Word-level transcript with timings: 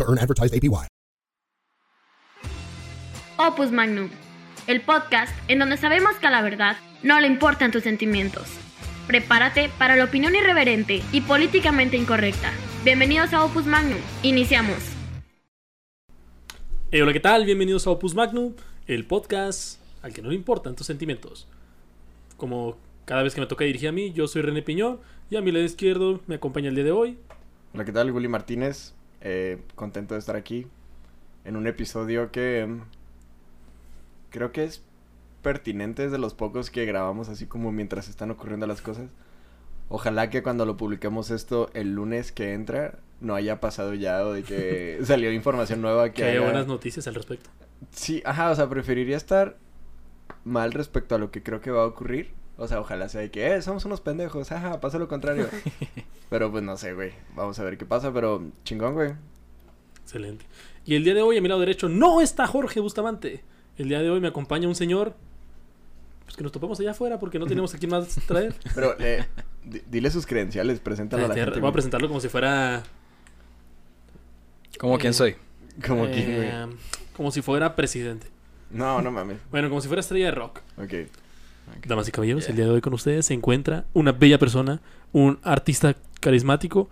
to 0.00 0.10
earn 0.10 0.18
advertised 0.18 0.54
APY. 0.54 0.86
Opus 3.36 3.70
Magnum, 3.72 4.10
el 4.66 4.82
podcast 4.82 5.32
en 5.48 5.60
donde 5.60 5.78
sabemos 5.78 6.14
que 6.16 6.26
a 6.26 6.30
la 6.30 6.42
verdad 6.42 6.76
no 7.02 7.18
le 7.20 7.26
importan 7.26 7.70
tus 7.70 7.82
sentimientos. 7.82 8.48
Prepárate 9.06 9.70
para 9.78 9.96
la 9.96 10.04
opinión 10.04 10.36
irreverente 10.36 11.02
y 11.10 11.22
políticamente 11.22 11.96
incorrecta. 11.96 12.52
Bienvenidos 12.84 13.32
a 13.32 13.42
Opus 13.42 13.64
Magnum. 13.64 13.98
Iniciamos. 14.22 14.76
Hola, 16.92 17.12
¿qué 17.14 17.20
tal? 17.20 17.46
Bienvenidos 17.46 17.86
a 17.86 17.90
Opus 17.92 18.14
Magnum, 18.14 18.52
el 18.86 19.06
podcast 19.06 19.80
al 20.02 20.12
que 20.12 20.20
no 20.22 20.28
le 20.28 20.34
importan 20.34 20.76
tus 20.76 20.86
sentimientos. 20.86 21.48
Como 22.36 22.76
cada 23.06 23.22
vez 23.22 23.34
que 23.34 23.40
me 23.40 23.46
toca 23.46 23.64
dirigir 23.64 23.88
a 23.88 23.92
mí, 23.92 24.12
yo 24.12 24.28
soy 24.28 24.42
René 24.42 24.60
Piñón 24.60 25.00
y 25.30 25.36
a 25.36 25.40
mi 25.40 25.50
lado 25.50 25.64
izquierdo 25.64 26.20
me 26.26 26.34
acompaña 26.34 26.68
el 26.68 26.74
día 26.74 26.84
de 26.84 26.92
hoy. 26.92 27.18
Hola, 27.72 27.86
¿qué 27.86 27.92
tal? 27.92 28.10
Willy 28.10 28.28
Martínez. 28.28 28.92
Eh, 29.22 29.62
contento 29.74 30.14
de 30.14 30.20
estar 30.20 30.36
aquí 30.36 30.66
en 31.44 31.56
un 31.56 31.66
episodio 31.66 32.30
que 32.30 32.66
mm, 32.66 32.80
creo 34.30 34.52
que 34.52 34.64
es 34.64 34.82
pertinente, 35.42 36.04
es 36.04 36.12
de 36.12 36.18
los 36.18 36.34
pocos 36.34 36.70
que 36.70 36.84
grabamos 36.86 37.28
así 37.28 37.46
como 37.46 37.72
mientras 37.72 38.08
están 38.08 38.30
ocurriendo 38.30 38.66
las 38.66 38.80
cosas. 38.82 39.08
Ojalá 39.88 40.30
que 40.30 40.42
cuando 40.42 40.66
lo 40.66 40.76
publiquemos 40.76 41.30
esto 41.30 41.68
el 41.74 41.94
lunes 41.94 42.30
que 42.32 42.52
entra 42.52 42.98
no 43.20 43.34
haya 43.34 43.60
pasado 43.60 43.92
ya 43.94 44.24
o 44.24 44.32
de 44.32 44.42
que 44.44 45.00
salió 45.04 45.32
información 45.32 45.80
nueva 45.82 46.10
que, 46.10 46.14
Que 46.22 46.24
haya 46.24 46.32
haya- 46.38 46.44
buenas 46.44 46.66
noticias 46.66 47.06
al 47.08 47.14
respecto. 47.14 47.50
Sí, 47.90 48.22
ajá, 48.24 48.50
o 48.50 48.54
sea, 48.54 48.68
preferiría 48.68 49.16
estar 49.16 49.56
mal 50.44 50.72
respecto 50.72 51.14
a 51.14 51.18
lo 51.18 51.30
que 51.30 51.42
creo 51.42 51.60
que 51.60 51.70
va 51.70 51.82
a 51.82 51.86
ocurrir. 51.86 52.30
O 52.62 52.68
sea, 52.68 52.78
ojalá 52.78 53.08
sea 53.08 53.22
de 53.22 53.30
que, 53.30 53.54
eh, 53.54 53.62
somos 53.62 53.86
unos 53.86 54.02
pendejos, 54.02 54.52
ajá, 54.52 54.80
pasa 54.80 54.98
lo 54.98 55.08
contrario. 55.08 55.48
pero 56.28 56.50
pues 56.50 56.62
no 56.62 56.76
sé, 56.76 56.92
güey. 56.92 57.12
Vamos 57.34 57.58
a 57.58 57.64
ver 57.64 57.78
qué 57.78 57.86
pasa, 57.86 58.12
pero 58.12 58.42
chingón, 58.64 58.92
güey. 58.94 59.12
Excelente. 60.02 60.44
Y 60.84 60.94
el 60.94 61.04
día 61.04 61.14
de 61.14 61.22
hoy 61.22 61.38
a 61.38 61.40
mi 61.40 61.48
lado 61.48 61.60
derecho 61.60 61.88
no 61.88 62.20
está 62.20 62.46
Jorge 62.46 62.80
Bustamante. 62.80 63.42
El 63.78 63.88
día 63.88 64.00
de 64.00 64.10
hoy 64.10 64.20
me 64.20 64.28
acompaña 64.28 64.68
un 64.68 64.74
señor. 64.74 65.14
Pues 66.26 66.36
que 66.36 66.42
nos 66.42 66.52
topamos 66.52 66.78
allá 66.80 66.90
afuera 66.90 67.18
porque 67.18 67.38
no 67.38 67.46
tenemos 67.46 67.74
a 67.74 67.78
quién 67.78 67.90
más 67.90 68.14
traer. 68.26 68.54
Pero 68.74 68.94
eh, 68.98 69.24
di- 69.64 69.82
dile 69.90 70.10
sus 70.10 70.26
credenciales, 70.26 70.80
preséntalo 70.80 71.24
a 71.24 71.28
la 71.28 71.34
Voy 71.34 71.42
gente. 71.42 71.58
a 71.58 71.60
güey. 71.60 71.72
presentarlo 71.72 72.08
como 72.08 72.20
si 72.20 72.28
fuera. 72.28 72.82
¿Cómo 74.78 74.98
quién 74.98 75.14
soy? 75.14 75.36
Como 75.86 76.06
eh, 76.06 76.10
que, 76.12 76.36
güey. 76.36 76.76
como 77.16 77.30
si 77.30 77.42
fuera 77.42 77.74
presidente. 77.74 78.26
No, 78.70 79.00
no 79.02 79.10
mames. 79.10 79.38
Bueno, 79.50 79.68
como 79.68 79.80
si 79.80 79.88
fuera 79.88 80.00
estrella 80.00 80.26
de 80.26 80.30
rock. 80.32 80.60
Ok. 80.76 80.92
Damas 81.86 82.08
y 82.08 82.12
caballeros, 82.12 82.48
el 82.48 82.56
día 82.56 82.64
de 82.64 82.70
hoy 82.70 82.80
con 82.80 82.94
ustedes 82.94 83.26
se 83.26 83.34
encuentra 83.34 83.84
una 83.94 84.12
bella 84.12 84.38
persona, 84.38 84.80
un 85.12 85.38
artista 85.42 85.96
carismático, 86.20 86.88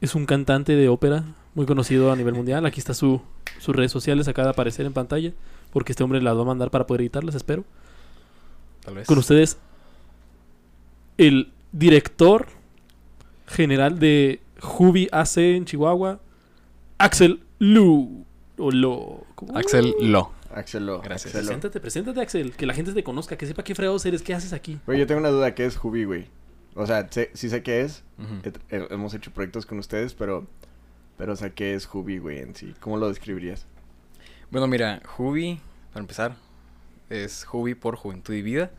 es 0.00 0.14
un 0.14 0.26
cantante 0.26 0.76
de 0.76 0.88
ópera 0.88 1.24
muy 1.54 1.66
conocido 1.66 2.12
a 2.12 2.16
nivel 2.16 2.34
mundial. 2.34 2.66
Aquí 2.66 2.80
está 2.80 2.94
su, 2.94 3.22
sus 3.58 3.74
redes 3.74 3.92
sociales, 3.92 4.28
acaba 4.28 4.46
de 4.46 4.52
aparecer 4.52 4.86
en 4.86 4.92
pantalla, 4.92 5.32
porque 5.72 5.92
este 5.92 6.02
hombre 6.04 6.20
las 6.20 6.36
va 6.36 6.42
a 6.42 6.44
mandar 6.44 6.70
para 6.70 6.86
poder 6.86 7.02
editarlas, 7.02 7.34
espero. 7.34 7.64
Tal 8.84 8.94
vez. 8.94 9.06
Con 9.06 9.18
ustedes, 9.18 9.56
el 11.16 11.52
director 11.72 12.46
general 13.46 13.98
de 13.98 14.40
Jubi 14.60 15.08
AC 15.12 15.38
en 15.38 15.64
Chihuahua, 15.64 16.20
Axel 16.98 17.40
Lu. 17.58 18.24
O 18.56 18.70
Lo. 18.70 19.24
¿cómo? 19.34 19.56
Axel 19.58 19.94
Lo. 20.00 20.30
Axel 20.54 20.86
Lo. 20.86 21.00
Gracias. 21.02 21.26
Axel 21.34 21.40
Lo. 21.42 21.46
Preséntate, 21.48 21.80
preséntate, 21.80 22.20
Axel. 22.20 22.52
Que 22.52 22.66
la 22.66 22.74
gente 22.74 22.92
te 22.92 23.02
conozca, 23.04 23.36
que 23.36 23.46
sepa 23.46 23.62
qué 23.64 23.74
fregados 23.74 24.04
eres, 24.06 24.22
qué 24.22 24.34
haces 24.34 24.52
aquí. 24.52 24.78
Güey, 24.86 24.98
yo 24.98 25.06
tengo 25.06 25.20
una 25.20 25.30
duda. 25.30 25.54
¿Qué 25.54 25.64
es 25.66 25.76
Jubi, 25.76 26.04
güey? 26.04 26.28
O 26.74 26.86
sea, 26.86 27.06
sé- 27.10 27.30
sí 27.34 27.48
sé 27.50 27.62
qué 27.62 27.82
es. 27.82 28.02
He- 28.42 28.76
he- 28.76 28.86
hemos 28.94 29.14
hecho 29.14 29.30
proyectos 29.32 29.66
con 29.66 29.78
ustedes, 29.78 30.14
pero... 30.14 30.46
Pero, 31.16 31.32
o 31.34 31.36
sea, 31.36 31.50
¿qué 31.50 31.74
es 31.74 31.86
Jubi, 31.86 32.18
güey, 32.18 32.38
en 32.40 32.56
sí? 32.56 32.74
¿Cómo 32.80 32.96
lo 32.96 33.08
describirías? 33.08 33.66
Bueno, 34.50 34.66
mira, 34.66 35.00
Jubi, 35.06 35.60
para 35.92 36.00
empezar, 36.00 36.36
es 37.08 37.44
Jubi 37.44 37.74
por 37.76 37.94
Juventud 37.96 38.34
y 38.34 38.42
Vida. 38.42 38.72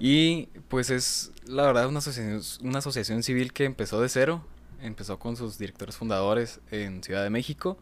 Y 0.00 0.46
pues 0.68 0.90
es, 0.90 1.30
la 1.46 1.62
verdad, 1.64 1.86
una 1.86 2.00
asociación, 2.00 2.40
una 2.68 2.78
asociación 2.80 3.22
civil 3.22 3.52
que 3.52 3.64
empezó 3.64 4.00
de 4.00 4.08
cero. 4.08 4.44
Empezó 4.80 5.20
con 5.20 5.36
sus 5.36 5.56
directores 5.58 5.96
fundadores 5.96 6.58
en 6.72 7.04
Ciudad 7.04 7.22
de 7.22 7.30
México. 7.30 7.78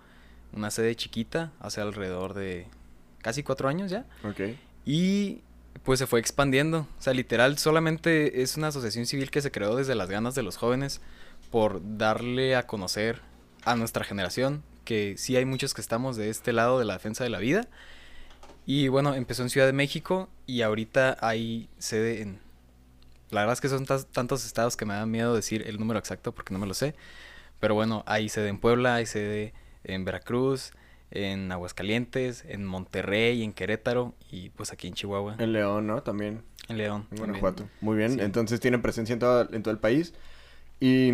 Una 0.52 0.70
sede 0.70 0.94
chiquita, 0.94 1.52
hace 1.60 1.80
alrededor 1.80 2.34
de 2.34 2.66
casi 3.22 3.42
cuatro 3.42 3.68
años 3.68 3.90
ya. 3.90 4.06
Ok. 4.24 4.40
Y 4.84 5.42
pues 5.84 5.98
se 5.98 6.06
fue 6.06 6.20
expandiendo. 6.20 6.80
O 6.98 7.02
sea, 7.02 7.14
literal, 7.14 7.58
solamente 7.58 8.42
es 8.42 8.56
una 8.56 8.68
asociación 8.68 9.06
civil 9.06 9.30
que 9.30 9.42
se 9.42 9.50
creó 9.50 9.76
desde 9.76 9.94
las 9.94 10.10
ganas 10.10 10.34
de 10.34 10.42
los 10.42 10.56
jóvenes 10.56 11.00
por 11.50 11.80
darle 11.98 12.56
a 12.56 12.66
conocer 12.66 13.20
a 13.64 13.76
nuestra 13.76 14.04
generación 14.04 14.62
que 14.84 15.16
sí 15.16 15.36
hay 15.36 15.44
muchos 15.44 15.74
que 15.74 15.80
estamos 15.80 16.16
de 16.16 16.30
este 16.30 16.52
lado 16.52 16.78
de 16.78 16.84
la 16.84 16.94
defensa 16.94 17.22
de 17.22 17.30
la 17.30 17.38
vida. 17.38 17.68
Y 18.66 18.88
bueno, 18.88 19.14
empezó 19.14 19.42
en 19.42 19.50
Ciudad 19.50 19.66
de 19.66 19.72
México 19.72 20.28
y 20.46 20.62
ahorita 20.62 21.16
hay 21.20 21.68
sede 21.78 22.22
en... 22.22 22.40
La 23.30 23.42
verdad 23.42 23.52
es 23.52 23.60
que 23.60 23.68
son 23.68 23.86
tantos 23.86 24.44
estados 24.44 24.76
que 24.76 24.84
me 24.84 24.94
da 24.94 25.06
miedo 25.06 25.34
decir 25.34 25.62
el 25.68 25.78
número 25.78 26.00
exacto 26.00 26.32
porque 26.32 26.52
no 26.52 26.58
me 26.58 26.66
lo 26.66 26.74
sé. 26.74 26.96
Pero 27.60 27.74
bueno, 27.74 28.02
hay 28.06 28.28
sede 28.28 28.48
en 28.48 28.58
Puebla, 28.58 28.96
hay 28.96 29.06
sede 29.06 29.54
en 29.84 30.04
Veracruz, 30.04 30.72
en 31.10 31.50
Aguascalientes, 31.50 32.44
en 32.46 32.64
Monterrey, 32.64 33.42
en 33.42 33.52
Querétaro 33.52 34.14
y 34.30 34.50
pues 34.50 34.72
aquí 34.72 34.86
en 34.88 34.94
Chihuahua, 34.94 35.36
En 35.38 35.52
León, 35.52 35.86
¿no? 35.86 36.02
También. 36.02 36.42
en 36.68 36.78
León. 36.78 37.08
En. 37.10 37.18
Guanajuato. 37.18 37.68
Muy 37.80 37.96
bien. 37.96 38.14
Sí. 38.14 38.20
Entonces 38.20 38.60
tienen 38.60 38.82
presencia 38.82 39.12
en 39.12 39.18
todo, 39.18 39.48
en 39.52 39.62
todo 39.62 39.72
el 39.72 39.80
país. 39.80 40.14
¿Y 40.78 41.10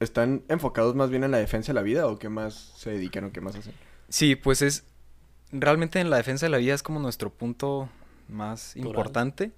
están 0.00 0.42
enfocados 0.48 0.94
más 0.94 1.10
bien 1.10 1.24
en 1.24 1.30
la 1.30 1.38
defensa 1.38 1.72
de 1.72 1.74
la 1.74 1.82
vida 1.82 2.06
o 2.06 2.18
qué 2.18 2.28
más 2.28 2.72
se 2.76 2.90
dedican 2.90 3.24
o 3.24 3.32
qué 3.32 3.40
más 3.40 3.56
hacen? 3.56 3.74
Sí, 4.08 4.36
pues 4.36 4.62
es 4.62 4.84
realmente 5.50 6.00
en 6.00 6.10
la 6.10 6.16
defensa 6.16 6.46
de 6.46 6.50
la 6.50 6.58
vida 6.58 6.74
es 6.74 6.82
como 6.82 7.00
nuestro 7.00 7.30
punto 7.30 7.88
más 8.28 8.72
Toral. 8.74 8.88
importante, 8.88 9.52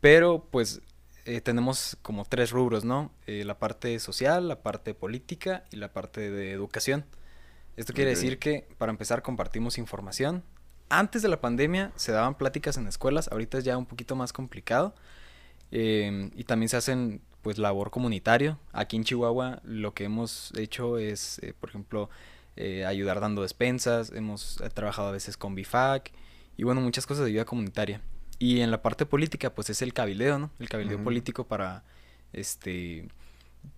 pero 0.00 0.46
pues 0.50 0.80
eh, 1.26 1.40
tenemos 1.40 1.96
como 2.02 2.24
tres 2.24 2.50
rubros, 2.50 2.84
¿no? 2.84 3.12
Eh, 3.26 3.44
la 3.44 3.58
parte 3.58 3.98
social, 3.98 4.48
la 4.48 4.62
parte 4.62 4.94
política 4.94 5.64
y 5.70 5.76
la 5.76 5.92
parte 5.92 6.30
de 6.30 6.52
educación. 6.52 7.04
Esto 7.80 7.94
quiere 7.94 8.10
decir 8.10 8.38
que 8.38 8.68
para 8.76 8.90
empezar 8.90 9.22
compartimos 9.22 9.78
información. 9.78 10.44
Antes 10.90 11.22
de 11.22 11.28
la 11.28 11.40
pandemia 11.40 11.92
se 11.96 12.12
daban 12.12 12.36
pláticas 12.36 12.76
en 12.76 12.86
escuelas, 12.86 13.28
ahorita 13.32 13.56
es 13.56 13.64
ya 13.64 13.78
un 13.78 13.86
poquito 13.86 14.16
más 14.16 14.34
complicado. 14.34 14.94
Eh, 15.72 16.30
y 16.34 16.44
también 16.44 16.68
se 16.68 16.76
hacen 16.76 17.22
pues 17.40 17.56
labor 17.56 17.90
comunitario. 17.90 18.58
Aquí 18.72 18.96
en 18.96 19.04
Chihuahua 19.04 19.60
lo 19.64 19.94
que 19.94 20.04
hemos 20.04 20.52
hecho 20.58 20.98
es, 20.98 21.38
eh, 21.38 21.54
por 21.58 21.70
ejemplo, 21.70 22.10
eh, 22.56 22.84
ayudar 22.84 23.18
dando 23.18 23.40
despensas, 23.40 24.12
hemos 24.12 24.60
eh, 24.60 24.68
trabajado 24.68 25.08
a 25.08 25.12
veces 25.12 25.38
con 25.38 25.54
BIFAC 25.54 26.12
y 26.58 26.64
bueno, 26.64 26.82
muchas 26.82 27.06
cosas 27.06 27.24
de 27.24 27.30
ayuda 27.30 27.46
comunitaria. 27.46 28.02
Y 28.38 28.60
en 28.60 28.70
la 28.70 28.82
parte 28.82 29.06
política 29.06 29.54
pues 29.54 29.70
es 29.70 29.80
el 29.80 29.94
cabildeo, 29.94 30.38
¿no? 30.38 30.50
El 30.58 30.68
cabildeo 30.68 31.02
político 31.02 31.44
para 31.44 31.82
este 32.34 33.08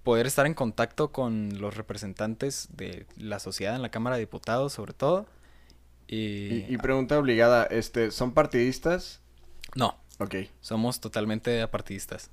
poder 0.02 0.26
estar 0.26 0.46
en 0.46 0.54
contacto 0.54 1.12
con 1.12 1.60
los 1.60 1.76
representantes 1.76 2.68
de 2.72 3.06
la 3.16 3.38
sociedad 3.38 3.74
en 3.76 3.82
la 3.82 3.90
Cámara 3.90 4.16
de 4.16 4.20
Diputados 4.22 4.72
sobre 4.72 4.92
todo. 4.94 5.26
Y, 6.08 6.64
Y, 6.68 6.74
y 6.74 6.78
pregunta 6.78 7.18
obligada, 7.18 7.64
este, 7.66 8.10
¿son 8.10 8.32
partidistas? 8.34 9.20
no, 9.74 9.96
Ok. 10.18 10.34
somos 10.60 11.00
totalmente 11.00 11.62
apartidistas. 11.62 12.30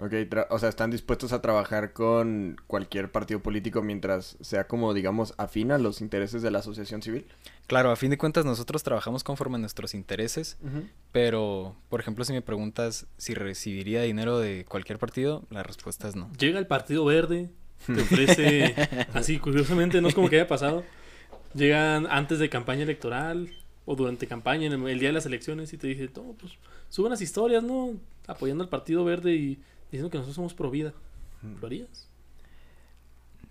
Ok, 0.00 0.12
tra- 0.30 0.46
o 0.50 0.58
sea, 0.58 0.68
están 0.70 0.90
dispuestos 0.90 1.32
a 1.32 1.42
trabajar 1.42 1.92
con 1.92 2.56
cualquier 2.66 3.12
partido 3.12 3.40
político 3.40 3.82
mientras 3.82 4.36
sea 4.40 4.66
como, 4.66 4.94
digamos, 4.94 5.34
afín 5.36 5.72
a 5.72 5.78
los 5.78 6.00
intereses 6.00 6.40
de 6.42 6.50
la 6.50 6.60
asociación 6.60 7.02
civil. 7.02 7.26
Claro, 7.66 7.90
a 7.90 7.96
fin 7.96 8.10
de 8.10 8.18
cuentas 8.18 8.44
nosotros 8.44 8.82
trabajamos 8.82 9.22
conforme 9.24 9.56
a 9.56 9.58
nuestros 9.58 9.94
intereses, 9.94 10.58
pero 11.12 11.76
por 11.88 12.00
ejemplo 12.00 12.24
si 12.24 12.32
me 12.32 12.42
preguntas 12.42 13.06
si 13.16 13.34
recibiría 13.34 14.02
dinero 14.02 14.38
de 14.38 14.64
cualquier 14.64 14.98
partido, 14.98 15.44
la 15.50 15.62
respuesta 15.62 16.08
es 16.08 16.16
no. 16.16 16.30
Llega 16.38 16.58
el 16.58 16.66
Partido 16.66 17.04
Verde, 17.04 17.50
te 17.86 18.00
ofrece, 18.00 18.74
así 19.14 19.38
curiosamente, 19.38 20.00
no 20.00 20.08
es 20.08 20.14
como 20.14 20.28
que 20.28 20.36
haya 20.36 20.48
pasado. 20.48 20.84
Llegan 21.54 22.06
antes 22.08 22.38
de 22.38 22.48
campaña 22.48 22.82
electoral 22.84 23.50
o 23.86 23.96
durante 23.96 24.26
campaña, 24.26 24.66
en 24.66 24.72
el, 24.72 24.88
el 24.88 24.98
día 25.00 25.08
de 25.08 25.14
las 25.14 25.26
elecciones, 25.26 25.72
y 25.72 25.78
te 25.78 25.88
dicen, 25.88 26.10
no, 26.14 26.34
pues 26.38 26.52
suben 26.88 27.10
las 27.10 27.20
historias, 27.22 27.62
¿no? 27.62 27.94
Apoyando 28.26 28.62
al 28.62 28.70
Partido 28.70 29.04
Verde 29.04 29.34
y 29.34 29.58
diciendo 29.90 30.10
que 30.10 30.18
nosotros 30.18 30.36
somos 30.36 30.54
pro 30.54 30.70
vida. 30.70 30.92
¿Lo 31.60 31.66
harías? 31.66 32.08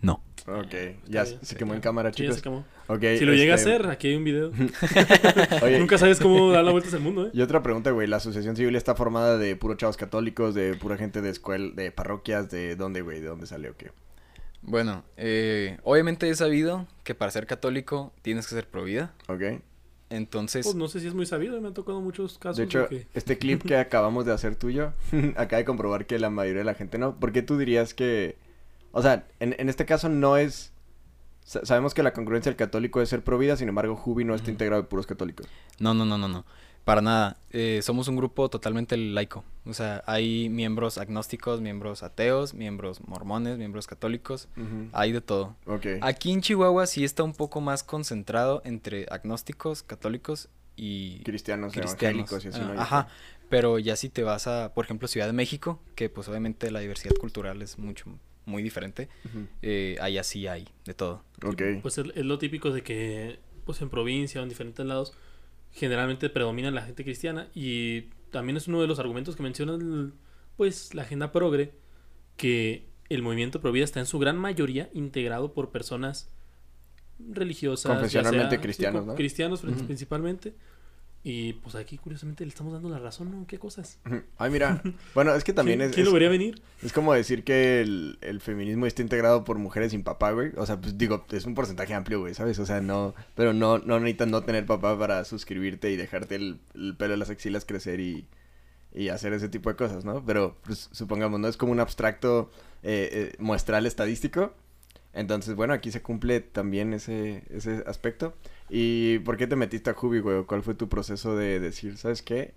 No. 0.02 0.22
Ok, 0.48 0.74
ya 1.08 1.24
bien, 1.24 1.40
se 1.42 1.46
sí, 1.46 1.56
quemó 1.56 1.74
en 1.74 1.82
cámara, 1.82 2.12
Sí, 2.14 2.24
ya 2.24 2.30
chicos. 2.30 2.36
se 2.38 2.42
quemó. 2.42 2.66
Ok, 2.88 3.02
Si 3.18 3.26
lo 3.26 3.34
llega 3.34 3.54
a 3.54 3.58
este, 3.58 3.76
hacer, 3.76 3.88
aquí 3.88 4.08
hay 4.08 4.16
un 4.16 4.24
video. 4.24 4.52
Oye, 5.62 5.80
Nunca 5.80 5.98
sabes 5.98 6.20
cómo 6.20 6.52
dar 6.52 6.64
la 6.64 6.72
vuelta 6.72 6.96
al 6.96 7.02
mundo, 7.02 7.28
¿eh? 7.28 7.32
Y 7.34 7.42
otra 7.42 7.62
pregunta, 7.62 7.92
güey. 7.92 8.08
La 8.08 8.18
asociación 8.18 8.56
civil 8.56 8.76
está 8.76 8.96
formada 8.96 9.38
de 9.38 9.56
puros 9.56 9.78
chavos 9.78 9.98
católicos, 9.98 10.56
de 10.56 10.76
pura 10.76 10.98
gente 10.98 11.22
de 11.22 11.30
escuela, 11.30 11.74
de 11.76 11.92
parroquias, 11.92 12.50
de 12.50 12.76
dónde, 12.76 13.02
güey, 13.02 13.20
de 13.20 13.28
dónde 13.28 13.46
salió, 13.46 13.76
qué. 13.76 13.92
Bueno, 14.62 15.04
eh, 15.18 15.78
obviamente 15.84 16.30
he 16.30 16.36
sabido 16.36 16.88
que 17.04 17.16
para 17.16 17.32
ser 17.32 17.46
católico 17.46 18.14
tienes 18.22 18.48
que 18.48 18.56
ser 18.56 18.68
pro 18.68 18.84
vida. 18.86 19.14
Ok. 19.28 19.62
Entonces, 20.10 20.66
Pues 20.66 20.76
no 20.76 20.88
sé 20.88 21.00
si 21.02 21.08
es 21.08 21.14
muy 21.14 21.26
sabido, 21.26 21.60
me 21.62 21.68
han 21.68 21.74
tocado 21.74 22.02
muchos 22.02 22.38
casos. 22.40 22.58
De 22.58 22.64
hecho, 22.64 22.88
que- 22.88 23.08
este 23.14 23.38
clip 23.38 23.62
que 23.64 23.76
acabamos 23.78 24.26
de 24.26 24.34
hacer 24.34 24.56
tuyo, 24.56 24.94
acaba 25.38 25.58
de 25.58 25.66
comprobar 25.66 26.06
que 26.08 26.18
la 26.20 26.30
mayoría 26.30 26.60
de 26.60 26.66
la 26.66 26.74
gente 26.76 26.98
no. 26.98 27.16
¿Por 27.20 27.32
qué 27.32 27.42
tú 27.42 27.58
dirías 27.58 27.94
que.? 27.94 28.38
O 28.92 29.02
sea, 29.04 29.28
en, 29.40 29.56
en 29.60 29.70
este 29.70 29.86
caso 29.86 30.10
no 30.10 30.36
es. 30.38 30.74
sa- 31.44 31.64
Sabemos 31.66 31.94
que 31.94 32.02
la 32.02 32.14
congruencia 32.14 32.50
del 32.52 32.58
católico 32.58 33.02
es 33.02 33.10
ser 33.10 33.24
pro 33.24 33.38
vida, 33.38 33.56
sin 33.56 33.70
embargo, 33.70 33.96
Jubi 33.96 34.24
no 34.24 34.34
está 34.34 34.50
integrado 34.50 34.82
de 34.82 34.88
puros 34.88 35.06
católicos. 35.06 35.48
no, 35.80 35.94
no, 35.94 36.06
no, 36.06 36.18
no, 36.18 36.28
no. 36.28 36.44
Para 36.86 37.02
nada. 37.02 37.38
Eh, 37.52 37.82
somos 37.84 38.08
un 38.08 38.16
grupo 38.16 38.50
totalmente 38.50 38.98
laico. 38.98 39.44
O 39.66 39.74
sea, 39.74 40.04
hay 40.08 40.50
miembros 40.50 40.98
agnósticos, 40.98 41.62
miembros 41.62 42.02
ateos, 42.04 42.54
miembros 42.54 43.02
mormones, 43.08 43.58
miembros 43.58 43.86
católicos. 43.86 44.48
Hay 44.92 45.12
de 45.12 45.22
todo. 45.22 45.56
Ok. 45.66 45.86
Aquí 46.02 46.32
en 46.32 46.42
Chihuahua 46.42 46.88
sí 46.88 47.04
está 47.04 47.24
un 47.24 47.34
poco 47.34 47.62
más 47.62 47.84
concentrado 47.84 48.62
entre 48.66 49.06
agnósticos, 49.12 49.84
católicos 49.84 50.50
y 50.76 51.20
Cristianos, 51.24 51.74
cristianos. 51.74 52.02
evangélicos 52.02 52.46
y 52.46 52.48
así, 52.48 52.60
Ah, 52.62 52.72
¿no? 52.74 52.82
Ajá. 52.82 53.08
Pero 53.50 53.80
ya 53.80 53.96
si 53.96 54.10
te 54.10 54.24
vas 54.24 54.48
a, 54.48 54.74
por 54.74 54.86
ejemplo, 54.86 55.08
Ciudad 55.08 55.28
de 55.28 55.34
México, 55.34 55.80
que 55.96 56.10
pues 56.10 56.28
obviamente 56.30 56.72
la 56.72 56.80
diversidad 56.80 57.14
cultural 57.20 57.62
es 57.62 57.78
mucho, 57.78 58.06
muy 58.46 58.64
diferente, 58.64 59.10
Ujú. 59.26 59.46
eh, 59.62 59.98
allá 60.02 60.24
sí 60.24 60.48
hay 60.48 60.68
de 60.86 60.94
todo. 60.94 61.24
Ok. 61.44 61.62
Pues 61.82 61.98
es, 61.98 62.06
es 62.16 62.26
lo 62.26 62.38
típico 62.40 62.72
de 62.72 62.82
que, 62.84 63.40
pues 63.66 63.82
en 63.82 63.90
provincia 63.90 64.40
o 64.40 64.44
en 64.44 64.50
diferentes 64.50 64.86
lados, 64.86 65.14
generalmente 65.72 66.30
predomina 66.30 66.72
la 66.72 66.82
gente 66.82 67.04
cristiana 67.04 67.48
y 67.54 68.10
también 68.32 68.58
es 68.58 68.68
uno 68.68 68.82
de 68.82 68.88
los 68.88 69.00
argumentos 69.00 69.36
que 69.36 69.44
menciona 69.44 69.78
pues 70.58 70.94
la 70.94 71.04
agenda 71.04 71.32
progre, 71.32 71.74
que 72.38 72.90
el 73.10 73.22
movimiento 73.22 73.62
pro 73.62 73.72
vida 73.72 73.86
está 73.86 74.00
en 74.00 74.06
su 74.06 74.20
gran 74.20 74.38
mayoría 74.38 74.90
integrado 74.94 75.54
por 75.54 75.72
personas 75.72 76.30
religiosas. 77.18 77.92
Confesionalmente 77.92 78.60
cristianos, 78.60 79.62
principalmente. 79.62 80.54
Y 81.22 81.54
pues 81.54 81.76
aquí 81.76 81.98
curiosamente 81.98 82.46
le 82.46 82.50
estamos 82.50 82.72
dando 82.72 82.88
la 82.88 82.98
razón, 82.98 83.30
¿no? 83.30 83.46
¿Qué 83.46 83.60
cosas? 83.60 84.00
Ay, 84.38 84.52
mira. 84.52 84.82
Bueno, 85.14 85.36
es 85.36 85.44
que 85.44 85.52
también 85.52 85.80
¿Quién, 85.80 85.90
es. 85.90 85.96
quién 85.96 86.06
lo 86.06 86.14
vería 86.14 86.30
venir? 86.30 86.62
Es 86.82 86.94
como 86.94 87.14
decir 87.14 87.44
que 87.44 87.82
el, 87.82 88.18
el 88.22 88.40
feminismo 88.40 88.86
está 88.86 89.02
integrado 89.02 89.44
por 89.44 89.58
mujeres 89.58 89.92
sin 89.92 90.04
papá, 90.04 90.32
güey. 90.32 90.52
O 90.56 90.66
sea, 90.66 90.80
pues 90.80 90.98
digo, 90.98 91.26
es 91.32 91.46
un 91.46 91.56
porcentaje 91.56 91.94
amplio, 91.94 92.22
güey, 92.22 92.34
¿sabes? 92.34 92.58
O 92.60 92.66
sea, 92.66 92.80
no, 92.80 93.16
pero 93.36 93.52
no, 93.54 93.80
no 93.80 94.00
necesitas 94.00 94.30
no 94.30 94.44
tener 94.44 94.66
papá 94.66 94.98
para 94.98 95.26
suscribirte 95.26 95.92
y 95.92 95.98
dejarte 95.98 96.36
el, 96.36 96.62
el 96.74 96.96
pelo 96.96 97.12
de 97.12 97.18
las 97.18 97.30
axilas 97.30 97.66
crecer 97.66 98.00
y, 98.00 98.26
y 98.94 99.10
hacer 99.10 99.34
ese 99.34 99.50
tipo 99.50 99.70
de 99.70 99.76
cosas, 99.76 100.06
¿no? 100.06 100.24
Pero, 100.26 100.56
pues, 100.64 100.88
supongamos, 100.94 101.40
¿no? 101.42 101.50
Es 101.50 101.58
como 101.58 101.74
un 101.74 101.82
abstracto 101.82 102.50
eh, 102.82 103.10
eh, 103.12 103.36
muestral 103.40 103.86
estadístico. 103.86 104.54
Entonces, 105.14 105.56
bueno, 105.56 105.74
aquí 105.74 105.92
se 105.92 106.02
cumple 106.02 106.40
también 106.40 106.94
ese, 106.94 107.44
ese 107.50 107.84
aspecto. 107.88 108.36
¿Y 108.70 109.20
por 109.20 109.38
qué 109.38 109.48
te 109.48 109.56
metiste 109.56 109.90
a 109.90 109.94
Jubi, 109.94 110.20
güey? 110.20 110.44
¿Cuál 110.46 110.62
fue 110.64 110.76
tu 110.76 110.88
proceso 110.88 111.36
de 111.36 111.60
decir, 111.60 111.98
¿sabes 111.98 112.22
qué? 112.22 112.54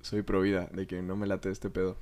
Soy 0.00 0.22
pro 0.22 0.40
vida, 0.40 0.68
de 0.72 0.86
que 0.86 1.02
no 1.02 1.16
me 1.16 1.26
late 1.26 1.50
este 1.50 1.70
pedo. 1.70 1.96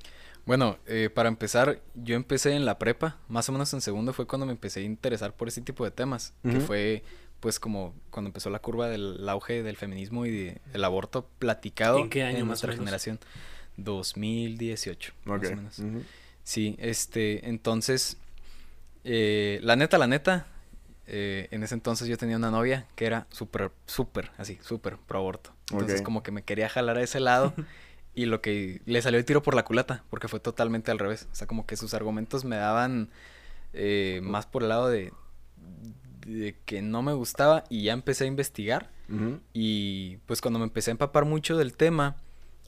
Bueno, 0.45 0.77
eh, 0.87 1.09
para 1.13 1.27
empezar, 1.29 1.81
yo 1.95 2.15
empecé 2.15 2.53
en 2.53 2.63
la 2.65 2.79
prepa, 2.79 3.17
más 3.27 3.49
o 3.49 3.51
menos 3.51 3.73
en 3.73 3.81
segundo 3.81 4.13
fue 4.13 4.25
cuando 4.27 4.45
me 4.45 4.53
empecé 4.53 4.79
a 4.79 4.83
interesar 4.83 5.35
por 5.35 5.47
ese 5.49 5.61
tipo 5.61 5.83
de 5.83 5.91
temas, 5.91 6.33
que 6.43 6.59
fue 6.61 7.03
pues 7.41 7.59
como 7.59 7.93
cuando 8.09 8.29
empezó 8.29 8.49
la 8.49 8.59
curva 8.59 8.87
del 8.87 9.27
auge 9.29 9.61
del 9.61 9.75
feminismo 9.77 10.25
y 10.25 10.31
de- 10.31 10.61
del 10.71 10.83
aborto 10.83 11.27
platicado 11.37 11.99
¿En 11.99 12.09
qué 12.09 12.23
año 12.23 12.39
más 12.45 12.63
o 12.63 12.67
nuestra 12.67 12.73
generación. 12.73 13.19
2018, 13.75 15.13
Ok. 15.25 15.27
más 15.27 15.51
o 15.51 15.55
menos. 15.55 15.79
Ujú. 15.79 16.03
Sí, 16.43 16.75
este, 16.79 17.47
entonces, 17.49 18.17
eh, 19.09 19.59
la 19.63 19.77
neta, 19.77 19.97
la 19.97 20.05
neta, 20.05 20.47
eh, 21.05 21.47
en 21.51 21.63
ese 21.63 21.75
entonces 21.75 22.09
yo 22.09 22.17
tenía 22.17 22.35
una 22.35 22.51
novia 22.51 22.85
que 22.95 23.05
era 23.05 23.25
súper, 23.31 23.71
súper, 23.85 24.31
así, 24.37 24.59
súper 24.61 24.97
pro 24.97 25.19
aborto. 25.19 25.53
Entonces 25.71 26.01
como 26.01 26.23
que 26.23 26.31
me 26.31 26.43
quería 26.43 26.67
jalar 26.67 26.97
a 26.97 27.01
ese 27.01 27.21
lado 27.21 27.53
y 28.15 28.25
lo 28.25 28.41
que 28.41 28.81
le 28.85 29.01
salió 29.01 29.17
el 29.17 29.23
tiro 29.23 29.41
por 29.41 29.55
la 29.55 29.63
culata, 29.63 30.03
porque 30.09 30.27
fue 30.27 30.41
totalmente 30.41 30.91
al 30.91 30.99
revés. 30.99 31.29
O 31.31 31.35
sea, 31.35 31.47
como 31.47 31.65
que 31.65 31.77
sus 31.77 31.93
argumentos 31.93 32.43
me 32.43 32.57
daban 32.57 33.09
eh, 33.71 34.19
más 34.23 34.45
por 34.45 34.63
el 34.63 34.69
lado 34.69 34.89
de, 34.89 35.13
de 36.25 36.57
que 36.65 36.81
no 36.81 37.01
me 37.01 37.13
gustaba 37.13 37.63
y 37.69 37.83
ya 37.83 37.93
empecé 37.93 38.25
a 38.25 38.27
investigar. 38.27 38.91
Y 39.53 40.17
pues 40.25 40.41
cuando 40.41 40.59
me 40.59 40.65
empecé 40.65 40.91
a 40.91 40.95
empapar 40.95 41.23
mucho 41.23 41.55
del 41.55 41.73
tema, 41.75 42.17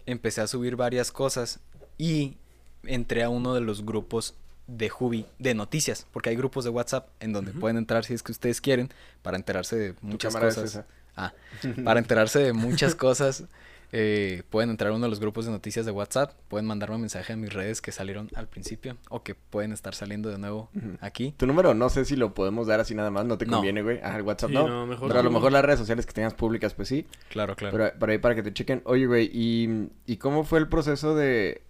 empecé 0.06 0.40
a 0.40 0.48
subir 0.48 0.78
varias 0.78 1.12
cosas 1.12 1.60
y 1.98 2.38
entré 2.84 3.24
a 3.24 3.30
uno 3.30 3.54
de 3.54 3.60
los 3.60 3.86
grupos 3.86 4.36
de 4.70 4.90
Jubi 4.90 5.26
de 5.40 5.54
noticias, 5.54 6.06
porque 6.12 6.30
hay 6.30 6.36
grupos 6.36 6.64
de 6.64 6.70
WhatsApp 6.70 7.08
en 7.20 7.34
donde 7.34 7.52
pueden 7.52 7.78
entrar 7.78 8.06
si 8.06 8.14
es 8.14 8.24
que 8.24 8.32
ustedes 8.32 8.62
quieren 8.62 8.90
para 9.22 9.38
enterarse 9.38 9.76
de 9.76 9.96
muchas 10.02 10.34
cámara 10.34 10.50
es 10.50 10.56
cosas. 10.56 10.72
esa. 10.72 10.86
Ah, 11.16 11.34
para 11.84 12.00
enterarse 12.00 12.40
de 12.40 12.54
muchas 12.54 12.96
cosas, 12.96 13.46
eh, 13.92 14.44
pueden 14.52 14.70
entrar 14.70 14.92
a 14.92 14.96
uno 14.96 15.06
de 15.06 15.10
los 15.10 15.20
grupos 15.20 15.46
de 15.46 15.52
noticias 15.52 15.84
de 15.86 15.92
WhatsApp, 15.92 16.34
pueden 16.48 16.68
mandarme 16.68 16.96
un 16.96 17.02
mensaje 17.02 17.34
a 17.34 17.36
mis 17.36 17.52
redes 17.52 17.82
que 17.82 17.92
salieron 17.92 18.30
al 18.36 18.48
principio 18.48 18.98
o 19.10 19.24
que 19.24 19.34
pueden 19.34 19.72
estar 19.72 19.96
saliendo 19.96 20.30
de 20.30 20.38
nuevo 20.38 20.70
aquí. 21.02 21.34
Tu 21.36 21.48
número 21.48 21.74
no 21.74 21.90
sé 21.90 22.06
si 22.06 22.16
lo 22.16 22.36
podemos 22.36 22.68
dar 22.68 22.80
así 22.80 22.94
nada 22.94 23.10
más, 23.10 23.26
no 23.26 23.38
te 23.40 23.48
No. 23.48 23.54
conviene, 23.58 23.82
güey. 23.82 24.00
Ah, 24.04 24.16
el 24.16 24.22
WhatsApp 24.22 24.50
Sí, 24.52 24.56
no. 24.56 24.68
no, 24.68 24.86
mejor 24.86 25.08
pero 25.08 25.20
a 25.20 25.24
lo 25.24 25.30
no. 25.32 25.40
mejor 25.40 25.52
las 25.52 25.66
redes 25.66 25.80
sociales 25.80 26.06
que 26.06 26.14
tengas 26.14 26.36
públicas, 26.36 26.76
pues 26.76 26.88
sí. 26.88 27.08
Claro, 27.30 27.56
claro. 27.56 27.76
Pero 27.76 28.00
por 28.00 28.10
ahí 28.12 28.20
para 28.20 28.36
que 28.36 28.44
te 28.44 28.54
chequen. 28.54 28.84
Oye, 28.86 29.08
güey, 29.08 29.30
¿y, 29.34 29.90
¿y 30.06 30.18
cómo 30.18 30.44
fue 30.44 30.60
el 30.60 30.68
proceso 30.70 31.16
de... 31.16 31.64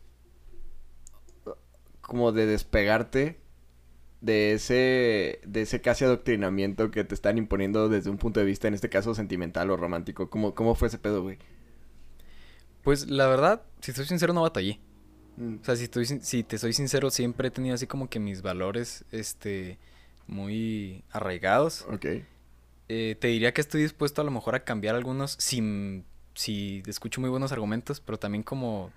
como 2.10 2.34
de 2.34 2.46
despegarte 2.48 3.40
de 4.22 4.54
ese 4.54 5.42
de 5.46 5.62
ese 5.62 5.82
casi 5.82 6.06
adoctrinamiento 6.06 6.92
que 6.92 7.06
te 7.06 7.16
están 7.16 7.38
imponiendo 7.38 7.90
desde 7.90 8.10
un 8.10 8.18
punto 8.18 8.42
de 8.42 8.46
vista, 8.48 8.68
en 8.68 8.74
este 8.74 8.90
caso, 8.90 9.16
sentimental 9.16 9.70
o 9.72 9.78
romántico? 9.78 10.30
¿Cómo, 10.30 10.56
cómo 10.56 10.76
fue 10.76 10.90
ese 10.90 11.00
pedo, 11.00 11.24
güey? 11.24 11.40
Pues 12.84 13.10
la 13.10 13.28
verdad, 13.28 13.64
si 13.82 13.92
soy 13.94 14.06
sincero, 14.06 14.34
no 14.34 14.42
batallé. 14.42 14.80
Mm, 15.38 15.58
O 15.62 15.64
sea, 15.66 15.76
si, 15.76 15.86
estoy, 15.86 16.06
si 16.06 16.44
te 16.44 16.58
soy 16.58 16.74
sincero, 16.74 17.10
siempre 17.12 17.50
he 17.50 17.52
tenido 17.52 17.76
así 17.76 17.88
como 17.88 18.10
que 18.10 18.20
mis 18.20 18.42
valores, 18.42 19.06
este, 19.12 19.80
muy 20.28 21.04
arraigados. 21.12 21.86
Ok. 21.90 22.06
Eh, 22.90 23.16
te 23.20 23.28
diría 23.28 23.54
que 23.54 23.62
estoy 23.62 23.82
dispuesto 23.84 24.22
a 24.22 24.26
lo 24.26 24.32
mejor 24.32 24.56
a 24.56 24.64
cambiar 24.64 24.96
algunos 24.96 25.36
si, 25.40 26.04
si 26.34 26.82
escucho 26.88 27.22
muy 27.22 27.30
buenos 27.30 27.52
argumentos, 27.52 28.02
pero 28.02 28.18
también 28.18 28.44
como, 28.44 28.92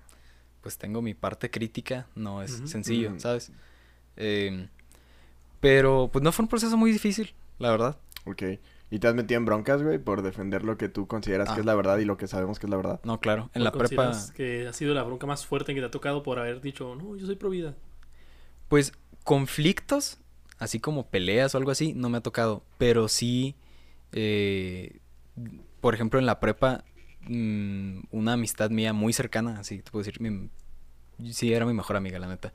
pues 0.63 0.77
tengo 0.79 1.01
mi 1.03 1.13
parte 1.13 1.51
crítica, 1.51 2.07
no 2.15 2.41
es 2.41 2.61
sencillo, 2.65 3.09
Ujú. 3.11 3.19
¿sabes? 3.19 3.51
Em, 4.15 4.69
pero 5.59 6.09
pues 6.11 6.23
no 6.23 6.31
fue 6.31 6.43
un 6.43 6.49
proceso 6.49 6.75
muy 6.77 6.91
difícil, 6.91 7.33
la 7.59 7.69
verdad. 7.69 7.97
Ok. 8.25 8.43
¿Y 8.89 8.99
te 8.99 9.07
has 9.07 9.15
metido 9.15 9.37
en 9.39 9.45
broncas, 9.45 9.81
güey, 9.83 9.97
por 9.97 10.21
defender 10.21 10.63
lo 10.63 10.77
que 10.77 10.87
tú 10.87 11.07
consideras 11.07 11.49
que 11.49 11.55
Ah. 11.55 11.59
es 11.59 11.65
la 11.65 11.75
verdad 11.75 11.97
y 11.97 12.05
lo 12.05 12.15
que 12.17 12.27
sabemos 12.27 12.59
que 12.59 12.67
es 12.67 12.69
la 12.69 12.77
verdad? 12.77 12.99
No, 13.03 13.19
claro, 13.19 13.49
en 13.53 13.61
¿Cuál 13.61 13.63
la 13.63 13.71
prepa... 13.71 14.11
que 14.35 14.67
ha 14.67 14.73
sido 14.73 14.93
la 14.93 15.03
bronca 15.03 15.25
más 15.27 15.45
fuerte 15.45 15.73
que 15.73 15.79
te 15.81 15.85
ha 15.87 15.91
tocado 15.91 16.23
por 16.23 16.39
haber 16.39 16.61
dicho, 16.61 16.95
no, 16.95 17.15
yo 17.15 17.25
soy 17.25 17.35
pro 17.35 17.49
vida? 17.49 17.73
Pues 18.69 18.93
conflictos, 19.23 20.17
así 20.59 20.79
como 20.79 21.07
peleas 21.07 21.55
o 21.55 21.57
algo 21.57 21.71
así, 21.71 21.93
no 21.93 22.09
me 22.09 22.19
ha 22.19 22.21
tocado. 22.21 22.63
Pero 22.77 23.07
sí, 23.07 23.55
eh, 24.11 24.99
por 25.81 25.95
ejemplo, 25.95 26.19
en 26.19 26.25
la 26.27 26.39
prepa, 26.39 26.83
mm, 27.27 27.99
una 28.11 28.33
amistad 28.33 28.69
mía 28.69 28.93
muy 28.93 29.13
cercana, 29.13 29.59
así 29.59 29.79
te 29.81 29.91
puedo 29.91 30.03
decir, 30.03 30.21
mi- 30.21 30.49
sí 31.31 31.53
era 31.53 31.65
mi 31.65 31.73
mejor 31.73 31.95
amiga, 31.95 32.19
la 32.19 32.27
neta. 32.27 32.53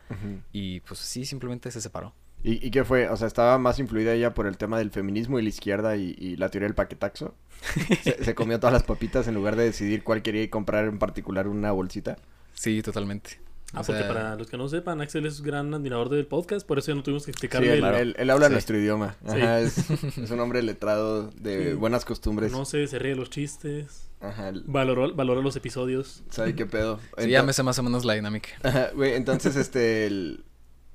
Y 0.52 0.80
pues 0.80 1.00
sí, 1.00 1.24
simplemente 1.24 1.70
se 1.70 1.80
separó. 1.80 2.14
¿Y, 2.44 2.64
¿Y 2.66 2.70
qué 2.70 2.84
fue? 2.84 3.08
O 3.08 3.16
sea, 3.16 3.26
¿estaba 3.26 3.58
más 3.58 3.78
influida 3.80 4.12
ella 4.14 4.32
por 4.32 4.46
el 4.46 4.56
tema 4.56 4.78
del 4.78 4.90
feminismo 4.92 5.38
y 5.38 5.42
la 5.42 5.48
izquierda 5.48 5.96
y, 5.96 6.14
y 6.18 6.36
la 6.36 6.48
teoría 6.50 6.68
del 6.68 6.74
paquetaxo? 6.76 7.34
¿Se, 8.02 8.22
se 8.24 8.34
comió 8.34 8.60
todas 8.60 8.72
las 8.72 8.84
papitas 8.84 9.26
en 9.26 9.34
lugar 9.34 9.56
de 9.56 9.64
decidir 9.64 10.04
cuál 10.04 10.22
quería 10.22 10.42
y 10.42 10.48
comprar 10.48 10.84
en 10.86 10.98
particular 11.00 11.48
una 11.48 11.72
bolsita? 11.72 12.16
Sí, 12.54 12.80
totalmente. 12.82 13.40
Ah, 13.74 13.80
O 13.80 13.84
porque 13.84 14.00
sea, 14.00 14.08
para 14.08 14.36
los 14.36 14.48
que 14.48 14.56
no 14.56 14.66
sepan, 14.68 15.00
Axel 15.02 15.26
es 15.26 15.42
gran 15.42 15.74
admirador 15.74 16.08
del 16.08 16.26
podcast, 16.26 16.66
por 16.66 16.78
eso 16.78 16.90
ya 16.90 16.94
no 16.94 17.02
tuvimos 17.02 17.24
que 17.26 17.32
Sí, 17.32 17.46
explicarle. 17.46 17.74
él, 17.78 17.84
el- 17.84 17.94
él- 17.94 18.16
él 18.18 18.30
habla 18.30 18.46
Sí. 18.46 18.52
nuestro 18.52 18.78
idioma. 18.78 19.16
Sí. 19.26 19.30
Ajá, 19.40 19.60
es, 19.60 19.76
es 20.18 20.30
un 20.30 20.40
hombre 20.40 20.62
letrado 20.62 21.30
de 21.32 21.70
Sí. 21.70 21.74
buenas 21.74 22.04
costumbres. 22.06 22.50
No 22.50 22.64
sé, 22.64 22.86
se 22.86 22.98
ríe 22.98 23.10
de 23.10 23.16
los 23.18 23.28
chistes, 23.28 24.08
Ajá, 24.20 24.52
valoró, 24.64 25.14
valora 25.14 25.42
los 25.42 25.54
episodios. 25.56 26.22
sabe 26.30 26.54
qué 26.54 26.64
pedo. 26.64 26.98
Sí, 27.18 27.28
ya 27.28 27.42
me 27.42 27.52
sé 27.52 27.62
más 27.62 27.78
o 27.78 27.82
menos 27.82 28.04
la 28.06 28.14
dinámica. 28.14 28.48
Ajá, 28.62 28.90
güey, 28.94 29.14
entonces, 29.14 29.54
este, 29.56 30.06
el- 30.06 30.44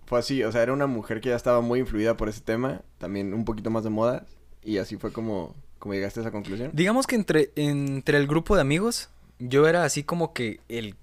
fue 0.05 0.17
así, 0.19 0.43
o 0.43 0.51
sea, 0.51 0.63
era 0.63 0.73
una 0.73 0.87
mujer 0.87 1.21
que 1.21 1.29
ya 1.29 1.35
estaba 1.35 1.61
muy 1.61 1.79
influida 1.79 2.17
por 2.17 2.27
ese 2.27 2.41
tema, 2.41 2.81
también 2.97 3.33
un 3.35 3.45
poquito 3.45 3.69
más 3.69 3.83
de 3.83 3.91
moda, 3.91 4.25
y 4.63 4.77
así 4.79 4.97
fue 4.97 5.11
como, 5.13 5.55
como 5.77 5.93
llegaste 5.93 6.21
a 6.21 6.23
esa 6.23 6.31
conclusión. 6.31 6.71
Digamos 6.73 7.05
que 7.05 7.15
entre, 7.15 7.51
entre 7.55 8.17
el 8.17 8.25
grupo 8.25 8.55
de 8.55 8.61
amigos, 8.61 9.09
yo 9.37 9.67
era 9.67 9.83
así 9.83 10.03
como 10.03 10.33
que 10.33 10.59
el 10.69 10.95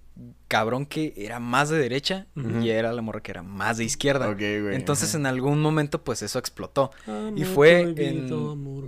cabrón 0.49 0.87
que 0.87 1.13
era 1.17 1.39
más 1.41 1.69
de 1.69 1.79
derecha 1.79 2.27
y 2.63 2.69
era 2.71 2.93
la 2.93 3.03
morra 3.03 3.23
que 3.23 3.31
era 3.31 3.43
más 3.43 3.79
de 3.79 3.85
izquierda. 3.85 4.29
Ok, 4.29 4.39
güey. 4.39 4.75
Entonces 4.75 5.11
ajá. 5.11 5.19
en 5.19 5.27
algún 5.27 5.61
momento 5.61 6.03
pues 6.03 6.23
eso 6.23 6.39
explotó. 6.39 6.91
Amor 7.07 7.39
Y 7.39 7.45
fue 7.45 7.95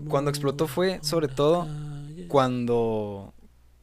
cuando 0.09 0.31
explotó 0.31 0.67
fue, 0.67 0.99
sobre 1.03 1.29
todo, 1.29 1.67
calle. 1.67 2.29
Cuando 2.29 3.35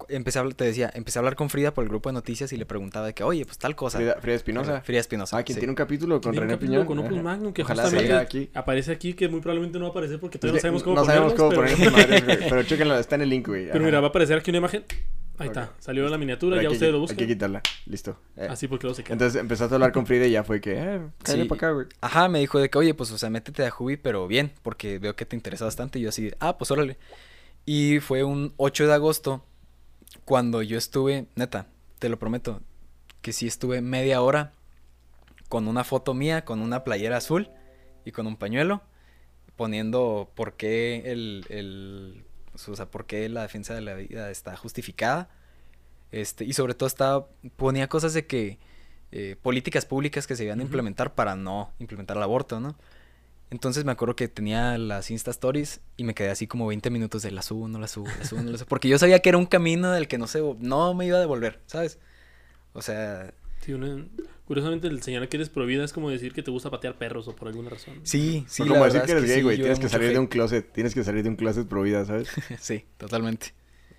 empecé 0.07 0.39
a 0.39 0.41
hablar, 0.41 0.55
te 0.55 0.63
decía, 0.63 0.89
empecé 0.93 1.19
a 1.19 1.21
hablar 1.21 1.35
con 1.35 1.49
Frida 1.49 1.73
por 1.73 1.83
el 1.83 1.89
grupo 1.89 2.09
de 2.09 2.13
noticias 2.13 2.51
y 2.53 2.57
le 2.57 2.65
preguntaba 2.65 3.05
de 3.05 3.13
que, 3.13 3.23
oye, 3.23 3.45
pues 3.45 3.57
tal 3.57 3.75
cosa. 3.75 3.97
Frida, 3.97 4.35
Espinosa. 4.35 4.81
Frida 4.81 4.99
Espinosa. 4.99 5.37
Ah, 5.37 5.43
quien 5.43 5.55
sí. 5.55 5.59
tiene 5.59 5.71
un 5.71 5.75
capítulo 5.75 6.19
con 6.21 6.33
René 6.35 6.57
Piñón. 6.57 6.85
con 6.85 6.99
Opus 6.99 7.13
Ajá. 7.13 7.21
Magnum 7.23 7.53
que 7.53 7.61
Ojalá 7.63 7.83
justamente 7.83 8.09
salga 8.09 8.23
aquí. 8.23 8.49
aparece 8.53 8.91
aquí 8.91 9.13
que 9.13 9.27
muy 9.27 9.39
probablemente 9.41 9.77
no 9.77 9.85
va 9.85 9.89
a 9.89 9.91
aparecer 9.91 10.19
porque 10.19 10.39
todavía 10.39 10.53
no 10.53 10.57
Es 10.57 10.61
que 10.61 10.79
sabemos 10.79 10.83
cómo 10.83 10.95
no 10.95 11.05
sabemos 11.05 11.33
cómo 11.33 11.49
ponerlos, 11.51 11.91
poner 11.91 12.23
pero. 12.25 12.39
Pero 12.49 12.63
chéquenlo, 12.63 12.97
está 12.97 13.15
en 13.15 13.21
el 13.21 13.29
link, 13.29 13.47
güey. 13.47 13.65
pero 13.67 13.77
Ajá. 13.79 13.85
mira, 13.85 13.99
va 13.99 14.07
a 14.07 14.09
aparecer 14.09 14.37
aquí 14.37 14.51
una 14.51 14.57
imagen. 14.59 14.83
Ahí 15.39 15.48
está, 15.48 15.74
salió 15.79 16.08
la 16.10 16.17
miniatura, 16.17 16.58
Pero 16.58 16.69
ya 16.69 16.74
ustedes 16.74 16.91
lo 16.91 17.00
buscan. 17.00 17.17
Hay 17.19 17.25
que 17.27 17.34
quitarla. 17.34 17.62
Listo. 17.86 18.19
Eh, 18.36 18.48
Así 18.50 18.67
porque 18.67 18.84
luego 18.88 18.96
se 18.96 19.03
queda. 19.03 19.13
Entonces 19.13 19.39
empezaste 19.39 19.74
a 19.74 19.77
hablar 19.77 19.91
con 19.91 20.05
Frida 20.05 20.27
y 20.27 20.31
ya 20.31 20.43
fue 20.43 20.60
que, 20.62 20.74
eh, 20.74 21.01
cállate 21.24 21.43
Sí. 21.43 21.48
para 21.48 21.58
acá, 21.58 21.72
güey. 21.72 21.88
Ajá, 22.01 22.27
me 22.29 22.39
dijo 22.39 22.60
de 22.60 22.69
que, 22.69 22.77
oye, 22.77 22.93
pues, 22.93 23.10
o 23.12 23.17
sea, 23.17 23.29
métete 23.29 23.65
a 23.65 23.72
Jubi, 23.72 23.98
pero 23.98 24.27
bien, 24.27 24.51
porque 24.62 25.00
veo 25.00 25.15
que 25.15 25.25
te 25.25 25.36
interesa 25.36 25.65
bastante. 25.65 25.98
Y 25.98 26.03
yo 26.03 26.10
así, 26.10 26.31
ah, 26.39 26.58
pues 26.58 26.69
órale. 26.72 26.98
Y 27.65 28.00
fue 28.00 28.24
un 28.24 28.53
8 28.58 28.86
de 28.88 28.93
agosto 28.93 29.43
cuando 30.25 30.62
yo 30.62 30.77
estuve, 30.77 31.27
neta, 31.36 31.67
te 32.00 32.10
lo 32.10 32.19
prometo, 32.19 32.62
que 33.22 33.31
sí 33.34 33.48
estuve 33.48 33.81
media 33.81 34.22
hora 34.22 34.51
con 35.48 35.67
una 35.67 35.84
foto 35.84 36.13
mía, 36.13 36.46
con 36.46 36.62
una 36.62 36.84
playera 36.84 37.17
azul 37.17 37.50
y 38.05 38.12
con 38.12 38.27
un 38.27 38.36
pañuelo, 38.38 38.81
poniendo 39.55 40.31
por 40.36 40.53
qué 40.53 41.03
el, 41.12 41.46
el 41.50 42.24
o 42.67 42.75
sea, 42.75 42.87
por 42.87 43.05
qué 43.05 43.29
la 43.29 43.43
defensa 43.43 43.73
de 43.73 43.81
la 43.81 43.93
vida 43.93 44.29
está 44.31 44.55
justificada. 44.57 45.29
Este, 46.11 46.43
y 46.43 46.53
sobre 46.53 46.73
todo 46.73 46.87
estaba, 46.87 47.27
ponía 47.55 47.87
cosas 47.87 48.13
de 48.13 48.25
que 48.25 48.57
eh, 49.11 49.35
políticas 49.41 49.85
públicas 49.85 50.25
que 50.27 50.35
se 50.35 50.43
iban 50.45 50.59
a 50.59 50.63
implementar 50.63 51.13
para 51.13 51.35
no 51.35 51.71
implementar 51.79 52.17
el 52.17 52.23
aborto, 52.23 52.59
¿no? 52.59 52.75
Entonces 53.51 53.83
me 53.85 53.91
acuerdo 53.91 54.15
que 54.15 54.27
tenía 54.27 54.77
las 54.77 55.09
Insta 55.09 55.31
Stories 55.31 55.81
y 55.97 56.03
me 56.03 56.13
quedé 56.13 56.29
así 56.29 56.45
como 56.45 56.67
20 56.67 56.89
minutos 56.91 57.21
de 57.23 57.31
la 57.31 57.41
subo, 57.41 57.67
no 57.67 57.79
la 57.79 57.87
subo, 57.87 58.07
la 58.19 58.25
subo, 58.25 58.41
no 58.41 58.51
la 58.51 58.57
subo. 58.59 58.67
Porque 58.67 58.87
yo 58.87 58.99
sabía 58.99 59.19
que 59.19 59.29
era 59.29 59.37
un 59.39 59.47
camino 59.47 59.91
del 59.91 60.07
que 60.07 60.17
no 60.19 60.27
se, 60.27 60.39
no 60.59 60.93
me 60.93 61.05
iba 61.07 61.17
a 61.17 61.19
devolver, 61.21 61.59
¿sabes? 61.65 61.97
O 62.73 62.81
sea, 62.81 63.33
Sí, 63.61 63.73
una- 63.73 64.05
Curiosamente, 64.49 64.87
el 64.87 65.01
señalar 65.03 65.29
que 65.29 65.37
eres 65.37 65.49
provida 65.49 65.83
es 65.85 65.93
como 65.93 66.09
decir 66.09 66.33
que 66.33 66.41
te 66.41 66.49
gusta 66.49 66.71
patear 66.71 66.97
perros 66.97 67.27
o 67.27 67.35
por 67.35 67.47
alguna 67.49 67.69
razón. 67.69 67.93
sí, 68.01 68.43
sí. 68.47 68.63
La 68.63 68.69
como 68.69 68.85
decir 68.85 69.01
que 69.03 69.11
es 69.11 69.17
eres 69.19 69.29
gay, 69.29 69.41
güey. 69.43 69.57
Tienes 69.57 69.77
que 69.79 69.87
salir 69.89 70.11
de 70.11 70.17
un 70.17 70.25
closet. 70.25 70.73
Tienes 70.73 70.95
que 70.95 71.03
salir 71.03 71.21
de 71.21 71.29
un 71.29 71.35
closet 71.35 71.67
pro 71.67 71.83
vida, 71.83 72.03
¿sabes? 72.03 72.29
Sí, 72.59 72.83
totalmente. 72.97 73.53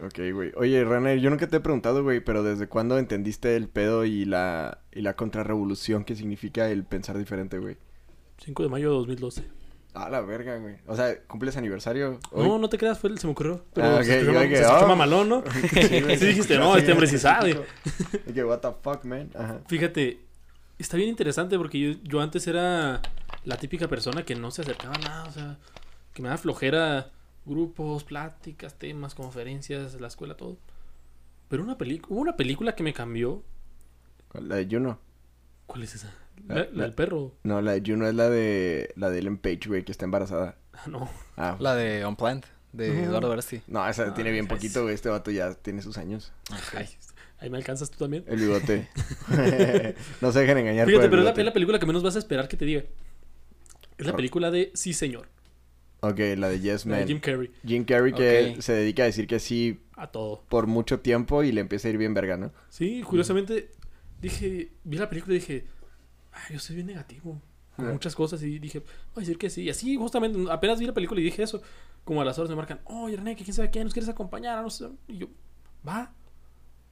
Ok, 0.04 0.18
güey. 0.34 0.50
Oye, 0.56 0.82
René, 0.84 1.20
yo 1.20 1.30
nunca 1.30 1.46
te 1.46 1.58
he 1.58 1.60
preguntado, 1.60 2.02
güey, 2.02 2.18
pero 2.18 2.42
¿desde 2.42 2.66
cuándo 2.66 2.98
entendiste 2.98 3.54
el 3.54 3.68
pedo 3.68 4.04
y 4.04 4.24
la, 4.24 4.78
y 4.92 5.02
la 5.02 5.14
contrarrevolución 5.14 6.02
que 6.04 6.16
significa 6.16 6.68
el 6.68 6.82
pensar 6.84 7.16
diferente, 7.16 7.58
güey? 7.58 7.76
5 8.44 8.62
de 8.64 8.68
mayo 8.70 8.90
de 8.90 8.96
2012. 8.96 9.44
Ah, 9.94 10.08
la 10.10 10.20
verga, 10.20 10.56
güey. 10.56 10.76
O 10.86 10.96
sea, 10.96 11.16
¿cumples 11.28 11.56
aniversario? 11.56 12.18
hoy? 12.32 12.48
No, 12.48 12.58
no 12.58 12.68
te 12.68 12.76
creas, 12.78 12.98
fue 12.98 13.10
el, 13.10 13.18
se 13.18 13.26
me 13.26 13.32
ocurrió. 13.32 13.64
Pero 13.74 13.86
Ah, 13.86 14.02
se 14.04 14.10
ok, 14.10 14.16
escuchó, 14.20 14.32
yo 14.32 14.38
ma- 14.40 14.48
que, 14.48 14.56
se 14.56 14.62
escuchó 14.62 14.84
ah. 14.84 14.88
mamalón, 14.88 15.28
¿no? 15.28 15.44
Sí, 16.18 16.26
dijiste, 16.26 16.58
no, 16.58 16.76
este 16.76 16.90
hombre 16.92 17.06
sí 17.06 17.18
sabe. 17.18 17.60
Que, 18.34 18.44
what 18.44 18.58
the 18.60 18.68
fuck, 18.82 19.04
man. 19.04 19.30
Ajá. 19.34 19.60
Fíjate, 19.68 20.20
está 20.82 20.96
bien 20.96 21.08
interesante 21.08 21.56
porque 21.58 21.78
yo, 21.80 22.00
yo 22.04 22.20
antes 22.20 22.46
era 22.46 23.00
la 23.44 23.56
típica 23.56 23.88
persona 23.88 24.24
que 24.24 24.34
no 24.34 24.50
se 24.50 24.62
acercaba 24.62 24.94
a 24.94 24.98
nada, 24.98 25.24
o 25.28 25.32
sea, 25.32 25.58
que 26.14 26.22
me 26.22 26.28
da 26.28 26.36
flojera 26.38 27.10
grupos, 27.46 28.04
pláticas, 28.04 28.74
temas, 28.78 29.14
conferencias, 29.14 30.00
la 30.00 30.08
escuela, 30.08 30.36
todo. 30.36 30.58
Pero 31.48 31.62
una 31.62 31.76
película, 31.78 32.12
hubo 32.14 32.20
una 32.20 32.36
película 32.36 32.74
que 32.74 32.82
me 32.82 32.92
cambió. 32.92 33.42
La 34.34 34.56
de 34.56 34.68
Juno. 34.70 34.98
¿Cuál 35.66 35.82
es 35.82 35.94
esa? 35.96 36.12
La- 36.46 36.54
La, 36.54 36.60
la- 36.64 36.70
la 36.72 36.82
del 36.84 36.94
perro. 36.94 37.34
No, 37.42 37.60
la 37.60 37.72
de 37.72 37.82
Juno 37.84 38.06
es 38.06 38.14
la 38.14 38.28
de 38.28 38.92
la 38.96 39.10
de 39.10 39.18
Ellen 39.18 39.38
Page, 39.38 39.60
güey, 39.66 39.84
que 39.84 39.92
está 39.92 40.04
embarazada. 40.04 40.56
Ah, 40.72 40.84
no. 40.86 41.08
Ah, 41.36 41.56
La 41.58 41.74
de 41.74 42.06
Unplanned, 42.06 42.44
de. 42.72 43.04
Eduardo 43.04 43.28
Verasti. 43.28 43.62
no, 43.66 43.86
esa 43.88 44.04
Ah, 44.08 44.14
tiene 44.14 44.30
bien 44.30 44.44
es- 44.44 44.50
poquito, 44.50 44.82
güey. 44.82 44.94
Este 44.94 45.08
vato 45.08 45.30
ya 45.30 45.54
tiene 45.54 45.82
sus 45.82 45.98
años. 45.98 46.32
Ay, 46.74 46.88
ahí 47.40 47.50
me 47.50 47.56
alcanzas 47.58 47.90
tú 47.90 47.98
también. 47.98 48.24
El 48.26 48.38
bigote. 48.40 48.88
no 50.20 50.32
se 50.32 50.40
dejen 50.40 50.58
engañar 50.58 50.84
por 50.84 50.90
Fíjate, 50.92 51.04
el 51.06 51.10
pero 51.10 51.22
es 51.22 51.24
la, 51.24 51.30
bigote. 51.30 51.40
es 51.40 51.44
la 51.46 51.52
película 51.52 51.78
que 51.78 51.86
menos 51.86 52.02
vas 52.02 52.16
a 52.16 52.18
esperar 52.18 52.48
que 52.48 52.56
te 52.56 52.64
diga. 52.64 52.84
Es 53.98 54.06
la 54.06 54.16
película 54.16 54.50
de 54.50 54.70
Sí, 54.74 54.92
señor. 54.94 55.28
Ok, 56.02 56.18
la 56.36 56.48
de 56.48 56.60
Yes 56.60 56.86
La 56.86 56.96
de 56.96 57.00
Man. 57.02 57.08
Jim 57.08 57.20
Carrey. 57.20 57.50
Jim 57.66 57.84
Carrey 57.84 58.12
que 58.14 58.56
se 58.62 58.72
dedica 58.72 59.02
a 59.02 59.06
decir 59.06 59.26
que 59.26 59.38
sí 59.38 59.80
A 59.96 60.06
todo. 60.10 60.42
por 60.48 60.66
mucho 60.66 61.00
tiempo 61.00 61.42
y 61.42 61.52
le 61.52 61.60
empieza 61.60 61.88
a 61.88 61.90
ir 61.90 61.98
bien 61.98 62.14
verga, 62.14 62.38
¿no? 62.38 62.52
Sí, 62.70 63.02
curiosamente, 63.02 63.70
dije, 64.22 64.70
vi 64.84 64.96
la 64.96 65.10
película 65.10 65.34
y 65.36 65.40
dije, 65.40 65.66
ay, 66.32 66.54
yo 66.54 66.58
soy 66.58 66.76
bien 66.76 66.86
negativo 66.86 67.42
con 67.76 67.86
Ah. 67.88 67.92
muchas 67.92 68.14
cosas 68.14 68.42
y 68.42 68.58
dije, 68.58 68.78
voy 68.78 68.88
a 69.16 69.20
decir 69.20 69.36
que 69.36 69.50
sí. 69.50 69.64
Y 69.64 69.68
así, 69.70 69.96
justamente, 69.96 70.38
apenas 70.50 70.80
vi 70.80 70.86
la 70.86 70.94
película 70.94 71.20
y 71.20 71.24
dije 71.24 71.42
eso, 71.42 71.60
como 72.04 72.22
a 72.22 72.24
las 72.24 72.38
horas 72.38 72.48
me 72.48 72.56
marcan, 72.56 72.80
oye, 72.84 73.16
René, 73.18 73.36
que 73.36 73.44
quién 73.44 73.54
sabe 73.54 73.68
quién, 73.70 73.84
nos 73.84 73.92
quieres 73.92 74.08
acompañar, 74.08 74.62
no 74.62 74.70
sé. 74.70 74.88
Y 75.06 75.18
yo, 75.18 75.28
va. 75.86 76.14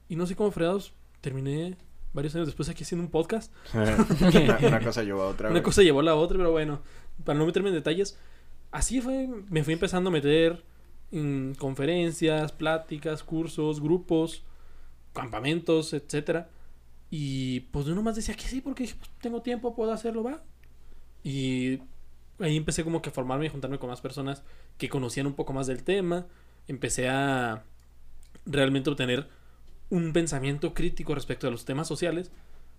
Y 0.08 0.16
no 0.16 0.26
sé 0.26 0.36
cómo 0.36 0.50
fregados, 0.50 0.92
terminé 1.20 1.76
varios 2.12 2.34
años 2.34 2.46
después 2.46 2.68
aquí 2.68 2.84
haciendo 2.84 3.04
un 3.04 3.10
podcast. 3.10 3.52
una, 3.74 4.58
una 4.68 4.80
cosa 4.80 5.02
llevó 5.02 5.22
a 5.22 5.28
otra. 5.28 5.50
Una 5.50 5.62
cosa 5.62 5.82
llevó 5.82 6.00
a 6.00 6.04
la 6.04 6.14
otra, 6.14 6.38
pero 6.38 6.50
bueno, 6.50 6.82
para 7.24 7.38
no 7.38 7.46
meterme 7.46 7.68
en 7.68 7.74
detalles, 7.74 8.18
así 8.70 9.00
fue, 9.00 9.28
me 9.50 9.64
fui 9.64 9.74
empezando 9.74 10.08
a 10.10 10.12
meter 10.12 10.64
en 11.10 11.54
conferencias, 11.58 12.52
pláticas, 12.52 13.22
cursos, 13.22 13.80
grupos, 13.80 14.44
campamentos, 15.12 15.92
etcétera. 15.92 16.50
Y 17.10 17.60
pues 17.60 17.86
yo 17.86 17.94
nomás 17.94 18.16
decía 18.16 18.34
que 18.34 18.44
sí, 18.44 18.60
porque 18.60 18.84
dije, 18.84 18.96
pues, 18.98 19.10
tengo 19.20 19.42
tiempo, 19.42 19.74
puedo 19.74 19.92
hacerlo, 19.92 20.22
va. 20.22 20.42
Y 21.22 21.80
ahí 22.38 22.56
empecé 22.56 22.84
como 22.84 23.02
que 23.02 23.08
a 23.08 23.12
formarme 23.12 23.46
y 23.46 23.48
juntarme 23.48 23.78
con 23.78 23.88
más 23.88 24.00
personas 24.00 24.42
que 24.76 24.88
conocían 24.88 25.26
un 25.26 25.34
poco 25.34 25.52
más 25.52 25.66
del 25.66 25.82
tema. 25.84 26.26
Empecé 26.66 27.08
a 27.08 27.64
realmente 28.44 28.90
obtener 28.90 29.28
un 29.90 30.12
pensamiento 30.12 30.74
crítico 30.74 31.14
respecto 31.14 31.48
a 31.48 31.50
los 31.50 31.64
temas 31.64 31.88
sociales. 31.88 32.30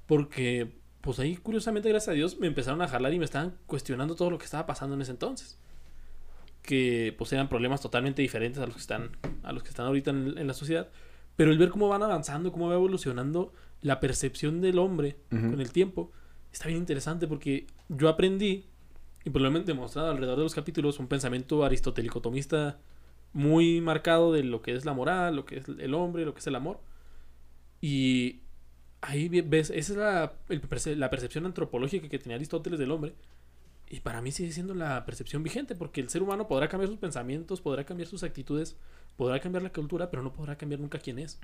Porque, 0.05 0.71
pues 1.01 1.19
ahí, 1.19 1.35
curiosamente, 1.37 1.89
gracias 1.89 2.09
a 2.09 2.13
Dios, 2.13 2.39
me 2.39 2.47
empezaron 2.47 2.81
a 2.81 2.87
jalar 2.87 3.13
y 3.13 3.19
me 3.19 3.25
estaban 3.25 3.55
cuestionando 3.65 4.15
todo 4.15 4.31
lo 4.31 4.37
que 4.37 4.45
estaba 4.45 4.65
pasando 4.65 4.95
en 4.95 5.01
ese 5.01 5.11
entonces. 5.11 5.59
Que, 6.61 7.13
pues, 7.17 7.31
eran 7.33 7.49
problemas 7.49 7.81
totalmente 7.81 8.21
diferentes 8.21 8.61
a 8.61 8.65
los 8.65 8.75
que 8.75 8.81
están, 8.81 9.11
a 9.43 9.51
los 9.51 9.63
que 9.63 9.69
están 9.69 9.85
ahorita 9.85 10.11
en, 10.11 10.37
en 10.37 10.47
la 10.47 10.53
sociedad. 10.53 10.89
Pero 11.35 11.51
el 11.51 11.57
ver 11.57 11.69
cómo 11.69 11.87
van 11.87 12.03
avanzando, 12.03 12.51
cómo 12.51 12.67
va 12.67 12.75
evolucionando 12.75 13.53
la 13.81 13.99
percepción 13.99 14.61
del 14.61 14.79
hombre 14.79 15.17
con 15.29 15.61
el 15.61 15.71
tiempo, 15.71 16.11
está 16.51 16.67
bien 16.67 16.79
interesante 16.79 17.27
porque 17.27 17.67
yo 17.87 18.09
aprendí, 18.09 18.65
y 19.23 19.29
por 19.29 19.41
lo 19.41 19.51
menos 19.51 19.65
demostrado 19.65 20.09
alrededor 20.09 20.37
de 20.37 20.43
los 20.43 20.55
capítulos, 20.55 20.99
un 20.99 21.07
pensamiento 21.07 21.63
aristotélico-tomista 21.63 22.79
muy 23.33 23.79
marcado 23.79 24.33
de 24.33 24.43
lo 24.43 24.61
que 24.61 24.75
es 24.75 24.85
la 24.85 24.93
moral, 24.93 25.35
lo 25.35 25.45
que 25.45 25.59
es 25.59 25.69
el 25.69 25.93
hombre, 25.93 26.25
lo 26.25 26.33
que 26.33 26.39
es 26.39 26.47
el 26.47 26.55
amor. 26.55 26.79
Y 27.81 28.41
ahí 29.01 29.29
ves, 29.29 29.69
esa 29.69 29.93
es 29.93 29.97
la, 29.97 30.33
el 30.49 30.99
la 30.99 31.09
percepción 31.09 31.45
antropológica 31.45 32.09
que 32.09 32.19
tenía 32.19 32.35
Aristóteles 32.35 32.79
del 32.79 32.91
hombre. 32.91 33.13
Y 33.89 34.01
para 34.01 34.21
mí 34.21 34.31
sigue 34.31 34.51
siendo 34.51 34.75
la 34.75 35.05
percepción 35.05 35.41
vigente, 35.41 35.75
porque 35.75 36.01
el 36.01 36.09
ser 36.09 36.21
humano 36.21 36.47
podrá 36.47 36.67
cambiar 36.67 36.89
sus 36.89 36.99
pensamientos, 36.99 37.61
podrá 37.61 37.85
cambiar 37.85 38.07
sus 38.07 38.21
actitudes, 38.23 38.75
podrá 39.17 39.39
cambiar 39.39 39.63
la 39.63 39.71
cultura, 39.71 40.11
pero 40.11 40.21
no 40.21 40.31
podrá 40.31 40.57
cambiar 40.57 40.79
nunca 40.79 40.99
quién 40.99 41.17
es. 41.17 41.39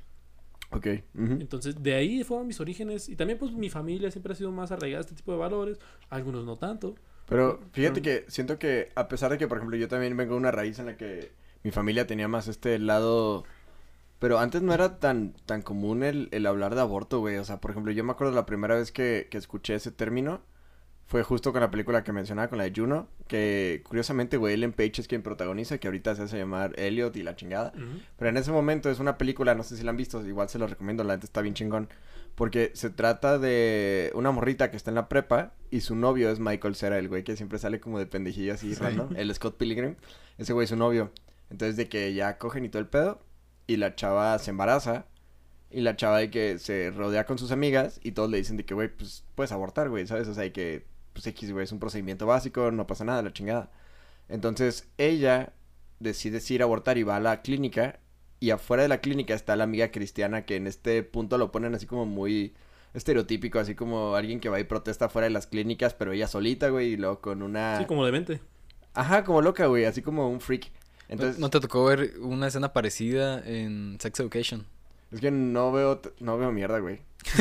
Ok. 0.72 0.88
Entonces, 1.16 1.82
de 1.82 1.94
ahí 1.94 2.24
fueron 2.24 2.48
mis 2.48 2.60
orígenes. 2.60 3.10
Y 3.10 3.16
también, 3.16 3.40
pues, 3.40 3.52
mi 3.52 3.70
familia 3.70 4.12
siempre 4.12 4.34
ha 4.34 4.36
sido 4.36 4.52
más 4.52 4.72
arraigada 4.72 5.00
a 5.00 5.02
este 5.06 5.16
tipo 5.16 5.32
de 5.32 5.38
valores. 5.38 5.80
Algunos 6.10 6.46
no 6.46 6.58
tanto. 6.58 6.96
Pero 7.28 7.62
fíjate 7.72 8.02
Pero- 8.02 8.24
que 8.26 8.32
siento 8.32 8.60
que 8.60 8.92
a 8.96 9.08
pesar 9.08 9.32
de 9.32 9.38
que, 9.38 9.48
por 9.48 9.58
ejemplo, 9.58 9.78
yo 9.78 9.88
también 9.88 10.16
vengo 10.16 10.34
de 10.34 10.40
una 10.40 10.52
raíz 10.52 10.78
en 10.80 10.88
la 10.88 10.98
que 10.98 11.32
mi 11.64 11.72
familia 11.72 12.06
tenía 12.06 12.28
más 12.28 12.48
este 12.48 12.78
lado... 12.78 13.44
Pero 14.20 14.40
antes 14.40 14.62
no 14.62 14.74
era 14.74 15.00
tan, 15.00 15.34
tan 15.46 15.62
común 15.62 16.04
el, 16.04 16.30
el 16.32 16.46
hablar 16.46 16.76
de 16.76 16.82
aborto, 16.82 17.20
güey. 17.20 17.38
O 17.38 17.46
sea, 17.46 17.60
por 17.60 17.72
ejemplo, 17.72 17.92
yo 17.92 18.04
me 18.04 18.12
acuerdo 18.12 18.34
la 18.34 18.46
primera 18.46 18.76
vez 18.76 18.92
que, 18.92 19.28
que 19.30 19.38
escuché 19.38 19.76
ese 19.76 19.92
término 19.92 20.42
fue 21.08 21.22
justo 21.22 21.52
con 21.52 21.62
la 21.62 21.70
película 21.70 22.04
que 22.04 22.12
mencionaba, 22.12 22.48
con 22.48 22.58
la 22.58 22.64
de 22.64 22.74
Juno. 22.76 23.08
Que 23.28 23.84
curiosamente, 23.86 24.38
güey, 24.38 24.56
Ellen 24.56 24.74
Page 24.74 25.02
es 25.02 25.08
quien 25.08 25.22
protagoniza, 25.22 25.78
que 25.78 25.88
ahorita 25.88 26.16
se 26.16 26.24
hace 26.24 26.38
llamar 26.38 26.74
Elliot 26.80 27.16
y 27.16 27.24
la 27.24 27.36
chingada. 27.36 27.74
Pero 28.18 28.30
en 28.30 28.38
ese 28.38 28.52
momento 28.52 28.90
es 28.90 29.00
una 29.00 29.18
película, 29.18 29.54
no 29.54 29.64
sé 29.64 29.78
si 29.78 29.84
la 29.84 29.92
han 29.92 29.98
visto, 29.98 30.26
igual 30.26 30.50
se 30.50 30.58
los 30.58 30.70
recomiendo, 30.70 31.04
la 31.04 31.16
neta 31.16 31.26
está 31.26 31.42
bien 31.42 31.54
chingón. 31.54 31.90
Porque 32.34 32.72
se 32.74 32.90
trata 32.90 33.38
de 33.38 34.12
una 34.16 34.32
morrita 34.32 34.72
que 34.72 34.78
está 34.78 34.92
en 34.92 34.96
la 34.96 35.08
prepa 35.08 35.54
y 35.70 35.82
su 35.82 35.96
novio 35.96 36.30
es 36.30 36.40
Michael 36.40 36.76
Cera, 36.76 36.98
el 36.98 37.08
güey 37.08 37.24
que 37.24 37.36
siempre 37.36 37.60
sale 37.60 37.80
como 37.80 38.00
de 38.00 38.08
pendejillo 38.08 38.54
así, 38.54 38.74
random, 38.74 39.10
el 39.16 39.34
Scott 39.34 39.58
Pilgrim. 39.58 39.96
Ese 40.38 40.54
güey 40.54 40.66
es 40.66 40.70
su 40.70 40.76
novio. 40.76 41.12
Entonces 41.50 41.78
de 41.78 41.88
que 41.88 42.14
ya 42.14 42.38
cogen 42.38 42.66
y 42.66 42.70
todo 42.70 42.82
el 42.82 42.88
pedo 42.88 43.22
y 43.68 43.78
la 43.78 43.96
chava 43.96 44.38
se 44.40 44.52
embaraza 44.52 45.06
y 45.72 45.82
la 45.82 45.96
chava 45.96 46.20
de 46.20 46.30
que 46.30 46.60
se 46.60 46.92
rodea 46.92 47.26
con 47.26 47.38
sus 47.38 47.52
amigas 47.52 48.00
y 48.04 48.12
todos 48.12 48.30
le 48.30 48.38
dicen 48.38 48.58
de 48.58 48.66
que, 48.66 48.74
güey, 48.74 48.88
pues 48.88 49.26
puedes 49.36 49.52
abortar, 49.52 49.90
güey, 49.90 50.08
¿sabes? 50.08 50.28
O 50.28 50.34
sea, 50.34 50.44
de 50.44 50.52
que, 50.52 50.86
pues 51.14 51.28
X, 51.28 51.52
güey, 51.52 51.64
es 51.66 51.72
un 51.72 51.80
procedimiento 51.80 52.26
básico, 52.26 52.72
no 52.72 52.88
pasa 52.88 53.04
nada, 53.06 53.22
la 53.22 53.34
chingada. 53.34 53.72
Entonces 54.30 54.88
ella 54.98 55.54
decide 56.00 56.42
ir 56.54 56.62
a 56.62 56.66
abortar 56.66 56.98
y 56.98 57.04
va 57.04 57.18
a 57.18 57.20
la 57.20 57.42
clínica 57.42 58.00
Y 58.40 58.52
afuera 58.52 58.84
de 58.84 58.90
la 58.90 59.00
clínica 59.00 59.34
está 59.34 59.56
la 59.56 59.64
amiga 59.64 59.92
cristiana 59.92 60.46
que 60.46 60.56
en 60.56 60.68
este 60.68 61.04
punto 61.04 61.38
lo 61.38 61.52
ponen 61.52 61.76
así 61.76 61.86
como 61.86 62.06
muy 62.06 62.54
estereotípico, 62.94 63.60
así 63.60 63.76
como 63.76 64.16
alguien 64.16 64.40
que 64.40 64.50
va 64.50 64.60
y 64.60 64.64
protesta 64.64 65.10
fuera 65.10 65.26
de 65.26 65.32
las 65.32 65.48
clínicas, 65.48 65.94
pero 65.94 66.14
ella 66.14 66.28
solita, 66.28 66.70
güey, 66.70 66.94
y 66.94 66.98
luego 66.98 67.22
con 67.22 67.42
una... 67.44 67.80
Sí, 67.80 67.86
como 67.86 68.06
demente. 68.06 68.42
Ajá, 68.94 69.24
como 69.26 69.42
loca, 69.42 69.66
güey, 69.68 69.86
así 69.86 70.02
como 70.02 70.30
un 70.30 70.40
freak. 70.40 70.72
Entonces, 71.08 71.40
¿No 71.40 71.50
te 71.50 71.60
tocó 71.60 71.86
ver 71.86 72.14
una 72.20 72.48
escena 72.48 72.74
parecida 72.74 73.42
en 73.46 73.98
Sex 74.00 74.20
Education? 74.20 74.66
es 75.12 75.22
que 75.22 75.32
no 75.32 75.72
veo, 75.72 76.02
no 76.20 76.38
veo 76.38 76.52
mierda, 76.52 76.80
güey. 76.80 77.00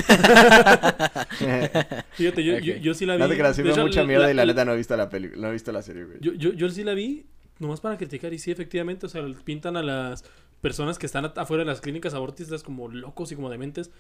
Fíjate, 2.12 2.44
yo, 2.44 2.58
yo, 2.58 2.76
yo 2.76 2.94
sí 2.94 3.06
la 3.06 3.16
vi. 3.16 3.22
No 3.22 3.28
te 3.28 3.36
creas, 3.36 3.56
sí 3.56 3.62
veo 3.62 3.76
mucha 3.78 4.04
mierda 4.04 4.30
y 4.30 4.34
la 4.34 4.44
la- 4.44 4.52
neta 4.52 4.64
no 4.64 4.72
he 4.72 4.76
visto 4.76 4.96
la 4.96 5.08
película, 5.08 5.40
no 5.42 5.48
he 5.48 5.52
visto 5.52 5.72
la 5.72 5.82
serie, 5.82 6.04
güey. 6.04 6.18
Yo, 6.20 6.32
yo, 6.34 6.52
yo 6.52 6.68
sí 6.70 6.84
la 6.84 6.94
vi, 6.94 7.26
nomás 7.58 7.80
para 7.80 7.96
criticar, 7.96 8.32
y 8.32 8.38
sí, 8.38 8.50
efectivamente, 8.50 9.06
o 9.06 9.08
sea, 9.08 9.22
pintan 9.44 9.76
a 9.76 9.82
las 9.82 10.24
personas 10.60 10.98
que 10.98 11.06
están 11.06 11.24
afuera 11.36 11.62
de 11.64 11.66
las 11.70 11.80
clínicas 11.80 12.14
abortistas 12.14 12.62
como 12.62 12.88
locos 12.88 13.32
y 13.32 13.36
como 13.36 13.50
dementes, 13.50 13.90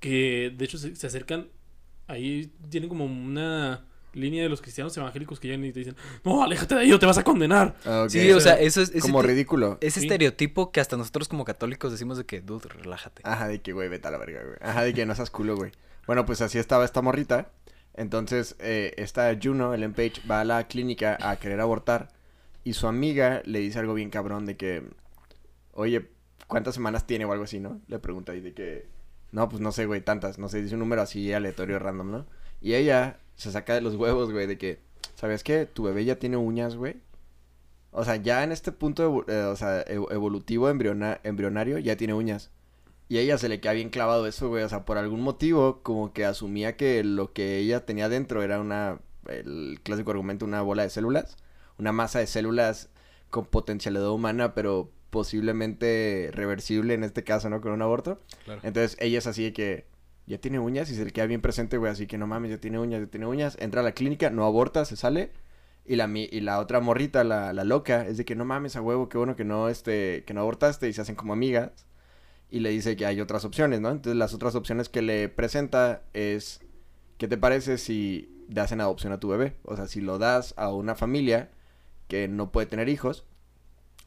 que 0.00 0.52
de 0.56 0.64
hecho 0.64 0.78
se, 0.78 0.94
se 0.96 1.06
acercan, 1.06 1.48
ahí 2.06 2.52
tienen 2.68 2.88
como 2.88 3.04
una 3.04 3.84
línea 4.14 4.42
de 4.42 4.48
los 4.48 4.60
cristianos 4.60 4.96
evangélicos 4.96 5.40
que 5.40 5.48
llegan 5.48 5.64
y 5.64 5.72
te 5.72 5.80
dicen, 5.80 5.96
no, 6.24 6.42
aléjate 6.42 6.74
de 6.74 6.80
ahí 6.82 6.92
o 6.92 6.98
te 6.98 7.06
vas 7.06 7.18
a 7.18 7.24
condenar. 7.24 7.76
Ah. 7.84 8.06
Sí, 8.08 8.30
o 8.32 8.40
sea, 8.40 8.54
eso 8.60 8.80
es... 8.80 8.90
ese 8.90 9.00
como 9.00 9.22
ridículo. 9.22 9.78
Ese 9.80 10.00
Sí. 10.00 10.06
estereotipo 10.06 10.72
que 10.72 10.80
hasta 10.80 10.96
nosotros 10.96 11.28
como 11.28 11.44
católicos 11.44 11.92
decimos 11.92 12.16
de 12.18 12.24
que, 12.26 12.40
dude, 12.40 12.68
relájate. 12.68 13.22
Ajá, 13.24 13.48
de 13.48 13.60
que, 13.60 13.72
güey, 13.72 13.88
vete 13.88 14.08
a 14.08 14.10
la 14.10 14.18
verga, 14.18 14.42
güey. 14.42 14.56
Ajá, 14.60 14.82
de 14.82 14.94
que 14.94 15.06
no 15.06 15.14
seas 15.14 15.30
culo, 15.30 15.56
güey. 15.56 15.72
Bueno, 16.06 16.24
pues 16.26 16.40
así 16.40 16.58
estaba 16.58 16.84
esta 16.84 17.02
morrita. 17.02 17.50
Entonces, 17.94 18.56
eh, 18.58 18.92
esta 18.96 19.36
Juno, 19.40 19.72
Ellen 19.72 19.94
Page, 19.94 20.14
va 20.30 20.40
a 20.40 20.44
la 20.44 20.66
clínica 20.66 21.16
a 21.20 21.36
querer 21.36 21.60
abortar. 21.60 22.08
Y 22.64 22.72
su 22.74 22.86
amiga 22.88 23.42
le 23.44 23.60
dice 23.60 23.78
algo 23.78 23.94
bien 23.94 24.10
cabrón 24.10 24.46
de 24.46 24.56
que, 24.56 24.82
oye, 25.72 26.08
¿cuántas 26.46 26.74
semanas 26.74 27.06
tiene 27.06 27.24
o 27.24 27.32
algo 27.32 27.44
así, 27.44 27.60
no? 27.60 27.80
Le 27.88 27.98
pregunta 27.98 28.34
y 28.34 28.40
de 28.40 28.52
que, 28.54 28.86
no, 29.32 29.48
pues 29.48 29.60
no 29.60 29.70
sé, 29.72 29.86
güey, 29.86 30.00
tantas. 30.00 30.38
No 30.38 30.48
sé, 30.48 30.62
dice 30.62 30.74
un 30.74 30.80
número 30.80 31.02
así 31.02 31.32
aleatorio, 31.32 31.78
random, 31.78 32.10
¿no? 32.10 32.26
Y 32.60 32.74
ella 32.74 33.18
se 33.36 33.50
saca 33.52 33.74
de 33.74 33.80
los 33.80 33.96
huevos, 33.96 34.32
güey, 34.32 34.46
de 34.46 34.58
que, 34.58 34.80
¿sabes 35.14 35.42
qué? 35.44 35.66
Tu 35.66 35.82
bebé 35.84 36.04
ya 36.04 36.16
tiene 36.18 36.36
uñas, 36.36 36.76
güey. 36.76 36.96
O 37.90 38.04
sea, 38.04 38.16
ya 38.16 38.42
en 38.42 38.50
este 38.52 38.72
punto, 38.72 39.24
eh, 39.28 39.42
o 39.44 39.54
sea, 39.56 39.84
ev- 39.86 40.10
evolutivo, 40.12 40.68
embriona- 40.68 41.20
embrionario, 41.22 41.78
ya 41.78 41.96
tiene 41.96 42.14
uñas. 42.14 42.50
Y 43.08 43.18
a 43.18 43.20
ella 43.20 43.38
se 43.38 43.48
le 43.48 43.60
queda 43.60 43.72
bien 43.74 43.90
clavado 43.90 44.26
eso, 44.26 44.48
güey. 44.48 44.64
O 44.64 44.68
sea, 44.68 44.84
por 44.84 44.98
algún 44.98 45.20
motivo, 45.20 45.80
como 45.82 46.12
que 46.12 46.24
asumía 46.24 46.76
que 46.76 47.04
lo 47.04 47.32
que 47.32 47.58
ella 47.58 47.84
tenía 47.86 48.08
dentro 48.08 48.42
era 48.42 48.60
una, 48.60 48.98
el 49.28 49.78
clásico 49.82 50.10
argumento, 50.10 50.44
una 50.44 50.62
bola 50.62 50.82
de 50.82 50.90
células. 50.90 51.36
Una 51.78 51.92
masa 51.92 52.18
de 52.20 52.26
células 52.26 52.88
con 53.30 53.44
potencialidad 53.46 54.10
humana, 54.10 54.54
pero 54.54 54.90
posiblemente 55.10 56.30
reversible 56.32 56.94
en 56.94 57.04
este 57.04 57.24
caso, 57.24 57.48
¿no? 57.50 57.60
Con 57.60 57.72
un 57.72 57.82
aborto. 57.82 58.20
Claro. 58.44 58.60
Entonces 58.62 58.96
ella 59.00 59.18
es 59.18 59.26
así 59.26 59.44
de 59.44 59.52
que 59.52 59.86
ya 60.26 60.38
tiene 60.38 60.58
uñas 60.58 60.90
y 60.90 60.94
se 60.94 61.04
le 61.04 61.10
queda 61.10 61.26
bien 61.26 61.40
presente, 61.40 61.76
güey. 61.76 61.92
Así 61.92 62.06
que 62.06 62.18
no 62.18 62.26
mames, 62.26 62.50
ya 62.50 62.58
tiene 62.58 62.78
uñas, 62.78 63.00
ya 63.00 63.06
tiene 63.06 63.26
uñas. 63.26 63.56
Entra 63.60 63.80
a 63.80 63.84
la 63.84 63.92
clínica, 63.92 64.30
no 64.30 64.44
aborta, 64.44 64.84
se 64.84 64.96
sale. 64.96 65.30
Y 65.84 65.96
la, 65.96 66.08
y 66.14 66.40
la 66.40 66.60
otra 66.60 66.80
morrita, 66.80 67.24
la, 67.24 67.52
la 67.52 67.64
loca, 67.64 68.06
es 68.06 68.16
de 68.16 68.24
que 68.24 68.34
no 68.34 68.44
mames 68.46 68.76
a 68.76 68.80
huevo, 68.82 69.08
qué 69.08 69.18
bueno 69.18 69.36
que 69.36 69.44
no, 69.44 69.68
este, 69.68 70.24
que 70.24 70.32
no 70.32 70.40
abortaste. 70.40 70.88
Y 70.88 70.92
se 70.92 71.02
hacen 71.02 71.14
como 71.14 71.32
amigas. 71.34 71.86
Y 72.50 72.60
le 72.60 72.70
dice 72.70 72.96
que 72.96 73.06
hay 73.06 73.20
otras 73.20 73.44
opciones, 73.44 73.80
¿no? 73.80 73.90
Entonces 73.90 74.16
las 74.16 74.32
otras 74.34 74.54
opciones 74.54 74.88
que 74.88 75.02
le 75.02 75.28
presenta 75.28 76.02
es, 76.14 76.60
¿qué 77.18 77.28
te 77.28 77.36
parece 77.36 77.78
si 77.78 78.44
das 78.48 78.72
en 78.72 78.80
adopción 78.80 79.12
a 79.12 79.20
tu 79.20 79.28
bebé? 79.28 79.56
O 79.64 79.76
sea, 79.76 79.86
si 79.88 80.00
lo 80.00 80.18
das 80.18 80.54
a 80.56 80.72
una 80.72 80.94
familia 80.94 81.50
que 82.08 82.28
no 82.28 82.52
puede 82.52 82.66
tener 82.66 82.88
hijos 82.88 83.24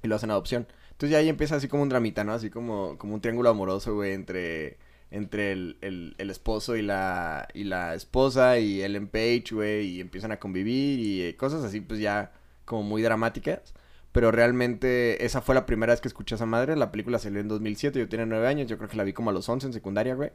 y 0.04 0.08
lo 0.08 0.16
hacen 0.16 0.32
adopción. 0.32 0.68
Entonces 0.92 1.12
ya 1.12 1.18
ahí 1.20 1.30
empieza 1.30 1.56
así 1.58 1.68
como 1.68 1.84
un 1.84 1.90
dramita, 1.90 2.24
¿no? 2.24 2.34
Así 2.34 2.50
como, 2.50 2.98
como 2.98 3.14
un 3.14 3.22
triángulo 3.22 3.50
amoroso, 3.50 3.96
güey, 3.96 4.14
entre, 4.14 4.78
entre 5.12 5.52
el, 5.52 5.78
el, 5.82 6.16
el 6.18 6.30
esposo 6.30 6.76
y 6.76 6.82
la, 6.82 7.48
y 7.54 7.64
la 7.64 7.96
esposa 7.96 8.60
y 8.60 8.82
Ellen 8.82 9.08
Page, 9.08 9.46
güey, 9.52 9.88
y 9.88 10.02
empiezan 10.02 10.32
a 10.32 10.40
convivir 10.40 11.00
y 11.00 11.22
eh, 11.22 11.36
cosas 11.36 11.64
así, 11.64 11.82
pues 11.82 12.00
ya 12.00 12.32
como 12.66 12.84
muy 12.84 13.02
dramáticas. 13.02 13.74
Pero 14.12 14.32
realmente 14.32 15.26
esa 15.26 15.42
fue 15.42 15.54
la 15.54 15.66
primera 15.66 15.94
vez 15.94 16.02
que 16.02 16.08
escuché 16.08 16.34
a 16.34 16.38
esa 16.38 16.46
madre. 16.46 16.76
La 16.76 16.92
película 16.92 17.20
salió 17.20 17.40
en 17.40 17.48
2007, 17.48 18.00
yo 18.00 18.10
tenía 18.10 18.26
9 18.26 18.48
años, 18.48 18.68
yo 18.68 18.78
creo 18.78 18.90
que 18.90 18.98
la 18.98 19.04
vi 19.04 19.14
como 19.14 19.30
a 19.30 19.34
los 19.34 19.48
11 19.48 19.68
en 19.68 19.74
secundaria, 19.74 20.16
güey. 20.16 20.32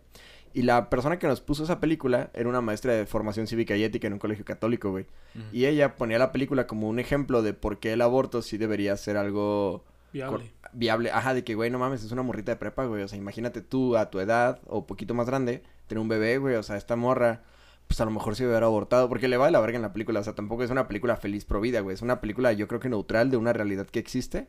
Y 0.55 0.63
la 0.63 0.89
persona 0.89 1.19
que 1.19 1.27
nos 1.27 1.41
puso 1.41 1.65
esa 1.65 1.81
película 1.81 2.31
era 2.35 2.49
una 2.49 2.61
maestra 2.61 2.93
de 2.93 3.07
formación 3.07 3.47
cívica 3.47 3.75
y 3.75 3.83
ética 3.83 4.07
en 4.07 4.13
un 4.13 4.19
colegio 4.19 4.45
católico, 4.45 4.91
güey. 4.91 5.07
Y 5.53 5.65
ella 5.65 5.97
ponía 5.97 6.19
la 6.19 6.31
película 6.31 6.67
como 6.67 6.89
un 6.89 6.99
ejemplo 6.99 7.43
de 7.43 7.55
por 7.55 7.81
qué 7.81 7.95
el 7.95 8.03
aborto 8.03 8.43
sí 8.43 8.57
debería 8.57 8.97
ser 8.97 9.17
algo 9.17 9.85
Viable. 10.13 10.53
Viable. 10.73 11.11
Ajá, 11.11 11.35
de 11.35 11.45
que, 11.45 11.55
güey, 11.55 11.71
no 11.71 11.79
mames, 11.79 12.05
es 12.05 12.13
una 12.13 12.23
morrita 12.23 12.53
de 12.53 12.57
prepa, 12.57 12.85
güey. 12.87 13.03
O 13.03 13.09
sea, 13.09 13.19
imagínate 13.19 13.63
tú 13.63 13.97
a 13.97 14.11
tu 14.11 14.21
edad 14.21 14.61
o 14.67 14.87
poquito 14.87 15.15
más 15.15 15.27
grande, 15.27 15.63
tener 15.87 16.01
un 16.01 16.09
bebé, 16.09 16.39
güey. 16.39 16.57
O 16.57 16.63
sea, 16.63 16.77
esta 16.77 16.97
morra, 16.97 17.43
pues 17.87 18.01
a 18.01 18.05
lo 18.05 18.11
mejor 18.11 18.37
sí 18.37 18.45
hubiera 18.45 18.67
abortado. 18.67 19.09
Porque 19.09 19.29
le 19.29 19.37
va 19.37 19.47
de 19.47 19.53
la 19.53 19.61
verga 19.61 19.77
en 19.77 19.83
la 19.83 19.93
película. 19.93 20.21
O 20.21 20.25
sea, 20.25 20.35
tampoco 20.35 20.65
es 20.65 20.71
una 20.71 20.89
película 20.89 21.17
feliz 21.17 21.45
pro 21.45 21.61
vida, 21.61 21.81
güey. 21.81 21.95
Es 21.95 22.03
una 22.03 22.21
película, 22.21 22.53
yo 22.53 22.69
creo 22.69 22.81
que 22.81 22.89
neutral 22.89 23.31
de 23.31 23.37
una 23.37 23.53
realidad 23.53 23.87
que 23.87 23.99
existe. 23.99 24.49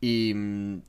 Y. 0.00 0.32
mm, 0.34 0.82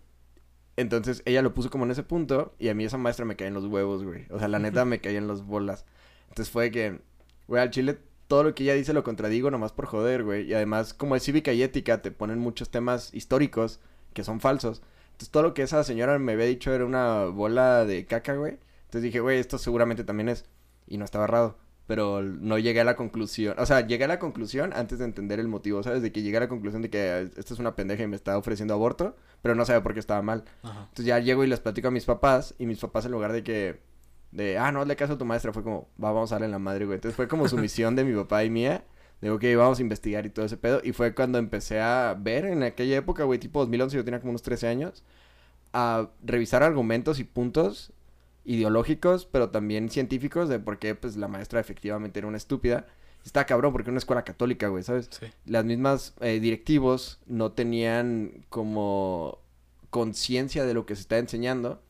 entonces 0.75 1.21
ella 1.25 1.41
lo 1.43 1.53
puso 1.53 1.69
como 1.69 1.85
en 1.85 1.91
ese 1.91 2.03
punto. 2.03 2.55
Y 2.59 2.69
a 2.69 2.73
mí 2.73 2.85
esa 2.85 2.97
maestra 2.97 3.25
me 3.25 3.35
caía 3.35 3.49
en 3.49 3.53
los 3.55 3.65
huevos, 3.65 4.03
güey. 4.03 4.25
O 4.31 4.39
sea, 4.39 4.47
la 4.47 4.59
neta 4.59 4.85
me 4.85 5.01
caía 5.01 5.19
en 5.19 5.27
las 5.27 5.43
bolas. 5.45 5.85
Entonces 6.29 6.51
fue 6.51 6.71
que, 6.71 6.99
güey, 7.47 7.61
al 7.61 7.69
chile 7.69 7.99
todo 8.27 8.43
lo 8.43 8.55
que 8.55 8.63
ella 8.63 8.73
dice 8.73 8.93
lo 8.93 9.03
contradigo 9.03 9.51
nomás 9.51 9.73
por 9.73 9.85
joder, 9.85 10.23
güey. 10.23 10.49
Y 10.49 10.53
además, 10.53 10.93
como 10.93 11.15
es 11.15 11.23
cívica 11.23 11.53
y 11.53 11.61
ética, 11.61 12.01
te 12.01 12.11
ponen 12.11 12.39
muchos 12.39 12.69
temas 12.71 13.13
históricos 13.13 13.79
que 14.13 14.23
son 14.23 14.39
falsos. 14.39 14.81
Entonces, 15.13 15.29
todo 15.29 15.43
lo 15.43 15.53
que 15.53 15.61
esa 15.61 15.83
señora 15.83 16.17
me 16.19 16.33
había 16.33 16.45
dicho 16.45 16.73
era 16.73 16.85
una 16.85 17.25
bola 17.25 17.85
de 17.85 18.05
caca, 18.05 18.33
güey. 18.35 18.57
Entonces 18.85 19.03
dije, 19.03 19.19
güey, 19.19 19.39
esto 19.39 19.57
seguramente 19.57 20.03
también 20.03 20.29
es. 20.29 20.45
Y 20.87 20.97
no 20.97 21.05
estaba 21.05 21.25
errado. 21.25 21.57
Pero 21.85 22.21
no 22.23 22.57
llegué 22.57 22.81
a 22.81 22.83
la 22.83 22.95
conclusión. 22.95 23.55
O 23.59 23.65
sea, 23.65 23.85
llegué 23.85 24.05
a 24.05 24.07
la 24.07 24.19
conclusión 24.19 24.71
antes 24.73 24.99
de 24.99 25.05
entender 25.05 25.39
el 25.39 25.47
motivo, 25.47 25.83
¿sabes? 25.83 26.01
De 26.01 26.11
que 26.11 26.21
llegué 26.21 26.37
a 26.37 26.41
la 26.41 26.47
conclusión 26.47 26.81
de 26.81 26.89
que 26.89 27.29
esta 27.35 27.53
es 27.53 27.59
una 27.59 27.75
pendeja 27.75 28.03
y 28.03 28.07
me 28.07 28.15
está 28.15 28.37
ofreciendo 28.37 28.73
aborto. 28.73 29.15
Pero 29.41 29.55
no 29.55 29.65
sabía 29.65 29.83
por 29.83 29.93
qué 29.93 29.99
estaba 29.99 30.21
mal. 30.21 30.45
Ajá. 30.63 30.81
Entonces 30.81 31.05
ya 31.05 31.19
llego 31.19 31.43
y 31.43 31.47
les 31.47 31.59
platico 31.59 31.89
a 31.89 31.91
mis 31.91 32.05
papás. 32.05 32.55
Y 32.57 32.65
mis 32.65 32.79
papás, 32.79 33.05
en 33.05 33.11
lugar 33.11 33.33
de 33.33 33.43
que. 33.43 33.81
De, 34.31 34.57
ah, 34.57 34.71
no, 34.71 34.81
hazle 34.81 34.95
caso 34.95 35.13
a 35.13 35.17
tu 35.17 35.25
maestra, 35.25 35.53
fue 35.53 35.61
como, 35.61 35.89
va, 36.03 36.11
vamos 36.11 36.31
a 36.31 36.35
darle 36.35 36.45
en 36.45 36.51
la 36.51 36.59
madre, 36.59 36.85
güey. 36.85 36.95
Entonces 36.95 37.15
fue 37.15 37.27
como 37.27 37.47
su 37.47 37.57
misión 37.57 37.95
de 37.95 38.03
mi 38.03 38.15
papá 38.15 38.43
y 38.43 38.49
mía. 38.49 38.83
De, 39.23 39.31
ok, 39.31 39.41
vamos 39.55 39.79
a 39.79 39.81
investigar 39.81 40.25
y 40.25 40.29
todo 40.29 40.45
ese 40.45 40.57
pedo. 40.57 40.81
Y 40.83 40.91
fue 40.91 41.15
cuando 41.15 41.37
empecé 41.37 41.79
a 41.79 42.13
ver 42.19 42.43
en 42.43 42.61
aquella 42.61 42.97
época, 42.97 43.23
güey, 43.23 43.39
tipo 43.39 43.61
2011, 43.61 43.95
yo 43.95 44.03
tenía 44.03 44.19
como 44.19 44.31
unos 44.31 44.41
13 44.41 44.67
años. 44.67 45.01
A 45.71 46.09
revisar 46.21 46.61
argumentos 46.61 47.19
y 47.19 47.23
puntos 47.23 47.93
ideológicos, 48.43 49.25
pero 49.25 49.49
también 49.49 49.89
científicos 49.89 50.49
de 50.49 50.59
por 50.59 50.77
qué, 50.77 50.93
pues, 50.93 51.15
la 51.15 51.29
maestra 51.29 51.61
efectivamente 51.61 52.19
era 52.19 52.27
una 52.27 52.35
estúpida. 52.35 52.85
Está 53.25 53.45
cabrón, 53.45 53.71
porque 53.71 53.85
era 53.85 53.93
una 53.93 53.99
escuela 53.99 54.25
católica, 54.25 54.67
güey, 54.67 54.83
¿sabes? 54.83 55.07
Sí. 55.09 55.27
las 55.45 55.63
mismas 55.63 56.15
eh, 56.19 56.41
directivos 56.41 57.21
no 57.25 57.53
tenían 57.53 58.43
como 58.49 59.39
conciencia 59.89 60.65
de 60.65 60.73
lo 60.73 60.85
que 60.85 60.95
se 60.95 61.01
está 61.01 61.17
enseñando 61.17 61.81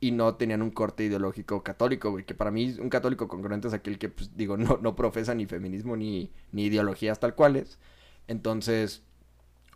y 0.00 0.12
no 0.12 0.34
tenían 0.36 0.62
un 0.62 0.70
corte 0.70 1.04
ideológico 1.04 1.62
católico, 1.62 2.10
güey, 2.10 2.24
que 2.24 2.34
para 2.34 2.50
mí 2.50 2.74
un 2.80 2.88
católico 2.88 3.28
congruente 3.28 3.68
es 3.68 3.74
aquel 3.74 3.98
que, 3.98 4.08
pues, 4.08 4.36
digo, 4.36 4.56
no, 4.58 4.78
no 4.80 4.96
profesa 4.96 5.34
ni 5.34 5.46
feminismo 5.46 5.96
ni, 5.96 6.32
ni 6.52 6.64
ideologías 6.64 7.20
tal 7.20 7.34
cuales. 7.34 7.78
Entonces, 8.26 9.02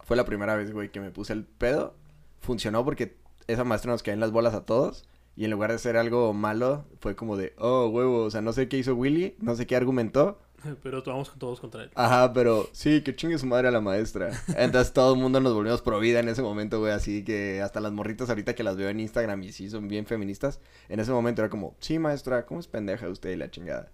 fue 0.02 0.16
la 0.16 0.24
primera 0.24 0.56
vez, 0.56 0.72
güey, 0.72 0.90
que 0.90 1.00
me 1.00 1.10
puse 1.10 1.32
el 1.32 1.44
pedo. 1.44 1.94
Funcionó 2.40 2.84
porque 2.84 3.16
esa 3.46 3.64
maestra 3.64 3.92
nos 3.92 4.02
caía 4.02 4.14
en 4.14 4.20
las 4.20 4.32
bolas 4.32 4.54
a 4.54 4.64
todos. 4.64 5.04
Y 5.36 5.44
en 5.44 5.50
lugar 5.50 5.72
de 5.72 5.78
ser 5.78 5.96
algo 5.96 6.32
malo, 6.32 6.86
fue 7.00 7.16
como 7.16 7.36
de, 7.36 7.54
oh, 7.58 7.88
huevo, 7.88 8.24
o 8.24 8.30
sea, 8.30 8.40
no 8.40 8.52
sé 8.52 8.68
qué 8.68 8.78
hizo 8.78 8.94
Willy, 8.94 9.36
no 9.40 9.56
sé 9.56 9.66
qué 9.66 9.74
argumentó, 9.76 10.38
Pero 10.82 11.02
vamos 11.02 11.32
todos 11.38 11.60
contra 11.60 11.84
él. 11.84 11.90
Ajá, 11.94 12.32
pero 12.32 12.68
sí, 12.72 13.02
que 13.02 13.14
chingue 13.14 13.38
su 13.38 13.46
madre 13.46 13.68
a 13.68 13.70
la 13.70 13.80
maestra. 13.80 14.30
Entonces 14.56 14.92
todo 14.92 15.14
el 15.14 15.20
mundo 15.20 15.40
nos 15.40 15.54
volvimos 15.54 15.82
pro 15.82 16.00
vida 16.00 16.20
en 16.20 16.28
ese 16.28 16.42
momento, 16.42 16.80
güey. 16.80 16.92
Así 16.92 17.24
que 17.24 17.62
hasta 17.62 17.80
las 17.80 17.92
morritas 17.92 18.28
ahorita 18.28 18.54
que 18.54 18.62
las 18.62 18.76
veo 18.76 18.88
en 18.88 19.00
Instagram 19.00 19.42
y 19.42 19.52
sí 19.52 19.70
son 19.70 19.88
bien 19.88 20.06
feministas. 20.06 20.60
En 20.88 21.00
ese 21.00 21.12
momento 21.12 21.42
era 21.42 21.50
como, 21.50 21.76
sí, 21.80 21.98
maestra, 21.98 22.46
¿cómo 22.46 22.60
es 22.60 22.66
pendeja 22.66 23.08
usted 23.08 23.30
y 23.30 23.36
la 23.36 23.50
chingada? 23.50 23.90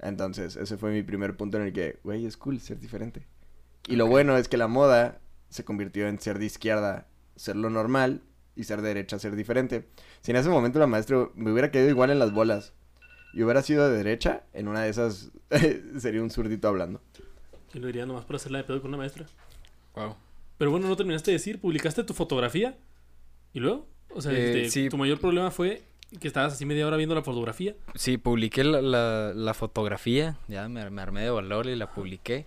Entonces, 0.00 0.56
ese 0.56 0.76
fue 0.76 0.92
mi 0.92 1.02
primer 1.02 1.36
punto 1.36 1.58
en 1.58 1.64
el 1.64 1.72
que, 1.72 1.98
güey, 2.04 2.24
es 2.26 2.36
cool 2.36 2.60
ser 2.60 2.80
diferente. 2.80 3.26
Y 3.88 3.96
lo 3.96 4.06
bueno 4.06 4.36
es 4.36 4.48
que 4.48 4.56
la 4.56 4.68
moda 4.68 5.20
se 5.48 5.64
convirtió 5.64 6.06
en 6.08 6.20
ser 6.20 6.38
de 6.38 6.46
izquierda, 6.46 7.06
ser 7.36 7.56
lo 7.56 7.70
normal, 7.70 8.22
y 8.60 8.64
ser 8.64 8.82
de 8.82 8.88
derecha, 8.88 9.18
ser 9.18 9.36
diferente. 9.36 9.88
Si 10.20 10.30
en 10.30 10.36
ese 10.36 10.48
momento 10.48 10.78
la 10.78 10.86
maestra 10.86 11.28
me 11.34 11.50
hubiera 11.50 11.70
quedado 11.70 11.88
igual 11.88 12.10
en 12.10 12.18
las 12.18 12.32
bolas 12.32 12.72
y 13.32 13.42
hubiera 13.42 13.62
sido 13.62 13.88
de 13.88 13.96
derecha, 13.96 14.42
en 14.52 14.68
una 14.68 14.82
de 14.82 14.90
esas 14.90 15.30
sería 15.98 16.22
un 16.22 16.30
zurdito 16.30 16.68
hablando. 16.68 17.00
Yo 17.72 17.80
lo 17.80 17.86
diría 17.86 18.06
nomás 18.06 18.24
por 18.24 18.36
hacerla 18.36 18.58
de 18.58 18.64
pedo 18.64 18.80
con 18.80 18.88
una 18.90 18.98
maestra. 18.98 19.26
Wow. 19.94 20.16
Pero 20.58 20.70
bueno, 20.70 20.88
no 20.88 20.96
terminaste 20.96 21.30
de 21.30 21.36
decir, 21.36 21.60
publicaste 21.60 22.04
tu 22.04 22.14
fotografía 22.14 22.76
y 23.52 23.60
luego, 23.60 23.86
o 24.14 24.20
sea, 24.20 24.32
Eh, 24.32 24.62
este, 24.64 24.70
sí. 24.70 24.88
tu 24.88 24.96
mayor 24.98 25.20
problema 25.20 25.50
fue 25.50 25.82
que 26.20 26.26
estabas 26.26 26.52
así 26.54 26.66
media 26.66 26.86
hora 26.86 26.96
viendo 26.96 27.14
la 27.14 27.22
fotografía. 27.22 27.74
Sí, 27.94 28.18
publiqué 28.18 28.64
la, 28.64 28.82
la, 28.82 29.32
la 29.34 29.54
fotografía, 29.54 30.36
ya 30.48 30.68
me, 30.68 30.88
me 30.90 31.02
armé 31.02 31.22
de 31.22 31.30
valor 31.30 31.66
y 31.66 31.76
la 31.76 31.90
publiqué. 31.92 32.46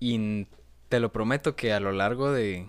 Y 0.00 0.46
te 0.88 0.98
lo 1.00 1.12
prometo 1.12 1.54
que 1.56 1.72
a 1.72 1.80
lo 1.80 1.92
largo 1.92 2.32
de 2.32 2.66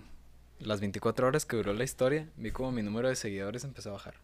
las 0.60 0.80
24 0.80 1.26
horas 1.26 1.44
que 1.44 1.56
duró 1.56 1.72
la 1.72 1.82
historia, 1.84 2.28
vi 2.36 2.50
como 2.52 2.70
mi 2.72 2.82
número 2.82 3.08
de 3.08 3.16
seguidores 3.16 3.64
empezó 3.64 3.90
a 3.90 3.94
bajar. 3.94 4.14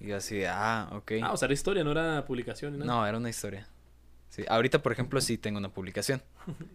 Y 0.00 0.08
yo 0.08 0.16
así, 0.16 0.42
ah, 0.46 0.88
ok. 0.92 1.12
Ah, 1.22 1.32
o 1.32 1.36
sea, 1.36 1.46
era 1.46 1.54
historia, 1.54 1.84
no 1.84 1.92
era 1.92 2.24
publicación. 2.24 2.72
ni 2.72 2.78
nada. 2.80 2.92
No, 2.92 3.06
era 3.06 3.18
una 3.18 3.30
historia. 3.30 3.66
Sí, 4.28 4.44
ahorita, 4.48 4.82
por 4.82 4.92
ejemplo, 4.92 5.20
sí 5.20 5.36
tengo 5.36 5.58
una 5.58 5.68
publicación. 5.72 6.22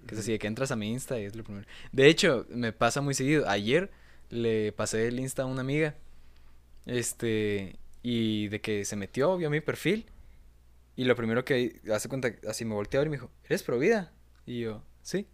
Que 0.05 0.13
es 0.13 0.21
así, 0.21 0.31
de 0.31 0.39
que 0.39 0.47
entras 0.47 0.71
a 0.71 0.75
mi 0.75 0.91
Insta 0.91 1.19
y 1.19 1.25
es 1.25 1.35
lo 1.35 1.43
primero. 1.43 1.65
De 1.91 2.07
hecho, 2.07 2.45
me 2.49 2.71
pasa 2.71 3.01
muy 3.01 3.13
seguido. 3.15 3.49
Ayer 3.49 3.89
le 4.29 4.71
pasé 4.73 5.07
el 5.07 5.19
Insta 5.19 5.43
a 5.43 5.45
una 5.45 5.61
amiga. 5.61 5.95
Este, 6.85 7.77
y 8.03 8.47
de 8.49 8.61
que 8.61 8.85
se 8.85 8.95
metió, 8.95 9.35
vio 9.37 9.49
mi 9.49 9.59
perfil. 9.59 10.05
Y 10.95 11.05
lo 11.05 11.15
primero 11.15 11.45
que 11.45 11.81
hace 11.93 12.09
cuenta, 12.09 12.31
así 12.47 12.63
me 12.63 12.73
volteó 12.75 13.01
y 13.03 13.05
me 13.09 13.17
dijo, 13.17 13.31
¿eres 13.45 13.63
provida? 13.63 14.11
Y 14.45 14.61
yo, 14.61 14.83
sí. 15.01 15.27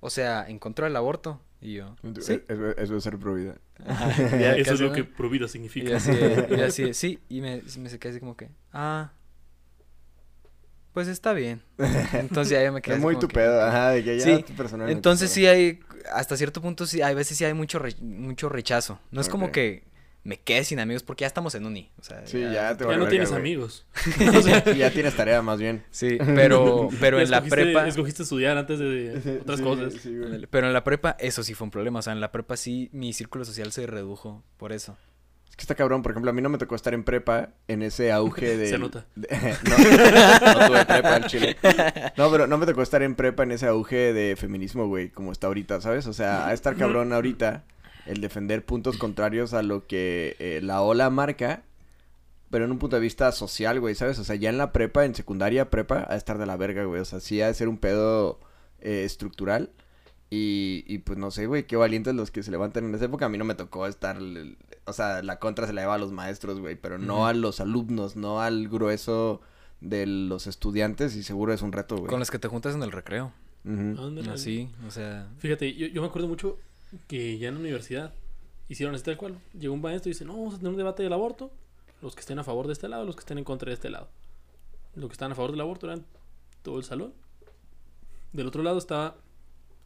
O 0.00 0.10
sea, 0.10 0.48
encontró 0.48 0.86
el 0.86 0.96
aborto. 0.96 1.40
Y 1.60 1.74
yo, 1.74 1.96
sí. 2.20 2.40
Eso, 2.48 2.70
eso 2.76 2.96
es 2.96 3.02
ser 3.04 3.18
pro 3.18 3.34
vida. 3.34 3.56
Ya 4.40 4.54
Eso 4.54 4.74
es 4.74 4.80
lo 4.80 4.88
¿no? 4.88 4.92
que 4.94 5.04
Provida 5.04 5.46
Y 5.46 5.48
significa. 5.48 5.96
así, 5.96 6.10
y 6.12 6.60
así, 6.60 6.82
de, 6.84 6.94
sí. 6.94 7.18
Y 7.28 7.40
me, 7.40 7.62
me 7.78 7.98
quedé 7.98 8.10
así 8.10 8.20
como 8.20 8.36
que, 8.36 8.50
ah, 8.72 9.12
pues 10.92 11.08
está 11.08 11.32
bien. 11.32 11.62
Entonces 12.14 12.50
ya 12.52 12.64
yo 12.64 12.72
me 12.72 12.80
quedé 12.82 12.94
Es 12.94 12.98
así 12.98 13.04
muy 13.04 13.14
como 13.14 13.20
tu 13.20 13.28
que, 13.28 13.34
pedo, 13.34 13.60
ok. 13.60 13.68
ajá, 13.68 13.90
de 13.90 14.04
que 14.04 14.18
ya 14.18 14.24
Sí, 14.24 14.44
personalmente 14.56 14.96
Entonces 14.98 15.30
sí 15.30 15.46
hay, 15.46 15.80
hasta 16.12 16.36
cierto 16.36 16.60
punto 16.62 16.86
sí, 16.86 17.02
hay 17.02 17.14
veces 17.14 17.36
sí 17.36 17.44
hay 17.44 17.54
mucho, 17.54 17.78
re- 17.78 17.94
mucho 18.00 18.48
rechazo. 18.48 19.00
No 19.10 19.20
es 19.20 19.28
como 19.28 19.52
que 19.52 19.84
me 20.28 20.38
quede 20.38 20.62
sin 20.64 20.78
amigos 20.78 21.02
porque 21.02 21.22
ya 21.22 21.26
estamos 21.26 21.54
en 21.54 21.64
uni. 21.64 21.90
O 21.98 22.04
sea, 22.04 22.20
Sí, 22.26 22.38
ya 22.38 22.76
te 22.76 22.84
Ya 22.84 22.90
no 22.90 22.98
verga, 22.98 23.08
tienes 23.08 23.30
güey. 23.30 23.40
amigos. 23.40 23.86
ya 24.76 24.90
tienes 24.90 25.16
tarea 25.16 25.40
más 25.40 25.58
bien. 25.58 25.82
Sí, 25.90 26.18
pero, 26.34 26.90
pero 27.00 27.16
Ya 27.16 27.22
en 27.24 27.30
la 27.30 27.42
prepa... 27.42 27.88
Escogiste 27.88 28.24
estudiar 28.24 28.58
antes 28.58 28.78
de 28.78 29.38
otras 29.40 29.58
Sí, 29.58 29.64
cosas. 29.64 29.94
sí, 29.94 30.10
güey. 30.14 30.26
Ándale, 30.26 30.46
Pero 30.48 30.66
en 30.66 30.74
la 30.74 30.84
prepa 30.84 31.16
eso 31.18 31.42
sí 31.42 31.54
fue 31.54 31.64
un 31.64 31.70
problema. 31.70 32.00
O 32.00 32.02
sea, 32.02 32.12
en 32.12 32.20
la 32.20 32.30
prepa 32.30 32.58
sí 32.58 32.90
mi 32.92 33.14
círculo 33.14 33.46
social 33.46 33.72
se 33.72 33.86
redujo 33.86 34.44
por 34.58 34.72
eso. 34.72 34.98
Es 35.48 35.56
que 35.56 35.62
está 35.62 35.74
cabrón, 35.74 36.02
por 36.02 36.12
ejemplo, 36.12 36.30
a 36.30 36.34
mí 36.34 36.42
no 36.42 36.50
me 36.50 36.58
tocó 36.58 36.74
estar 36.74 36.92
en 36.92 37.04
prepa 37.04 37.48
en 37.66 37.80
ese 37.82 38.12
auge 38.12 38.54
de... 38.58 38.68
Se 38.68 38.78
nota. 38.78 39.06
de- 39.16 39.28
no, 39.64 40.52
no 40.60 40.66
tuve 40.68 40.84
prepa 40.84 41.14
al 41.14 41.26
chile. 41.26 41.56
No, 42.18 42.30
pero 42.30 42.46
no 42.46 42.58
me 42.58 42.66
tocó 42.66 42.82
estar 42.82 43.02
en 43.02 43.14
prepa 43.14 43.44
en 43.44 43.52
ese 43.52 43.66
auge 43.66 44.12
de 44.12 44.36
feminismo, 44.36 44.88
güey, 44.88 45.08
como 45.08 45.32
está 45.32 45.46
ahorita, 45.46 45.80
¿sabes? 45.80 46.06
O 46.06 46.12
sea, 46.12 46.46
a 46.48 46.52
estar 46.52 46.76
cabrón 46.76 47.14
ahorita 47.14 47.64
el 48.08 48.20
defender 48.20 48.64
puntos 48.64 48.96
contrarios 48.96 49.52
a 49.52 49.62
lo 49.62 49.86
que 49.86 50.34
eh, 50.38 50.60
la 50.62 50.80
ola 50.80 51.10
marca, 51.10 51.62
pero 52.50 52.64
en 52.64 52.70
un 52.70 52.78
punto 52.78 52.96
de 52.96 53.02
vista 53.02 53.30
social, 53.32 53.78
güey, 53.80 53.94
¿sabes? 53.94 54.18
O 54.18 54.24
sea, 54.24 54.34
ya 54.34 54.48
en 54.48 54.56
la 54.56 54.72
prepa, 54.72 55.04
en 55.04 55.14
secundaria 55.14 55.68
prepa, 55.68 56.06
a 56.08 56.16
estar 56.16 56.38
de 56.38 56.46
la 56.46 56.56
verga, 56.56 56.84
güey. 56.84 57.00
O 57.00 57.04
sea, 57.04 57.20
sí 57.20 57.42
ha 57.42 57.48
de 57.48 57.54
ser 57.54 57.68
un 57.68 57.76
pedo 57.76 58.40
eh, 58.80 59.02
estructural. 59.04 59.70
Y, 60.30 60.84
y 60.86 60.98
pues 60.98 61.18
no 61.18 61.30
sé, 61.30 61.46
güey, 61.46 61.66
qué 61.66 61.76
valientes 61.76 62.14
los 62.14 62.30
que 62.30 62.42
se 62.42 62.50
levantan 62.50 62.84
en 62.84 62.94
esa 62.94 63.04
época. 63.04 63.26
A 63.26 63.28
mí 63.28 63.36
no 63.36 63.44
me 63.44 63.54
tocó 63.54 63.86
estar, 63.86 64.18
o 64.86 64.92
sea, 64.92 65.22
la 65.22 65.38
contra 65.38 65.66
se 65.66 65.74
la 65.74 65.82
lleva 65.82 65.94
a 65.94 65.98
los 65.98 66.12
maestros, 66.12 66.60
güey, 66.60 66.76
pero 66.76 66.98
no 66.98 67.26
a 67.26 67.34
los 67.34 67.60
alumnos, 67.60 68.16
no 68.16 68.40
al 68.40 68.68
grueso 68.68 69.42
de 69.80 70.06
los 70.06 70.46
estudiantes 70.46 71.14
y 71.14 71.22
seguro 71.22 71.52
es 71.52 71.62
un 71.62 71.72
reto, 71.72 71.96
güey. 71.96 72.08
Con 72.08 72.18
los 72.18 72.30
que 72.30 72.38
te 72.38 72.48
juntas 72.48 72.74
en 72.74 72.82
el 72.82 72.92
recreo. 72.92 73.32
Ándale. 73.64 74.30
Así, 74.30 74.70
o 74.86 74.90
sea... 74.90 75.28
Fíjate, 75.38 75.74
yo, 75.74 75.86
yo 75.88 76.00
me 76.00 76.08
acuerdo 76.08 76.28
mucho 76.28 76.58
que 77.06 77.38
ya 77.38 77.48
en 77.48 77.54
la 77.54 77.60
universidad 77.60 78.12
hicieron 78.68 78.94
así 78.94 79.04
tal 79.04 79.16
cual. 79.16 79.38
Llegó 79.58 79.74
un 79.74 79.80
maestro 79.80 80.08
y 80.10 80.12
dice, 80.12 80.24
no, 80.24 80.34
vamos 80.34 80.54
a 80.54 80.56
tener 80.58 80.70
un 80.72 80.76
debate 80.78 81.02
del 81.02 81.12
aborto. 81.12 81.50
Los 82.02 82.14
que 82.14 82.20
estén 82.20 82.38
a 82.38 82.44
favor 82.44 82.66
de 82.66 82.72
este 82.74 82.88
lado, 82.88 83.04
los 83.04 83.16
que 83.16 83.20
estén 83.20 83.38
en 83.38 83.44
contra 83.44 83.68
de 83.70 83.74
este 83.74 83.90
lado. 83.90 84.08
Los 84.94 85.08
que 85.08 85.12
estaban 85.14 85.32
a 85.32 85.34
favor 85.34 85.50
del 85.50 85.60
aborto 85.60 85.86
eran 85.86 86.04
todo 86.62 86.78
el 86.78 86.84
salón. 86.84 87.12
Del 88.32 88.46
otro 88.46 88.62
lado 88.62 88.78
estaba 88.78 89.16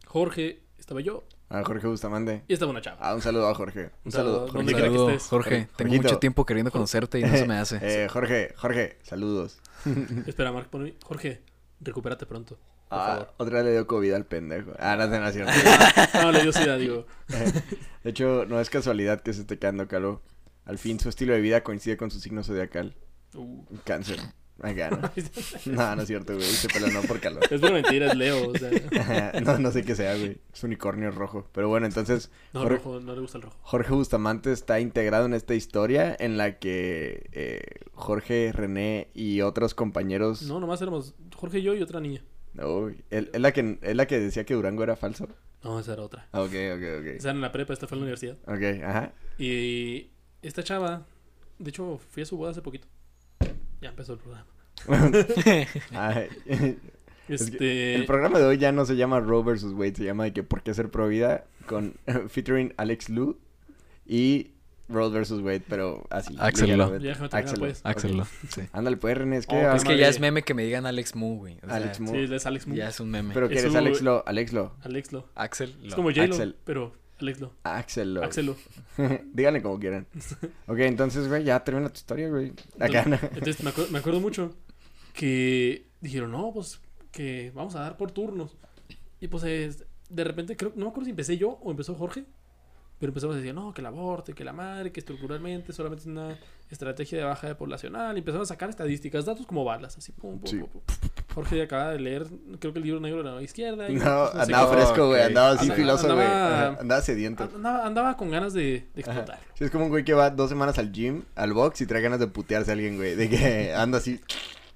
Jorge, 0.06 0.62
estaba 0.78 1.00
yo 1.00 1.22
A 1.48 1.62
Jorge 1.64 1.86
Bustamante. 1.86 2.42
y 2.48 2.52
estaba 2.54 2.70
una 2.70 2.80
chava. 2.80 2.98
Ah, 3.00 3.14
un 3.14 3.22
saludo 3.22 3.48
a 3.48 3.54
Jorge. 3.54 3.84
Un 3.84 3.90
Un 4.06 4.12
saludo. 4.12 4.34
saludo. 4.34 4.46
Un 4.46 4.52
¿Dónde 4.52 4.72
Jorgito. 4.72 4.76
quiera 4.76 4.88
que 4.88 4.94
saludo, 4.94 5.10
estés. 5.10 5.28
Jorge. 5.28 5.50
Jorge. 5.50 5.66
Tengo 5.76 5.88
Jorgito. 5.90 6.02
mucho 6.08 6.18
tiempo 6.18 6.46
queriendo 6.46 6.70
conocerte 6.70 7.18
y 7.20 7.22
no 7.22 7.36
se 7.36 7.46
me 7.46 7.54
hace. 7.54 7.78
Eh, 7.82 8.08
Jorge, 8.08 8.52
Jorge, 8.56 8.98
saludos. 9.02 9.58
Espera, 10.26 10.52
Mark, 10.52 10.68
ponme- 10.70 10.94
Jorge, 11.02 11.40
recupérate 11.80 12.26
pronto. 12.26 12.58
Ah, 12.94 13.28
otra 13.38 13.56
vez 13.56 13.64
le 13.64 13.72
dio 13.72 13.86
COVID 13.86 14.12
al 14.12 14.26
pendejo. 14.26 14.72
Ah, 14.78 14.96
no, 14.96 15.06
no 15.06 15.32
cierto. 15.32 15.52
No, 16.22 16.30
le 16.30 16.42
dio 16.42 16.52
sida, 16.52 16.76
digo. 16.76 17.06
De 18.04 18.10
hecho, 18.10 18.44
no 18.46 18.60
es 18.60 18.68
casualidad 18.68 19.20
que 19.22 19.32
se 19.32 19.42
esté 19.42 19.58
quedando 19.58 19.88
calvo. 19.88 20.20
Al 20.64 20.78
fin, 20.78 21.00
su 21.00 21.08
estilo 21.08 21.32
de 21.32 21.40
vida 21.40 21.62
coincide 21.62 21.96
con 21.96 22.10
su 22.10 22.20
signo 22.20 22.44
zodiacal. 22.44 22.94
Uh. 23.34 23.64
Cáncer. 23.84 24.20
Acá, 24.62 24.90
¿no? 24.90 25.10
No, 25.72 25.96
no 25.96 26.02
es 26.02 26.08
cierto, 26.08 26.34
güey. 26.34 26.44
Se 26.44 26.68
peló 26.68 26.86
no 26.88 27.00
por 27.02 27.18
calor. 27.18 27.42
Es 27.50 27.60
por 27.60 27.72
mentira, 27.72 28.06
es 28.06 28.14
Leo. 28.14 28.50
O 28.50 28.56
sea, 28.56 29.32
no, 29.42 29.58
no 29.58 29.72
sé 29.72 29.82
qué 29.82 29.96
sea, 29.96 30.16
güey. 30.16 30.38
Es 30.52 30.62
unicornio 30.62 31.10
rojo. 31.10 31.48
Pero 31.52 31.68
bueno, 31.68 31.86
entonces, 31.86 32.30
no, 32.52 32.60
Jorge, 32.60 32.76
rojo, 32.76 33.00
no 33.00 33.14
le 33.14 33.20
gusta 33.22 33.38
el 33.38 33.42
rojo. 33.42 33.56
Jorge 33.62 33.92
Bustamante 33.92 34.52
está 34.52 34.78
integrado 34.78 35.26
en 35.26 35.34
esta 35.34 35.54
historia 35.54 36.14
en 36.16 36.36
la 36.36 36.58
que 36.58 37.28
eh, 37.32 37.62
Jorge, 37.92 38.52
René 38.52 39.08
y 39.14 39.40
otros 39.40 39.74
compañeros... 39.74 40.42
No, 40.42 40.60
nomás 40.60 40.80
éramos 40.80 41.14
Jorge 41.34 41.62
yo 41.62 41.74
y 41.74 41.82
otra 41.82 41.98
niña. 41.98 42.22
Uy, 42.58 43.02
él- 43.10 43.30
es, 43.32 43.40
la 43.40 43.52
que, 43.52 43.78
es 43.80 43.96
la 43.96 44.06
que 44.06 44.18
decía 44.20 44.44
que 44.44 44.54
Durango 44.54 44.82
era 44.82 44.96
falso. 44.96 45.28
No, 45.64 45.78
esa 45.80 45.92
era 45.92 46.02
otra. 46.02 46.26
Ah, 46.32 46.42
Ok, 46.42 46.48
ok, 46.50 46.82
ok. 47.00 47.06
Esa 47.16 47.28
era 47.28 47.36
en 47.36 47.40
la 47.40 47.52
prepa, 47.52 47.72
esta 47.72 47.86
fue 47.86 47.96
en 47.96 48.00
la 48.00 48.04
universidad. 48.04 48.36
Ok, 48.46 48.82
ajá. 48.84 49.12
Y 49.38 50.10
esta 50.42 50.62
chava, 50.62 51.06
de 51.58 51.70
hecho, 51.70 51.98
fui 52.10 52.22
a 52.24 52.26
su 52.26 52.36
boda 52.36 52.50
hace 52.50 52.62
poquito. 52.62 52.88
Ya 53.80 53.90
empezó 53.90 54.14
el 54.14 54.18
programa. 54.18 54.46
Ay, 55.92 56.28
es 57.28 57.44
que 57.44 57.54
Este. 57.54 57.94
el 57.94 58.04
programa 58.06 58.38
de 58.38 58.44
hoy 58.46 58.58
ya 58.58 58.72
no 58.72 58.84
se 58.84 58.96
llama 58.96 59.20
Roe 59.20 59.42
vs. 59.44 59.64
Wade, 59.74 59.94
se 59.96 60.04
llama 60.04 60.24
de 60.24 60.32
que 60.32 60.42
por 60.42 60.62
qué 60.62 60.74
ser 60.74 60.90
pro 60.90 61.08
vida 61.08 61.44
con 61.66 61.94
featuring 62.28 62.74
Alex 62.76 63.08
Lu 63.08 63.38
y 64.04 64.50
Roe 64.92 65.08
vs. 65.10 65.30
Wade, 65.40 65.62
pero 65.68 66.06
así. 66.10 66.34
Axel 66.38 66.66
terminar, 66.68 67.16
Axel 67.32 67.58
pues. 67.58 67.82
Lo, 68.14 68.24
sí. 68.48 68.62
Ándale, 68.72 68.96
pues, 68.96 69.16
René, 69.18 69.36
es 69.38 69.46
que... 69.46 69.54
Oh, 69.56 69.74
Es 69.74 69.84
que 69.84 69.96
ya 69.96 70.08
es 70.08 70.20
meme 70.20 70.42
que 70.42 70.54
me 70.54 70.64
digan 70.64 70.86
Alex 70.86 71.14
Mu, 71.16 71.38
güey. 71.38 71.58
O 71.62 71.66
sea, 71.66 71.76
Alex 71.76 72.00
Mu. 72.00 72.12
Sí, 72.12 72.34
es 72.34 72.46
Alex 72.46 72.66
Mu. 72.66 72.74
Ya 72.74 72.88
es 72.88 73.00
un 73.00 73.10
meme. 73.10 73.34
Pero 73.34 73.48
que 73.48 73.54
Es 73.54 73.60
eres 73.60 73.72
su- 73.72 73.78
Alex 73.78 74.02
Lo, 74.02 74.22
Alex 74.26 74.52
Lo. 74.52 74.74
Alex 74.82 75.12
Lo. 75.12 75.28
Axel. 75.34 75.70
Es 75.82 75.90
Lo. 75.90 75.96
como 75.96 76.08
J-Lo, 76.10 76.34
Axel. 76.34 76.56
pero 76.64 76.92
Alex 77.20 77.40
Lo. 77.40 77.52
Axel 77.64 78.14
Lo. 78.14 78.24
Axel 78.24 78.46
Lo. 78.46 78.56
Díganle 79.32 79.62
como 79.62 79.78
quieran. 79.80 80.06
Ok, 80.66 80.78
entonces, 80.78 81.28
güey, 81.28 81.44
ya 81.44 81.62
termina 81.64 81.88
tu 81.88 81.96
historia, 81.96 82.28
güey. 82.28 82.52
Acá. 82.78 83.02
Entonces 83.34 83.62
me, 83.62 83.70
acuer- 83.70 83.88
me 83.90 83.98
acuerdo 83.98 84.20
mucho 84.20 84.54
que 85.14 85.86
dijeron, 86.00 86.32
no, 86.32 86.52
pues 86.52 86.80
que 87.10 87.52
vamos 87.54 87.74
a 87.76 87.80
dar 87.80 87.96
por 87.96 88.10
turnos. 88.10 88.56
Y 89.20 89.28
pues 89.28 89.44
es- 89.44 89.84
de 90.08 90.24
repente, 90.24 90.56
creo, 90.56 90.72
no 90.74 90.84
me 90.86 90.90
acuerdo 90.90 91.04
si 91.06 91.10
empecé 91.10 91.38
yo 91.38 91.50
o 91.62 91.70
empezó 91.70 91.94
Jorge, 91.94 92.24
pero 93.02 93.10
empezamos 93.10 93.34
a 93.34 93.40
decir, 93.40 93.52
no, 93.52 93.74
que 93.74 93.80
el 93.80 93.86
aborto, 93.88 94.32
que 94.32 94.44
la 94.44 94.52
madre, 94.52 94.92
que 94.92 95.00
estructuralmente 95.00 95.72
solamente 95.72 96.02
es 96.02 96.06
una 96.06 96.38
estrategia 96.70 97.18
de 97.18 97.24
baja 97.24 97.48
de 97.48 97.56
poblacional. 97.56 98.14
Y 98.14 98.20
empezamos 98.20 98.48
a 98.48 98.54
sacar 98.54 98.70
estadísticas, 98.70 99.24
datos 99.24 99.44
como 99.44 99.64
balas, 99.64 99.98
así. 99.98 100.12
Pum, 100.12 100.38
pum, 100.38 100.48
Sí. 100.48 100.58
pum, 100.58 100.68
pum. 100.68 100.80
Jorge 101.34 101.62
acaba 101.62 101.90
de 101.90 101.98
leer, 101.98 102.26
creo 102.60 102.72
que 102.72 102.78
el 102.78 102.84
libro 102.84 103.00
negro 103.00 103.24
de 103.24 103.32
la 103.32 103.42
izquierda. 103.42 103.90
y, 103.90 103.94
No, 103.96 104.28
sé 104.30 104.38
andaba 104.40 104.72
fresco, 104.72 105.08
güey. 105.08 105.20
Andaba 105.22 105.48
así 105.50 105.62
Andaba- 105.64 105.76
filoso, 105.76 106.14
güey. 106.14 106.26
andaba- 106.28 106.76
Andaba 106.80 107.00
sediento. 107.02 107.50
Andaba, 107.56 107.86
andaba 107.86 108.16
con 108.16 108.30
ganas 108.30 108.52
de, 108.52 108.86
de 108.94 109.00
explotar. 109.00 109.40
Sí, 109.54 109.64
es 109.64 109.70
como 109.72 109.86
un 109.86 109.90
güey 109.90 110.04
que 110.04 110.14
va 110.14 110.30
dos 110.30 110.48
semanas 110.48 110.78
al 110.78 110.92
gym, 110.92 111.24
al 111.34 111.52
box 111.54 111.80
y 111.80 111.86
trae 111.86 112.02
ganas 112.02 112.20
de 112.20 112.28
putearse 112.28 112.70
a 112.70 112.74
alguien, 112.74 112.98
güey. 112.98 113.16
De 113.16 113.28
que 113.28 113.74
anda 113.74 113.98
así. 113.98 114.20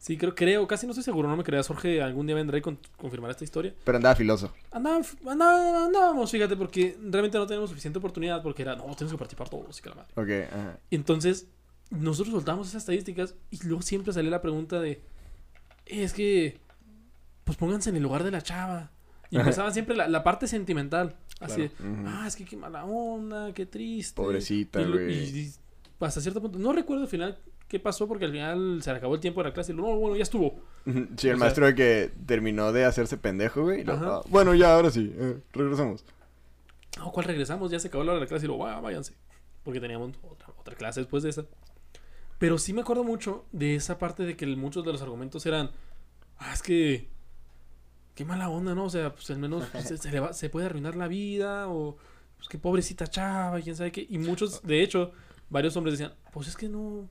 Sí, 0.07 0.17
creo, 0.17 0.37
creo, 0.37 0.69
casi 0.69 0.87
no 0.87 0.93
estoy 0.93 1.03
seguro, 1.03 1.29
no 1.29 1.37
me 1.37 1.43
creas, 1.43 1.67
Jorge, 1.67 2.01
algún 2.01 2.27
día 2.29 2.37
vendrá 2.37 2.57
y 2.57 2.61
con- 2.61 2.79
confirmará 2.97 3.33
esta 3.33 3.43
historia. 3.43 3.75
Pero 3.83 3.97
andaba 3.97 4.15
filoso. 4.15 4.53
Andaba, 4.71 5.01
andaba- 5.27 5.87
andábamos, 5.87 6.31
fíjate, 6.31 6.55
porque 6.57 6.97
realmente 7.11 7.37
no 7.39 7.45
tenemos 7.49 7.71
suficiente 7.71 7.99
oportunidad, 7.99 8.41
porque 8.41 8.63
era, 8.63 8.77
no, 8.77 8.85
tenemos 8.95 9.11
que 9.11 9.19
participar 9.19 9.49
todos, 9.49 9.77
y 9.77 9.83
que 9.83 9.89
la 9.89 9.97
madre. 9.97 10.13
Ok, 10.47 10.53
ajá. 10.53 10.79
Entonces, 10.93 11.49
nosotros 11.91 12.33
soltamos 12.35 12.69
esas 12.69 12.83
estadísticas 12.83 13.35
y 13.51 13.59
luego 13.67 13.83
siempre 13.83 14.13
salía 14.13 14.31
la 14.31 14.41
pregunta 14.43 14.79
de, 14.81 14.93
"Eh, 15.87 16.05
es 16.05 16.13
que, 16.13 16.61
pues 17.43 17.59
pónganse 17.59 17.91
en 17.91 17.97
el 17.97 18.03
lugar 18.05 18.23
de 18.23 18.31
la 18.31 18.43
chava. 18.43 18.93
Y 19.29 19.39
empezaban 19.39 19.73
siempre 19.73 19.97
la, 19.97 20.07
la 20.07 20.23
parte 20.23 20.47
sentimental, 20.47 21.17
así 21.41 21.63
de, 21.63 21.71
ah, 22.07 22.27
es 22.29 22.37
que 22.37 22.45
qué 22.45 22.57
mala 22.57 22.85
onda, 22.85 23.53
qué 23.53 23.67
triste. 23.67 24.15
Pobrecita, 24.15 24.81
Y 24.81 24.85
güey. 24.85 25.15
Y, 25.15 25.39
y 25.41 25.53
hasta 25.99 26.21
cierto 26.21 26.41
punto, 26.41 26.61
no 26.61 26.73
recuerdo 26.73 27.03
al 27.03 27.09
final 27.09 27.39
qué 27.69 27.81
pasó, 27.81 28.07
porque 28.07 28.25
al 28.27 28.33
final 28.33 28.81
se 28.83 28.91
le 28.93 28.99
acabó 28.99 29.15
el 29.15 29.21
tiempo 29.21 29.43
de 29.43 29.49
la 29.49 29.55
clase 29.55 29.73
y 29.73 29.75
luego, 29.75 29.93
no, 29.93 29.99
bueno, 29.99 30.17
ya 30.17 30.23
estuvo. 30.23 30.61
Sí, 30.85 30.91
el 30.93 31.07
O 31.13 31.17
sea- 31.19 31.37
maestro 31.37 31.67
de 31.67 31.75
que 31.75 32.13
terminó 32.27 32.73
de 32.73 32.85
hacerse 32.85 33.17
pendejo, 33.17 33.63
güey. 33.63 33.85
"Ah, 33.89 34.21
bueno, 34.29 34.55
ya, 34.55 34.75
ahora 34.75 34.91
sí. 34.91 35.13
eh, 35.17 35.39
regresamos. 35.53 36.05
No, 36.99 37.11
¿cuál 37.13 37.27
regresamos? 37.27 37.71
Ya 37.71 37.79
se 37.81 37.89
acabó 37.89 38.05
la 38.05 38.13
hora 38.13 38.21
de 38.21 38.25
la 38.27 38.29
clase 38.29 38.45
y 38.47 38.49
luego, 38.49 38.67
"Ah, 38.67 38.81
váyanse. 38.81 39.15
Porque 39.65 39.81
teníamos 39.81 40.13
otra, 40.23 40.49
otra 40.59 40.75
clase 40.77 41.01
después 41.01 41.23
de 41.25 41.31
esa. 41.31 41.45
Pero 42.39 42.57
sí 42.59 42.73
me 42.73 42.83
acuerdo 42.83 43.03
mucho 43.03 43.45
de 43.53 43.75
esa 43.75 43.99
parte 43.99 44.23
de 44.25 44.37
que 44.37 44.47
muchos 44.47 44.85
de 44.85 44.93
los 44.93 45.03
argumentos 45.03 45.45
eran, 45.47 45.71
ah, 46.39 46.53
es 46.53 46.63
que, 46.63 47.09
qué 48.15 48.25
mala 48.25 48.49
onda, 48.49 48.75
¿no? 48.75 48.85
O 48.85 48.91
sea, 48.91 49.13
pues 49.13 49.29
al 49.31 49.39
menos 49.39 49.65
se, 49.83 49.97
se 49.99 50.11
le 50.11 50.21
va- 50.21 50.33
se 50.33 50.49
puede 50.51 50.67
arruinar 50.67 50.95
la 50.97 51.09
vida 51.09 51.69
o, 51.69 51.97
pues 52.37 52.49
qué 52.49 52.59
pobrecita 52.59 53.07
chava, 53.09 53.61
quién 53.61 53.75
sabe 53.75 53.91
qué. 53.93 54.07
Y 54.09 54.19
muchos, 54.19 54.63
de 54.63 54.83
hecho, 54.83 55.13
varios 55.51 55.77
hombres 55.77 55.99
decían, 55.99 56.15
pues 56.33 56.49
es 56.49 56.57
que 56.57 56.69
no, 56.69 57.09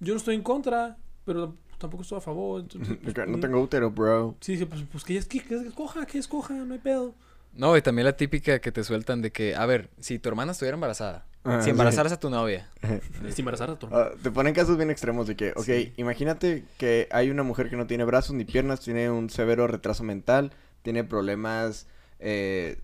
yo 0.00 0.14
no 0.14 0.18
estoy 0.18 0.34
en 0.34 0.42
contra, 0.42 0.96
pero 1.24 1.54
tampoco 1.78 2.02
estoy 2.02 2.18
a 2.18 2.20
favor. 2.20 2.60
entonces, 2.60 2.96
pues, 3.02 3.16
no 3.28 3.38
mm, 3.38 3.40
tengo 3.40 3.60
útero, 3.60 3.90
bro. 3.90 4.36
Sí, 4.40 4.52
dije, 4.52 4.66
pues, 4.66 4.82
pues 4.90 5.04
que 5.04 5.12
ella 5.14 5.20
es- 5.20 5.26
que, 5.26 5.40
que 5.42 5.54
escoja, 5.56 6.06
que 6.06 6.18
escoja, 6.18 6.54
no 6.54 6.72
hay 6.74 6.80
pedo. 6.80 7.14
No, 7.54 7.76
y 7.76 7.82
también 7.82 8.04
la 8.06 8.16
típica 8.16 8.58
que 8.60 8.72
te 8.72 8.82
sueltan 8.82 9.22
de 9.22 9.30
que, 9.30 9.54
a 9.54 9.64
ver, 9.66 9.88
si 10.00 10.18
tu 10.18 10.28
hermana 10.28 10.52
estuviera 10.52 10.74
embarazada, 10.74 11.24
Ah, 11.46 11.58
si 11.60 11.64
sí. 11.66 11.70
embarazaras 11.70 12.10
a 12.12 12.18
tu 12.18 12.30
novia, 12.30 12.68
Es 13.28 13.38
embarazar 13.38 13.68
a 13.70 13.78
tu 13.78 13.86
Ah, 13.92 14.10
te 14.22 14.30
ponen 14.30 14.54
casos 14.54 14.76
bien 14.78 14.90
extremos 14.90 15.26
de 15.26 15.36
que, 15.36 15.52
ok, 15.54 15.92
imagínate 15.98 16.64
que 16.78 17.06
hay 17.12 17.30
una 17.30 17.42
mujer 17.42 17.68
que 17.70 17.76
no 17.76 17.86
tiene 17.86 18.04
brazos 18.04 18.34
ni 18.34 18.44
piernas, 18.46 18.80
tiene 18.80 19.10
un 19.10 19.28
severo 19.30 19.66
retraso 19.66 20.02
mental, 20.04 20.52
tiene 20.82 21.04
problemas 21.04 21.86
eh, 22.18 22.78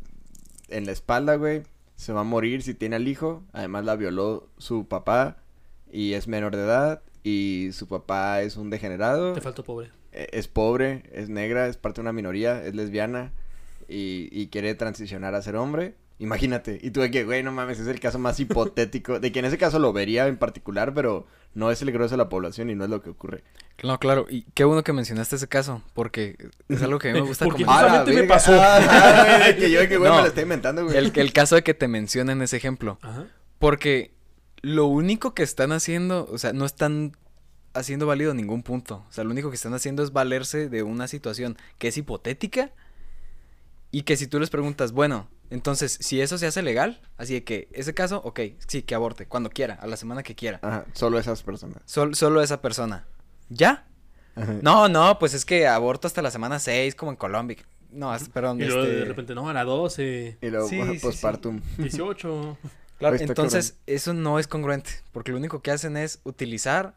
en 0.68 0.84
la 0.86 0.92
espalda, 0.92 1.36
güey, 1.36 1.62
se 1.96 2.12
va 2.12 2.20
a 2.20 2.24
morir 2.24 2.62
si 2.62 2.74
tiene 2.74 2.96
al 2.96 3.08
hijo, 3.08 3.42
además 3.52 3.86
la 3.86 3.96
violó 3.96 4.48
su 4.58 4.86
papá 4.86 5.38
y 5.92 6.14
es 6.14 6.28
menor 6.28 6.56
de 6.56 6.62
edad 6.62 7.02
y 7.22 7.70
su 7.72 7.86
papá 7.88 8.42
es 8.42 8.56
un 8.56 8.70
degenerado, 8.70 9.32
Te 9.34 9.40
faltó 9.40 9.62
pobre. 9.64 9.90
eh, 10.12 10.28
es 10.32 10.48
pobre, 10.48 11.02
es 11.12 11.28
negra, 11.28 11.66
es 11.66 11.76
parte 11.76 11.96
de 11.96 12.02
una 12.02 12.12
minoría, 12.12 12.64
es 12.64 12.74
lesbiana 12.74 13.32
y, 13.88 14.28
y 14.32 14.48
quiere 14.48 14.74
transicionar 14.74 15.34
a 15.34 15.42
ser 15.42 15.56
hombre. 15.56 15.94
Imagínate, 16.18 16.78
y 16.82 16.90
tú 16.90 17.00
de 17.00 17.10
que, 17.10 17.24
güey, 17.24 17.42
no 17.42 17.50
mames, 17.50 17.78
es 17.80 17.86
el 17.86 17.98
caso 17.98 18.18
más 18.18 18.38
hipotético, 18.40 19.20
de 19.20 19.32
que 19.32 19.38
en 19.38 19.46
ese 19.46 19.56
caso 19.58 19.78
lo 19.78 19.92
vería 19.94 20.26
en 20.26 20.36
particular, 20.36 20.92
pero 20.94 21.26
no 21.54 21.70
es 21.70 21.80
el 21.82 21.90
grueso 21.92 22.12
de 22.12 22.18
la 22.18 22.28
población 22.28 22.68
y 22.70 22.74
no 22.74 22.84
es 22.84 22.90
lo 22.90 23.00
que 23.02 23.08
ocurre. 23.10 23.42
No, 23.82 23.98
claro, 23.98 24.26
y 24.28 24.42
qué 24.52 24.64
bueno 24.64 24.82
que 24.84 24.92
mencionaste 24.92 25.36
ese 25.36 25.48
caso, 25.48 25.82
porque 25.94 26.36
es 26.68 26.82
algo 26.82 26.98
que 26.98 27.08
a 27.08 27.12
mí 27.14 27.20
me 27.22 27.26
gusta 27.26 27.46
Porque 27.46 27.64
comentar. 27.64 27.88
justamente 27.88 28.22
me 28.22 28.28
pasó. 28.28 28.52
Ah, 28.54 29.24
güey, 29.38 29.54
de 29.54 29.56
que 29.58 29.70
yo 29.70 29.80
de 29.80 29.88
que, 29.88 29.96
güey, 29.96 30.10
No. 30.10 30.16
me 30.16 30.22
lo 30.22 30.28
estoy 30.28 30.42
inventando, 30.42 30.84
güey. 30.84 30.96
El, 30.98 31.10
el 31.14 31.32
caso 31.32 31.54
de 31.54 31.62
que 31.62 31.72
te 31.72 31.88
mencionen 31.88 32.42
ese 32.42 32.58
ejemplo, 32.58 32.98
Ajá. 33.00 33.24
porque 33.58 34.12
lo 34.62 34.86
único 34.86 35.34
que 35.34 35.42
están 35.42 35.72
haciendo, 35.72 36.28
o 36.30 36.38
sea, 36.38 36.52
no 36.52 36.64
están 36.66 37.16
haciendo 37.72 38.06
válido 38.06 38.34
ningún 38.34 38.62
punto, 38.62 39.04
o 39.08 39.12
sea, 39.12 39.24
lo 39.24 39.30
único 39.30 39.48
que 39.50 39.56
están 39.56 39.74
haciendo 39.74 40.02
es 40.02 40.12
valerse 40.12 40.68
de 40.68 40.82
una 40.82 41.06
situación 41.08 41.56
que 41.78 41.88
es 41.88 41.96
hipotética 41.96 42.72
y 43.90 44.02
que 44.02 44.16
si 44.16 44.26
tú 44.26 44.38
les 44.40 44.50
preguntas, 44.50 44.92
bueno, 44.92 45.28
entonces, 45.50 45.98
si 46.00 46.20
eso 46.20 46.38
se 46.38 46.46
hace 46.46 46.62
legal, 46.62 47.00
así 47.16 47.34
de 47.34 47.42
que 47.44 47.68
ese 47.72 47.92
caso, 47.94 48.20
ok, 48.24 48.40
sí, 48.68 48.82
que 48.82 48.94
aborte, 48.94 49.26
cuando 49.26 49.50
quiera, 49.50 49.74
a 49.74 49.86
la 49.88 49.96
semana 49.96 50.22
que 50.22 50.36
quiera. 50.36 50.60
Ajá, 50.62 50.84
solo 50.92 51.18
esas 51.18 51.42
personas. 51.42 51.78
Sol- 51.86 52.14
solo 52.14 52.40
esa 52.40 52.60
persona. 52.62 53.04
¿Ya? 53.48 53.84
Ajá. 54.36 54.54
No, 54.62 54.88
no, 54.88 55.18
pues 55.18 55.34
es 55.34 55.44
que 55.44 55.66
aborto 55.66 56.06
hasta 56.06 56.22
la 56.22 56.30
semana 56.30 56.60
6, 56.60 56.94
como 56.94 57.10
en 57.10 57.16
Colombia. 57.16 57.56
No, 57.90 58.16
perdón, 58.32 58.60
Y 58.60 58.66
luego 58.66 58.82
este... 58.84 58.94
de 58.94 59.04
repente, 59.06 59.34
no, 59.34 59.48
a 59.48 59.52
la 59.52 59.64
12, 59.64 60.38
Y 60.40 60.50
luego, 60.50 60.68
Sí, 60.68 60.80
sí, 60.80 60.92
sí. 60.94 60.98
postpartum. 61.00 61.60
18. 61.78 62.58
Claro, 63.00 63.14
Ahí 63.16 63.22
está 63.22 63.32
entonces 63.32 63.78
eso 63.86 64.14
no 64.14 64.38
es 64.38 64.46
congruente, 64.46 64.90
porque 65.10 65.32
lo 65.32 65.38
único 65.38 65.60
que 65.62 65.72
hacen 65.72 65.96
es 65.96 66.20
utilizar 66.22 66.96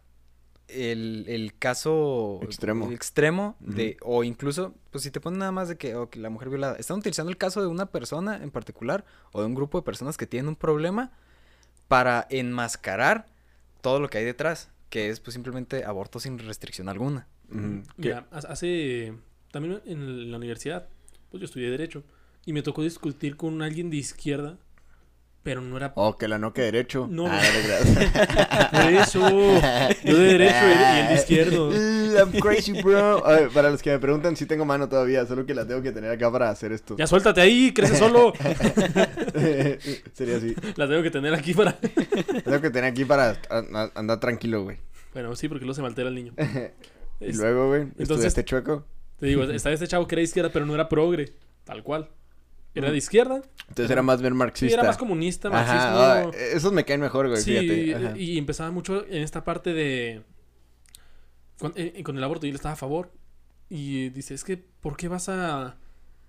el, 0.68 1.26
el 1.28 1.58
caso 1.58 2.40
Extremo. 2.44 2.92
extremo 2.92 3.56
de, 3.60 3.98
o 4.02 4.24
incluso, 4.24 4.76
pues 4.92 5.04
si 5.04 5.12
te 5.12 5.20
ponen 5.20 5.40
nada 5.40 5.52
más 5.52 5.70
de 5.70 5.78
que, 5.78 5.96
ok, 5.96 6.16
la 6.18 6.30
mujer 6.30 6.50
violada, 6.50 6.76
están 6.78 7.00
utilizando 7.00 7.32
el 7.32 7.38
caso 7.38 7.62
de 7.62 7.68
una 7.68 7.88
persona 7.88 8.38
en 8.44 8.52
particular 8.52 9.04
o 9.32 9.42
de 9.42 9.48
un 9.48 9.56
grupo 9.56 9.80
de 9.80 9.84
personas 9.84 10.16
que 10.18 10.28
tienen 10.28 10.50
un 10.50 10.56
problema 10.56 11.12
para 11.88 12.28
enmascarar 12.30 13.26
todo 13.82 14.00
lo 14.00 14.10
que 14.10 14.20
hay 14.20 14.26
detrás, 14.26 14.70
que 14.90 15.10
es 15.10 15.20
pues 15.20 15.34
simplemente 15.34 15.84
aborto 15.86 16.20
sin 16.20 16.40
restricción 16.40 16.88
alguna. 16.90 17.28
Ujú. 17.50 17.84
Mira, 17.98 18.28
ha- 18.32 18.38
hace. 18.38 19.14
También 19.52 19.82
en 19.86 20.32
la 20.32 20.38
universidad, 20.38 20.88
pues 21.30 21.42
yo 21.42 21.46
estudié 21.46 21.70
Derecho. 21.70 22.04
Y 22.46 22.54
me 22.54 22.62
tocó 22.62 22.82
discutir 22.82 23.38
con 23.38 23.62
alguien 23.62 23.90
de 23.90 23.98
izquierda, 23.98 24.58
pero 25.44 25.62
no 25.62 25.76
era. 25.78 25.92
Oh, 25.96 26.16
que 26.18 26.28
la 26.28 26.38
no 26.40 26.54
que 26.54 26.62
derecho. 26.64 27.08
No, 27.12 27.28
Ah. 27.28 27.42
Por 28.72 28.94
eso. 28.94 29.20
Yo 30.04 30.18
de 30.18 30.24
derecho 30.26 30.56
y 30.66 31.00
el 31.02 31.08
de 31.10 31.14
izquierdo. 31.16 31.72
I'm 32.18 32.32
crazy, 32.40 32.82
bro. 32.82 33.26
A 33.26 33.34
ver, 33.34 33.50
para 33.50 33.70
los 33.70 33.82
que 33.82 33.92
me 33.92 34.00
preguntan, 34.00 34.36
sí 34.38 34.46
tengo 34.46 34.66
mano 34.66 34.88
todavía, 34.88 35.26
solo 35.26 35.46
que 35.46 35.54
la 35.54 35.66
tengo 35.68 35.82
que 35.82 35.92
tener 35.92 36.12
acá 36.12 36.32
para 36.32 36.50
hacer 36.50 36.72
esto. 36.72 36.96
Ya 36.98 37.06
suéltate 37.08 37.42
ahí, 37.42 37.74
crece 37.74 37.96
solo. 37.98 38.34
Sería 40.14 40.38
así. 40.38 40.56
La 40.76 40.88
tengo 40.88 41.02
que 41.04 41.12
tener 41.12 41.34
aquí 41.34 41.54
para. 41.54 41.74
Tengo 41.74 42.62
que 42.62 42.70
tener 42.70 42.92
aquí 42.92 43.06
para 43.06 43.38
andar 43.96 44.20
tranquilo, 44.20 44.64
güey. 44.64 44.78
Bueno, 45.14 45.36
sí, 45.36 45.48
porque 45.48 45.66
luego 45.66 45.76
se 45.76 45.82
me 45.82 45.88
altera 45.88 46.10
el 46.10 46.16
niño. 46.16 46.34
Y 47.20 47.34
luego, 47.34 47.68
güey, 47.70 47.82
entonces- 47.82 48.10
estudiaste 48.10 48.46
chueco. 48.46 48.86
Te 49.20 49.28
digo, 49.28 49.44
estaba 49.44 49.74
este 49.74 49.88
chavo 49.88 50.08
que 50.08 50.16
era 50.16 50.20
de 50.20 50.24
izquierda, 50.26 50.50
pero 50.52 50.66
no 50.66 50.74
era 50.74 50.90
progre, 50.90 51.34
tal 51.64 51.84
cual. 51.84 52.10
Era 52.76 52.92
de 52.92 52.98
izquierda, 52.98 53.42
Entonces 53.70 53.92
era 53.92 54.02
más 54.02 54.20
bien 54.20 54.34
sí, 54.34 54.38
marxista. 54.38 54.74
era 54.74 54.84
más 54.84 54.98
comunista, 54.98 55.50
marxismo. 55.50 55.82
Ajá, 55.82 56.20
ah, 56.22 56.32
esos 56.54 56.74
me 56.74 56.86
caen 56.86 57.02
mejor, 57.02 57.28
güey, 57.30 57.42
Sí, 57.42 57.56
fíjate. 57.58 58.20
Y 58.20 58.38
empezaba 58.38 58.72
mucho 58.72 59.06
en 59.08 59.22
esta 59.22 59.44
parte 59.44 59.74
de... 59.74 60.24
Con, 61.60 61.74
eh, 61.76 62.02
con 62.04 62.18
el 62.18 62.24
aborto, 62.24 62.48
y 62.48 62.50
él 62.50 62.56
estaba 62.56 62.74
a 62.74 62.78
favor. 62.78 63.12
Y 63.70 64.10
dice, 64.10 64.34
es 64.34 64.44
que, 64.44 64.58
¿por 64.58 64.98
qué 64.98 65.08
vas 65.08 65.30
a 65.30 65.78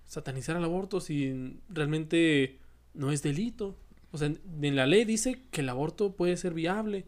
satanizar 0.05 0.55
el 0.55 0.63
aborto 0.63 1.01
si 1.01 1.59
realmente 1.67 2.59
no 2.93 3.11
es 3.11 3.23
delito? 3.23 3.75
O 4.11 4.17
sea, 4.17 4.27
en, 4.27 4.39
en 4.61 4.75
la 4.75 4.85
ley 4.85 5.03
dice 5.03 5.41
que 5.51 5.61
el 5.61 5.69
aborto 5.69 6.15
puede 6.15 6.37
ser 6.37 6.53
viable. 6.53 7.05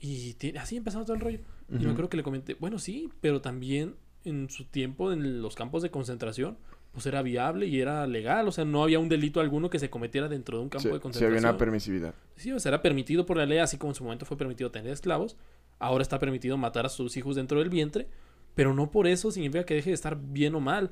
Y 0.00 0.36
así 0.58 0.76
empezaba 0.76 1.04
todo 1.04 1.14
el 1.14 1.20
rollo. 1.20 1.38
Y 1.70 1.84
me 1.84 1.90
acuerdo 1.92 2.10
que 2.10 2.16
le 2.16 2.22
comenté, 2.22 2.54
bueno, 2.54 2.78
sí, 2.78 3.10
pero 3.20 3.40
también 3.40 3.94
en 4.24 4.50
su 4.50 4.64
tiempo 4.64 5.12
en 5.12 5.40
los 5.40 5.54
campos 5.54 5.82
de 5.82 5.90
concentración, 5.90 6.58
pues 6.92 7.06
era 7.06 7.22
viable 7.22 7.66
y 7.66 7.80
era 7.80 8.06
legal. 8.06 8.46
O 8.48 8.52
sea, 8.52 8.64
no 8.64 8.82
había 8.82 8.98
un 8.98 9.08
delito 9.08 9.40
alguno 9.40 9.70
que 9.70 9.78
se 9.78 9.90
cometiera 9.90 10.28
dentro 10.28 10.58
de 10.58 10.62
un 10.64 10.68
campo 10.68 10.82
Sí, 10.82 10.88
de 10.88 10.92
sí 10.92 10.96
había 10.96 11.02
concentración. 11.02 11.44
una 11.50 11.58
permisividad. 11.58 12.14
Sí, 12.36 12.52
o 12.52 12.60
sea, 12.60 12.70
era 12.70 12.82
permitido 12.82 13.24
por 13.26 13.36
la 13.36 13.46
ley, 13.46 13.58
así 13.58 13.78
como 13.78 13.92
en 13.92 13.94
su 13.96 14.04
momento 14.04 14.24
fue 14.26 14.36
permitido 14.36 14.70
tener 14.70 14.92
esclavos. 14.92 15.36
Ahora 15.78 16.02
está 16.02 16.18
permitido 16.18 16.56
matar 16.56 16.86
a 16.86 16.88
sus 16.88 17.16
hijos 17.16 17.36
dentro 17.36 17.58
del 17.58 17.70
vientre, 17.70 18.06
pero 18.54 18.74
no 18.74 18.90
por 18.90 19.06
eso 19.06 19.30
significa 19.30 19.64
que 19.64 19.74
deje 19.74 19.90
de 19.90 19.94
estar 19.94 20.16
bien 20.20 20.54
o 20.54 20.60
mal. 20.60 20.90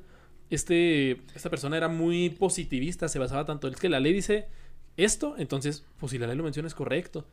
Este, 0.49 1.21
esta 1.33 1.49
persona 1.49 1.77
era 1.77 1.87
muy 1.87 2.29
positivista, 2.29 3.07
se 3.07 3.19
basaba 3.19 3.45
tanto 3.45 3.67
en 3.67 3.73
que 3.75 3.87
la 3.87 3.99
ley 4.01 4.11
dice 4.11 4.47
esto, 4.97 5.35
entonces, 5.37 5.85
pues 5.97 6.11
si 6.11 6.17
la 6.17 6.27
ley 6.27 6.35
lo 6.35 6.43
menciona 6.43 6.67
es 6.67 6.75
correcto. 6.75 7.25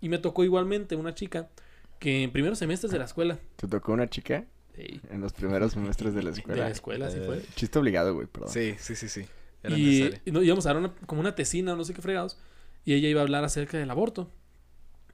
Y 0.00 0.08
me 0.08 0.18
tocó 0.18 0.44
igualmente 0.44 0.94
una 0.94 1.14
chica 1.14 1.48
que 1.98 2.22
en 2.22 2.30
primeros 2.30 2.58
semestres 2.58 2.92
de 2.92 2.98
la 2.98 3.04
escuela, 3.06 3.38
¿Te 3.56 3.66
tocó 3.66 3.92
una 3.92 4.08
chica 4.08 4.44
en 5.10 5.20
los 5.20 5.32
primeros 5.32 5.72
semestres 5.72 6.14
de 6.14 6.22
la 6.22 6.30
de 6.32 6.38
escuela? 6.38 6.64
la 6.64 6.70
escuela, 6.70 7.08
Eh, 7.08 7.22
fue. 7.26 7.42
Chiste 7.54 7.78
obligado, 7.78 8.14
güey, 8.14 8.26
perdón. 8.26 8.50
Sí, 8.50 8.74
sí, 8.78 8.94
sí, 8.96 9.08
sí. 9.08 9.24
Era 9.62 9.76
Y, 9.76 10.14
y 10.24 10.30
no, 10.32 10.42
íbamos 10.42 10.64
a 10.66 10.70
dar 10.70 10.76
una- 10.78 10.94
como 11.06 11.20
una 11.20 11.34
tesina, 11.34 11.74
no 11.76 11.84
sé 11.84 11.92
qué 11.94 12.00
fregados, 12.02 12.38
y 12.84 12.94
ella 12.94 13.08
iba 13.08 13.20
a 13.20 13.24
hablar 13.24 13.44
acerca 13.44 13.76
del 13.78 13.90
aborto. 13.90 14.30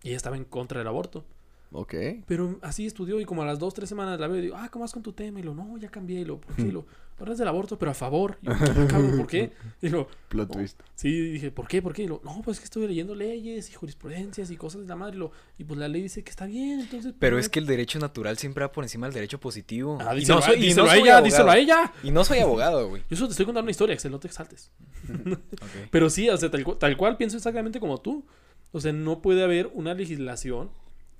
Y 0.02 0.08
ella 0.08 0.16
estaba 0.18 0.36
en 0.36 0.44
contra 0.44 0.78
del 0.78 0.88
aborto. 0.88 1.24
Ok. 1.72 1.94
Pero 2.26 2.58
así 2.62 2.86
estudió 2.86 3.20
y 3.20 3.24
como 3.24 3.42
a 3.42 3.46
las 3.46 3.58
dos, 3.58 3.74
tres 3.74 3.88
semanas 3.88 4.18
la 4.20 4.28
veo 4.28 4.38
y 4.38 4.42
digo, 4.42 4.56
ah, 4.56 4.68
¿cómo 4.70 4.84
vas 4.84 4.92
con 4.92 5.02
tu 5.02 5.12
tema? 5.12 5.40
Y 5.40 5.42
lo, 5.42 5.54
no, 5.54 5.76
ya 5.78 5.88
cambié. 5.88 6.20
Y 6.20 6.24
lo, 6.24 6.40
¿por 6.40 6.54
qué? 6.54 6.62
Y 6.62 6.70
lo, 6.70 6.86
ahora 7.18 7.32
es 7.32 7.38
del 7.38 7.48
aborto, 7.48 7.78
pero 7.78 7.90
a 7.90 7.94
favor. 7.94 8.38
Y 8.42 8.46
yo, 8.46 8.52
"Ah, 8.52 8.86
cabrón, 8.88 9.16
¿por 9.18 9.26
qué? 9.28 9.50
Y 9.82 9.88
lo, 9.88 10.08
Plot 10.28 10.48
No. 10.48 10.54
twist. 10.54 10.80
sí, 10.94 11.10
dije, 11.32 11.50
¿por 11.50 11.66
qué? 11.68 11.82
¿Por 11.82 11.92
qué? 11.92 12.04
Y 12.04 12.06
lo, 12.06 12.20
no, 12.24 12.40
pues 12.42 12.56
es 12.56 12.60
que 12.60 12.64
estoy 12.64 12.86
leyendo 12.86 13.14
leyes 13.14 13.68
y 13.70 13.74
jurisprudencias 13.74 14.50
y 14.50 14.56
cosas 14.56 14.82
de 14.82 14.86
la 14.88 14.96
madre. 14.96 15.16
Y, 15.16 15.18
lo, 15.18 15.32
y 15.58 15.64
pues 15.64 15.78
la 15.78 15.88
ley 15.88 16.02
dice 16.02 16.22
que 16.22 16.30
está 16.30 16.46
bien, 16.46 16.80
entonces... 16.80 17.12
Pero 17.18 17.36
no 17.36 17.40
es 17.40 17.48
que 17.48 17.58
el 17.58 17.66
derecho 17.66 17.98
natural 17.98 18.38
siempre 18.38 18.64
va 18.64 18.70
por 18.72 18.84
encima 18.84 19.06
del 19.08 19.14
derecho 19.14 19.38
positivo. 19.40 19.98
Ah, 20.00 20.14
Y 20.14 20.20
díselo, 20.20 20.38
a- 20.44 20.54
y 20.54 20.60
díselo 20.60 20.84
a 20.88 20.94
ella, 20.94 21.02
abogado. 21.02 21.24
díselo 21.24 21.50
a 21.50 21.58
ella. 21.58 21.92
Y 22.04 22.10
no 22.12 22.24
soy 22.24 22.38
abogado, 22.38 22.88
güey. 22.88 23.02
Yo 23.10 23.16
solo 23.16 23.28
te 23.28 23.32
estoy 23.32 23.46
contando 23.46 23.64
una 23.64 23.70
historia, 23.72 23.94
Axel, 23.94 24.12
no 24.12 24.20
te 24.20 24.28
exaltes. 24.28 24.70
Pero 25.90 26.10
sí, 26.10 26.28
o 26.30 26.36
sea, 26.36 26.50
tal, 26.50 26.64
tal 26.78 26.96
cual 26.96 27.16
pienso 27.16 27.36
exactamente 27.36 27.80
como 27.80 27.98
tú. 28.00 28.24
O 28.72 28.80
sea, 28.80 28.92
no 28.92 29.20
puede 29.22 29.42
haber 29.42 29.70
una 29.74 29.94
legislación, 29.94 30.70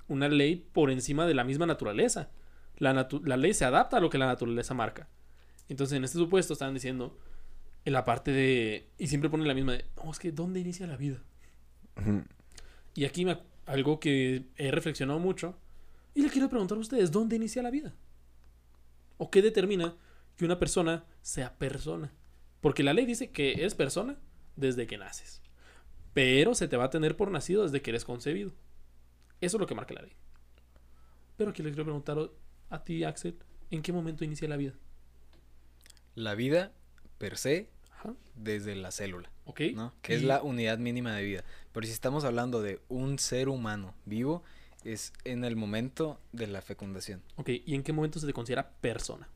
una 0.07 0.29
ley 0.29 0.67
por 0.71 0.91
encima 0.91 1.25
de 1.25 1.33
la 1.33 1.43
misma 1.43 1.65
naturaleza. 1.65 2.29
La, 2.77 2.93
natu- 2.93 3.23
la 3.25 3.37
ley 3.37 3.53
se 3.53 3.65
adapta 3.65 3.97
a 3.97 3.99
lo 3.99 4.09
que 4.09 4.17
la 4.17 4.27
naturaleza 4.27 4.73
marca. 4.73 5.09
Entonces, 5.69 5.97
en 5.97 6.03
este 6.03 6.17
supuesto 6.17 6.53
estaban 6.53 6.73
diciendo, 6.73 7.17
en 7.85 7.93
la 7.93 8.05
parte 8.05 8.31
de... 8.31 8.89
Y 8.97 9.07
siempre 9.07 9.29
ponen 9.29 9.47
la 9.47 9.53
misma 9.53 9.73
de, 9.73 9.85
no, 10.03 10.11
es 10.11 10.19
que 10.19 10.31
¿dónde 10.31 10.59
inicia 10.59 10.87
la 10.87 10.97
vida? 10.97 11.23
Y 12.93 13.05
aquí 13.05 13.25
me, 13.25 13.39
algo 13.65 13.99
que 13.99 14.45
he 14.55 14.71
reflexionado 14.71 15.19
mucho. 15.19 15.57
Y 16.13 16.21
le 16.21 16.29
quiero 16.29 16.49
preguntar 16.49 16.77
a 16.77 16.81
ustedes, 16.81 17.11
¿dónde 17.11 17.35
inicia 17.35 17.61
la 17.61 17.71
vida? 17.71 17.93
¿O 19.17 19.29
qué 19.29 19.41
determina 19.41 19.95
que 20.35 20.45
una 20.45 20.59
persona 20.59 21.05
sea 21.21 21.57
persona? 21.57 22.13
Porque 22.61 22.83
la 22.83 22.93
ley 22.93 23.05
dice 23.05 23.31
que 23.31 23.65
es 23.65 23.75
persona 23.75 24.17
desde 24.55 24.87
que 24.87 24.97
naces. 24.97 25.41
Pero 26.13 26.55
se 26.55 26.67
te 26.67 26.77
va 26.77 26.85
a 26.85 26.89
tener 26.89 27.15
por 27.17 27.29
nacido 27.31 27.63
desde 27.63 27.81
que 27.81 27.91
eres 27.91 28.05
concebido. 28.05 28.51
Eso 29.41 29.57
es 29.57 29.61
lo 29.61 29.67
que 29.67 29.75
marca 29.75 29.93
la 29.93 30.01
ley. 30.01 30.13
Pero 31.37 31.51
aquí 31.51 31.61
le 31.61 31.69
quiero 31.69 31.83
preguntar 31.83 32.17
a 32.69 32.83
ti, 32.83 33.03
Axel, 33.03 33.37
¿en 33.69 33.81
qué 33.81 33.93
momento 33.93 34.23
inicia 34.23 34.47
la 34.47 34.57
vida? 34.57 34.73
La 36.15 36.33
vida, 36.33 36.71
per 37.17 37.37
se, 37.37 37.69
Ajá. 37.91 38.15
desde 38.35 38.75
la 38.75 38.91
célula, 38.91 39.31
¿Ok? 39.45 39.61
¿no? 39.75 39.93
Que 40.01 40.15
es 40.15 40.23
la 40.23 40.41
unidad 40.41 40.79
mínima 40.79 41.15
de 41.15 41.23
vida. 41.23 41.43
Pero 41.71 41.85
si 41.85 41.93
estamos 41.93 42.23
hablando 42.23 42.61
de 42.61 42.81
un 42.89 43.19
ser 43.19 43.49
humano 43.49 43.93
vivo, 44.05 44.43
es 44.83 45.13
en 45.25 45.43
el 45.43 45.55
momento 45.55 46.19
de 46.31 46.47
la 46.47 46.61
fecundación. 46.61 47.21
Ok, 47.35 47.49
¿y 47.65 47.75
en 47.75 47.83
qué 47.83 47.93
momento 47.93 48.19
se 48.19 48.25
te 48.25 48.33
considera 48.33 48.69
persona? 48.81 49.29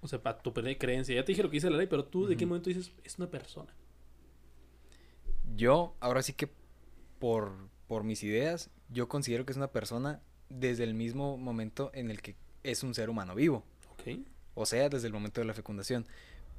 O 0.00 0.08
sea, 0.08 0.22
para 0.22 0.38
tu 0.38 0.52
creencia. 0.52 1.14
Ya 1.14 1.24
te 1.24 1.32
dije 1.32 1.42
lo 1.42 1.50
que 1.50 1.56
dice 1.56 1.70
la 1.70 1.78
ley, 1.78 1.86
pero 1.86 2.04
tú, 2.04 2.26
¿de 2.26 2.36
qué 2.36 2.46
momento 2.46 2.68
dices 2.68 2.92
es 3.04 3.16
una 3.16 3.30
persona? 3.30 3.72
Yo, 5.56 5.96
ahora 6.00 6.22
sí 6.22 6.32
que 6.32 6.50
por, 7.18 7.52
por 7.94 8.02
mis 8.02 8.24
ideas, 8.24 8.70
yo 8.88 9.08
considero 9.08 9.46
que 9.46 9.52
es 9.52 9.56
una 9.56 9.70
persona 9.70 10.20
desde 10.48 10.82
el 10.82 10.94
mismo 10.94 11.38
momento 11.38 11.92
en 11.94 12.10
el 12.10 12.22
que 12.22 12.34
es 12.64 12.82
un 12.82 12.92
ser 12.92 13.08
humano 13.08 13.36
vivo. 13.36 13.62
Ok. 13.92 14.18
O 14.54 14.66
sea, 14.66 14.88
desde 14.88 15.06
el 15.06 15.12
momento 15.12 15.40
de 15.40 15.44
la 15.44 15.54
fecundación. 15.54 16.04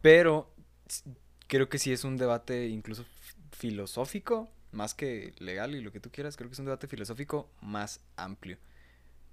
Pero 0.01 0.49
creo 1.47 1.67
que 1.67 1.77
sí 1.77 1.91
es 1.91 2.05
un 2.05 2.15
debate 2.15 2.69
incluso 2.69 3.03
filosófico, 3.51 4.47
más 4.71 4.93
que 4.93 5.33
legal 5.39 5.75
y 5.75 5.81
lo 5.81 5.91
que 5.91 5.99
tú 5.99 6.09
quieras, 6.09 6.37
creo 6.37 6.49
que 6.49 6.53
es 6.53 6.59
un 6.59 6.67
debate 6.67 6.87
filosófico 6.87 7.49
más 7.59 7.99
amplio. 8.15 8.57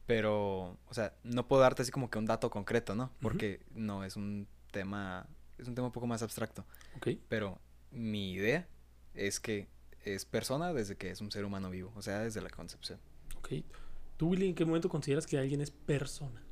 Pero, 0.08 0.76
o 0.88 0.94
sea, 0.94 1.14
no 1.22 1.46
puedo 1.46 1.62
darte 1.62 1.82
así 1.82 1.92
como 1.92 2.10
que 2.10 2.18
un 2.18 2.26
dato 2.26 2.50
concreto, 2.50 2.96
¿no? 2.96 3.12
Porque 3.20 3.60
no, 3.76 4.02
es 4.02 4.16
un 4.16 4.48
tema, 4.72 5.28
es 5.56 5.68
un 5.68 5.76
tema 5.76 5.86
un 5.86 5.92
poco 5.92 6.08
más 6.08 6.24
abstracto. 6.24 6.64
Ok. 6.96 7.10
Pero 7.28 7.60
mi 7.92 8.32
idea 8.32 8.66
es 9.14 9.38
que 9.38 9.68
es 10.04 10.24
persona 10.24 10.72
desde 10.72 10.96
que 10.96 11.10
es 11.10 11.20
un 11.20 11.30
ser 11.30 11.44
humano 11.44 11.70
vivo, 11.70 11.92
o 11.96 12.02
sea, 12.02 12.20
desde 12.20 12.40
la 12.40 12.50
concepción. 12.50 12.98
Ok. 13.36 13.50
¿Tú, 14.16 14.28
Willy, 14.28 14.48
en 14.48 14.54
qué 14.54 14.64
momento 14.64 14.88
consideras 14.88 15.26
que 15.26 15.38
alguien 15.38 15.60
es 15.60 15.70
persona? 15.70 16.42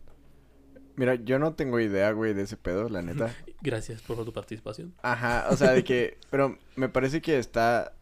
Mira, 0.97 1.15
yo 1.15 1.39
no 1.39 1.55
tengo 1.55 1.79
idea, 1.81 2.11
güey, 2.13 2.35
de 2.35 2.43
ese 2.43 2.57
pedo, 2.57 2.89
la 2.89 3.01
neta. 3.01 3.35
Gracias 3.63 4.03
por 4.03 4.23
tu 4.25 4.33
participación. 4.33 4.93
Ajá, 5.03 5.47
o 5.51 5.57
sea, 5.57 5.73
de 5.73 5.85
que... 5.85 6.19
Pero 6.31 6.59
me 6.77 6.89
parece 6.89 7.21
que 7.23 7.39
está... 7.39 7.95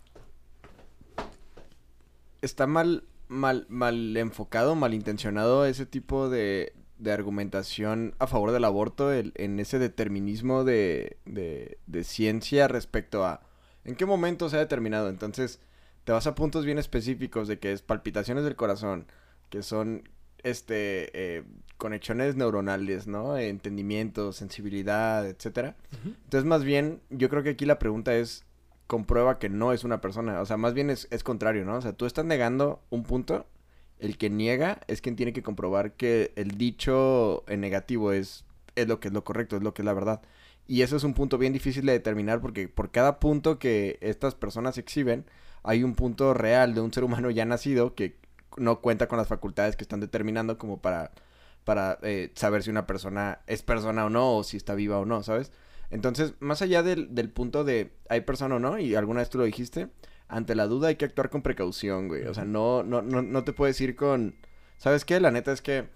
Está 2.41 2.67
mal, 2.67 3.05
mal, 3.29 3.67
mal 3.69 4.17
enfocado, 4.17 4.75
mal 4.75 4.95
intencionado 4.95 5.67
ese 5.67 5.87
tipo 5.87 6.29
de, 6.29 6.73
de 6.99 7.13
argumentación 7.13 8.15
a 8.19 8.27
favor 8.27 8.53
del 8.53 8.65
aborto 8.65 9.13
el- 9.13 9.33
en 9.35 9.59
ese 9.61 9.79
determinismo 9.79 10.65
de, 10.65 11.17
de, 11.27 11.79
de 11.87 12.05
ciencia 12.05 12.69
respecto 12.69 13.25
a 13.25 13.43
en 13.85 13.95
qué 13.95 14.07
momento 14.07 14.49
se 14.49 14.57
ha 14.57 14.61
determinado. 14.61 15.09
Entonces, 15.09 15.61
te 16.05 16.13
vas 16.13 16.27
a 16.27 16.35
puntos 16.35 16.65
bien 16.65 16.79
específicos 16.79 17.49
de 17.49 17.59
que 17.59 17.73
es 17.73 17.83
palpitaciones 17.83 18.45
del 18.45 18.57
corazón, 18.57 19.07
que 19.51 19.63
son 19.63 20.09
este 20.43 21.11
eh, 21.13 21.45
conexiones 21.77 22.37
neuronales, 22.37 23.07
¿no? 23.07 23.37
Entendimiento, 23.37 24.33
sensibilidad, 24.33 25.27
etcétera. 25.27 25.77
Entonces, 26.05 26.45
más 26.45 26.65
bien, 26.65 27.01
yo 27.11 27.29
creo 27.29 27.43
que 27.43 27.51
aquí 27.51 27.67
la 27.67 27.79
pregunta 27.79 28.15
es, 28.15 28.45
comprueba 28.87 29.39
que 29.39 29.49
no 29.49 29.73
es 29.73 29.85
una 29.85 30.01
persona. 30.01 30.41
O 30.41 30.47
sea, 30.47 30.57
más 30.57 30.75
bien 30.75 30.91
es, 30.91 31.07
es 31.11 31.23
contrario, 31.23 31.65
¿no? 31.65 31.77
O 31.77 31.81
sea, 31.81 31.93
tú 31.93 32.07
estás 32.07 32.25
negando 32.25 32.81
un 32.91 33.05
punto, 33.05 33.47
el 33.99 34.17
que 34.19 34.31
niega 34.31 34.81
es 34.89 35.01
quien 35.01 35.15
tiene 35.15 35.33
que 35.33 35.43
comprobar 35.43 35.93
que 35.93 36.33
el 36.37 36.57
dicho 36.57 37.45
en 37.49 37.61
negativo 37.61 38.13
es, 38.13 38.45
es 38.77 38.89
lo 38.89 38.99
que 38.99 39.09
es 39.09 39.15
lo 39.15 39.25
correcto, 39.25 39.57
es 39.57 39.63
lo 39.63 39.75
que 39.75 39.83
es 39.83 39.87
la 39.87 39.93
verdad. 39.93 40.23
Y 40.69 40.83
eso 40.83 40.97
es 40.97 41.03
un 41.03 41.15
punto 41.15 41.39
bien 41.39 41.55
difícil 41.55 41.87
de 41.87 41.93
determinar 41.93 42.41
porque 42.41 42.69
por 42.69 42.91
cada 42.91 43.19
punto 43.19 43.59
que 43.59 43.99
estas 44.03 44.35
personas 44.35 44.77
exhiben, 44.77 45.25
hay 45.63 45.83
un 45.83 45.95
punto 45.95 46.35
real 46.35 46.75
de 46.75 46.83
un 46.83 46.93
ser 46.93 47.05
humano 47.05 47.31
ya 47.31 47.47
nacido 47.47 47.95
que 47.95 48.17
no 48.59 48.81
cuenta 48.81 49.09
con 49.09 49.19
las 49.19 49.29
facultades 49.29 49.77
que 49.77 49.85
están 49.85 50.01
determinando 50.01 50.59
como 50.59 50.81
para, 50.81 51.11
para 51.65 51.99
eh, 52.03 52.33
saber 52.35 52.63
si 52.63 52.71
una 52.71 52.87
persona 52.87 53.41
es 53.47 53.63
persona 53.63 54.05
o 54.05 54.11
no, 54.11 54.37
o 54.37 54.45
si 54.45 54.59
está 54.59 54.75
viva 54.75 54.99
o 54.99 55.07
no, 55.07 55.23
¿sabes? 55.23 55.53
Entonces, 55.91 56.35
más 56.41 56.61
allá 56.61 56.83
del, 56.83 57.15
del 57.15 57.31
punto 57.31 57.65
de 57.65 57.93
hay 58.11 58.21
persona 58.21 58.57
o 58.57 58.59
no, 58.59 58.79
y 58.79 58.95
alguna 58.95 59.21
vez 59.21 59.31
tú 59.31 59.39
lo 59.39 59.45
dijiste, 59.45 59.89
ante 60.29 60.55
la 60.55 60.67
duda 60.67 60.89
hay 60.89 60.97
que 60.97 61.07
actuar 61.07 61.31
con 61.31 61.43
precaución, 61.43 62.09
güey. 62.09 62.27
O 62.27 62.35
sea, 62.35 62.45
no, 62.45 62.83
no, 62.83 63.01
no, 63.01 63.23
no 63.23 63.45
te 63.45 63.55
puedes 63.55 63.81
ir 63.81 63.97
con, 63.97 64.37
¿sabes 64.77 65.07
qué? 65.07 65.19
La 65.19 65.31
neta 65.31 65.53
es 65.53 65.63
que 65.63 65.89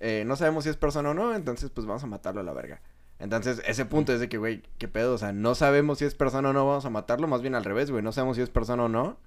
eh, 0.00 0.24
no 0.26 0.36
sabemos 0.36 0.64
si 0.64 0.70
es 0.70 0.76
persona 0.76 1.10
o 1.10 1.14
no, 1.14 1.34
entonces 1.34 1.70
pues 1.70 1.86
vamos 1.86 2.04
a 2.04 2.06
matarlo 2.06 2.40
a 2.40 2.44
la 2.44 2.52
verga. 2.52 2.82
Entonces, 3.20 3.62
ese 3.66 3.84
punto 3.84 4.14
es 4.14 4.20
de 4.20 4.30
que, 4.30 4.38
güey, 4.38 4.62
¿qué 4.78 4.88
pedo? 4.88 5.14
O 5.14 5.18
sea, 5.18 5.32
no 5.32 5.54
sabemos 5.54 5.98
si 5.98 6.06
es 6.06 6.14
persona 6.14 6.50
o 6.50 6.52
no, 6.54 6.66
vamos 6.66 6.86
a 6.86 6.90
matarlo. 6.90 7.28
Más 7.28 7.42
bien 7.42 7.54
al 7.54 7.64
revés, 7.64 7.90
güey. 7.90 8.02
No 8.02 8.12
sabemos 8.12 8.36
si 8.36 8.42
es 8.42 8.48
persona 8.48 8.84
o 8.84 8.88
no. 8.88 9.18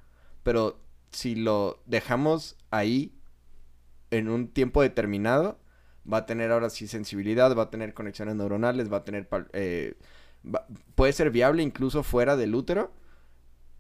Pero 0.42 0.80
si 1.12 1.36
lo 1.36 1.80
dejamos 1.86 2.58
ahí 2.72 3.16
en 4.10 4.30
un 4.30 4.48
tiempo 4.48 4.82
determinado, 4.82 5.60
va 6.12 6.18
a 6.20 6.26
tener 6.26 6.52
ahora 6.52 6.72
sí 6.72 6.88
sensibilidad, 6.88 7.56
va 7.56 7.64
a 7.64 7.70
tener 7.70 7.94
conexiones 7.94 8.36
neuronales, 8.36 8.92
va 8.92 8.98
a 8.98 9.04
tener... 9.06 9.30
eh, 9.54 9.96
puede 10.96 11.14
ser 11.14 11.30
viable 11.30 11.64
incluso 11.64 12.04
fuera 12.04 12.36
del 12.36 12.56
útero 12.56 12.92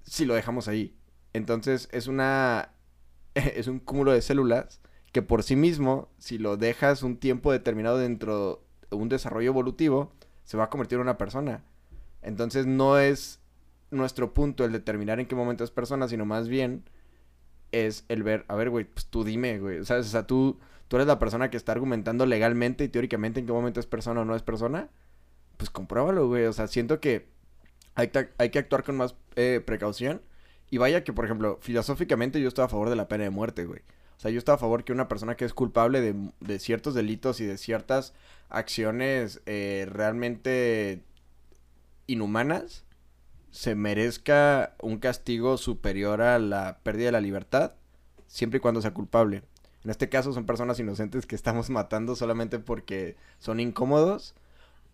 si 0.03 0.25
lo 0.25 0.35
dejamos 0.35 0.67
ahí. 0.67 0.95
Entonces, 1.33 1.89
es 1.91 2.05
una... 2.05 2.69
es 3.33 3.67
un 3.67 3.79
cúmulo 3.79 4.11
de 4.11 4.21
células 4.21 4.79
que 5.11 5.23
por 5.23 5.43
sí 5.43 5.55
mismo, 5.55 6.09
si 6.19 6.37
lo 6.37 6.57
dejas 6.57 7.03
un 7.03 7.17
tiempo 7.17 7.51
determinado 7.51 7.97
dentro 7.97 8.49
de 8.49 8.72
un 8.93 9.09
desarrollo 9.09 9.49
evolutivo, 9.49 10.11
se 10.43 10.57
va 10.57 10.65
a 10.65 10.69
convertir 10.69 10.97
en 10.97 11.01
una 11.03 11.17
persona. 11.17 11.63
Entonces 12.21 12.65
no 12.65 12.97
es 12.99 13.39
nuestro 13.91 14.33
punto 14.33 14.65
el 14.65 14.71
determinar 14.71 15.19
en 15.19 15.27
qué 15.27 15.35
momento 15.35 15.63
es 15.63 15.71
persona, 15.71 16.07
sino 16.07 16.25
más 16.25 16.47
bien 16.47 16.83
es 17.71 18.05
el 18.07 18.23
ver, 18.23 18.45
a 18.47 18.55
ver, 18.55 18.69
güey, 18.69 18.85
pues 18.85 19.07
tú 19.07 19.23
dime, 19.23 19.59
güey, 19.59 19.83
¿sabes? 19.85 20.05
O 20.07 20.09
sea, 20.09 20.27
tú, 20.27 20.59
tú 20.87 20.97
eres 20.97 21.07
la 21.07 21.19
persona 21.19 21.49
que 21.49 21.57
está 21.57 21.71
argumentando 21.71 22.25
legalmente 22.25 22.83
y 22.83 22.89
teóricamente 22.89 23.39
en 23.39 23.45
qué 23.47 23.53
momento 23.53 23.79
es 23.79 23.87
persona 23.87 24.21
o 24.21 24.25
no 24.25 24.35
es 24.35 24.43
persona, 24.43 24.89
pues 25.57 25.69
compruébalo, 25.69 26.27
güey. 26.27 26.45
O 26.45 26.53
sea, 26.53 26.67
siento 26.67 26.99
que 26.99 27.27
hay, 27.95 28.09
que- 28.09 28.29
hay 28.37 28.49
que 28.51 28.59
actuar 28.59 28.83
con 28.83 28.97
más 28.97 29.15
eh, 29.35 29.61
precaución. 29.65 30.21
Y 30.69 30.77
vaya 30.79 31.03
que, 31.03 31.13
por 31.13 31.25
ejemplo, 31.25 31.59
filosóficamente 31.61 32.41
yo 32.41 32.47
estoy 32.47 32.65
a 32.65 32.67
favor 32.67 32.89
de 32.89 32.95
la 32.95 33.07
pena 33.07 33.25
de 33.25 33.29
muerte, 33.29 33.65
güey. 33.65 33.81
Sea, 34.23 34.31
yo 34.31 34.37
estoy 34.37 34.55
a 34.55 34.57
favor 34.57 34.85
que 34.85 34.93
una 34.93 35.09
persona 35.09 35.35
que 35.35 35.43
es 35.43 35.53
culpable 35.53 35.99
de, 35.99 36.15
de 36.39 36.57
ciertos 36.57 36.93
delitos 36.93 37.41
y 37.41 37.45
de 37.45 37.57
ciertas 37.57 38.13
acciones 38.47 39.41
eh, 39.45 39.85
realmente 39.89 41.03
inhumanas 42.07 42.85
se 43.51 43.75
merezca 43.75 44.75
un 44.81 44.99
castigo 44.99 45.57
superior 45.57 46.21
a 46.21 46.39
la 46.39 46.79
pérdida 46.83 47.07
de 47.07 47.11
la 47.11 47.19
libertad, 47.19 47.73
siempre 48.27 48.59
y 48.59 48.61
cuando 48.61 48.81
sea 48.81 48.93
culpable. 48.93 49.43
En 49.83 49.91
este 49.91 50.07
caso 50.07 50.31
son 50.31 50.45
personas 50.45 50.79
inocentes 50.79 51.25
que 51.25 51.35
estamos 51.35 51.69
matando 51.69 52.15
solamente 52.15 52.59
porque 52.59 53.17
son 53.39 53.59
incómodos. 53.59 54.35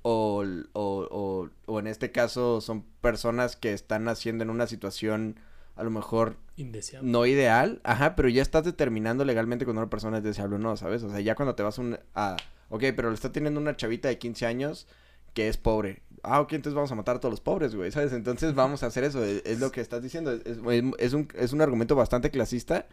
O, 0.01 0.43
o, 0.73 1.07
o, 1.11 1.49
o 1.67 1.79
en 1.79 1.85
este 1.85 2.11
caso 2.11 2.61
son 2.61 2.81
personas 2.99 3.55
que 3.55 3.73
están 3.73 4.05
naciendo 4.05 4.43
en 4.43 4.49
una 4.49 4.65
situación 4.65 5.35
a 5.79 5.83
lo 5.83 5.89
mejor 5.91 6.37
Indeseable. 6.57 7.09
no 7.09 7.25
ideal, 7.25 7.81
ajá, 7.83 8.15
pero 8.15 8.29
ya 8.29 8.41
estás 8.41 8.63
determinando 8.65 9.23
legalmente 9.25 9.65
cuando 9.65 9.81
una 9.81 9.89
persona 9.89 10.17
es 10.17 10.23
deseable 10.23 10.57
o 10.57 10.59
no, 10.59 10.75
¿sabes? 10.77 11.03
O 11.03 11.09
sea, 11.09 11.19
ya 11.21 11.35
cuando 11.35 11.55
te 11.55 11.63
vas 11.63 11.77
un, 11.77 11.97
a, 12.15 12.35
ok, 12.69 12.83
pero 12.95 13.09
lo 13.09 13.13
está 13.15 13.31
teniendo 13.31 13.59
una 13.59 13.75
chavita 13.75 14.07
de 14.09 14.17
15 14.17 14.45
años 14.45 14.87
que 15.33 15.47
es 15.47 15.57
pobre. 15.57 16.01
Ah, 16.23 16.41
ok, 16.41 16.53
entonces 16.53 16.73
vamos 16.75 16.91
a 16.91 16.95
matar 16.95 17.15
a 17.15 17.19
todos 17.19 17.31
los 17.31 17.39
pobres, 17.41 17.75
güey, 17.75 17.91
¿sabes? 17.91 18.11
Entonces 18.13 18.53
vamos 18.55 18.83
a 18.83 18.87
hacer 18.87 19.03
eso, 19.05 19.23
es, 19.23 19.41
es 19.45 19.59
lo 19.59 19.71
que 19.71 19.79
estás 19.81 20.03
diciendo, 20.03 20.31
es, 20.33 20.41
es- 20.45 20.59
es 20.97 21.13
un, 21.13 21.27
es 21.35 21.53
un 21.53 21.61
argumento 21.61 21.95
bastante 21.95 22.29
clasista 22.31 22.87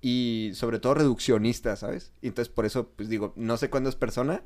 y 0.00 0.52
sobre 0.54 0.78
todo 0.78 0.94
reduccionista, 0.94 1.76
¿sabes? 1.76 2.12
Y 2.22 2.28
entonces 2.28 2.52
por 2.52 2.64
eso, 2.66 2.88
pues 2.96 3.08
digo, 3.08 3.32
no 3.36 3.56
sé 3.56 3.70
cuándo 3.70 3.90
es 3.90 3.96
persona, 3.96 4.42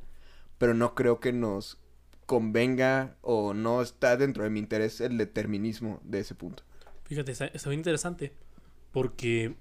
pero 0.58 0.74
no 0.74 0.94
creo 0.94 1.20
que 1.20 1.32
nos 1.32 1.78
convenga 2.26 3.16
o 3.20 3.52
no 3.54 3.82
está 3.82 4.16
dentro 4.16 4.44
de 4.44 4.50
mi 4.50 4.58
interés 4.58 5.00
el 5.00 5.18
determinismo 5.18 6.00
de 6.04 6.20
ese 6.20 6.34
punto. 6.34 6.62
Fíjate, 7.04 7.32
está, 7.32 7.50
bien 7.68 7.80
interesante. 7.80 8.32
Porque 8.92 9.56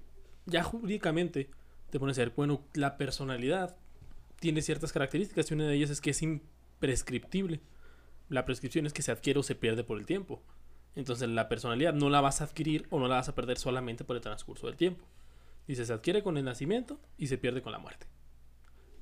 ya 0.46 0.62
jurídicamente 0.62 1.50
te 1.90 1.98
pones 1.98 2.18
a 2.18 2.22
ver, 2.22 2.32
bueno, 2.36 2.62
la 2.74 2.96
personalidad 2.96 3.76
tiene 4.40 4.62
ciertas 4.62 4.92
características 4.92 5.50
y 5.50 5.54
una 5.54 5.66
de 5.66 5.74
ellas 5.74 5.90
es 5.90 6.00
que 6.00 6.10
es 6.10 6.22
imprescriptible. 6.22 7.60
La 8.28 8.44
prescripción 8.44 8.86
es 8.86 8.92
que 8.92 9.02
se 9.02 9.12
adquiere 9.12 9.40
o 9.40 9.42
se 9.42 9.54
pierde 9.54 9.84
por 9.84 9.98
el 9.98 10.06
tiempo. 10.06 10.42
Entonces 10.94 11.28
la 11.28 11.48
personalidad 11.48 11.92
no 11.92 12.10
la 12.10 12.20
vas 12.20 12.40
a 12.40 12.44
adquirir 12.44 12.86
o 12.90 12.98
no 12.98 13.08
la 13.08 13.16
vas 13.16 13.28
a 13.28 13.34
perder 13.34 13.58
solamente 13.58 14.04
por 14.04 14.16
el 14.16 14.22
transcurso 14.22 14.66
del 14.66 14.76
tiempo. 14.76 15.04
Dice, 15.66 15.84
se 15.84 15.92
adquiere 15.92 16.22
con 16.22 16.36
el 16.36 16.44
nacimiento 16.44 17.00
y 17.16 17.26
se 17.26 17.38
pierde 17.38 17.62
con 17.62 17.72
la 17.72 17.78
muerte. 17.78 18.06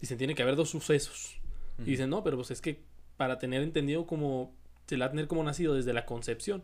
Dicen, 0.00 0.16
tiene 0.18 0.34
que 0.34 0.42
haber 0.42 0.56
dos 0.56 0.70
sucesos. 0.70 1.38
Y 1.78 1.84
dicen, 1.84 2.10
no, 2.10 2.22
pero 2.22 2.36
pues 2.36 2.50
es 2.50 2.60
que 2.60 2.82
para 3.16 3.38
tener 3.38 3.62
entendido 3.62 4.06
como 4.06 4.54
se 4.86 4.96
la 4.96 5.06
va 5.06 5.08
a 5.08 5.10
tener 5.12 5.26
como 5.26 5.42
nacido 5.42 5.74
desde 5.74 5.92
la 5.92 6.06
concepción, 6.06 6.62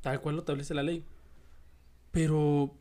tal 0.00 0.20
cual 0.20 0.36
lo 0.36 0.40
establece 0.40 0.74
la 0.74 0.82
ley. 0.82 1.04
Pero 2.10 2.74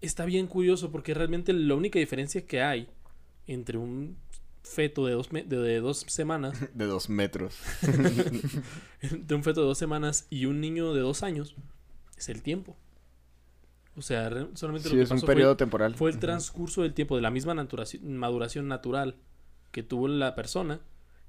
está 0.00 0.24
bien 0.24 0.46
curioso 0.46 0.90
porque 0.90 1.14
realmente 1.14 1.52
la 1.52 1.74
única 1.74 1.98
diferencia 1.98 2.46
que 2.46 2.62
hay 2.62 2.88
entre 3.46 3.78
un 3.78 4.16
feto 4.62 5.04
de 5.06 5.12
dos, 5.12 5.32
me- 5.32 5.42
de, 5.44 5.80
dos 5.80 6.00
semanas, 6.08 6.58
De 6.74 6.86
dos 6.86 7.08
metros. 7.08 7.58
entre 9.00 9.36
un 9.36 9.42
feto 9.44 9.60
de 9.62 9.66
dos 9.66 9.78
semanas 9.78 10.26
y 10.30 10.46
un 10.46 10.60
niño 10.60 10.92
de 10.94 11.00
dos 11.00 11.22
años, 11.22 11.54
es 12.16 12.28
el 12.28 12.42
tiempo. 12.42 12.76
O 13.96 14.02
sea, 14.02 14.28
solamente 14.54 14.88
Sí, 14.88 14.94
lo 14.94 14.98
que 14.98 15.02
es 15.04 15.10
un 15.10 15.16
pasó 15.18 15.26
fue- 15.26 15.34
periodo 15.34 15.56
temporal. 15.56 15.94
fue 15.94 16.10
el 16.10 16.18
transcurso 16.18 16.82
del 16.82 16.94
tiempo 16.94 17.14
de 17.16 17.22
la 17.22 17.30
misma 17.30 17.54
maduración 18.02 18.66
natural 18.68 19.16
que 19.70 19.82
tuvo 19.82 20.08
la 20.08 20.34
persona 20.34 20.80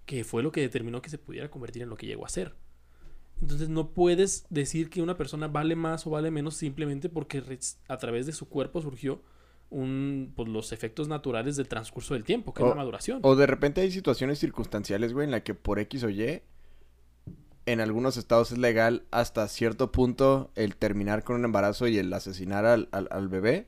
que 0.06 0.24
fue 0.24 0.42
lo 0.44 0.52
que 0.52 0.62
determinó 0.62 1.02
que 1.02 1.10
se 1.10 1.18
pudiera 1.18 1.50
convertir 1.50 1.82
en 1.84 1.90
lo 1.90 1.98
que 1.98 2.06
llegó 2.08 2.26
a 2.26 2.30
ser. 2.30 2.56
Entonces 3.42 3.70
no 3.70 3.90
puedes 3.90 4.46
decir 4.50 4.90
que 4.90 5.02
una 5.02 5.18
persona 5.18 5.48
vale 5.48 5.76
más 5.76 6.08
o 6.08 6.10
vale 6.10 6.32
menos 6.32 6.56
simplemente 6.56 7.10
porque 7.10 7.44
a 7.88 7.98
través 7.98 8.26
de 8.26 8.32
su 8.32 8.48
cuerpo 8.48 8.82
surgió 8.82 9.22
un 9.70 10.32
pues, 10.36 10.48
los 10.48 10.72
efectos 10.72 11.08
naturales 11.08 11.56
del 11.58 11.68
transcurso 11.68 12.14
del 12.14 12.24
tiempo, 12.24 12.54
que 12.54 12.64
es 12.64 12.70
la 12.70 12.76
maduración. 12.76 13.20
O 13.24 13.36
de 13.36 13.46
repente 13.46 13.82
hay 13.82 13.92
situaciones 13.92 14.40
circunstanciales, 14.40 15.12
güey, 15.12 15.26
en 15.26 15.32
la 15.32 15.44
que 15.44 15.54
por 15.54 15.80
X 15.80 16.04
o 16.04 16.10
Y, 16.10 16.42
en 17.66 17.82
algunos 17.82 18.16
estados 18.16 18.52
es 18.52 18.58
legal 18.58 19.04
hasta 19.12 19.48
cierto 19.48 19.92
punto 19.92 20.52
el 20.56 20.76
terminar 20.76 21.24
con 21.24 21.36
un 21.36 21.46
embarazo 21.46 21.88
y 21.88 21.98
el 21.98 22.14
asesinar 22.14 22.66
al, 22.66 22.88
al, 22.92 23.08
al 23.12 23.28
bebé 23.28 23.68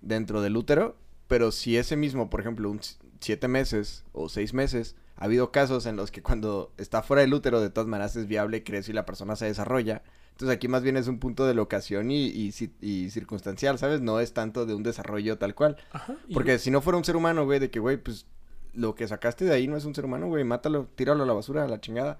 dentro 0.00 0.40
del 0.40 0.56
útero. 0.56 0.96
pero 1.30 1.52
si 1.52 1.76
ese 1.76 1.96
mismo, 1.96 2.28
por 2.28 2.40
ejemplo, 2.40 2.68
un 2.70 2.80
siete 3.20 3.48
meses 3.48 4.04
o 4.12 4.28
seis 4.28 4.54
meses, 4.54 4.96
ha 5.16 5.24
habido 5.24 5.52
casos 5.52 5.86
en 5.86 5.96
los 5.96 6.10
que 6.10 6.22
cuando 6.22 6.72
está 6.78 7.02
fuera 7.02 7.20
del 7.20 7.34
útero 7.34 7.60
de 7.60 7.70
todas 7.70 7.88
maneras 7.88 8.16
es 8.16 8.26
viable, 8.26 8.64
crece 8.64 8.92
y 8.92 8.94
la 8.94 9.06
persona 9.06 9.36
se 9.36 9.46
desarrolla. 9.46 10.02
Entonces 10.32 10.56
aquí 10.56 10.68
más 10.68 10.82
bien 10.82 10.96
es 10.96 11.06
un 11.06 11.18
punto 11.18 11.46
de 11.46 11.52
locación 11.52 12.10
y, 12.10 12.26
y, 12.26 12.52
y 12.80 13.10
circunstancial, 13.10 13.78
¿sabes? 13.78 14.00
No 14.00 14.20
es 14.20 14.32
tanto 14.32 14.64
de 14.64 14.74
un 14.74 14.82
desarrollo 14.82 15.36
tal 15.36 15.54
cual. 15.54 15.76
Ajá. 15.92 16.16
Porque 16.32 16.58
si 16.58 16.70
no 16.70 16.80
fuera 16.80 16.96
un 16.96 17.04
ser 17.04 17.16
humano, 17.16 17.44
güey, 17.44 17.58
de 17.58 17.70
que, 17.70 17.78
güey, 17.78 17.98
pues 17.98 18.26
lo 18.72 18.94
que 18.94 19.06
sacaste 19.06 19.44
de 19.44 19.52
ahí 19.52 19.68
no 19.68 19.76
es 19.76 19.84
un 19.84 19.94
ser 19.94 20.06
humano, 20.06 20.28
güey, 20.28 20.44
mátalo, 20.44 20.88
tíralo 20.94 21.24
a 21.24 21.26
la 21.26 21.34
basura, 21.34 21.64
a 21.64 21.68
la 21.68 21.80
chingada. 21.80 22.18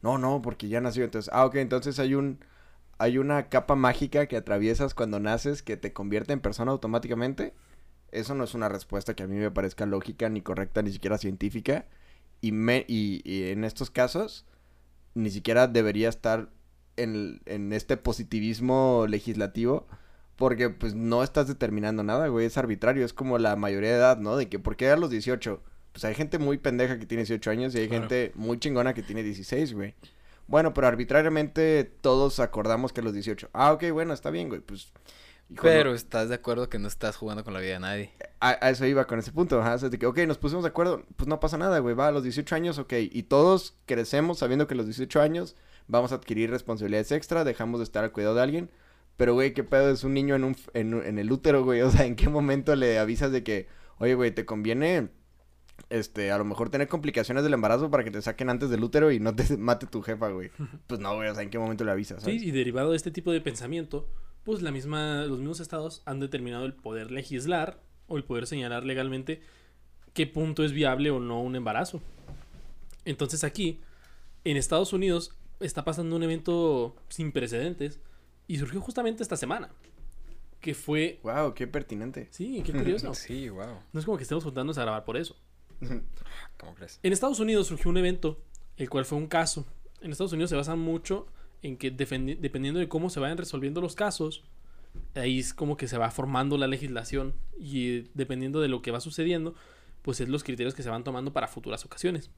No, 0.00 0.18
no, 0.18 0.42
porque 0.42 0.68
ya 0.68 0.80
nació. 0.80 1.04
Entonces, 1.04 1.30
ah, 1.32 1.46
ok, 1.46 1.56
entonces 1.56 2.00
hay 2.00 2.16
un 2.16 2.40
hay 2.98 3.18
una 3.18 3.48
capa 3.48 3.74
mágica 3.74 4.26
que 4.26 4.36
atraviesas 4.36 4.94
cuando 4.94 5.18
naces 5.18 5.62
que 5.62 5.76
te 5.76 5.92
convierte 5.92 6.32
en 6.32 6.40
persona 6.40 6.70
automáticamente. 6.72 7.52
Eso 8.12 8.34
no 8.34 8.44
es 8.44 8.54
una 8.54 8.68
respuesta 8.68 9.14
que 9.14 9.22
a 9.24 9.26
mí 9.26 9.36
me 9.36 9.50
parezca 9.50 9.86
lógica, 9.86 10.28
ni 10.28 10.40
correcta, 10.42 10.82
ni 10.82 10.92
siquiera 10.92 11.18
científica. 11.18 11.86
Y, 12.40 12.52
me, 12.52 12.84
y, 12.88 13.22
y 13.24 13.50
en 13.50 13.64
estos 13.64 13.90
casos, 13.90 14.44
ni 15.14 15.30
siquiera 15.30 15.66
debería 15.66 16.08
estar 16.08 16.50
en, 16.96 17.40
en 17.46 17.72
este 17.72 17.96
positivismo 17.96 19.06
legislativo. 19.08 19.86
Porque 20.36 20.70
pues 20.70 20.94
no 20.94 21.22
estás 21.22 21.46
determinando 21.46 22.02
nada, 22.02 22.26
güey. 22.28 22.46
Es 22.46 22.58
arbitrario. 22.58 23.04
Es 23.04 23.12
como 23.12 23.38
la 23.38 23.54
mayoría 23.56 23.90
de 23.90 23.96
edad, 23.96 24.18
¿no? 24.18 24.36
De 24.36 24.48
que 24.48 24.58
¿por 24.58 24.76
qué 24.76 24.88
a 24.90 24.96
los 24.96 25.10
18? 25.10 25.62
Pues 25.92 26.04
hay 26.04 26.14
gente 26.14 26.38
muy 26.38 26.58
pendeja 26.58 26.98
que 26.98 27.06
tiene 27.06 27.22
18 27.22 27.50
años 27.50 27.74
y 27.74 27.78
hay 27.78 27.88
Claro. 27.88 28.02
gente 28.08 28.32
muy 28.34 28.58
chingona 28.58 28.94
que 28.94 29.02
tiene 29.02 29.22
16, 29.22 29.74
güey. 29.74 29.94
Bueno, 30.48 30.74
pero 30.74 30.86
arbitrariamente 30.88 31.84
todos 32.00 32.40
acordamos 32.40 32.92
que 32.92 33.00
a 33.02 33.04
los 33.04 33.12
18. 33.12 33.50
Ah, 33.52 33.72
ok, 33.72 33.84
bueno, 33.92 34.12
está 34.14 34.30
bien, 34.30 34.48
güey. 34.48 34.60
Pues... 34.62 34.92
hijo, 35.52 35.62
Pero 35.62 35.90
no- 35.90 35.96
estás 35.96 36.28
de 36.28 36.34
acuerdo 36.36 36.68
que 36.68 36.78
no 36.78 36.88
estás 36.88 37.16
jugando 37.16 37.44
con 37.44 37.54
la 37.54 37.60
vida 37.60 37.74
de 37.74 37.80
nadie. 37.80 38.12
a, 38.40 38.58
a 38.66 38.70
eso 38.70 38.84
iba 38.86 39.06
con 39.06 39.18
ese 39.18 39.32
punto, 39.32 39.60
ajá, 39.60 39.74
o 39.74 39.78
sea, 39.78 39.88
de 39.88 39.98
que, 39.98 40.06
ok, 40.06 40.18
nos 40.26 40.38
pusimos 40.38 40.64
de 40.64 40.68
acuerdo, 40.70 41.04
pues 41.16 41.28
no 41.28 41.38
pasa 41.40 41.58
nada, 41.58 41.78
güey, 41.78 41.94
va, 41.94 42.08
a 42.08 42.12
los 42.12 42.22
18 42.24 42.54
años, 42.54 42.78
ok, 42.78 42.92
y 43.10 43.22
todos 43.24 43.76
crecemos 43.86 44.38
sabiendo 44.38 44.66
que 44.66 44.74
a 44.74 44.76
los 44.76 44.86
18 44.86 45.20
años 45.20 45.56
vamos 45.88 46.12
a 46.12 46.16
adquirir 46.16 46.50
responsabilidades 46.50 47.12
extra, 47.12 47.44
dejamos 47.44 47.80
de 47.80 47.84
estar 47.84 48.02
al 48.04 48.12
cuidado 48.12 48.34
de 48.34 48.42
alguien, 48.42 48.70
pero, 49.16 49.34
güey, 49.34 49.52
¿qué 49.52 49.62
pedo 49.62 49.90
es 49.90 50.04
un 50.04 50.14
niño 50.14 50.34
en, 50.34 50.44
un, 50.44 50.56
en, 50.74 51.18
el 51.18 51.30
útero, 51.30 51.64
güey? 51.64 51.82
O 51.82 51.90
sea, 51.90 52.06
¿en 52.06 52.16
qué 52.16 52.28
momento 52.28 52.74
le 52.74 52.98
avisas 52.98 53.30
de 53.30 53.44
que, 53.44 53.68
oye, 53.98 54.14
güey, 54.14 54.30
te 54.32 54.46
conviene, 54.46 55.10
este, 55.90 56.32
a 56.32 56.38
lo 56.38 56.44
mejor 56.44 56.70
tener 56.70 56.88
complicaciones 56.88 57.44
del 57.44 57.52
embarazo 57.52 57.90
para 57.90 58.04
que 58.04 58.10
te 58.10 58.22
saquen 58.22 58.48
antes 58.48 58.70
del 58.70 58.82
útero 58.82 59.12
y 59.12 59.20
no 59.20 59.34
te 59.36 59.44
mate 59.58 59.86
tu 59.86 60.02
jefa, 60.02 60.28
güey? 60.30 60.50
Pues 60.86 60.98
no, 61.00 61.14
güey, 61.14 61.28
o 61.28 61.34
sea, 61.34 61.42
¿en 61.42 61.50
qué 61.50 61.58
momento 61.58 61.84
le 61.84 61.90
avisas? 61.92 62.22
Sí, 62.22 62.38
y 62.42 62.50
derivado 62.50 62.90
de 62.90 62.96
este 62.96 63.10
tipo 63.10 63.30
de 63.32 63.40
pensamiento, 63.42 64.08
pues 64.44 64.62
la 64.62 64.70
misma, 64.70 65.24
los 65.24 65.38
mismos 65.38 65.60
estados 65.60 66.02
han 66.04 66.20
determinado 66.20 66.64
el 66.64 66.74
poder 66.74 67.10
legislar 67.10 67.80
o 68.08 68.16
el 68.16 68.24
poder 68.24 68.46
señalar 68.46 68.84
legalmente 68.84 69.40
qué 70.14 70.26
punto 70.26 70.64
es 70.64 70.72
viable 70.72 71.10
o 71.10 71.20
no 71.20 71.40
un 71.40 71.56
embarazo. 71.56 72.02
Entonces 73.04 73.44
aquí, 73.44 73.80
en 74.44 74.56
Estados 74.56 74.92
Unidos, 74.92 75.34
está 75.60 75.84
pasando 75.84 76.16
un 76.16 76.22
evento 76.22 76.96
sin 77.08 77.32
precedentes 77.32 78.00
y 78.46 78.58
surgió 78.58 78.80
justamente 78.80 79.22
esta 79.22 79.36
semana. 79.36 79.70
Que 80.60 80.74
fue... 80.74 81.18
Wow, 81.22 81.54
qué 81.54 81.66
pertinente. 81.66 82.28
Sí, 82.30 82.62
qué 82.64 82.72
curioso. 82.78 83.14
Sí, 83.14 83.48
wow. 83.48 83.80
No 83.92 84.00
es 84.00 84.06
como 84.06 84.16
que 84.16 84.22
estemos 84.22 84.44
juntándonos 84.44 84.78
a 84.78 84.82
grabar 84.82 85.04
por 85.04 85.16
eso. 85.16 85.36
¿Cómo 86.58 86.74
crees? 86.74 87.00
En 87.02 87.12
Estados 87.12 87.40
Unidos 87.40 87.66
surgió 87.66 87.90
un 87.90 87.96
evento, 87.96 88.40
el 88.76 88.88
cual 88.88 89.04
fue 89.04 89.18
un 89.18 89.26
caso. 89.26 89.66
En 90.00 90.12
Estados 90.12 90.32
Unidos 90.32 90.50
se 90.50 90.56
basa 90.56 90.76
mucho 90.76 91.26
en 91.62 91.76
que 91.76 91.90
dependiendo 91.90 92.80
de 92.80 92.88
cómo 92.88 93.08
se 93.08 93.20
vayan 93.20 93.38
resolviendo 93.38 93.80
los 93.80 93.94
casos, 93.94 94.42
ahí 95.14 95.38
es 95.38 95.54
como 95.54 95.76
que 95.76 95.88
se 95.88 95.98
va 95.98 96.10
formando 96.10 96.58
la 96.58 96.66
legislación 96.66 97.34
y 97.58 97.88
eh, 97.88 98.10
dependiendo 98.14 98.60
de 98.60 98.68
lo 98.68 98.82
que 98.82 98.90
va 98.90 99.00
sucediendo, 99.00 99.54
pues 100.02 100.20
es 100.20 100.28
los 100.28 100.42
criterios 100.42 100.74
que 100.74 100.82
se 100.82 100.90
van 100.90 101.04
tomando 101.04 101.32
para 101.32 101.48
futuras 101.48 101.84
ocasiones. 101.84 102.30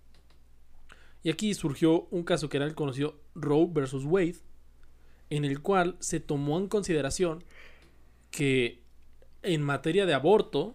Y 1.22 1.30
aquí 1.30 1.54
surgió 1.54 2.06
un 2.10 2.22
caso 2.22 2.50
que 2.50 2.58
era 2.58 2.66
el 2.66 2.74
conocido 2.74 3.18
Roe 3.34 3.66
versus 3.70 4.04
Wade, 4.04 4.36
en 5.30 5.46
el 5.46 5.62
cual 5.62 5.96
se 6.00 6.20
tomó 6.20 6.58
en 6.58 6.68
consideración 6.68 7.44
que 8.30 8.82
en 9.42 9.62
materia 9.62 10.04
de 10.04 10.12
aborto, 10.12 10.74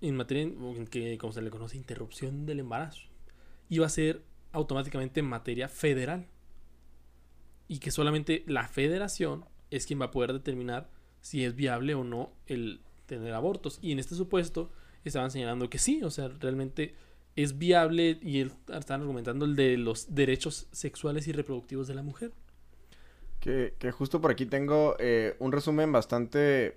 en 0.00 0.16
materia 0.16 0.44
en 0.44 0.86
que 0.86 1.18
como 1.18 1.32
se 1.32 1.42
le 1.42 1.50
conoce 1.50 1.76
interrupción 1.76 2.46
del 2.46 2.60
embarazo, 2.60 3.02
iba 3.68 3.86
a 3.86 3.90
ser 3.90 4.22
automáticamente 4.52 5.22
materia 5.22 5.68
federal 5.68 6.26
y 7.70 7.78
que 7.78 7.92
solamente 7.92 8.42
la 8.48 8.66
federación 8.66 9.44
es 9.70 9.86
quien 9.86 10.00
va 10.00 10.06
a 10.06 10.10
poder 10.10 10.32
determinar 10.32 10.90
si 11.20 11.44
es 11.44 11.54
viable 11.54 11.94
o 11.94 12.02
no 12.02 12.32
el 12.46 12.80
tener 13.06 13.32
abortos 13.32 13.78
y 13.80 13.92
en 13.92 14.00
este 14.00 14.16
supuesto 14.16 14.72
estaban 15.04 15.30
señalando 15.30 15.70
que 15.70 15.78
sí, 15.78 16.02
o 16.02 16.10
sea, 16.10 16.26
realmente 16.40 16.94
es 17.36 17.58
viable 17.58 18.18
y 18.22 18.40
el- 18.40 18.52
están 18.74 19.02
argumentando 19.02 19.44
el 19.44 19.54
de 19.54 19.76
los 19.78 20.12
derechos 20.12 20.66
sexuales 20.72 21.28
y 21.28 21.32
reproductivos 21.32 21.86
de 21.86 21.94
la 21.94 22.02
mujer. 22.02 22.32
Que, 23.38 23.74
que 23.78 23.92
justo 23.92 24.20
por 24.20 24.32
aquí 24.32 24.46
tengo 24.46 24.96
eh, 24.98 25.36
un 25.38 25.52
resumen 25.52 25.92
bastante 25.92 26.76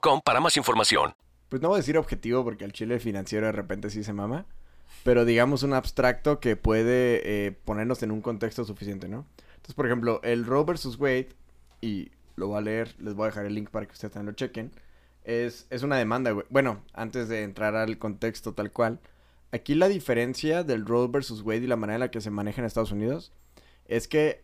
para 0.23 0.39
más 0.39 0.57
información. 0.57 1.13
pues 1.49 1.61
no 1.61 1.69
voy 1.69 1.75
a 1.75 1.79
decir 1.79 1.97
objetivo 1.97 2.43
porque 2.43 2.65
el 2.65 2.71
chile 2.73 2.99
financiero 2.99 3.45
de 3.45 3.51
repente 3.51 3.89
sí 3.89 4.03
se 4.03 4.13
mama, 4.13 4.45
pero 5.03 5.25
digamos 5.25 5.63
un 5.63 5.73
abstracto 5.73 6.39
que 6.39 6.55
puede 6.55 7.21
eh, 7.23 7.51
ponernos 7.51 8.01
en 8.03 8.11
un 8.11 8.21
contexto 8.21 8.63
suficiente, 8.65 9.07
¿no? 9.07 9.25
Entonces, 9.55 9.75
por 9.75 9.85
ejemplo, 9.85 10.21
el 10.23 10.45
Roe 10.45 10.63
versus 10.63 10.97
Wade, 10.99 11.29
y 11.81 12.11
lo 12.35 12.47
voy 12.47 12.57
a 12.57 12.61
leer, 12.61 12.95
les 12.99 13.13
voy 13.13 13.25
a 13.25 13.27
dejar 13.27 13.45
el 13.45 13.53
link 13.53 13.69
para 13.69 13.85
que 13.85 13.93
ustedes 13.93 14.13
también 14.13 14.27
lo 14.27 14.35
chequen, 14.35 14.71
es, 15.23 15.67
es 15.69 15.83
una 15.83 15.97
demanda, 15.97 16.31
güey. 16.31 16.45
Bueno, 16.49 16.81
antes 16.93 17.27
de 17.29 17.43
entrar 17.43 17.75
al 17.75 17.97
contexto 17.97 18.53
tal 18.53 18.71
cual, 18.71 18.99
aquí 19.51 19.75
la 19.75 19.87
diferencia 19.87 20.63
del 20.63 20.85
Roe 20.85 21.07
versus 21.09 21.41
Wade 21.41 21.63
y 21.63 21.67
la 21.67 21.75
manera 21.75 21.95
en 21.95 22.01
la 22.01 22.11
que 22.11 22.21
se 22.21 22.31
maneja 22.31 22.61
en 22.61 22.65
Estados 22.65 22.91
Unidos 22.91 23.33
es 23.85 24.07
que 24.07 24.43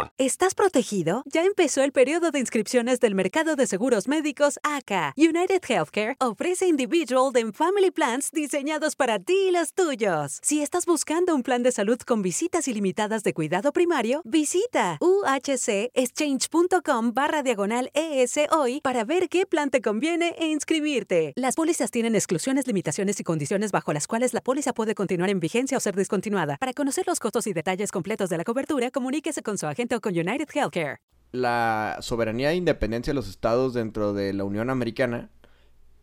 ¿Estás 0.17 0.55
protegido? 0.55 1.23
Ya 1.25 1.43
empezó 1.43 1.83
el 1.83 1.91
periodo 1.91 2.31
de 2.31 2.39
inscripciones 2.39 2.99
del 2.99 3.15
mercado 3.15 3.55
de 3.55 3.67
seguros 3.67 4.07
médicos 4.07 4.59
ACA. 4.63 5.13
United 5.17 5.61
Healthcare 5.67 6.15
ofrece 6.19 6.67
Individual 6.67 7.31
and 7.35 7.53
Family 7.53 7.91
Plans 7.91 8.31
diseñados 8.31 8.95
para 8.95 9.19
ti 9.19 9.49
y 9.49 9.51
los 9.51 9.73
tuyos. 9.73 10.39
Si 10.41 10.61
estás 10.61 10.85
buscando 10.85 11.35
un 11.35 11.43
plan 11.43 11.63
de 11.63 11.71
salud 11.71 11.99
con 11.99 12.21
visitas 12.21 12.67
ilimitadas 12.67 13.23
de 13.23 13.33
cuidado 13.33 13.73
primario, 13.73 14.21
visita 14.25 14.97
uhcexchange.com 15.01 17.13
barra 17.13 17.43
diagonal 17.43 17.91
ES 17.93 18.39
hoy 18.51 18.81
para 18.81 19.03
ver 19.03 19.29
qué 19.29 19.45
plan 19.45 19.69
te 19.69 19.81
conviene 19.81 20.35
e 20.37 20.47
inscribirte. 20.47 21.33
Las 21.35 21.55
pólizas 21.55 21.91
tienen 21.91 22.15
exclusiones, 22.15 22.67
limitaciones 22.67 23.19
y 23.19 23.23
condiciones 23.23 23.71
bajo 23.71 23.93
las 23.93 24.07
cuales 24.07 24.33
la 24.33 24.41
póliza 24.41 24.73
puede 24.73 24.95
continuar 24.95 25.29
en 25.29 25.39
vigencia 25.39 25.77
o 25.77 25.81
ser 25.81 25.95
discontinuada. 25.95 26.57
Para 26.57 26.73
conocer 26.73 27.05
los 27.07 27.19
costos 27.19 27.47
y 27.47 27.53
detalles 27.53 27.91
completos 27.91 28.29
de 28.29 28.37
la 28.37 28.43
cobertura, 28.43 28.91
comuníquese 28.91 29.41
con 29.41 29.57
su 29.57 29.67
agente 29.67 29.90
con 29.99 30.13
United 30.17 30.47
Healthcare. 30.53 30.97
La 31.31 31.97
soberanía 32.01 32.51
e 32.51 32.55
independencia 32.55 33.11
de 33.11 33.15
los 33.15 33.27
estados 33.27 33.73
dentro 33.73 34.13
de 34.13 34.33
la 34.33 34.43
Unión 34.43 34.69
Americana 34.69 35.29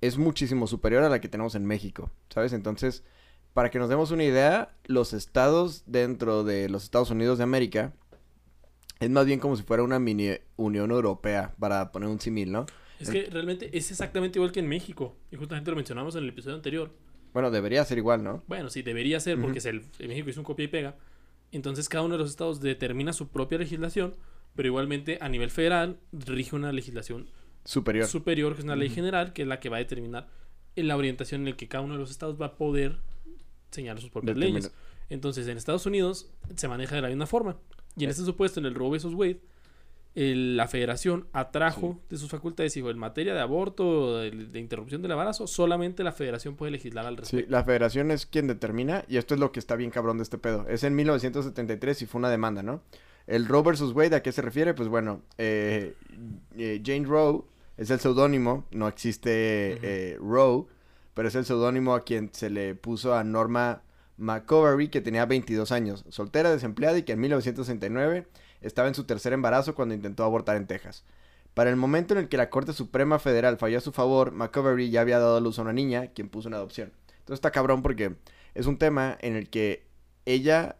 es 0.00 0.18
muchísimo 0.18 0.66
superior 0.66 1.02
a 1.02 1.08
la 1.08 1.20
que 1.20 1.28
tenemos 1.28 1.54
en 1.54 1.64
México, 1.64 2.10
¿sabes? 2.28 2.52
Entonces, 2.52 3.04
para 3.54 3.70
que 3.70 3.78
nos 3.78 3.88
demos 3.88 4.10
una 4.10 4.24
idea, 4.24 4.74
los 4.84 5.12
estados 5.12 5.84
dentro 5.86 6.44
de 6.44 6.68
los 6.68 6.84
Estados 6.84 7.10
Unidos 7.10 7.38
de 7.38 7.44
América 7.44 7.92
es 9.00 9.10
más 9.10 9.26
bien 9.26 9.38
como 9.38 9.56
si 9.56 9.62
fuera 9.62 9.82
una 9.82 9.98
mini 9.98 10.32
Unión 10.56 10.90
Europea, 10.90 11.54
para 11.58 11.92
poner 11.92 12.08
un 12.08 12.20
símil, 12.20 12.50
¿no? 12.50 12.66
Es 12.98 13.10
que 13.10 13.28
realmente 13.30 13.76
es 13.76 13.90
exactamente 13.90 14.38
igual 14.38 14.50
que 14.50 14.60
en 14.60 14.68
México. 14.68 15.16
Y 15.30 15.36
justamente 15.36 15.70
lo 15.70 15.76
mencionamos 15.76 16.16
en 16.16 16.24
el 16.24 16.30
episodio 16.30 16.56
anterior. 16.56 16.90
Bueno, 17.32 17.50
debería 17.50 17.84
ser 17.84 17.98
igual, 17.98 18.24
¿no? 18.24 18.42
Bueno, 18.48 18.70
sí, 18.70 18.82
debería 18.82 19.20
ser, 19.20 19.40
porque 19.40 19.58
es 19.58 19.66
el, 19.66 19.84
en 19.98 20.08
México 20.08 20.30
es 20.30 20.36
un 20.36 20.44
copia 20.44 20.64
y 20.64 20.68
pega. 20.68 20.96
Entonces 21.52 21.88
cada 21.88 22.04
uno 22.04 22.14
de 22.14 22.18
los 22.18 22.30
estados 22.30 22.60
determina 22.60 23.12
su 23.12 23.28
propia 23.28 23.58
legislación, 23.58 24.14
pero 24.54 24.68
igualmente 24.68 25.18
a 25.20 25.28
nivel 25.28 25.50
federal 25.50 25.98
rige 26.12 26.56
una 26.56 26.72
legislación 26.72 27.28
Superior. 27.64 28.06
superior, 28.06 28.54
que 28.54 28.60
es 28.60 28.64
una 28.64 28.76
ley 28.76 28.90
general, 28.90 29.32
que 29.32 29.42
es 29.42 29.48
la 29.48 29.60
que 29.60 29.68
va 29.68 29.76
a 29.76 29.80
determinar 29.80 30.28
la 30.82 30.96
orientación 30.96 31.42
en 31.42 31.50
la 31.50 31.56
que 31.56 31.68
cada 31.68 31.84
uno 31.84 31.94
de 31.94 32.00
los 32.00 32.10
estados 32.10 32.40
va 32.40 32.46
a 32.46 32.56
poder 32.56 32.98
señalar 33.70 34.00
sus 34.00 34.10
propias 34.10 34.36
leyes. 34.36 34.72
Entonces, 35.10 35.48
en 35.48 35.56
Estados 35.56 35.86
Unidos 35.86 36.30
se 36.54 36.68
maneja 36.68 36.94
de 36.94 37.02
la 37.02 37.08
misma 37.08 37.26
forma. 37.26 37.56
Y 37.96 38.04
en 38.04 38.10
este 38.10 38.24
supuesto, 38.24 38.60
en 38.60 38.66
el 38.66 38.74
Roe 38.74 38.96
vs. 38.98 39.14
Wade, 39.14 39.40
el- 40.20 40.56
la 40.56 40.66
federación 40.66 41.26
atrajo 41.32 42.00
de 42.10 42.16
sus 42.16 42.28
facultades 42.28 42.76
y 42.76 42.80
dijo, 42.80 42.90
en 42.90 42.98
materia 42.98 43.34
de 43.34 43.40
aborto, 43.40 44.18
de, 44.18 44.30
de 44.30 44.58
interrupción 44.58 45.00
del 45.02 45.12
embarazo, 45.12 45.46
solamente 45.46 46.02
la 46.02 46.12
federación 46.12 46.56
puede 46.56 46.72
legislar 46.72 47.06
al 47.06 47.14
Sí, 47.16 47.20
respecto. 47.20 47.50
la 47.52 47.62
federación 47.64 48.10
es 48.10 48.26
quien 48.26 48.46
determina, 48.48 49.04
y 49.08 49.16
esto 49.18 49.34
es 49.34 49.40
lo 49.40 49.52
que 49.52 49.60
está 49.60 49.76
bien 49.76 49.90
cabrón 49.90 50.16
de 50.18 50.24
este 50.24 50.38
pedo. 50.38 50.66
Es 50.68 50.82
en 50.84 50.96
1973 50.96 52.02
y 52.02 52.06
fue 52.06 52.18
una 52.18 52.30
demanda, 52.30 52.62
¿no? 52.62 52.82
El 53.26 53.46
Roe 53.46 53.62
versus 53.62 53.92
Wade, 53.94 54.16
¿a 54.16 54.22
qué 54.22 54.32
se 54.32 54.42
refiere? 54.42 54.74
Pues 54.74 54.88
bueno, 54.88 55.22
eh, 55.36 55.94
eh, 56.56 56.82
Jane 56.84 57.04
Roe 57.06 57.42
es 57.76 57.90
el 57.90 58.00
seudónimo, 58.00 58.64
no 58.72 58.88
existe 58.88 59.78
eh, 59.82 60.16
Roe, 60.20 60.64
pero 61.14 61.28
es 61.28 61.34
el 61.34 61.44
seudónimo 61.44 61.94
a 61.94 62.04
quien 62.04 62.30
se 62.32 62.48
le 62.50 62.74
puso 62.74 63.14
a 63.14 63.22
Norma 63.24 63.82
McCovery, 64.16 64.88
que 64.88 65.00
tenía 65.00 65.26
22 65.26 65.70
años, 65.72 66.04
soltera, 66.08 66.50
desempleada 66.50 66.98
y 66.98 67.02
que 67.04 67.12
en 67.12 67.20
1969 67.20 68.26
estaba 68.60 68.88
en 68.88 68.94
su 68.94 69.04
tercer 69.04 69.32
embarazo 69.32 69.74
cuando 69.74 69.94
intentó 69.94 70.24
abortar 70.24 70.56
en 70.56 70.66
Texas. 70.66 71.04
Para 71.54 71.70
el 71.70 71.76
momento 71.76 72.14
en 72.14 72.20
el 72.20 72.28
que 72.28 72.36
la 72.36 72.50
Corte 72.50 72.72
Suprema 72.72 73.18
Federal 73.18 73.58
falló 73.58 73.78
a 73.78 73.80
su 73.80 73.92
favor, 73.92 74.32
McCovery 74.32 74.90
ya 74.90 75.00
había 75.00 75.18
dado 75.18 75.36
a 75.36 75.40
luz 75.40 75.58
a 75.58 75.62
una 75.62 75.72
niña, 75.72 76.08
quien 76.08 76.28
puso 76.28 76.48
una 76.48 76.58
adopción. 76.58 76.92
Entonces 77.18 77.34
está 77.38 77.50
cabrón 77.50 77.82
porque 77.82 78.16
es 78.54 78.66
un 78.66 78.78
tema 78.78 79.18
en 79.20 79.36
el 79.36 79.50
que 79.50 79.86
ella 80.24 80.76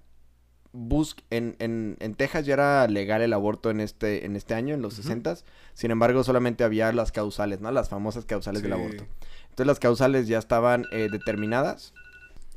busca... 0.73 1.23
En, 1.31 1.57
en, 1.59 1.97
en 2.01 2.15
Texas 2.15 2.47
ya 2.47 2.55
era 2.55 2.87
legal 2.87 3.23
el 3.23 3.33
aborto 3.33 3.71
en 3.71 3.81
este, 3.81 4.25
en 4.25 4.37
este 4.37 4.55
año, 4.55 4.75
en 4.75 4.83
los 4.83 5.05
60s. 5.05 5.43
Sin 5.75 5.91
embargo, 5.91 6.23
solamente 6.25 6.65
había 6.65 6.93
las 6.93 7.13
causales, 7.13 7.61
¿no? 7.61 7.71
Las 7.73 7.89
famosas 7.89 8.25
causales 8.25 8.63
del 8.63 8.73
aborto. 8.73 9.05
Entonces 9.45 9.67
las 9.67 9.81
causales 9.81 10.29
ya 10.29 10.39
estaban 10.39 10.85
eh, 10.93 11.09
determinadas. 11.11 11.93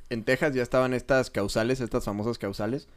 En 0.10 0.24
Texas 0.24 0.54
ya 0.54 0.62
estaban 0.62 0.94
estas 0.94 1.32
causales, 1.32 1.82
estas 1.82 2.06
famosas 2.06 2.38
causales. 2.38 2.88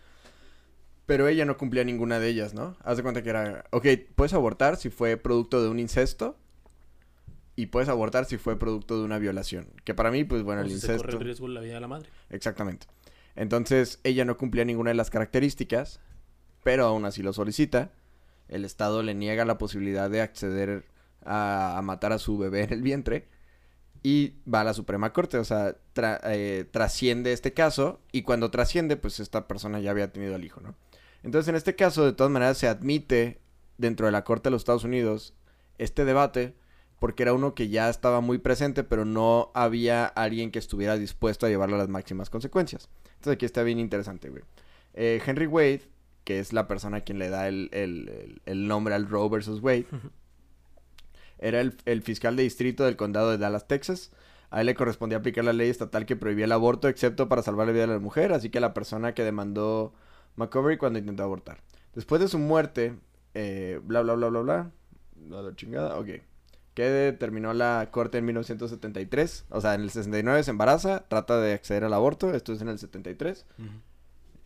Pero 1.07 1.28
ella 1.28 1.44
no 1.44 1.57
cumplía 1.57 1.84
ninguna 1.84 2.18
de 2.18 2.28
ellas, 2.28 2.55
¿no? 2.55 2.76
Haz 2.82 2.96
de 2.96 3.02
cuenta 3.02 3.22
que 3.22 3.30
era, 3.30 3.64
ok, 3.70 3.86
puedes 4.14 4.32
abortar 4.32 4.76
si 4.76 4.88
fue 4.90 5.16
producto 5.16 5.62
de 5.62 5.68
un 5.68 5.78
incesto. 5.78 6.38
Y 7.57 7.66
puedes 7.66 7.88
abortar 7.88 8.24
si 8.24 8.36
fue 8.36 8.59
producto 8.59 8.98
de 8.98 9.05
una 9.05 9.18
violación. 9.18 9.68
Que 9.84 9.94
para 9.94 10.11
mí, 10.11 10.24
pues 10.24 10.42
bueno, 10.42 10.62
O 10.62 10.64
el 10.64 10.70
si 10.70 10.80
se 10.80 10.86
corre 10.86 10.96
incesto... 10.96 11.18
el 11.18 11.24
riesgo 11.24 11.46
de 11.46 11.55
la 11.55 11.61
vida 11.61 11.74
de 11.74 11.80
la 11.80 11.86
madre. 11.88 12.09
Exactamente. 12.30 12.86
Entonces, 13.36 14.00
ella 14.02 14.24
no 14.24 14.36
cumplía 14.36 14.64
ninguna 14.64 14.90
de 14.90 14.94
las 14.94 15.11
características, 15.11 16.00
pero 16.64 16.84
aún 16.86 17.05
así 17.05 17.22
lo 17.22 17.32
solicita. 17.32 17.92
El 18.48 18.64
Estado 18.64 19.02
le 19.05 19.14
niega 19.14 19.44
la 19.44 19.57
posibilidad 19.57 20.11
de 20.11 20.20
acceder 20.20 20.84
a, 21.24 21.78
a 21.78 21.82
matar 21.82 22.12
a 22.12 22.18
su 22.18 22.38
bebé 22.38 22.64
en 22.64 22.72
el 22.72 22.82
vientre. 22.82 23.28
Y 24.02 24.34
va 24.52 24.62
a 24.62 24.64
la 24.64 24.74
Suprema 24.74 25.12
Corte, 25.12 25.38
o 25.38 25.44
sea, 25.44 25.76
tra- 25.94 26.20
eh, 26.24 26.66
trasciende 26.70 27.32
este 27.32 27.52
caso. 27.52 28.00
Y 28.11 28.22
cuando 28.22 28.50
trasciende, 28.50 28.96
pues 28.96 29.20
esta 29.20 29.46
persona 29.46 29.78
ya 29.78 29.92
había 29.92 30.12
tenido 30.12 30.34
al 30.34 30.44
hijo, 30.44 30.61
¿no? 30.61 30.74
Entonces, 31.24 31.48
en 31.48 31.56
este 31.56 31.74
caso, 31.74 32.04
de 32.04 32.12
todas 32.12 32.30
maneras, 32.32 32.58
se 32.58 32.68
admite 32.68 33.40
dentro 33.78 34.06
de 34.06 34.12
la 34.12 34.22
Corte 34.24 34.48
de 34.48 34.52
los 34.52 34.60
Estados 34.62 34.84
Unidos 34.84 35.34
este 35.78 36.04
debate 36.04 36.54
porque 37.00 37.24
era 37.24 37.34
uno 37.34 37.54
que 37.54 37.68
ya 37.68 37.90
estaba 37.90 38.20
muy 38.20 38.38
presente, 38.38 38.84
pero 38.84 39.04
no 39.04 39.50
había 39.54 40.06
alguien 40.06 40.50
que 40.50 40.58
estuviera 40.58 40.96
dispuesto 40.96 41.44
a 41.44 41.48
llevarlo 41.48 41.74
a 41.74 41.78
las 41.80 41.88
máximas 41.88 42.30
consecuencias. 42.30 42.88
Entonces 43.16 43.32
aquí 43.34 43.44
está 43.44 43.62
bien 43.62 43.78
interesante, 43.78 44.30
güey. 44.30 44.42
Eh, 44.94 45.20
Henry 45.26 45.46
Wade, 45.46 45.82
que 46.22 46.38
es 46.38 46.52
la 46.52 46.66
persona 46.68 46.98
a 46.98 47.00
quien 47.02 47.18
le 47.18 47.28
da 47.28 47.48
el, 47.48 47.68
el- 47.72 48.08
el- 48.08 48.42
el 48.46 48.68
nombre 48.68 48.94
al 48.94 49.08
Roe 49.08 49.28
versus 49.28 49.60
Wade, 49.60 49.86
era 51.38 51.60
el, 51.60 51.76
el 51.84 52.02
fiscal 52.02 52.36
de 52.36 52.44
distrito 52.44 52.84
del 52.84 52.96
condado 52.96 53.30
de 53.30 53.38
Dallas, 53.38 53.66
Texas. 53.66 54.10
A 54.50 54.60
él 54.60 54.66
le 54.66 54.74
correspondía 54.74 55.18
aplicar 55.18 55.44
la 55.44 55.52
ley 55.52 55.68
estatal 55.68 56.06
que 56.06 56.16
prohibía 56.16 56.44
el 56.44 56.52
aborto, 56.52 56.88
excepto 56.88 57.28
para 57.28 57.42
salvar 57.42 57.66
la 57.66 57.72
vida 57.72 57.86
de 57.86 57.92
la 57.94 57.98
mujer, 57.98 58.32
así 58.32 58.50
que 58.50 58.60
la 58.60 58.72
persona 58.72 59.12
que 59.14 59.24
demandó 59.24 59.92
McCovery 60.37 60.76
cuando 60.78 60.99
intentó 60.99 61.22
abortar. 61.22 61.59
Después 61.95 62.20
de 62.20 62.28
su 62.28 62.39
muerte, 62.39 62.95
eh, 63.35 63.80
bla, 63.85 64.03
bla, 64.03 64.14
bla, 64.14 64.28
bla, 64.28 64.41
bla, 64.41 65.43
la, 65.43 65.57
chingada, 65.57 65.99
ok. 65.99 66.09
Que 66.74 66.82
determinó 66.82 67.55
la 67.55 67.89
corte 67.93 68.18
en 68.18 68.24
1973. 68.24 69.47
O 69.51 69.61
sea, 69.61 69.74
en 69.74 69.82
el 69.82 69.91
69 69.91 70.43
se 70.43 70.51
embaraza, 70.51 71.05
trata 71.09 71.41
de 71.41 71.53
acceder 71.53 71.85
al 71.85 71.95
aborto. 71.95 72.35
Esto 72.35 72.53
es 72.53 72.61
en 72.62 72.68
el 72.68 72.78
73. 72.80 73.47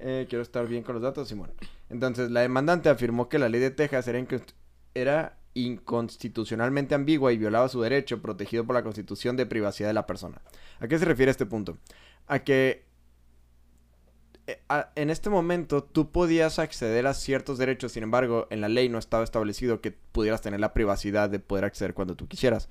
Eh, 0.00 0.26
quiero 0.28 0.42
estar 0.42 0.66
bien 0.68 0.82
con 0.82 0.94
los 0.94 1.02
datos, 1.02 1.26
Simón. 1.28 1.50
Entonces, 1.88 2.30
la 2.30 2.40
demandante 2.40 2.88
afirmó 2.90 3.28
que 3.30 3.38
la 3.38 3.48
ley 3.48 3.60
de 3.60 3.70
Texas 3.70 4.06
era, 4.08 4.18
inconst- 4.20 4.52
era 4.94 5.38
inconstitucionalmente 5.54 6.94
ambigua 6.94 7.32
y 7.32 7.38
violaba 7.38 7.68
su 7.68 7.80
derecho 7.80 8.20
protegido 8.22 8.64
por 8.64 8.74
la 8.74 8.82
Constitución 8.82 9.36
de 9.36 9.46
privacidad 9.46 9.88
de 9.88 9.94
la 9.94 10.06
persona. 10.06 10.40
¿A 10.80 10.86
qué 10.86 10.98
se 10.98 11.04
refiere 11.04 11.30
este 11.30 11.46
punto? 11.46 11.78
A 12.26 12.40
que 12.40 12.84
en 14.94 15.10
este 15.10 15.28
momento 15.30 15.82
tú 15.84 16.10
podías 16.10 16.58
acceder 16.58 17.06
a 17.06 17.14
ciertos 17.14 17.58
derechos, 17.58 17.92
sin 17.92 18.02
embargo, 18.02 18.46
en 18.50 18.60
la 18.60 18.68
ley 18.68 18.88
no 18.88 18.98
estaba 18.98 19.22
establecido 19.24 19.80
que 19.80 19.92
pudieras 19.92 20.40
tener 20.40 20.58
la 20.60 20.72
privacidad 20.72 21.28
de 21.28 21.38
poder 21.38 21.64
acceder 21.64 21.92
cuando 21.94 22.16
tú 22.16 22.26
quisieras. 22.28 22.68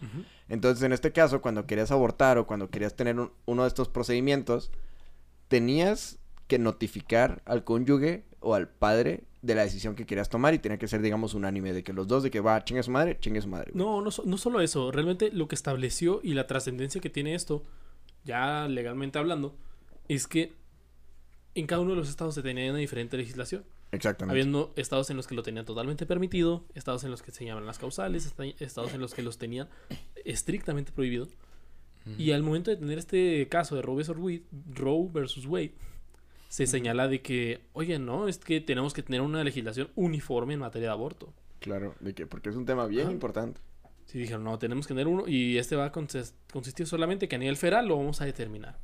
Entonces, 0.49 0.84
en 0.84 0.91
este 0.93 1.11
caso, 1.11 1.41
cuando 1.41 1.67
querías 1.67 1.91
abortar 1.91 2.38
o 2.38 2.47
cuando 2.47 2.69
querías 2.69 2.95
tener 2.95 3.19
un- 3.19 3.32
uno 3.45 3.61
de 3.63 3.67
estos 3.67 3.89
procedimientos, 3.89 4.71
tenías 5.47 6.19
que 6.47 6.59
notificar 6.59 7.41
al 7.45 7.63
cónyuge 7.63 8.23
o 8.39 8.55
al 8.55 8.67
padre 8.69 9.23
de 9.41 9.55
la 9.55 9.63
decisión 9.63 9.95
que 9.95 10.05
querías 10.05 10.30
tomar 10.30 10.53
y 10.53 10.59
tenía 10.59 10.78
que 10.78 10.88
ser, 10.88 11.01
digamos, 11.01 11.34
unánime 11.34 11.73
de 11.73 11.84
que 11.84 11.93
los 11.93 12.07
dos 12.07 12.23
de 12.23 12.32
que 12.32 12.39
va, 12.39 12.63
chingue 12.63 12.84
su 12.84 12.91
madre, 12.91 13.17
chingue 13.19 13.41
su 13.41 13.47
madre. 13.47 13.71
güey. 13.73 13.84
No, 13.84 14.01
no, 14.01 14.09
no 14.25 14.38
solo 14.38 14.61
eso. 14.61 14.91
Realmente 14.91 15.30
lo 15.32 15.47
que 15.47 15.55
estableció 15.55 16.19
y 16.23 16.34
la 16.34 16.47
trascendencia 16.47 16.99
que 17.01 17.09
tiene 17.09 17.36
esto, 17.36 17.63
ya 18.23 18.67
legalmente 18.67 19.19
hablando, 19.19 19.55
es 20.07 20.28
que 20.28 20.53
en 21.59 21.67
cada 21.67 21.81
uno 21.81 21.91
de 21.91 21.97
los 21.97 22.09
estados 22.09 22.35
se 22.35 22.41
tenía 22.41 22.69
una 22.69 22.79
diferente 22.79 23.17
legislación. 23.17 23.63
Exactamente. 23.91 24.31
Habiendo 24.33 24.73
estados 24.75 25.09
en 25.09 25.17
los 25.17 25.27
que 25.27 25.35
lo 25.35 25.43
tenían 25.43 25.65
totalmente 25.65 26.05
permitido, 26.05 26.65
estados 26.75 27.03
en 27.03 27.11
los 27.11 27.21
que 27.21 27.31
se 27.31 27.45
llaman 27.45 27.65
las 27.65 27.79
causales, 27.79 28.25
esta- 28.25 28.45
estados 28.45 28.93
en 28.93 28.99
los 29.01 29.13
que 29.13 29.21
los 29.21 29.37
tenían 29.37 29.69
estrictamente 30.25 30.91
prohibido. 30.91 31.27
Y 32.17 32.31
al 32.31 32.41
momento 32.41 32.71
de 32.71 32.77
tener 32.77 32.97
este 32.99 33.47
caso 33.49 33.75
de 33.75 33.81
Roe 33.81 33.97
versus 33.97 34.15
Wade, 34.17 34.43
Roe 34.73 35.09
versus 35.11 35.45
Wade, 35.45 35.73
se 36.47 36.65
señala 36.65 37.09
de 37.09 37.21
que, 37.21 37.59
oye, 37.73 37.99
no, 37.99 38.29
es 38.29 38.37
que 38.37 38.61
tenemos 38.61 38.93
que 38.93 39.03
tener 39.03 39.19
una 39.19 39.43
legislación 39.43 39.89
uniforme 39.95 40.53
en 40.53 40.61
materia 40.61 40.87
de 40.87 40.93
aborto. 40.93 41.33
Claro, 41.59 41.95
de 41.99 42.13
que, 42.13 42.25
porque 42.25 42.47
es 42.47 42.55
un 42.55 42.65
tema 42.65 42.85
bien 42.87 43.03
Ajá. 43.07 43.11
importante. 43.11 43.59
Sí, 44.05 44.19
dijeron, 44.19 44.45
no, 44.45 44.57
tenemos 44.57 44.87
que 44.87 44.93
tener 44.93 45.07
uno 45.07 45.27
y 45.27 45.57
este 45.57 45.75
va 45.75 45.87
a 45.87 45.91
consis- 45.91 46.31
consistir 46.53 46.87
solamente 46.87 47.27
que 47.27 47.35
a 47.35 47.39
nivel 47.39 47.57
federal 47.57 47.87
lo 47.89 47.97
vamos 47.97 48.21
a 48.21 48.25
determinar. 48.25 48.77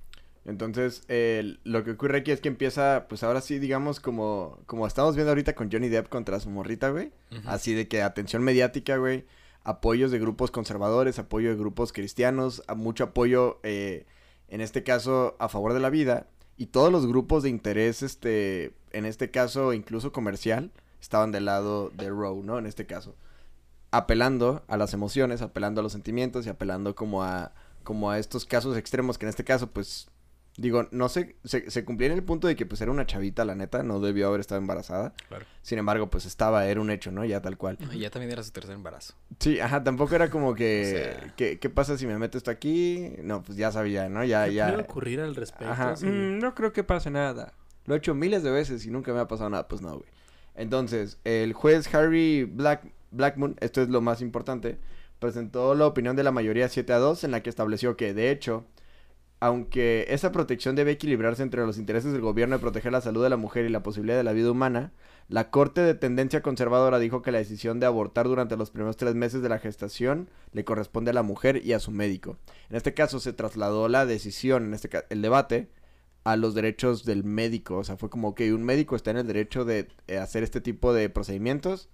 Entonces, 0.46 1.04
el- 1.08 1.60
lo 1.64 1.84
que 1.84 1.92
ocurre 1.92 2.18
aquí 2.20 2.32
es 2.32 2.42
que 2.42 2.50
empieza, 2.50 3.06
pues 3.08 3.24
ahora 3.24 3.40
sí, 3.42 3.60
digamos, 3.60 4.00
como, 4.00 4.60
como 4.66 4.86
estamos 4.88 5.16
viendo 5.16 5.32
ahorita 5.32 5.56
con 5.56 5.72
Johnny 5.72 5.88
Depp 5.90 6.10
contra 6.10 6.40
su 6.40 6.50
morrita, 6.50 6.90
güey. 6.90 7.12
Así 7.46 7.74
de 7.74 7.88
que 7.88 8.02
atención 8.02 8.44
mediática, 8.44 8.98
güey. 8.98 9.26
Apoyos 9.64 10.12
de 10.12 10.20
grupos 10.20 10.52
conservadores, 10.52 11.20
apoyo 11.20 11.50
de 11.50 11.56
grupos 11.56 11.94
cristianos, 11.94 12.62
a 12.68 12.76
mucho 12.76 13.06
apoyo, 13.06 13.60
eh, 13.64 14.06
en 14.50 14.60
este 14.60 14.84
caso, 14.84 15.38
a 15.40 15.48
favor 15.48 15.74
de 15.74 15.80
la 15.80 15.90
vida. 15.90 16.28
Y 16.58 16.66
todos 16.68 16.92
los 16.92 17.08
grupos 17.08 17.44
de 17.44 17.50
interés, 17.50 18.04
este, 18.04 18.74
en 18.92 19.06
este 19.06 19.32
caso, 19.32 19.72
incluso 19.74 20.12
comercial, 20.12 20.72
estaban 21.02 21.32
del 21.32 21.46
lado 21.46 21.90
de 21.96 22.10
Roe, 22.10 22.44
¿no? 22.44 22.60
En 22.60 22.66
este 22.66 22.86
caso. 22.86 23.16
Apelando 23.92 24.64
a 24.68 24.76
las 24.76 24.94
emociones, 24.94 25.42
apelando 25.42 25.80
a 25.80 25.84
los 25.84 25.92
sentimientos 25.94 26.46
y 26.46 26.50
apelando 26.50 26.96
como 26.96 27.24
a, 27.24 27.54
como 27.84 28.10
a 28.12 28.18
estos 28.20 28.46
casos 28.46 28.76
extremos 28.76 29.18
que 29.18 29.26
en 29.26 29.30
este 29.30 29.44
caso, 29.44 29.68
pues, 29.72 30.10
digo, 30.58 30.88
no 30.92 31.10
sé, 31.10 31.36
se, 31.44 31.70
se 31.72 31.84
cumplía 31.84 32.10
en 32.10 32.14
el 32.16 32.24
punto 32.24 32.48
de 32.48 32.56
que 32.56 32.66
pues 32.66 32.80
era 32.82 32.92
una 32.92 33.06
chavita, 33.06 33.44
la 33.46 33.56
neta, 33.56 33.82
no 33.84 34.00
debió 34.00 34.28
haber 34.28 34.40
estado 34.40 34.62
embarazada. 34.62 35.14
Claro. 35.28 35.46
Sin 35.62 35.80
embargo, 35.80 36.10
pues 36.10 36.26
estaba, 36.26 36.66
era 36.68 36.80
un 36.80 36.90
hecho, 36.92 37.12
¿no? 37.12 37.26
Ya 37.26 37.42
tal 37.42 37.58
cual. 37.58 37.78
Y 37.92 38.00
ya 38.00 38.10
también 38.10 38.32
era 38.32 38.44
su 38.44 38.52
tercer 38.52 38.74
embarazo. 38.76 39.14
Sí, 39.40 39.60
ajá, 39.60 39.84
tampoco 39.84 40.14
era 40.16 40.30
como 40.30 40.54
que, 40.56 40.84
O 41.18 41.20
sea- 41.22 41.34
¿qué, 41.36 41.60
qué 41.60 41.70
pasa 41.70 41.98
si 41.98 42.06
me 42.08 42.18
meto 42.20 42.38
esto 42.38 42.52
aquí? 42.52 43.14
No, 43.24 43.42
pues 43.44 43.58
ya 43.58 43.72
sabía, 43.72 44.10
¿no? 44.10 44.24
Ya, 44.24 44.46
¿Qué 44.46 44.54
ya. 44.54 44.68
puede 44.70 44.84
ocurrir 44.84 45.20
al 45.22 45.36
respecto? 45.36 45.72
Ajá. 45.72 45.96
Sí. 45.96 46.06
"Mm, 46.06 46.40
no 46.40 46.54
creo 46.54 46.72
que 46.74 46.84
pase 46.84 47.10
nada. 47.10 47.54
Lo 47.86 47.96
he 47.96 47.98
hecho 47.98 48.14
miles 48.14 48.44
de 48.44 48.52
veces 48.52 48.86
y 48.86 48.92
nunca 48.92 49.12
me 49.14 49.20
ha 49.20 49.28
pasado 49.28 49.50
nada. 49.50 49.68
Pues 49.68 49.82
no, 49.82 49.98
güey. 49.98 50.10
Entonces, 50.56 51.18
el 51.24 51.54
juez 51.54 51.94
Harry 51.96 52.44
Black, 52.44 52.84
Blackmun, 53.12 53.56
esto 53.60 53.82
es 53.82 53.90
lo 53.90 54.02
más 54.02 54.22
importante, 54.22 54.78
presentó 55.20 55.74
la 55.76 55.88
opinión 55.88 56.16
de 56.16 56.24
la 56.24 56.32
mayoría 56.32 56.70
7 56.70 56.94
a 56.94 56.98
2 57.00 57.24
en 57.24 57.32
la 57.32 57.42
que 57.42 57.50
estableció 57.50 57.98
que, 57.98 58.14
de 58.14 58.30
hecho, 58.32 58.66
aunque 59.44 60.06
esa 60.08 60.32
protección 60.32 60.74
debe 60.74 60.92
equilibrarse 60.92 61.44
entre 61.44 61.66
los 61.66 61.78
intereses 61.78 62.14
del 62.14 62.22
gobierno 62.22 62.56
de 62.56 62.62
proteger 62.62 62.94
la 62.94 63.02
salud 63.02 63.22
de 63.24 63.30
la 63.30 63.36
mujer 63.36 63.66
y 63.66 63.70
la 63.70 63.84
posibilidad 63.84 64.16
de 64.16 64.24
la 64.24 64.32
vida 64.32 64.50
humana, 64.50 64.94
la 65.28 65.50
Corte 65.52 65.82
de 65.82 65.96
Tendencia 65.96 66.42
Conservadora 66.42 66.98
dijo 66.98 67.22
que 67.22 67.34
la 67.34 67.40
decisión 67.40 67.82
de 67.82 67.86
abortar 67.86 68.26
durante 68.26 68.56
los 68.56 68.72
primeros 68.72 68.96
tres 68.96 69.16
meses 69.16 69.42
de 69.42 69.50
la 69.50 69.60
gestación 69.60 70.30
le 70.54 70.64
corresponde 70.64 71.12
a 71.12 71.14
la 71.14 71.24
mujer 71.24 71.60
y 71.62 71.74
a 71.74 71.82
su 71.82 71.92
médico. 71.92 72.38
En 72.70 72.78
este 72.78 72.94
caso 72.94 73.20
se 73.20 73.34
trasladó 73.34 73.90
la 73.90 74.06
decisión, 74.06 74.64
en 74.64 74.74
este 74.76 74.90
el 75.10 75.22
debate, 75.22 75.68
a 76.24 76.38
los 76.38 76.56
derechos 76.56 77.04
del 77.04 77.26
médico. 77.26 77.80
O 77.80 77.84
sea, 77.84 77.98
fue 77.98 78.10
como 78.10 78.36
que 78.36 78.54
un 78.54 78.64
médico 78.64 78.96
está 78.96 79.12
en 79.12 79.18
el 79.18 79.28
derecho 79.28 79.66
de 79.66 79.90
eh, 80.08 80.20
hacer 80.20 80.44
este 80.44 80.62
tipo 80.62 80.94
de 80.94 81.10
procedimientos. 81.10 81.90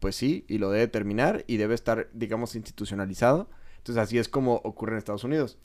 Pues 0.00 0.16
sí, 0.16 0.46
y 0.48 0.56
lo 0.56 0.70
debe 0.70 0.88
terminar 0.88 1.44
y 1.46 1.58
debe 1.58 1.74
estar, 1.74 2.08
digamos, 2.14 2.56
institucionalizado. 2.56 3.50
Entonces 3.76 4.02
así 4.02 4.18
es 4.18 4.28
como 4.28 4.56
ocurre 4.64 4.92
en 4.92 4.98
Estados 4.98 5.24
Unidos. 5.24 5.58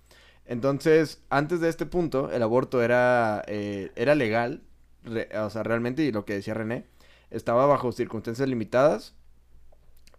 Entonces, 0.45 1.21
antes 1.29 1.59
de 1.61 1.69
este 1.69 1.85
punto, 1.85 2.31
el 2.31 2.43
aborto 2.43 2.81
era, 2.83 3.43
eh, 3.47 3.91
era 3.95 4.15
legal, 4.15 4.61
re- 5.03 5.29
o 5.39 5.49
sea, 5.49 5.63
realmente, 5.63 6.03
y 6.03 6.11
lo 6.11 6.25
que 6.25 6.33
decía 6.33 6.53
René, 6.53 6.85
estaba 7.31 7.65
bajo 7.65 7.91
circunstancias 7.91 8.47
limitadas 8.47 9.13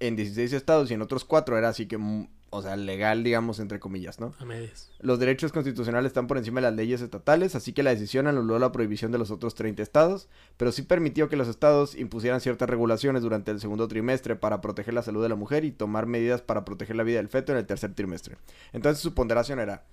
en 0.01 0.17
16 0.17 0.53
estados 0.53 0.91
y 0.91 0.95
en 0.95 1.03
otros 1.03 1.25
4 1.25 1.57
era 1.59 1.69
así 1.69 1.87
que, 1.87 1.99
mm, 1.99 2.29
o 2.51 2.63
sea, 2.63 2.77
legal, 2.77 3.25
digamos, 3.25 3.59
entre 3.59 3.81
comillas, 3.81 4.21
¿no? 4.21 4.33
A 4.39 4.45
medias. 4.45 4.91
Los 5.01 5.19
derechos 5.19 5.53
constitucionales 5.53 6.11
están 6.11 6.27
por 6.29 6.39
encima 6.39 6.61
de 6.61 6.69
las 6.69 6.75
leyes 6.75 7.01
estatales, 7.01 7.55
así 7.57 7.73
que 7.73 7.83
la 7.83 7.91
decisión 7.91 8.27
anuló 8.29 8.59
la 8.61 8.71
prohibición 8.73 9.11
de 9.13 9.19
los 9.19 9.31
otros 9.33 9.55
30 9.57 9.83
estados, 9.83 10.29
pero 10.57 10.71
sí 10.73 10.83
permitió 10.83 11.29
que 11.29 11.37
los 11.37 11.49
estados 11.49 11.97
impusieran 11.97 12.41
ciertas 12.41 12.71
regulaciones 12.71 13.23
durante 13.23 13.51
el 13.51 13.61
segundo 13.61 13.89
trimestre 13.89 14.37
para 14.37 14.61
proteger 14.61 14.95
la 14.95 15.03
salud 15.03 15.23
de 15.23 15.29
la 15.31 15.35
mujer 15.35 15.65
y 15.65 15.73
tomar 15.73 16.07
medidas 16.07 16.43
para 16.43 16.65
proteger 16.65 16.95
la 16.97 17.03
vida 17.03 17.17
del 17.19 17.29
feto 17.29 17.53
en 17.53 17.59
el 17.59 17.67
tercer 17.67 17.93
trimestre. 17.95 18.37
Entonces 18.73 19.03
su 19.03 19.15
ponderación 19.15 19.59
era 19.59 19.85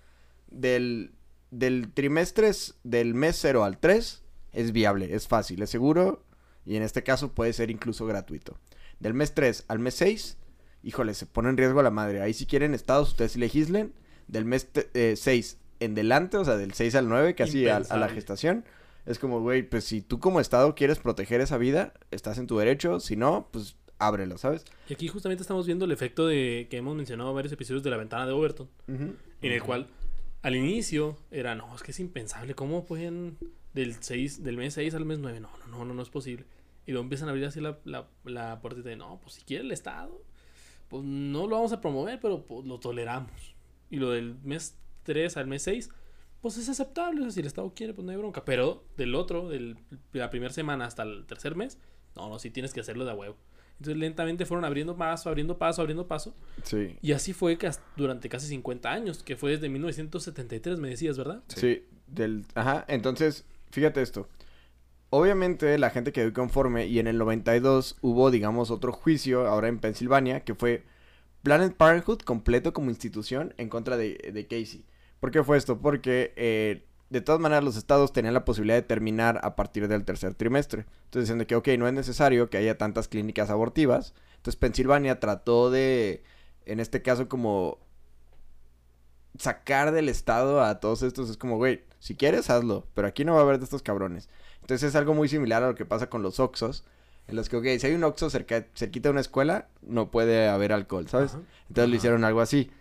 del, 0.51 1.13
del 1.49 1.91
trimestre, 1.93 2.51
del 2.83 3.13
mes 3.13 3.37
0 3.41 3.63
al 3.63 3.79
3, 3.79 4.23
es 4.53 4.71
viable, 4.71 5.15
es 5.15 5.27
fácil, 5.27 5.61
es 5.61 5.69
seguro 5.69 6.23
y 6.65 6.75
en 6.75 6.83
este 6.83 7.03
caso 7.03 7.33
puede 7.33 7.53
ser 7.53 7.71
incluso 7.71 8.05
gratuito. 8.05 8.57
Del 8.99 9.13
mes 9.13 9.33
3 9.33 9.65
al 9.67 9.79
mes 9.79 9.95
6, 9.95 10.37
híjole, 10.83 11.13
se 11.13 11.25
pone 11.25 11.49
en 11.49 11.57
riesgo 11.57 11.79
a 11.79 11.83
la 11.83 11.89
madre. 11.89 12.21
Ahí 12.21 12.33
si 12.33 12.45
quieren 12.45 12.73
estados, 12.73 13.09
ustedes 13.09 13.35
legislen. 13.35 13.93
Del 14.27 14.45
mes 14.45 14.69
6 14.93 15.57
en 15.79 15.95
delante, 15.95 16.37
o 16.37 16.45
sea, 16.45 16.55
del 16.57 16.73
6 16.73 16.95
al 16.95 17.09
9, 17.09 17.35
casi 17.35 17.67
a, 17.67 17.77
a 17.77 17.97
la 17.97 18.07
gestación. 18.09 18.63
Es 19.05 19.17
como, 19.17 19.41
güey, 19.41 19.63
pues 19.63 19.85
si 19.85 20.01
tú 20.01 20.19
como 20.19 20.39
estado 20.39 20.75
quieres 20.75 20.99
proteger 20.99 21.41
esa 21.41 21.57
vida, 21.57 21.93
estás 22.11 22.37
en 22.37 22.45
tu 22.45 22.57
derecho. 22.57 22.99
Si 22.99 23.15
no, 23.15 23.49
pues 23.51 23.75
ábrelo, 23.97 24.37
¿sabes? 24.37 24.65
Y 24.89 24.93
aquí 24.93 25.07
justamente 25.07 25.41
estamos 25.41 25.65
viendo 25.65 25.85
el 25.85 25.91
efecto 25.91 26.27
de 26.27 26.67
que 26.69 26.77
hemos 26.77 26.95
mencionado 26.95 27.29
en 27.29 27.35
varios 27.35 27.53
episodios 27.53 27.83
de 27.83 27.89
la 27.89 27.97
ventana 27.97 28.25
de 28.25 28.33
Overton, 28.33 28.69
en 28.87 29.17
el 29.41 29.63
cual 29.63 29.87
al 30.41 30.55
inicio 30.55 31.17
era, 31.29 31.55
no, 31.55 31.73
es 31.75 31.83
que 31.83 31.91
es 31.91 31.99
impensable, 31.99 32.55
¿cómo 32.55 32.85
pueden 32.85 33.37
del 33.73 33.95
6, 34.01 34.43
del 34.43 34.57
mes 34.57 34.73
6 34.73 34.93
al 34.95 35.05
mes 35.05 35.19
9? 35.19 35.39
No, 35.39 35.49
no, 35.59 35.67
no, 35.67 35.85
no, 35.85 35.93
no 35.93 36.01
es 36.01 36.09
posible. 36.09 36.45
Y 36.85 36.91
luego 36.91 37.03
empiezan 37.03 37.27
a 37.27 37.31
abrir 37.31 37.45
así 37.45 37.61
la, 37.61 37.77
la, 37.85 38.07
la 38.23 38.59
puertita 38.59 38.89
de, 38.89 38.95
no, 38.95 39.19
pues 39.21 39.35
si 39.35 39.41
quiere 39.43 39.63
el 39.63 39.71
Estado, 39.71 40.21
pues 40.87 41.03
no 41.03 41.47
lo 41.47 41.55
vamos 41.55 41.71
a 41.73 41.79
promover, 41.79 42.19
pero 42.19 42.45
pues, 42.45 42.65
lo 42.65 42.79
toleramos. 42.79 43.55
Y 43.89 43.97
lo 43.97 44.11
del 44.11 44.35
mes 44.43 44.77
3 45.03 45.37
al 45.37 45.47
mes 45.47 45.63
6, 45.63 45.89
pues 46.41 46.57
es 46.57 46.67
aceptable, 46.69 47.21
o 47.21 47.23
sea, 47.23 47.31
si 47.31 47.39
el 47.39 47.45
Estado 47.45 47.71
quiere, 47.73 47.93
pues 47.93 48.03
no 48.03 48.11
hay 48.11 48.17
bronca. 48.17 48.43
Pero 48.43 48.83
del 48.97 49.15
otro, 49.15 49.49
de 49.49 49.75
la 50.13 50.29
primera 50.29 50.53
semana 50.53 50.85
hasta 50.85 51.03
el 51.03 51.25
tercer 51.27 51.55
mes, 51.55 51.77
no, 52.15 52.29
no, 52.29 52.39
sí 52.39 52.49
tienes 52.49 52.73
que 52.73 52.79
hacerlo 52.79 53.05
de 53.05 53.11
a 53.11 53.15
huevo. 53.15 53.37
Entonces 53.81 53.99
lentamente 53.99 54.45
fueron 54.45 54.63
abriendo 54.63 54.95
paso, 54.95 55.27
abriendo 55.27 55.57
paso, 55.57 55.81
abriendo 55.81 56.07
paso. 56.07 56.35
Sí. 56.61 56.95
Y 57.01 57.13
así 57.13 57.33
fue 57.33 57.57
durante 57.97 58.29
casi 58.29 58.45
50 58.45 58.91
años, 58.91 59.23
que 59.23 59.35
fue 59.35 59.49
desde 59.49 59.69
1973, 59.69 60.77
me 60.77 60.89
decías, 60.89 61.17
¿verdad? 61.17 61.41
Sí. 61.47 61.83
del... 62.05 62.45
Ajá, 62.53 62.85
entonces, 62.87 63.43
fíjate 63.71 64.03
esto. 64.03 64.29
Obviamente 65.09 65.79
la 65.79 65.89
gente 65.89 66.11
quedó 66.11 66.31
conforme 66.31 66.85
y 66.85 66.99
en 66.99 67.07
el 67.07 67.17
92 67.17 67.97
hubo, 68.01 68.29
digamos, 68.29 68.69
otro 68.69 68.91
juicio, 68.91 69.47
ahora 69.47 69.67
en 69.67 69.79
Pensilvania, 69.79 70.41
que 70.41 70.53
fue 70.53 70.83
Planet 71.41 71.75
Parenthood 71.75 72.19
completo 72.19 72.73
como 72.73 72.91
institución 72.91 73.55
en 73.57 73.67
contra 73.67 73.97
de, 73.97 74.29
de 74.31 74.45
Casey. 74.45 74.85
¿Por 75.19 75.31
qué 75.31 75.43
fue 75.43 75.57
esto? 75.57 75.81
Porque 75.81 76.33
eh, 76.35 76.85
de 77.11 77.19
todas 77.19 77.41
maneras 77.41 77.63
los 77.63 77.75
estados 77.75 78.13
tenían 78.13 78.33
la 78.33 78.45
posibilidad 78.45 78.77
de 78.77 78.83
terminar 78.83 79.41
a 79.43 79.57
partir 79.57 79.89
del 79.89 80.05
tercer 80.05 80.33
trimestre. 80.33 80.85
Entonces 81.03 81.23
diciendo 81.23 81.45
que, 81.45 81.57
ok, 81.57 81.67
no 81.77 81.85
es 81.85 81.93
necesario 81.93 82.49
que 82.49 82.57
haya 82.57 82.77
tantas 82.77 83.09
clínicas 83.09 83.49
abortivas. 83.49 84.13
Entonces 84.37 84.55
Pensilvania 84.55 85.19
trató 85.19 85.69
de, 85.69 86.23
en 86.65 86.79
este 86.79 87.01
caso, 87.01 87.27
como 87.27 87.79
sacar 89.37 89.91
del 89.91 90.07
estado 90.07 90.63
a 90.63 90.79
todos 90.79 91.03
estos. 91.03 91.29
Es 91.29 91.35
como, 91.35 91.57
güey, 91.57 91.83
si 91.99 92.15
quieres, 92.15 92.49
hazlo, 92.49 92.87
pero 92.93 93.09
aquí 93.09 93.25
no 93.25 93.33
va 93.33 93.39
a 93.39 93.43
haber 93.43 93.57
de 93.57 93.65
estos 93.65 93.81
cabrones. 93.81 94.29
Entonces 94.61 94.89
es 94.89 94.95
algo 94.95 95.13
muy 95.13 95.27
similar 95.27 95.63
a 95.63 95.67
lo 95.67 95.75
que 95.75 95.85
pasa 95.85 96.09
con 96.09 96.23
los 96.23 96.39
Oxos. 96.39 96.85
En 97.27 97.35
los 97.35 97.49
que, 97.49 97.57
ok, 97.57 97.65
si 97.77 97.87
hay 97.87 97.93
un 97.93 98.05
Oxxo 98.05 98.29
cerca, 98.29 98.65
cerquita 98.73 99.09
de 99.09 99.11
una 99.11 99.21
escuela, 99.21 99.67
no 99.81 100.11
puede 100.11 100.47
haber 100.47 100.71
alcohol, 100.71 101.09
¿sabes? 101.09 101.31
Ajá. 101.31 101.41
Entonces 101.67 101.89
lo 101.89 101.93
Ajá. 101.93 101.97
hicieron 101.97 102.23
algo 102.23 102.39
así. 102.39 102.71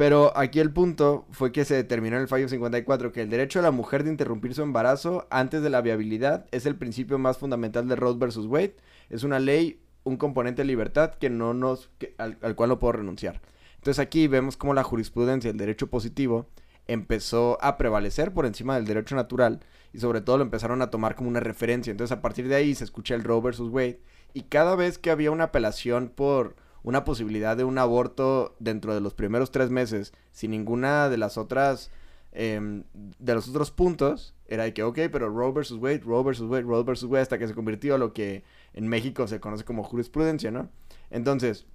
Pero 0.00 0.34
aquí 0.34 0.60
el 0.60 0.72
punto 0.72 1.26
fue 1.30 1.52
que 1.52 1.66
se 1.66 1.74
determinó 1.74 2.16
en 2.16 2.22
el 2.22 2.28
fallo 2.28 2.48
54 2.48 3.12
que 3.12 3.20
el 3.20 3.28
derecho 3.28 3.58
de 3.58 3.64
la 3.64 3.70
mujer 3.70 4.02
de 4.02 4.08
interrumpir 4.08 4.54
su 4.54 4.62
embarazo 4.62 5.26
antes 5.28 5.60
de 5.60 5.68
la 5.68 5.82
viabilidad 5.82 6.46
es 6.52 6.64
el 6.64 6.74
principio 6.74 7.18
más 7.18 7.36
fundamental 7.36 7.86
de 7.86 7.96
Roe 7.96 8.16
versus 8.16 8.46
Wade. 8.46 8.76
Es 9.10 9.24
una 9.24 9.38
ley, 9.38 9.82
un 10.02 10.16
componente 10.16 10.62
de 10.62 10.68
libertad 10.68 11.16
que 11.16 11.28
no 11.28 11.52
nos, 11.52 11.90
al, 12.16 12.38
al 12.40 12.54
cual 12.54 12.70
no 12.70 12.78
puedo 12.78 12.92
renunciar. 12.92 13.42
Entonces 13.74 13.98
aquí 13.98 14.26
vemos 14.26 14.56
cómo 14.56 14.72
la 14.72 14.84
jurisprudencia 14.84 15.50
del 15.50 15.58
derecho 15.58 15.90
positivo 15.90 16.48
empezó 16.86 17.58
a 17.60 17.76
prevalecer 17.76 18.32
por 18.32 18.46
encima 18.46 18.76
del 18.76 18.86
derecho 18.86 19.16
natural 19.16 19.60
y 19.92 19.98
sobre 19.98 20.22
todo 20.22 20.38
lo 20.38 20.44
empezaron 20.44 20.80
a 20.80 20.88
tomar 20.88 21.14
como 21.14 21.28
una 21.28 21.40
referencia. 21.40 21.90
Entonces 21.90 22.16
a 22.16 22.22
partir 22.22 22.48
de 22.48 22.54
ahí 22.54 22.74
se 22.74 22.84
escucha 22.84 23.14
el 23.14 23.22
Roe 23.22 23.42
versus 23.42 23.68
Wade 23.68 24.00
y 24.32 24.44
cada 24.44 24.76
vez 24.76 24.96
que 24.96 25.10
había 25.10 25.30
una 25.30 25.44
apelación 25.44 26.08
por 26.08 26.56
una 26.82 27.04
posibilidad 27.04 27.56
de 27.56 27.64
un 27.64 27.78
aborto 27.78 28.56
dentro 28.58 28.94
de 28.94 29.00
los 29.00 29.14
primeros 29.14 29.50
tres 29.50 29.70
meses 29.70 30.12
sin 30.32 30.50
ninguna 30.52 31.08
de 31.08 31.18
las 31.18 31.36
otras 31.38 31.90
em, 32.32 32.84
de 33.18 33.34
los 33.34 33.48
otros 33.48 33.70
puntos 33.70 34.34
era 34.46 34.64
de 34.64 34.72
que 34.72 34.82
ok 34.82 34.98
pero 35.10 35.28
Roe 35.28 35.52
versus 35.52 35.78
Wade 35.78 36.02
Roe 36.04 36.22
versus 36.22 36.48
Wade 36.48 36.62
Roe 36.62 36.84
versus 36.84 37.10
Wade 37.10 37.22
hasta 37.22 37.38
que 37.38 37.48
se 37.48 37.54
convirtió 37.54 37.94
a 37.94 37.98
lo 37.98 38.12
que 38.12 38.44
en 38.72 38.86
México 38.88 39.26
se 39.26 39.40
conoce 39.40 39.64
como 39.64 39.82
jurisprudencia 39.82 40.50
no 40.50 40.70
entonces 41.10 41.66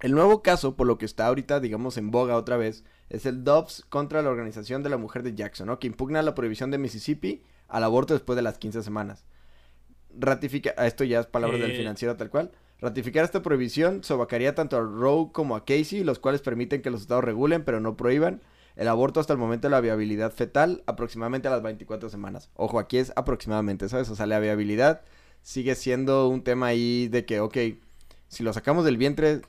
el 0.00 0.12
nuevo 0.12 0.42
caso, 0.42 0.74
por 0.74 0.88
lo 0.88 0.98
que 0.98 1.04
está 1.04 1.28
ahorita, 1.28 1.60
digamos, 1.60 1.96
en 1.96 2.10
boga 2.10 2.36
otra 2.36 2.56
vez, 2.56 2.82
es 3.08 3.24
el 3.24 3.44
Dobbs 3.44 3.84
contra 3.88 4.20
la 4.20 4.30
Organización 4.30 4.82
de 4.82 4.88
la 4.90 4.96
Mujer 4.96 5.22
de 5.22 5.34
Jackson, 5.36 5.68
¿no? 5.68 5.78
Que 5.78 5.86
impugna 5.86 6.22
la 6.22 6.34
prohibición 6.34 6.72
de 6.72 6.78
Mississippi 6.78 7.44
al 7.68 7.84
aborto 7.84 8.12
después 8.12 8.34
de 8.34 8.42
las 8.42 8.58
15 8.58 8.82
semanas. 8.82 9.24
Ratifica, 10.18 10.70
esto 10.70 11.04
ya 11.04 11.20
es 11.20 11.26
palabras 11.26 11.60
del 11.60 11.70
Eh. 11.70 11.76
financiero 11.76 12.16
tal 12.16 12.30
cual. 12.30 12.50
Ratificar 12.82 13.24
esta 13.24 13.42
prohibición 13.42 14.02
sobacaría 14.02 14.56
tanto 14.56 14.76
a 14.76 14.80
Roe 14.80 15.30
como 15.30 15.54
a 15.54 15.64
Casey, 15.64 16.02
los 16.02 16.18
cuales 16.18 16.42
permiten 16.42 16.82
que 16.82 16.90
los 16.90 17.02
estados 17.02 17.22
regulen, 17.22 17.64
pero 17.64 17.78
no 17.78 17.96
prohíban 17.96 18.42
el 18.74 18.88
aborto 18.88 19.20
hasta 19.20 19.32
el 19.32 19.38
momento 19.38 19.68
de 19.68 19.70
la 19.70 19.80
viabilidad 19.80 20.32
fetal, 20.32 20.82
aproximadamente 20.86 21.46
a 21.46 21.52
las 21.52 21.62
24 21.62 22.10
semanas. 22.10 22.50
Ojo, 22.56 22.80
aquí 22.80 22.98
es 22.98 23.12
aproximadamente, 23.14 23.88
¿sabes? 23.88 24.10
O 24.10 24.16
sea, 24.16 24.26
la 24.26 24.40
viabilidad 24.40 25.02
sigue 25.42 25.76
siendo 25.76 26.26
un 26.26 26.42
tema 26.42 26.66
ahí 26.66 27.06
de 27.06 27.24
que, 27.24 27.38
ok, 27.38 27.56
si 28.26 28.42
lo 28.42 28.52
sacamos 28.52 28.84
del 28.84 28.96
vientre, 28.96 29.42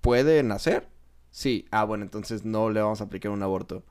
¿puede 0.00 0.42
nacer? 0.42 0.88
Sí. 1.30 1.66
Ah, 1.70 1.84
bueno, 1.84 2.02
entonces 2.02 2.46
no 2.46 2.70
le 2.70 2.80
vamos 2.80 3.02
a 3.02 3.04
aplicar 3.04 3.30
un 3.30 3.42
aborto. 3.42 3.84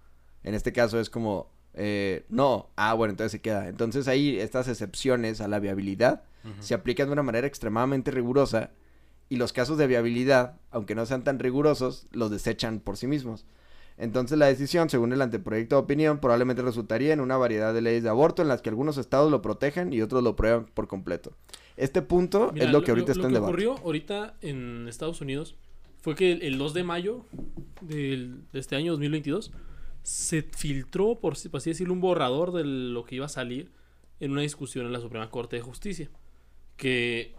En 0.44 0.56
este 0.56 0.74
caso 0.74 1.00
es 1.00 1.12
como, 1.12 1.52
eh, 1.76 2.26
no. 2.30 2.72
Ah, 2.76 2.96
bueno, 2.96 3.12
entonces 3.12 3.34
se 3.34 3.42
queda. 3.42 3.68
Entonces 3.68 4.08
ahí 4.08 4.40
estas 4.40 4.68
excepciones 4.68 5.42
a 5.42 5.48
la 5.48 5.60
viabilidad 5.60 6.24
se 6.60 6.74
aplican 6.74 7.08
de 7.08 7.14
una 7.14 7.24
manera 7.24 7.48
extremadamente 7.48 8.12
rigurosa 8.12 8.72
y 9.30 9.38
los 9.38 9.54
casos 9.54 9.78
de 9.78 9.88
viabilidad, 9.88 10.58
aunque 10.72 10.96
no 10.96 11.06
sean 11.06 11.24
tan 11.24 11.40
rigurosos, 11.40 12.08
los 12.12 12.32
desechan 12.32 12.80
por 12.80 12.98
sí 12.98 13.08
mismos. 13.08 13.46
Entonces 13.98 14.38
la 14.38 14.48
decisión, 14.48 14.90
según 14.90 15.14
el 15.14 15.22
anteproyecto 15.22 15.76
de 15.76 15.82
opinión, 15.82 16.20
probablemente 16.20 16.62
resultaría 16.64 17.14
en 17.14 17.20
una 17.20 17.38
variedad 17.38 17.74
de 17.74 17.82
leyes 17.82 18.04
de 18.04 18.10
aborto 18.10 18.42
en 18.42 18.48
las 18.48 18.62
que 18.62 18.70
algunos 18.70 18.98
estados 18.98 19.30
lo 19.30 19.42
protegen 19.42 19.94
y 19.94 20.02
otros 20.02 20.24
lo 20.24 20.36
prueban 20.36 20.66
por 20.74 20.88
completo. 20.88 21.34
este 21.78 22.02
punto 22.02 22.52
Mira, 22.54 22.66
es 22.66 22.72
lo 22.72 22.82
que 22.84 22.92
ahorita 22.92 23.08
lo, 23.08 23.12
está 23.12 23.22
lo 23.22 23.28
en 23.28 23.34
que 23.34 23.36
debate. 23.36 23.52
ocurrió 23.52 23.78
ahorita 23.86 24.36
en 24.42 24.88
Estados 24.88 25.22
Unidos 25.22 25.56
fue 26.02 26.16
que 26.16 26.32
el, 26.32 26.42
el 26.42 26.58
2 26.58 26.74
de 26.74 26.84
mayo 26.84 27.26
del- 27.82 28.42
de 28.52 28.60
este 28.60 28.76
año 28.76 28.92
2022 28.94 29.52
se 30.04 30.42
filtró, 30.42 31.20
por, 31.20 31.36
por 31.52 31.58
así 31.60 31.70
decirlo, 31.70 31.94
un 31.94 32.02
borrador 32.02 32.52
de 32.54 32.64
lo 32.64 33.04
que 33.06 33.16
iba 33.16 33.28
a 33.28 33.30
salir 33.30 33.70
en 34.20 34.32
una 34.32 34.42
discusión 34.42 34.86
en 34.88 34.94
la 34.94 35.00
Suprema 35.00 35.30
Corte 35.30 35.58
de 35.58 35.62
Justicia. 35.62 36.10
Que 36.82 37.36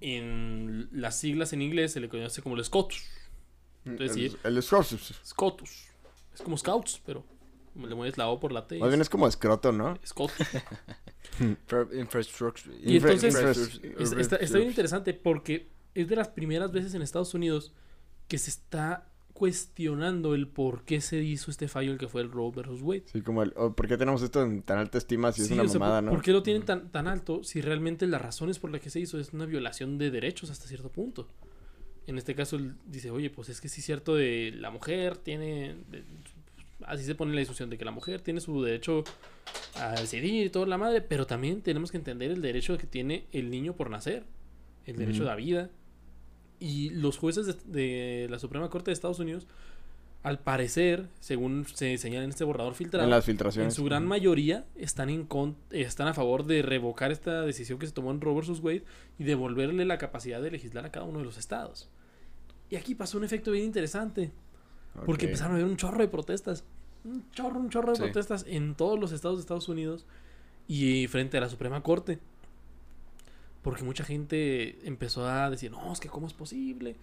en 0.00 0.88
las 0.90 1.20
siglas 1.20 1.52
en 1.52 1.62
inglés 1.62 1.92
se 1.92 2.00
le 2.00 2.08
conoce 2.08 2.42
como 2.42 2.56
el 2.56 2.64
SCOTUS. 2.64 3.04
Es 3.84 3.98
decir, 3.98 4.36
El, 4.42 4.56
el 4.56 4.62
Scotus. 4.64 5.14
SCOTUS. 5.24 5.86
Es 6.34 6.42
como 6.42 6.56
Scouts, 6.58 7.00
pero 7.06 7.24
le 7.76 7.94
mueves 7.94 8.18
la 8.18 8.28
O 8.28 8.40
por 8.40 8.50
la 8.50 8.66
T. 8.66 8.78
Más 8.78 8.88
bien 8.88 9.00
es 9.00 9.08
como 9.08 9.28
escroto, 9.28 9.70
¿no? 9.70 9.96
SCOTUS. 10.04 10.36
Infra- 11.40 11.88
Infrastructure. 11.94 12.74
Y 12.82 12.96
entonces 12.96 13.34
es- 13.98 14.12
está, 14.12 14.36
está 14.36 14.58
bien 14.58 14.70
interesante 14.70 15.14
porque 15.14 15.68
es 15.94 16.08
de 16.08 16.16
las 16.16 16.28
primeras 16.28 16.72
veces 16.72 16.94
en 16.94 17.02
Estados 17.02 17.32
Unidos 17.34 17.72
que 18.26 18.38
se 18.38 18.50
está 18.50 19.09
cuestionando 19.40 20.34
el 20.34 20.46
por 20.48 20.84
qué 20.84 21.00
se 21.00 21.22
hizo 21.22 21.50
este 21.50 21.66
fallo 21.66 21.92
el 21.92 21.96
que 21.96 22.08
fue 22.08 22.20
el 22.20 22.30
Roe 22.30 22.52
versus 22.54 22.82
Wade. 22.82 23.04
Sí, 23.06 23.22
como 23.22 23.42
el... 23.42 23.54
oh, 23.56 23.72
¿Por 23.72 23.88
qué 23.88 23.96
tenemos 23.96 24.20
esto 24.20 24.42
en 24.42 24.60
tan 24.62 24.76
alta 24.76 24.98
estima 24.98 25.32
si 25.32 25.40
es 25.40 25.50
una 25.50 25.62
o 25.62 25.68
sea, 25.68 25.80
mamada, 25.80 26.00
¿por, 26.00 26.04
no? 26.04 26.10
por 26.10 26.22
qué 26.22 26.32
lo 26.32 26.42
tienen 26.42 26.62
tan, 26.66 26.90
tan 26.90 27.08
alto 27.08 27.42
si 27.42 27.62
realmente 27.62 28.06
las 28.06 28.20
razones 28.20 28.58
por 28.58 28.70
las 28.70 28.82
que 28.82 28.90
se 28.90 29.00
hizo 29.00 29.18
es 29.18 29.32
una 29.32 29.46
violación 29.46 29.96
de 29.96 30.10
derechos 30.10 30.50
hasta 30.50 30.68
cierto 30.68 30.90
punto? 30.90 31.26
En 32.06 32.18
este 32.18 32.34
caso 32.34 32.56
él 32.56 32.74
dice, 32.84 33.10
oye, 33.10 33.30
pues 33.30 33.48
es 33.48 33.62
que 33.62 33.70
sí 33.70 33.80
es 33.80 33.86
cierto 33.86 34.14
de 34.14 34.52
la 34.54 34.70
mujer 34.70 35.16
tiene... 35.16 35.74
de- 35.90 36.04
así 36.84 37.04
se 37.04 37.14
pone 37.14 37.32
la 37.32 37.40
discusión 37.40 37.70
de 37.70 37.78
que 37.78 37.84
la 37.86 37.92
mujer 37.92 38.20
tiene 38.20 38.40
su 38.42 38.62
derecho 38.62 39.04
a 39.76 39.92
decidir 39.98 40.44
y 40.46 40.50
toda 40.50 40.66
la 40.66 40.76
madre, 40.76 41.00
pero 41.00 41.26
también 41.26 41.62
tenemos 41.62 41.90
que 41.90 41.96
entender 41.96 42.30
el 42.30 42.42
derecho 42.42 42.76
que 42.76 42.86
tiene 42.86 43.24
el 43.32 43.48
niño 43.50 43.74
por 43.74 43.88
nacer, 43.88 44.24
el 44.84 44.96
derecho 44.96 45.22
Ujú. 45.22 45.28
a 45.30 45.32
la 45.32 45.36
vida. 45.36 45.70
Y 46.60 46.90
los 46.90 47.16
jueces 47.18 47.46
de, 47.46 47.54
de 48.22 48.28
la 48.28 48.38
Suprema 48.38 48.68
Corte 48.70 48.90
de 48.90 48.92
Estados 48.92 49.18
Unidos, 49.18 49.46
al 50.22 50.38
parecer, 50.38 51.08
según 51.18 51.64
se 51.66 51.96
señala 51.96 52.24
en 52.24 52.30
este 52.30 52.44
borrador 52.44 52.74
filtrado, 52.74 53.04
En 53.04 53.10
las 53.10 53.24
en 53.26 53.32
filtraciones. 53.32 53.72
su 53.74 53.84
gran 53.84 54.06
mayoría 54.06 54.66
están 54.76 55.08
en 55.08 55.24
con- 55.24 55.56
están 55.70 56.08
a 56.08 56.12
favor 56.14 56.44
de 56.44 56.60
revocar 56.60 57.10
esta 57.10 57.40
decisión 57.42 57.78
que 57.78 57.86
se 57.86 57.92
tomó 57.92 58.10
en 58.10 58.20
Roe 58.20 58.38
vs. 58.38 58.60
Wade 58.60 58.84
y 59.18 59.24
devolverle 59.24 59.84
la 59.86 59.96
capacidad 59.96 60.42
de 60.42 60.50
legislar 60.50 60.84
a 60.84 60.92
cada 60.92 61.06
uno 61.06 61.20
de 61.20 61.24
los 61.24 61.38
estados. 61.38 61.88
Y 62.68 62.76
aquí 62.76 62.94
pasó 62.94 63.16
un 63.16 63.24
efecto 63.24 63.50
bien 63.52 63.64
interesante, 63.64 64.30
porque 65.06 65.24
empezaron 65.24 65.52
a 65.52 65.54
haber 65.56 65.70
un 65.70 65.78
chorro 65.78 65.98
de 65.98 66.08
protestas. 66.08 66.64
Un 67.02 67.24
chorro, 67.32 67.58
un 67.58 67.70
chorro 67.70 67.92
de 67.92 67.96
Sí. 67.96 68.02
protestas 68.02 68.44
en 68.46 68.74
todos 68.74 68.98
los 69.00 69.12
estados 69.12 69.38
de 69.38 69.40
Estados 69.40 69.68
Unidos 69.70 70.04
y 70.68 71.06
frente 71.06 71.38
a 71.38 71.40
la 71.40 71.48
Suprema 71.48 71.82
Corte. 71.82 72.18
Porque 73.62 73.82
mucha 73.84 74.04
gente 74.04 74.78
empezó 74.86 75.28
a 75.28 75.50
decir, 75.50 75.70
no, 75.70 75.92
es 75.92 76.00
que 76.00 76.08
cómo 76.08 76.26
es 76.26 76.32
posible. 76.32 76.96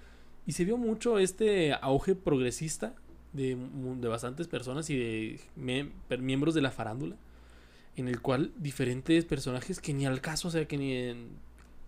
Y 0.45 0.53
se 0.53 0.65
vio 0.65 0.77
mucho 0.77 1.19
este 1.19 1.73
auge 1.81 2.15
progresista 2.15 2.93
de, 3.33 3.55
de 3.99 4.07
bastantes 4.07 4.47
personas 4.47 4.89
y 4.89 4.97
de 4.97 5.39
per- 6.07 6.19
miembros 6.21 6.53
de 6.55 6.61
la 6.61 6.71
farándula. 6.71 7.15
En 7.95 8.07
el 8.07 8.21
cual 8.21 8.51
diferentes 8.57 9.25
personajes 9.25 9.79
que 9.79 9.93
ni 9.93 10.05
al 10.05 10.21
caso, 10.21 10.47
o 10.47 10.51
sea, 10.51 10.65
que 10.67 10.77
ni 10.77 10.93
en... 10.93 11.29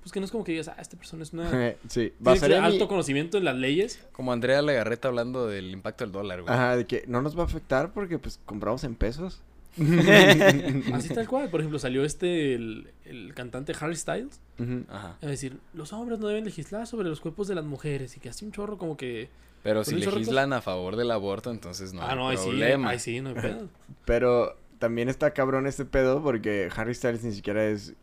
Pues 0.01 0.11
que 0.13 0.19
no 0.19 0.25
es 0.25 0.31
como 0.31 0.43
que 0.43 0.53
digas, 0.53 0.67
ah, 0.69 0.75
esta 0.79 0.97
persona 0.97 1.23
es 1.23 1.33
una... 1.33 1.49
sí, 1.87 2.11
Tiene 2.11 2.13
basaría 2.19 2.61
mi- 2.61 2.67
alto 2.67 2.87
conocimiento 2.87 3.37
en 3.37 3.45
las 3.45 3.55
leyes. 3.55 4.05
Como 4.11 4.31
Andrea 4.31 4.61
Legarreta 4.61 5.07
hablando 5.07 5.47
del 5.47 5.71
impacto 5.71 6.03
del 6.03 6.11
dólar, 6.11 6.41
güey. 6.41 6.53
Ajá, 6.53 6.75
de 6.77 6.85
que 6.85 7.03
no 7.07 7.21
nos 7.21 7.37
va 7.37 7.43
a 7.43 7.45
afectar 7.45 7.91
porque 7.93 8.17
pues 8.19 8.39
compramos 8.45 8.83
en 8.83 8.95
pesos. 8.95 9.41
Así 10.93 11.13
tal 11.13 11.27
cual. 11.27 11.49
Por 11.49 11.61
ejemplo, 11.61 11.79
salió 11.79 12.03
este, 12.03 12.53
el, 12.55 12.91
el 13.05 13.33
cantante 13.33 13.73
Harry 13.79 13.95
Styles. 13.95 14.39
Ujú. 14.59 14.83
Ajá. 14.89 15.17
A 15.21 15.25
decir, 15.25 15.59
los 15.73 15.93
hombres 15.93 16.19
no 16.19 16.27
deben 16.27 16.45
legislar 16.45 16.87
sobre 16.87 17.09
los 17.09 17.19
cuerpos 17.19 17.47
de 17.47 17.55
las 17.55 17.65
mujeres. 17.65 18.15
Y 18.17 18.19
que 18.19 18.29
así 18.29 18.45
un 18.45 18.51
chorro 18.51 18.77
como 18.77 18.97
que... 18.97 19.29
Pero 19.63 19.83
si 19.83 19.95
legislan 19.95 20.53
a 20.53 20.61
favor 20.61 20.95
del 20.95 21.11
aborto, 21.11 21.51
entonces 21.51 21.93
no 21.93 22.01
ah, 22.01 22.11
hay 22.11 22.15
no, 22.15 22.29
ahí 22.29 22.37
sí, 22.37 22.43
problema. 22.43 22.89
ahí 22.89 22.99
sí, 22.99 23.21
no 23.21 23.29
hay 23.29 23.35
pedo. 23.41 23.69
Pero 24.05 24.55
también 24.79 25.09
está 25.09 25.33
cabrón 25.33 25.67
este 25.67 25.85
pedo 25.85 26.23
porque 26.23 26.69
Harry 26.75 26.95
Styles 26.95 27.23
ni 27.23 27.33
siquiera 27.33 27.65
es 27.65 27.93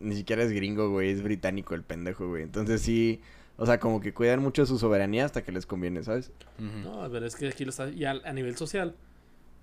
ni 0.00 0.16
siquiera 0.16 0.42
es 0.42 0.52
gringo, 0.52 0.90
güey, 0.90 1.10
es 1.10 1.22
británico 1.22 1.74
el 1.74 1.82
pendejo, 1.82 2.28
güey. 2.28 2.42
Entonces 2.42 2.80
sí, 2.80 3.20
o 3.56 3.66
sea, 3.66 3.78
como 3.78 4.00
que 4.00 4.12
cuidan 4.12 4.40
mucho 4.40 4.66
su 4.66 4.78
soberanía 4.78 5.24
hasta 5.24 5.42
que 5.42 5.52
les 5.52 5.66
conviene, 5.66 6.02
¿sabes? 6.02 6.32
Ujú. 6.58 6.88
No, 6.88 7.08
pero 7.10 7.26
es 7.26 7.36
que 7.36 7.48
aquí 7.48 7.64
lo 7.64 7.70
está... 7.70 7.90
Ya 7.90 8.10
a 8.24 8.32
nivel 8.32 8.56
social, 8.56 8.94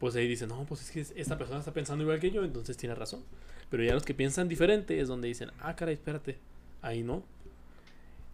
pues 0.02 0.16
ahí 0.16 0.28
dicen, 0.28 0.50
no, 0.50 0.66
pues 0.66 0.82
es 0.82 0.92
que 0.92 1.22
esta 1.22 1.38
persona 1.38 1.60
está 1.60 1.72
pensando 1.72 2.04
igual 2.04 2.20
que 2.20 2.32
yo, 2.32 2.44
entonces 2.44 2.76
tiene 2.76 2.96
razón. 2.96 3.22
Pero 3.70 3.84
ya 3.84 3.94
los 3.94 4.04
que 4.04 4.16
piensan 4.16 4.48
diferente 4.48 5.00
es 5.00 5.08
donde 5.08 5.28
dicen, 5.28 5.52
ah, 5.60 5.76
caray, 5.76 5.94
espérate, 5.94 6.40
ahí 6.82 7.04
no. 7.04 7.24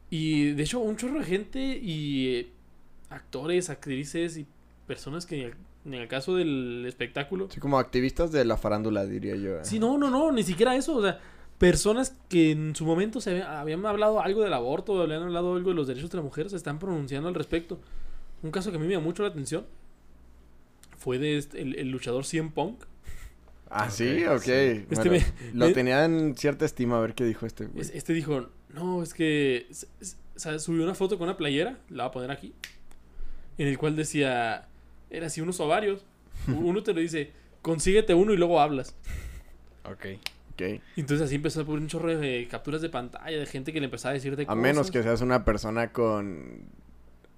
Y 0.10 0.52
de 0.54 0.64
hecho, 0.64 0.80
un 0.80 0.96
chorro 0.96 1.20
de 1.20 1.26
gente 1.26 1.60
y 1.60 2.36
eh, 2.36 2.50
actores, 3.10 3.70
actrices 3.70 4.38
y 4.38 4.46
personas 4.88 5.26
que 5.26 5.54
en 5.84 5.94
el, 5.94 6.08
caso 6.08 6.38
del 6.38 6.86
espectáculo 6.88 7.50
Sí, 7.52 7.60
como 7.60 7.80
activistas 7.80 8.32
de 8.32 8.46
la 8.46 8.56
farándula, 8.56 9.06
diría 9.06 9.36
yo. 9.36 9.64
Sí, 9.64 9.78
no, 9.78 9.98
no, 9.98 10.10
no, 10.10 10.32
ni 10.32 10.44
siquiera 10.44 10.74
eso. 10.78 10.96
O 10.96 11.02
sea, 11.02 11.20
personas 11.58 12.16
que 12.30 12.52
en 12.52 12.78
su 12.78 12.86
momento 12.86 13.20
se 13.20 13.32
había- 13.32 13.60
habían 13.60 13.86
hablado 13.86 14.22
algo 14.22 14.42
del 14.42 14.54
aborto, 14.54 15.02
habían 15.02 15.24
hablado 15.24 15.54
algo 15.56 15.72
de 15.72 15.76
los 15.76 15.88
derechos 15.88 16.10
de 16.12 16.18
la 16.18 16.24
mujer, 16.24 16.50
se 16.50 16.56
están 16.56 16.80
pronunciando 16.80 17.28
al 17.28 17.36
respecto. 17.36 17.78
Un 18.42 18.52
caso 18.52 18.72
que 18.72 18.78
a 18.78 18.80
mí 18.80 18.88
me 18.88 18.94
llamó 18.94 19.08
mucho 19.08 19.24
la 19.24 19.30
atención 19.30 19.66
fue 21.08 21.20
de 21.20 21.38
este- 21.38 21.62
el, 21.62 21.76
el 21.80 21.90
luchador 21.90 22.26
CM 22.26 22.52
Punk. 22.52 22.84
Ah, 23.70 23.90
sí, 23.90 24.26
ok. 24.26 24.42
sí. 24.42 24.52
Este 24.52 24.86
Bueno, 24.96 25.12
me- 25.12 25.26
lo 25.54 25.68
me- 25.68 25.74
tenía 25.74 26.04
en 26.04 26.36
cierta 26.36 26.66
estima 26.66 26.98
a 26.98 27.00
ver 27.00 27.14
qué 27.16 27.24
dijo 27.24 27.46
este, 27.46 27.66
güey. 27.68 27.80
Este 27.94 28.12
dijo, 28.12 28.50
no, 28.74 29.02
es 29.02 29.14
que 29.14 29.68
o 29.72 30.40
sea, 30.40 30.60
subió 30.60 30.84
una 30.84 30.96
foto 30.96 31.18
con 31.18 31.30
una 31.30 31.38
playera, 31.38 31.80
la 31.88 32.04
voy 32.04 32.10
a 32.10 32.12
poner 32.12 32.32
aquí, 32.32 32.54
en 33.58 33.70
el 33.70 33.78
cual 33.78 33.96
decía, 33.96 34.68
era 35.10 35.28
así 35.28 35.40
unos 35.40 35.62
ovarios. 35.62 36.04
Uno 36.48 36.84
te 36.84 36.94
lo 36.94 37.00
dice, 37.00 37.32
consíguete 37.62 38.14
uno 38.14 38.34
y 38.34 38.38
luego 38.38 38.60
hablas. 38.60 38.94
Ok. 39.86 40.06
Ok. 40.52 40.62
Y 40.98 41.00
entonces 41.02 41.26
así 41.26 41.36
empezó 41.36 41.62
a 41.62 41.66
poner 41.66 41.84
un 41.84 41.88
chorro 41.88 42.18
de 42.18 42.48
capturas 42.52 42.82
de 42.82 42.90
pantalla 42.90 43.38
de 43.40 43.46
gente 43.46 43.72
que 43.72 43.80
le 43.80 43.86
empezaba 43.86 44.12
a 44.12 44.14
decir 44.16 44.36
de 44.36 44.44
A 44.44 44.48
cosas. 44.48 44.62
menos 44.62 44.92
que 44.92 45.04
seas 45.04 45.22
una 45.22 45.46
persona 45.46 45.94
con 45.94 46.66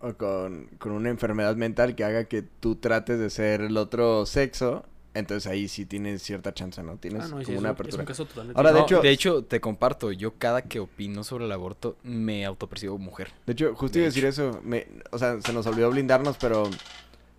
o 0.01 0.13
con, 0.15 0.67
con 0.77 0.91
una 0.91 1.09
enfermedad 1.09 1.55
mental 1.55 1.95
que 1.95 2.03
haga 2.03 2.25
que 2.25 2.41
tú 2.41 2.75
trates 2.75 3.19
de 3.19 3.29
ser 3.29 3.61
el 3.61 3.75
otro 3.77 4.25
sexo, 4.25 4.85
entonces 5.13 5.51
ahí 5.51 5.67
sí 5.67 5.85
tienes 5.85 6.21
cierta 6.21 6.53
chance, 6.53 6.81
¿no? 6.83 6.97
Tienes 6.97 7.25
Ah, 7.25 7.27
no, 7.29 7.39
sí, 7.39 7.45
como 7.45 7.55
es 7.55 7.59
una 7.61 7.69
apertura. 7.71 8.03
un 8.03 8.07
caso 8.07 8.25
totalmente 8.25 8.57
Ahora, 8.57 8.71
de 8.71 8.79
No, 8.79 8.85
hecho- 8.85 9.01
de 9.01 9.09
hecho, 9.09 9.43
te 9.43 9.59
comparto, 9.59 10.11
yo 10.11 10.35
cada 10.37 10.61
que 10.61 10.79
opino 10.79 11.23
sobre 11.23 11.45
el 11.45 11.51
aborto 11.51 11.97
me 12.03 12.45
autopercibo 12.45 12.97
mujer. 12.97 13.31
De 13.45 13.53
hecho, 13.53 13.73
justo 13.75 13.93
De 13.95 13.99
iba 13.99 14.05
a 14.05 14.09
decir 14.09 14.25
eso, 14.25 14.61
me, 14.63 14.87
o 15.11 15.17
sea, 15.17 15.41
se 15.41 15.51
nos 15.51 15.65
olvidó 15.65 15.89
blindarnos, 15.89 16.37
pero 16.37 16.63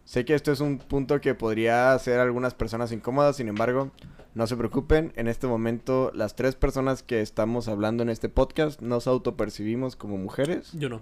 sé 0.05 0.25
que 0.25 0.35
esto 0.35 0.51
es 0.53 0.61
un 0.61 0.79
punto 0.79 1.21
que 1.21 1.35
podría 1.35 1.93
hacer 1.95 2.19
a 2.19 2.25
algunas 2.25 2.55
personas 2.55 2.91
incómodas, 2.93 3.37
sin 3.37 3.49
embargo, 3.49 3.93
no 4.35 4.47
se 4.47 4.57
preocupen, 4.57 5.13
en 5.17 5.29
este 5.29 5.47
momento 5.47 6.11
las 6.15 6.37
tres 6.37 6.57
personas 6.57 7.03
que 7.03 7.21
estamos 7.21 7.69
hablando 7.69 8.03
en 8.03 8.11
este 8.11 8.29
podcast 8.29 8.81
nos 8.83 9.07
autopercibimos 9.07 9.97
como 9.97 10.19
mujeres. 10.19 10.71
Yo 10.75 10.89
no. 10.89 11.01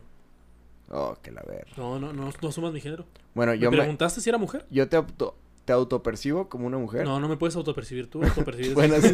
Oh, 0.90 1.16
que 1.22 1.30
la 1.30 1.42
ver. 1.42 1.66
No, 1.76 1.98
no, 1.98 2.12
no, 2.12 2.30
no 2.40 2.52
sumas 2.52 2.72
mi 2.72 2.80
género. 2.80 3.04
Bueno, 3.34 3.52
¿Me 3.52 3.58
yo 3.58 3.70
me, 3.70 3.76
preguntaste 3.78 4.20
si 4.20 4.28
era 4.30 4.38
mujer? 4.38 4.64
yo 4.70 4.88
te 4.88 4.96
auto, 4.96 5.36
te 5.64 5.72
autopercibo 5.72 6.48
como 6.48 6.66
una 6.66 6.78
mujer. 6.78 7.04
No, 7.04 7.20
no 7.20 7.28
me 7.28 7.36
puedes 7.36 7.54
autopercibir 7.56 8.08
tú. 8.08 8.20
autopercibes- 8.22 8.74
Bueno, 8.74 8.94
sí. 9.00 9.12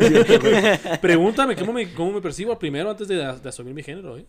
Pregúntame 1.01 1.57
cómo 1.57 1.73
me, 1.73 1.93
cómo 1.95 2.13
me 2.13 2.21
percibo 2.21 2.59
primero 2.59 2.91
antes 2.91 3.09
de, 3.09 3.17
de 3.17 3.49
asumir 3.49 3.75
mi 3.75 3.83
género, 3.83 4.17
¿eh? 4.19 4.27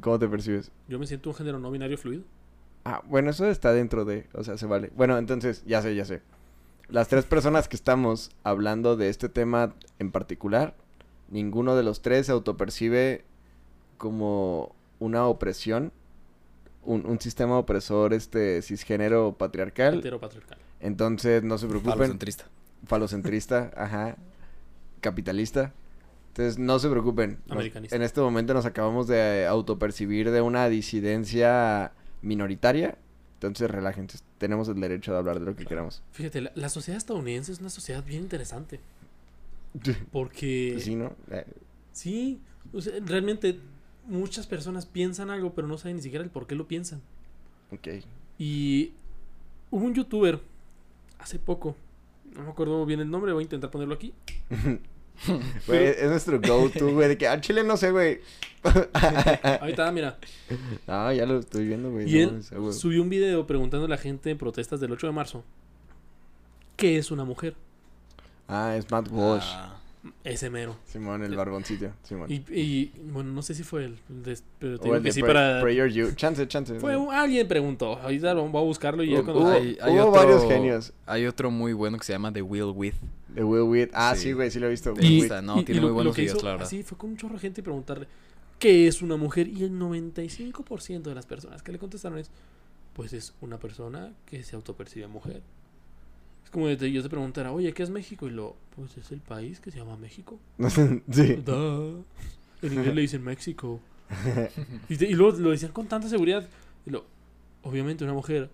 ¿Cómo 0.00 0.18
te 0.18 0.28
percibes? 0.28 0.70
Yo 0.88 0.98
me 0.98 1.06
siento 1.06 1.30
un 1.30 1.36
género 1.36 1.58
no 1.58 1.70
binario 1.70 1.98
fluido. 1.98 2.22
Ah, 2.84 3.02
bueno, 3.06 3.30
eso 3.30 3.46
está 3.50 3.72
dentro 3.72 4.04
de, 4.04 4.26
o 4.34 4.42
sea, 4.44 4.56
se 4.56 4.66
vale. 4.66 4.90
Bueno, 4.96 5.18
entonces, 5.18 5.62
ya 5.66 5.82
sé, 5.82 5.94
ya 5.94 6.04
sé. 6.04 6.22
Las 6.88 7.08
tres 7.08 7.24
personas 7.26 7.68
que 7.68 7.76
estamos 7.76 8.30
hablando 8.44 8.96
de 8.96 9.08
este 9.08 9.28
tema 9.28 9.74
en 9.98 10.10
particular, 10.10 10.74
ninguno 11.28 11.76
de 11.76 11.82
los 11.82 12.00
tres 12.00 12.26
se 12.26 12.32
autopercibe 12.32 13.24
como 13.98 14.74
una 15.00 15.26
opresión, 15.26 15.92
un, 16.88 17.06
un 17.06 17.20
sistema 17.20 17.58
opresor, 17.58 18.12
este, 18.14 18.62
cisgénero 18.62 19.36
patriarcal. 19.36 19.98
Heteropatriarcal. 19.98 20.58
Entonces, 20.80 21.42
no 21.42 21.58
se 21.58 21.66
preocupen. 21.66 21.94
Falocentrista. 21.98 22.44
Falocentrista, 22.86 23.70
ajá. 23.76 24.16
Capitalista. 25.00 25.72
Entonces, 26.28 26.58
no 26.58 26.78
se 26.78 26.88
preocupen. 26.88 27.38
Nos- 27.46 27.52
Americanista. 27.56 27.96
en 27.96 28.02
este 28.02 28.20
momento 28.20 28.54
nos 28.54 28.64
acabamos 28.66 29.06
de 29.08 29.46
autopercibir 29.46 30.30
de 30.30 30.40
una 30.40 30.68
disidencia 30.68 31.92
minoritaria. 32.22 32.96
Entonces, 33.34 33.70
relájense. 33.70 34.18
Tenemos 34.38 34.68
el 34.68 34.80
derecho 34.80 35.12
de 35.12 35.18
hablar 35.18 35.38
de 35.40 35.46
lo 35.46 35.54
que 35.56 35.64
queramos. 35.64 36.02
Fíjate, 36.12 36.40
la, 36.40 36.52
la 36.54 36.68
sociedad 36.68 36.96
estadounidense 36.98 37.52
es 37.52 37.60
una 37.60 37.70
sociedad 37.70 38.02
bien 38.04 38.22
interesante. 38.22 38.80
Porque... 40.12 40.76
Sí, 40.80 40.94
¿no? 40.94 41.12
Eh, 41.30 41.44
Sí, 41.92 42.40
o 42.72 42.80
sea, 42.80 42.92
realmente 43.04 43.58
muchas 44.08 44.46
personas 44.46 44.86
piensan 44.86 45.30
algo, 45.30 45.54
pero 45.54 45.68
no 45.68 45.78
saben 45.78 45.96
ni 45.96 46.02
siquiera 46.02 46.24
el 46.24 46.30
por 46.30 46.46
qué 46.46 46.54
lo 46.54 46.66
piensan. 46.66 47.00
ok. 47.70 47.88
Y 48.38 48.92
hubo 49.70 49.84
un 49.84 49.94
youtuber 49.94 50.40
hace 51.18 51.38
poco, 51.38 51.76
no 52.34 52.42
me 52.42 52.50
acuerdo 52.50 52.84
bien 52.86 53.00
el 53.00 53.10
nombre, 53.10 53.32
voy 53.32 53.42
a 53.42 53.44
intentar 53.44 53.70
ponerlo 53.70 53.94
aquí. 53.94 54.12
Güey, 55.66 55.84
es 55.84 56.08
nuestro 56.08 56.40
go-to, 56.40 56.92
güey. 56.92 57.08
De 57.08 57.18
que 57.18 57.26
al 57.26 57.40
chile 57.40 57.64
no 57.64 57.76
sé, 57.76 57.90
güey. 57.90 58.20
Ahí 58.92 59.70
está, 59.70 59.90
mira. 59.92 60.18
Ah, 60.86 61.12
ya 61.12 61.26
lo 61.26 61.38
estoy 61.38 61.66
viendo, 61.66 61.90
güey. 61.90 62.08
Y 62.08 62.24
no 62.24 62.30
él 62.30 62.42
ah, 62.52 62.72
subió 62.72 63.02
un 63.02 63.08
video 63.08 63.46
preguntando 63.46 63.86
a 63.86 63.88
la 63.88 63.98
gente 63.98 64.30
en 64.30 64.38
protestas 64.38 64.80
del 64.80 64.92
8 64.92 65.08
de 65.08 65.12
marzo 65.12 65.44
¿Qué 66.76 66.96
es 66.96 67.10
una 67.10 67.24
mujer? 67.24 67.56
Ah, 68.46 68.76
es 68.76 68.90
Matt 68.90 69.08
Walsh. 69.10 69.44
Ah, 69.48 69.77
Ese 70.24 70.48
mero. 70.50 70.76
Simón, 70.86 71.22
el 71.24 71.34
barboncito. 71.34 71.90
Simón. 72.04 72.30
Y, 72.30 72.36
y, 72.52 72.92
bueno, 73.12 73.32
no 73.32 73.42
sé 73.42 73.54
si 73.54 73.62
fue 73.64 73.84
él, 73.86 73.98
de- 74.08 74.38
pero 74.58 74.76
te 74.78 74.82
O 74.82 74.84
digo 74.84 74.96
el 74.96 75.02
que 75.02 75.08
de 75.08 75.12
sí 75.12 75.20
Pray- 75.22 75.34
para... 75.34 75.60
Prayer 75.60 75.88
You. 75.92 76.12
Chance, 76.14 76.46
chance. 76.48 76.78
Fue 76.78 76.96
un- 76.96 77.12
alguien 77.12 77.46
preguntó. 77.48 77.98
Ahorita 77.98 78.32
lo- 78.34 78.48
voy 78.48 78.62
a 78.62 78.64
buscarlo 78.64 79.02
y 79.02 79.10
ya 79.10 79.20
Hubo- 79.20 79.24
cuando... 79.24 79.42
hubo- 79.42 79.50
hay, 79.50 79.76
hay 79.80 79.92
hubo 79.94 80.06
otro, 80.08 80.12
varios 80.22 80.44
genios. 80.46 80.92
Hay 81.06 81.26
otro 81.26 81.50
muy 81.50 81.72
bueno 81.72 81.98
que 81.98 82.04
se 82.04 82.12
llama 82.12 82.32
The 82.32 82.42
Will 82.42 82.72
With. 82.74 82.94
De 83.28 83.42
Will 83.44 83.62
Wheat. 83.62 83.90
Ah, 83.92 84.14
Sí. 84.14 84.22
sí, 84.22 84.32
güey, 84.32 84.50
sí 84.50 84.58
lo 84.60 84.66
he 84.66 84.70
visto. 84.70 84.94
Y- 85.00 85.18
gusta, 85.20 85.42
no, 85.42 85.62
tiene 85.64 85.80
muy 85.80 85.90
buenos 85.90 86.14
que 86.14 86.22
videos, 86.22 86.36
hizo 86.38 86.46
la 86.46 86.52
verdad. 86.52 86.66
Así 86.66 86.82
fue 86.82 86.96
con 86.96 87.10
un 87.10 87.16
chorro 87.16 87.34
de 87.34 87.40
gente 87.40 87.60
y 87.60 87.64
preguntarle 87.64 88.06
¿Qué 88.58 88.88
es 88.88 89.02
una 89.02 89.16
mujer? 89.16 89.46
Y 89.48 89.62
el 89.64 89.72
95% 89.78 91.02
de 91.10 91.14
las 91.14 91.26
personas 91.26 91.62
que 91.62 91.70
le 91.72 91.78
contestaron 91.78 92.18
es 92.18 92.30
Pues 92.92 93.12
es 93.12 93.32
una 93.40 93.58
persona 93.58 94.12
que 94.26 94.42
se 94.42 94.56
autopercibe 94.56 95.06
mujer. 95.06 95.42
Es 96.48 96.52
como 96.52 96.66
de 96.66 96.90
yo 96.90 97.02
te 97.02 97.10
preguntara, 97.10 97.52
oye, 97.52 97.74
¿qué 97.74 97.82
es 97.82 97.90
México? 97.90 98.26
Y 98.26 98.30
lo, 98.30 98.56
pues 98.74 98.96
es 98.96 99.12
el 99.12 99.20
país 99.20 99.60
que 99.60 99.70
se 99.70 99.76
llama 99.80 99.98
México. 99.98 100.38
sí. 100.58 101.42
En 102.62 102.72
inglés 102.72 102.94
le 102.94 103.02
dicen 103.02 103.22
México. 103.22 103.80
Y, 104.88 104.96
te- 104.96 105.04
y 105.06 105.12
luego 105.12 105.36
lo 105.38 105.50
decían 105.50 105.72
con 105.72 105.86
tanta 105.88 106.08
seguridad. 106.08 106.48
Y 106.86 106.90
lo, 106.90 107.04
obviamente 107.64 108.02
una 108.02 108.14
mujer 108.14 108.48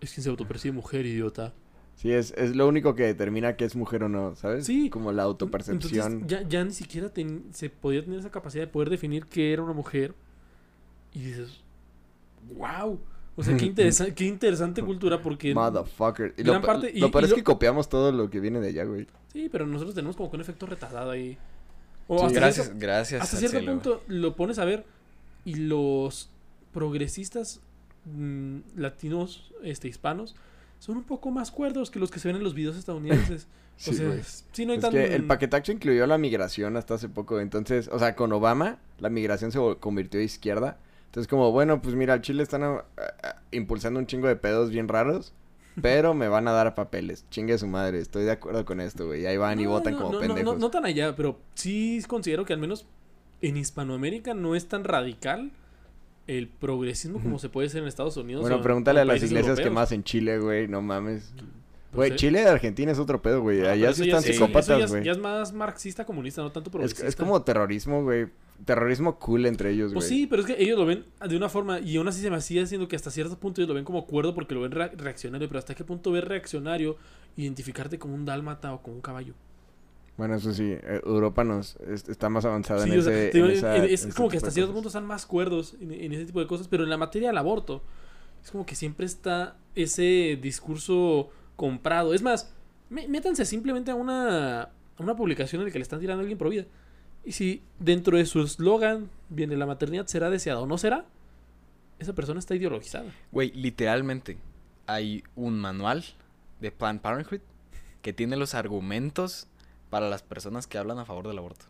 es 0.00 0.12
quien 0.14 0.22
se 0.22 0.30
autopercibe 0.30 0.76
mujer, 0.76 1.06
idiota. 1.06 1.52
Sí, 1.96 2.12
es, 2.12 2.32
es 2.36 2.54
lo 2.54 2.68
único 2.68 2.94
que 2.94 3.02
determina 3.02 3.56
que 3.56 3.64
es 3.64 3.74
mujer 3.74 4.04
o 4.04 4.08
no, 4.08 4.36
¿sabes? 4.36 4.64
Sí. 4.66 4.88
Como 4.88 5.10
la 5.10 5.24
autopercepción. 5.24 6.12
Entonces, 6.12 6.28
ya, 6.40 6.48
ya 6.48 6.64
ni 6.64 6.70
siquiera 6.72 7.08
ten- 7.08 7.46
se 7.52 7.68
podía 7.68 8.04
tener 8.04 8.20
esa 8.20 8.30
capacidad 8.30 8.62
de 8.62 8.68
poder 8.68 8.90
definir 8.90 9.26
qué 9.26 9.52
era 9.52 9.62
una 9.64 9.72
mujer. 9.72 10.14
Y 11.12 11.18
dices, 11.18 11.60
wow. 12.56 13.00
O 13.36 13.42
sea, 13.42 13.56
qué, 13.56 13.64
interesa- 13.74 14.14
qué 14.14 14.24
interesante 14.26 14.82
cultura 14.82 15.20
porque... 15.22 15.54
Motherfucker. 15.54 16.34
Y 16.36 16.42
gran 16.42 16.60
lo, 16.60 16.66
parte- 16.66 16.92
y- 16.94 17.00
lo 17.00 17.10
peor 17.10 17.22
y 17.22 17.26
es 17.26 17.30
lo- 17.30 17.36
que 17.36 17.44
copiamos 17.44 17.88
todo 17.88 18.12
lo 18.12 18.30
que 18.30 18.40
viene 18.40 18.60
de 18.60 18.68
allá, 18.68 18.84
güey. 18.84 19.06
Sí, 19.32 19.48
pero 19.50 19.66
nosotros 19.66 19.94
tenemos 19.94 20.16
como 20.16 20.30
que 20.30 20.36
un 20.36 20.42
efecto 20.42 20.66
retardado 20.66 21.10
ahí. 21.10 21.36
O 22.06 22.18
Sí. 22.18 22.26
hasta 22.26 22.38
Gracias, 22.40 22.66
cierto, 22.66 22.80
gracias. 22.80 23.22
hasta 23.22 23.36
cierto 23.38 23.58
cielo. 23.58 23.72
punto 23.72 24.02
lo 24.08 24.36
pones 24.36 24.58
a 24.58 24.64
ver 24.64 24.84
y 25.44 25.54
los 25.54 26.30
progresistas 26.72 27.60
mm, 28.04 28.58
latinos, 28.76 29.52
este, 29.62 29.88
hispanos, 29.88 30.34
son 30.78 30.98
un 30.98 31.04
poco 31.04 31.30
más 31.30 31.50
cuerdos 31.50 31.90
que 31.90 31.98
los 31.98 32.10
que 32.10 32.18
se 32.18 32.28
ven 32.28 32.36
en 32.36 32.44
los 32.44 32.54
videos 32.54 32.76
estadounidenses. 32.76 33.46
Sí, 33.76 33.90
o 33.90 33.92
sea, 33.94 34.22
sí 34.52 34.66
no 34.66 34.70
hay 34.70 34.78
Es 34.78 34.82
tan... 34.84 34.92
que 34.92 35.16
el 35.16 35.24
paquetaxo 35.26 35.72
incluyó 35.72 36.06
la 36.06 36.16
migración 36.16 36.76
hasta 36.76 36.94
hace 36.94 37.08
poco. 37.08 37.40
Entonces, 37.40 37.88
o 37.90 37.98
sea, 37.98 38.14
con 38.14 38.30
Obama, 38.32 38.78
la 39.00 39.10
migración 39.10 39.50
se 39.50 39.58
convirtió 39.80 40.20
a 40.20 40.22
izquierda. 40.22 40.78
Entonces, 41.14 41.28
como, 41.28 41.52
bueno, 41.52 41.80
pues 41.80 41.94
mira, 41.94 42.14
al 42.14 42.22
Chile 42.22 42.42
están 42.42 42.64
ah, 42.64 42.84
ah, 42.96 43.36
impulsando 43.52 44.00
un 44.00 44.06
chingo 44.06 44.26
de 44.26 44.34
pedos 44.34 44.70
bien 44.70 44.88
raros. 44.88 45.32
Pero 45.80 46.12
me 46.12 46.26
van 46.26 46.48
a 46.48 46.52
dar 46.52 46.74
papeles. 46.74 47.24
Chingue 47.30 47.56
su 47.56 47.68
madre. 47.68 48.00
Estoy 48.00 48.24
de 48.24 48.32
acuerdo 48.32 48.64
con 48.64 48.80
esto, 48.80 49.06
güey. 49.06 49.24
Ahí 49.24 49.36
van 49.36 49.60
y 49.60 49.66
votan 49.66 49.92
no, 49.92 49.98
como 50.00 50.12
no, 50.12 50.20
no, 50.20 50.26
pendejos. 50.26 50.58
No, 50.58 50.70
tan 50.70 50.84
allá, 50.86 51.14
pero 51.14 51.38
sí 51.54 52.02
considero 52.08 52.44
que 52.44 52.52
al 52.52 52.58
menos 52.58 52.86
en 53.42 53.56
Hispanoamérica 53.56 54.34
no 54.34 54.56
es 54.56 54.66
tan 54.66 54.82
radical 54.82 55.52
el 56.26 56.48
progresismo 56.48 57.20
como 57.20 57.38
se 57.38 57.48
puede 57.48 57.68
ser 57.68 57.82
en 57.82 57.88
Estados 57.88 58.16
Unidos. 58.16 58.42
bueno, 58.42 58.56
o 58.56 58.62
pregúntale 58.62 58.98
o 58.98 59.02
a 59.02 59.04
las 59.04 59.22
iglesias 59.22 59.60
que 59.60 59.70
más 59.70 59.92
en 59.92 60.02
Chile, 60.02 60.40
güey. 60.40 60.66
No 60.66 60.82
mames. 60.82 61.32
Pues, 61.94 62.08
Güey, 62.10 62.18
Chile 62.18 62.40
de 62.40 62.48
Argentina 62.48 62.90
es 62.92 62.98
otro 62.98 63.22
pedo, 63.22 63.40
güey. 63.40 63.64
Allá 63.66 63.92
sí 63.92 64.04
están 64.04 64.18
es- 64.20 64.26
psicópatas, 64.26 64.66
ya 64.78 64.84
es- 64.84 64.90
güey. 64.90 65.04
Ya 65.04 65.12
es 65.12 65.18
más 65.18 65.52
marxista 65.52 66.04
comunista, 66.04 66.42
no 66.42 66.50
tanto 66.52 66.68
Es, 66.68 66.72
progresista. 66.72 67.06
es 67.06 67.16
como 67.16 67.40
terrorismo, 67.42 68.02
güey. 68.02 68.26
Terrorismo 68.64 69.18
cool 69.18 69.46
entre 69.46 69.70
ellos, 69.70 69.88
güey. 69.92 69.94
Pues 69.94 70.08
sí, 70.08 70.26
pero 70.26 70.42
es 70.42 70.46
que 70.46 70.62
ellos 70.62 70.78
lo 70.78 70.86
ven 70.86 71.04
de 71.28 71.36
una 71.36 71.48
forma 71.48 71.80
y 71.80 71.96
aún 71.96 72.06
así 72.08 72.20
se 72.20 72.30
me 72.30 72.36
hacía 72.36 72.60
diciendo 72.60 72.86
que 72.88 72.96
hasta 72.96 73.10
cierto 73.10 73.38
punto 73.38 73.60
ellos 73.60 73.68
lo 73.68 73.74
ven 73.74 73.84
como 73.84 74.06
cuerdo 74.06 74.34
porque 74.34 74.54
lo 74.54 74.60
ven 74.62 74.70
rea- 74.72 74.92
reaccionario, 74.96 75.48
pero 75.48 75.58
hasta 75.58 75.74
qué 75.74 75.84
punto 75.84 76.12
ver 76.12 76.28
reaccionario 76.28 76.96
identificarte 77.36 77.98
como 77.98 78.14
un 78.14 78.24
dálmata 78.24 78.72
o 78.72 78.80
como 78.82 78.96
un 78.96 79.02
caballo. 79.02 79.34
Bueno, 80.16 80.36
eso 80.36 80.54
sí. 80.54 80.62
eh, 80.70 81.00
Europa 81.04 81.42
nos 81.42 81.74
es- 81.88 82.08
está 82.08 82.28
más 82.28 82.44
avanzada 82.44 82.84
Sí, 82.84 82.92
en 82.92 82.98
o 83.00 83.02
sea, 83.02 83.12
ese... 83.12 83.30
te 83.30 83.38
digo, 83.38 83.46
en 83.46 83.52
en- 83.52 83.58
esa- 83.58 83.76
en- 83.76 83.84
en 83.84 83.90
es 83.90 84.14
como 84.14 84.28
que 84.28 84.36
hasta 84.36 84.52
cierto 84.52 84.72
punto 84.72 84.88
están 84.88 85.04
más 85.04 85.26
cuerdos 85.26 85.74
en, 85.80 85.90
en 85.92 86.12
ese 86.12 86.24
tipo 86.26 86.38
de 86.38 86.46
cosas, 86.46 86.68
pero 86.68 86.84
en 86.84 86.90
la 86.90 86.96
materia 86.96 87.28
del 87.30 87.38
aborto 87.38 87.82
es 88.44 88.52
como 88.52 88.64
que 88.64 88.76
siempre 88.76 89.06
está 89.06 89.56
ese 89.74 90.38
discurso 90.40 91.30
comprado. 91.56 92.14
Es 92.14 92.22
más, 92.22 92.52
mé- 92.90 93.08
métanse 93.08 93.44
simplemente 93.44 93.90
a 93.90 93.94
una, 93.94 94.62
a 94.62 94.68
una 94.98 95.14
publicación 95.16 95.60
en 95.62 95.66
la 95.68 95.72
que 95.72 95.78
le 95.78 95.82
están 95.82 96.00
tirando 96.00 96.20
a 96.20 96.22
alguien 96.22 96.38
por 96.38 96.50
vida. 96.50 96.64
Y 97.24 97.32
si 97.32 97.62
dentro 97.78 98.16
de 98.18 98.26
su 98.26 98.42
eslogan 98.42 99.08
viene 99.30 99.56
la 99.56 99.66
maternidad 99.66 100.06
será 100.06 100.30
deseada 100.30 100.60
o 100.60 100.66
no 100.66 100.76
será, 100.78 101.04
esa 101.98 102.12
persona 102.12 102.38
está 102.38 102.54
ideologizada. 102.54 103.10
Güey, 103.32 103.52
literalmente 103.52 104.36
hay 104.86 105.22
un 105.36 105.58
manual 105.58 106.04
de 106.60 106.70
Planned 106.70 107.00
Parenthood 107.00 107.40
que 108.02 108.12
tiene 108.12 108.36
los 108.36 108.54
argumentos 108.54 109.46
para 109.90 110.10
las 110.10 110.22
personas 110.22 110.66
que 110.66 110.76
hablan 110.76 110.98
a 110.98 111.04
favor 111.06 111.26
del 111.28 111.38
aborto. 111.38 111.66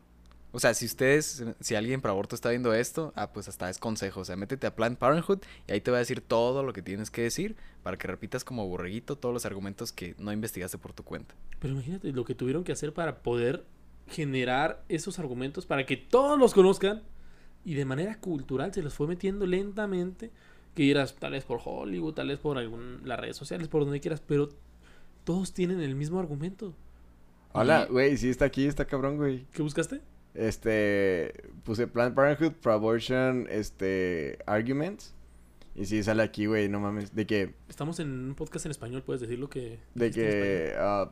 O 0.57 0.61
sea, 0.61 0.72
si 0.72 0.86
ustedes, 0.86 1.44
si 1.59 1.74
alguien 1.74 2.00
pro 2.00 2.12
aborto 2.12 2.36
está 2.36 2.50
viendo 2.50 2.72
esto, 2.74 3.12
ah, 3.16 3.32
pues 3.32 3.48
hasta 3.48 3.68
es 3.68 3.78
consejo. 3.78 4.20
O 4.20 4.24
sea, 4.24 4.36
métete 4.36 4.68
a 4.68 4.76
Planned 4.76 4.96
Parenthood 4.96 5.40
y 5.66 5.72
ahí 5.72 5.80
te 5.80 5.90
va 5.90 5.96
a 5.96 5.98
decir 5.98 6.20
todo 6.20 6.62
lo 6.62 6.72
que 6.72 6.80
tienes 6.80 7.11
que 7.11 7.22
decir 7.22 7.57
para 7.82 7.96
que 7.96 8.07
repitas 8.07 8.44
como 8.44 8.68
borreguito 8.68 9.16
todos 9.16 9.32
los 9.32 9.46
argumentos 9.46 9.90
que 9.90 10.14
no 10.16 10.32
investigaste 10.32 10.78
por 10.78 10.92
tu 10.92 11.02
cuenta. 11.02 11.34
Pero 11.59 11.74
imagínate 11.74 12.12
lo 12.12 12.24
que 12.24 12.36
tuvieron 12.36 12.62
que 12.62 12.70
hacer 12.70 12.94
para 12.94 13.18
poder 13.18 13.64
generar 14.07 14.84
esos 14.88 15.18
argumentos 15.18 15.66
para 15.66 15.86
que 15.86 15.96
todos 15.96 16.38
los 16.38 16.55
conozcan 16.55 17.02
y 17.64 17.74
de 17.74 17.84
manera 17.84 18.20
cultural 18.20 18.72
se 18.72 18.82
los 18.82 18.94
fue 18.94 19.09
metiendo 19.09 19.46
lentamente. 19.46 20.30
Que 20.76 20.84
irás 20.84 21.16
tal 21.16 21.32
vez 21.32 21.42
por 21.42 21.59
Hollywood, 21.64 22.14
tal 22.14 22.28
vez 22.28 22.38
por 22.38 22.59
algún, 22.59 23.00
las 23.02 23.18
redes 23.18 23.36
sociales, 23.36 23.66
por 23.66 23.84
donde 23.84 23.98
quieras, 23.98 24.22
pero 24.24 24.50
todos 25.24 25.52
tienen 25.52 25.80
el 25.80 25.96
mismo 25.96 26.20
argumento. 26.20 26.74
Hola, 27.50 27.88
güey, 27.90 28.16
sí 28.16 28.30
está 28.30 28.44
aquí, 28.44 28.66
está 28.66 28.84
cabrón, 28.84 29.16
güey. 29.16 29.46
¿Qué 29.52 29.61
buscaste? 29.61 30.00
Este, 30.35 31.32
puse 31.62 31.87
Planned 31.87 32.14
Parenthood 32.14 32.53
Pro-Abortion, 32.55 33.47
este, 33.51 34.39
Arguments. 34.47 35.14
Y 35.76 35.87
sí 35.87 36.03
sale 36.03 36.22
aquí, 36.22 36.47
güey, 36.47 36.68
no 36.68 36.80
mames. 36.80 37.14
De 37.14 37.26
que, 37.26 37.55
Estamos 37.68 37.99
en 38.01 38.09
un 38.09 38.35
podcast 38.35 38.66
en 38.66 38.70
español, 38.70 39.03
puedes 39.03 39.20
decir 39.20 39.39
lo 39.39 39.49
que... 39.49 39.80
de 39.95 40.11
que, 40.11 40.74
ah, 40.78 41.11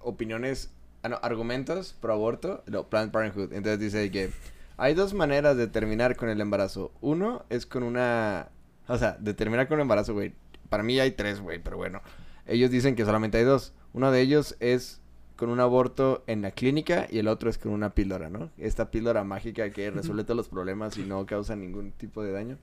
opiniones, 0.00 0.72
ah, 1.02 1.08
no, 1.08 1.18
argumentos 1.22 1.96
pro 2.00 2.12
aborto, 2.12 2.62
no, 2.66 2.88
Planned 2.88 3.10
Parenthood. 3.10 3.52
Entonces 3.52 3.80
dice 3.80 4.10
que 4.10 4.30
hay 4.76 4.94
dos 4.94 5.14
maneras 5.14 5.56
de 5.56 5.66
terminar 5.66 6.16
con 6.16 6.28
el 6.28 6.40
embarazo. 6.40 6.92
Uno 7.00 7.44
es 7.50 7.66
con 7.66 7.82
una, 7.82 8.50
o 8.88 8.98
sea, 8.98 9.16
de 9.18 9.34
terminar 9.34 9.68
con 9.68 9.78
el 9.78 9.82
embarazo, 9.82 10.14
güey. 10.14 10.34
Para 10.68 10.82
mí 10.82 10.98
hay 10.98 11.12
tres, 11.12 11.40
güey, 11.40 11.62
pero 11.62 11.76
bueno. 11.76 12.02
Ellos 12.46 12.70
dicen 12.70 12.94
que 12.94 13.04
solamente 13.04 13.38
hay 13.38 13.44
dos. 13.44 13.72
Uno 13.92 14.10
de 14.10 14.20
ellos 14.20 14.56
es 14.60 15.00
con 15.36 15.48
un 15.50 15.60
aborto 15.60 16.22
en 16.26 16.42
la 16.42 16.50
clínica 16.52 17.06
y 17.10 17.18
el 17.18 17.28
otro 17.28 17.50
es 17.50 17.58
con 17.58 17.72
una 17.72 17.90
píldora, 17.94 18.30
¿no? 18.30 18.50
Esta 18.58 18.90
píldora 18.90 19.24
mágica 19.24 19.70
que 19.70 19.90
resuelve 19.90 20.24
todos 20.24 20.36
los 20.36 20.48
problemas 20.48 20.96
y 20.98 21.02
no 21.02 21.26
causa 21.26 21.56
ningún 21.56 21.90
tipo 21.92 22.22
de 22.22 22.32
daño. 22.32 22.58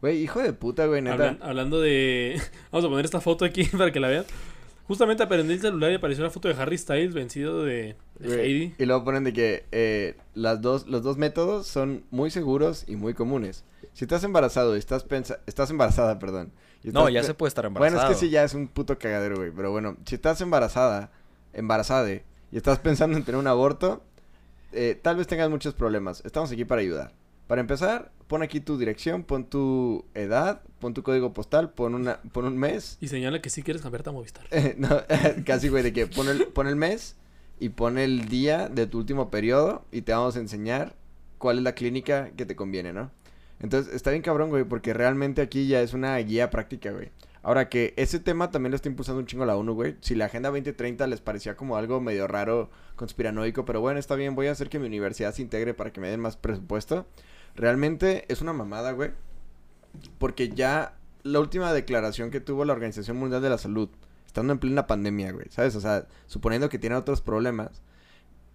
Güey, 0.00 0.22
hijo 0.22 0.40
de 0.42 0.52
puta, 0.52 0.86
güey, 0.86 1.00
neta. 1.02 1.16
Hablan- 1.16 1.38
hablando 1.42 1.80
de... 1.80 2.40
Vamos 2.72 2.84
a 2.84 2.88
poner 2.88 3.04
esta 3.04 3.20
foto 3.20 3.44
aquí 3.44 3.64
para 3.78 3.90
que 3.92 4.00
la 4.00 4.08
vean. 4.08 4.24
Justamente 4.86 5.22
aprendí 5.22 5.54
el 5.54 5.60
celular 5.60 5.90
y 5.92 5.94
apareció 5.94 6.22
la 6.24 6.30
foto 6.30 6.48
de 6.48 6.54
Harry 6.60 6.76
Styles 6.76 7.14
vencido 7.14 7.62
de, 7.64 7.96
de 8.18 8.26
Güey, 8.28 8.40
Heidi. 8.40 8.74
Y 8.78 8.84
luego 8.84 9.02
ponen 9.04 9.24
de 9.24 9.32
que 9.32 9.64
eh, 9.72 10.14
las 10.34 10.60
dos, 10.60 10.86
los 10.88 11.02
dos 11.02 11.16
métodos 11.16 11.66
son 11.66 12.04
muy 12.10 12.30
seguros 12.30 12.84
y 12.86 12.96
muy 12.96 13.14
comunes. 13.14 13.64
Si 13.94 14.04
estás 14.04 14.24
embarazado 14.24 14.76
y 14.76 14.78
estás 14.78 15.04
pensa 15.04 15.38
estás 15.46 15.70
embarazada, 15.70 16.18
perdón. 16.18 16.52
y 16.82 16.88
No, 16.90 17.08
ya 17.08 17.22
se 17.22 17.32
puede 17.32 17.48
estar 17.48 17.64
Bueno, 17.70 17.76
embarazado. 17.86 18.12
es 18.12 18.18
que 18.18 18.26
sí 18.26 18.30
ya 18.30 18.44
es 18.44 18.52
un 18.52 18.68
puto 18.68 18.98
cagadero, 18.98 19.36
güey. 19.36 19.50
Pero 19.56 19.70
bueno, 19.70 19.96
si 20.04 20.16
estás 20.16 20.40
embarazada, 20.42 21.10
embarazada 21.54 22.10
y 22.10 22.22
estás 22.52 22.78
pensando 22.78 23.16
en 23.16 23.24
tener 23.24 23.38
un 23.38 23.46
aborto, 23.46 24.02
eh, 24.72 24.98
tal 25.00 25.16
vez 25.16 25.26
tengas 25.26 25.50
muchos 25.50 25.74
problemas. 25.74 26.22
Estamos 26.24 26.50
aquí 26.52 26.64
para 26.64 26.80
ayudar. 26.80 27.12
Para 27.46 27.60
empezar, 27.60 28.10
pon 28.26 28.42
aquí 28.42 28.60
tu 28.60 28.78
dirección, 28.78 29.22
pon 29.22 29.44
tu 29.44 30.04
edad, 30.14 30.62
pon 30.78 30.94
tu 30.94 31.02
código 31.02 31.32
postal, 31.32 31.72
pon, 31.72 31.94
una, 31.94 32.20
pon 32.32 32.46
un 32.46 32.56
mes 32.56 32.96
Y 33.00 33.08
señala 33.08 33.42
que 33.42 33.50
sí 33.50 33.62
quieres 33.62 33.82
cambiarte 33.82 34.10
a 34.10 34.12
Movistar. 34.12 34.46
eh, 34.50 34.74
no, 34.78 34.88
casi, 35.44 35.68
güey, 35.68 35.82
de 35.82 35.92
que 35.92 36.06
pon 36.06 36.28
el, 36.28 36.46
pon 36.46 36.66
el 36.66 36.76
mes 36.76 37.16
y 37.60 37.68
pon 37.68 37.98
el 37.98 38.28
día 38.28 38.68
de 38.68 38.86
tu 38.86 38.98
último 38.98 39.30
periodo 39.30 39.84
y 39.92 40.02
te 40.02 40.12
vamos 40.12 40.36
a 40.36 40.40
enseñar 40.40 40.94
cuál 41.38 41.58
es 41.58 41.64
la 41.64 41.74
clínica 41.74 42.30
que 42.36 42.46
te 42.46 42.56
conviene, 42.56 42.92
¿no? 42.92 43.10
Entonces, 43.60 43.94
está 43.94 44.10
bien 44.10 44.22
cabrón, 44.22 44.50
güey, 44.50 44.64
porque 44.64 44.92
realmente 44.94 45.40
aquí 45.42 45.66
ya 45.68 45.80
es 45.82 45.92
una 45.94 46.16
guía 46.18 46.50
práctica, 46.50 46.90
güey. 46.90 47.10
Ahora 47.44 47.68
que 47.68 47.92
ese 47.98 48.20
tema 48.20 48.50
también 48.50 48.70
lo 48.70 48.76
está 48.76 48.88
impulsando 48.88 49.20
un 49.20 49.26
chingo 49.26 49.44
la 49.44 49.54
ONU, 49.54 49.74
güey. 49.74 49.96
Si 50.00 50.14
la 50.14 50.24
Agenda 50.24 50.48
2030 50.48 51.06
les 51.06 51.20
parecía 51.20 51.56
como 51.56 51.76
algo 51.76 52.00
medio 52.00 52.26
raro, 52.26 52.70
conspiranoico, 52.96 53.66
pero 53.66 53.82
bueno, 53.82 54.00
está 54.00 54.14
bien, 54.14 54.34
voy 54.34 54.46
a 54.46 54.52
hacer 54.52 54.70
que 54.70 54.78
mi 54.78 54.86
universidad 54.86 55.34
se 55.34 55.42
integre 55.42 55.74
para 55.74 55.92
que 55.92 56.00
me 56.00 56.08
den 56.08 56.20
más 56.20 56.38
presupuesto. 56.38 57.06
Realmente 57.54 58.24
es 58.28 58.40
una 58.40 58.54
mamada, 58.54 58.92
güey. 58.92 59.10
Porque 60.18 60.48
ya 60.48 60.96
la 61.22 61.38
última 61.38 61.74
declaración 61.74 62.30
que 62.30 62.40
tuvo 62.40 62.64
la 62.64 62.72
Organización 62.72 63.18
Mundial 63.18 63.42
de 63.42 63.50
la 63.50 63.58
Salud, 63.58 63.90
estando 64.24 64.54
en 64.54 64.58
plena 64.58 64.86
pandemia, 64.86 65.32
güey, 65.32 65.46
¿sabes? 65.50 65.76
O 65.76 65.82
sea, 65.82 66.06
suponiendo 66.26 66.70
que 66.70 66.78
tiene 66.78 66.96
otros 66.96 67.20
problemas, 67.20 67.82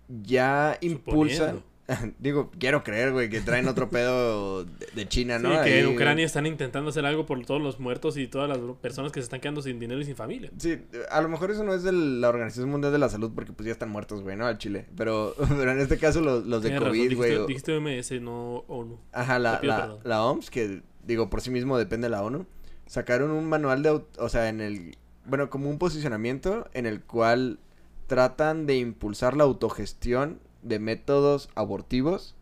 ya 0.07 0.79
impulsan. 0.81 1.63
Digo, 2.19 2.51
quiero 2.59 2.83
creer, 2.83 3.11
güey, 3.11 3.29
que 3.29 3.41
traen 3.41 3.67
otro 3.67 3.89
pedo 3.89 4.63
de, 4.65 4.87
de 4.95 5.07
China, 5.07 5.37
Sí, 5.37 5.43
¿no? 5.43 5.61
que 5.63 5.79
en 5.79 5.87
Ucrania 5.87 6.25
están 6.25 6.45
intentando 6.45 6.89
hacer 6.89 7.05
algo 7.05 7.25
por 7.25 7.43
todos 7.45 7.61
los 7.61 7.79
muertos 7.79 8.17
y 8.17 8.27
todas 8.27 8.47
las 8.49 8.57
personas 8.81 9.11
que 9.11 9.19
se 9.19 9.23
están 9.25 9.39
quedando 9.41 9.61
sin 9.61 9.79
dinero 9.79 9.99
y 9.99 10.05
sin 10.05 10.15
familia. 10.15 10.51
Sí, 10.57 10.79
a 11.09 11.21
lo 11.21 11.29
mejor 11.29 11.51
eso 11.51 11.63
no 11.63 11.73
es 11.73 11.83
de 11.83 11.91
la 11.91 12.29
Organización 12.29 12.69
Mundial 12.69 12.91
de 12.93 12.99
la 12.99 13.09
Salud 13.09 13.31
porque 13.33 13.53
pues 13.53 13.65
ya 13.65 13.71
están 13.71 13.89
muertos, 13.89 14.21
güey, 14.21 14.35
¿no? 14.35 14.45
Al 14.45 14.57
Chile. 14.57 14.85
Pero, 14.95 15.35
pero 15.49 15.71
en 15.71 15.79
este 15.79 15.97
caso 15.97 16.21
los, 16.21 16.45
los 16.45 16.61
de 16.61 16.69
Tienes 16.69 16.83
razón, 16.87 16.97
COVID, 16.97 17.15
güey. 17.17 17.29
dijiste, 17.31 17.43
o- 17.43 17.47
dijiste 17.47 18.17
OMS, 18.17 18.21
no 18.21 18.57
ONU. 18.67 18.99
Ajá, 19.11 19.39
la, 19.39 19.59
la, 19.63 19.97
la 20.03 20.23
OMS, 20.23 20.49
que 20.49 20.81
digo, 21.05 21.29
por 21.29 21.41
sí 21.41 21.49
mismo 21.51 21.77
depende 21.77 22.05
de 22.05 22.11
la 22.11 22.21
ONU, 22.23 22.45
sacaron 22.85 23.31
un 23.31 23.47
manual 23.47 23.81
de, 23.83 23.89
o 24.17 24.29
sea, 24.29 24.49
en 24.49 24.61
el, 24.61 24.95
bueno, 25.25 25.49
como 25.49 25.69
un 25.69 25.77
posicionamiento 25.79 26.67
en 26.73 26.85
el 26.85 27.01
cual 27.01 27.59
tratan 28.07 28.65
de 28.65 28.77
impulsar 28.77 29.35
la 29.37 29.43
autogestión 29.43 30.39
de 30.63 30.79
métodos 30.79 31.49
abortivos 31.55 32.35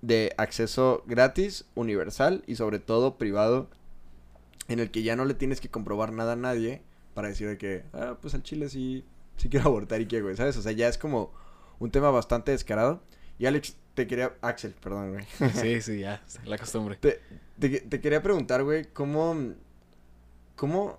de 0.00 0.34
acceso 0.36 1.04
gratis, 1.06 1.64
universal 1.74 2.42
y 2.46 2.56
sobre 2.56 2.78
todo 2.80 3.18
privado, 3.18 3.68
en 4.68 4.78
el 4.80 4.90
que 4.90 5.02
ya 5.02 5.14
no 5.16 5.24
le 5.24 5.34
tienes 5.34 5.60
que 5.60 5.68
comprobar 5.68 6.12
nada 6.12 6.32
a 6.32 6.36
nadie 6.36 6.82
para 7.14 7.28
decir 7.28 7.46
de 7.48 7.56
que, 7.58 7.84
ah, 7.92 8.16
pues 8.20 8.34
al 8.34 8.42
chile 8.42 8.68
sí, 8.68 9.04
sí 9.36 9.48
quiero 9.48 9.66
abortar 9.68 10.00
y 10.00 10.06
qué, 10.06 10.20
güey, 10.20 10.36
¿sabes? 10.36 10.56
O 10.56 10.62
sea, 10.62 10.72
ya 10.72 10.88
es 10.88 10.98
como 10.98 11.30
un 11.78 11.90
tema 11.90 12.10
bastante 12.10 12.50
descarado. 12.50 13.00
Y 13.38 13.46
Alex, 13.46 13.76
te 13.94 14.06
quería, 14.06 14.32
Axel, 14.40 14.74
perdón, 14.80 15.12
güey. 15.12 15.24
Sí, 15.52 15.80
sí, 15.82 16.00
ya, 16.00 16.22
la 16.46 16.58
costumbre. 16.58 16.96
Te, 16.96 17.20
te- 17.60 17.80
te 17.80 18.00
quería 18.00 18.22
preguntar, 18.22 18.64
güey, 18.64 18.86
¿cómo, 18.92 19.36
cómo, 20.56 20.98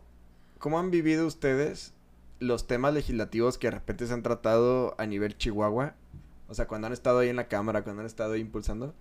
¿cómo 0.60 0.80
han 0.80 0.92
vivido 0.92 1.26
ustedes 1.28 1.94
los 2.40 2.68
temas 2.68 2.94
legislativos 2.94 3.58
que 3.58 3.68
de 3.68 3.72
repente 3.72 4.08
se 4.08 4.14
han 4.14 4.24
tratado 4.24 4.96
a 4.98 5.06
nivel 5.06 5.38
Chihuahua? 5.38 5.96
O 6.48 6.54
sea, 6.54 6.68
cuando 6.68 6.88
han 6.88 6.94
estado 6.94 7.20
ahí 7.20 7.30
en 7.30 7.36
la 7.36 7.48
Cámara, 7.48 7.84
cuando 7.84 8.02
han 8.02 8.06
estado 8.06 8.34
ahí 8.34 8.42
impulsando. 8.42 8.94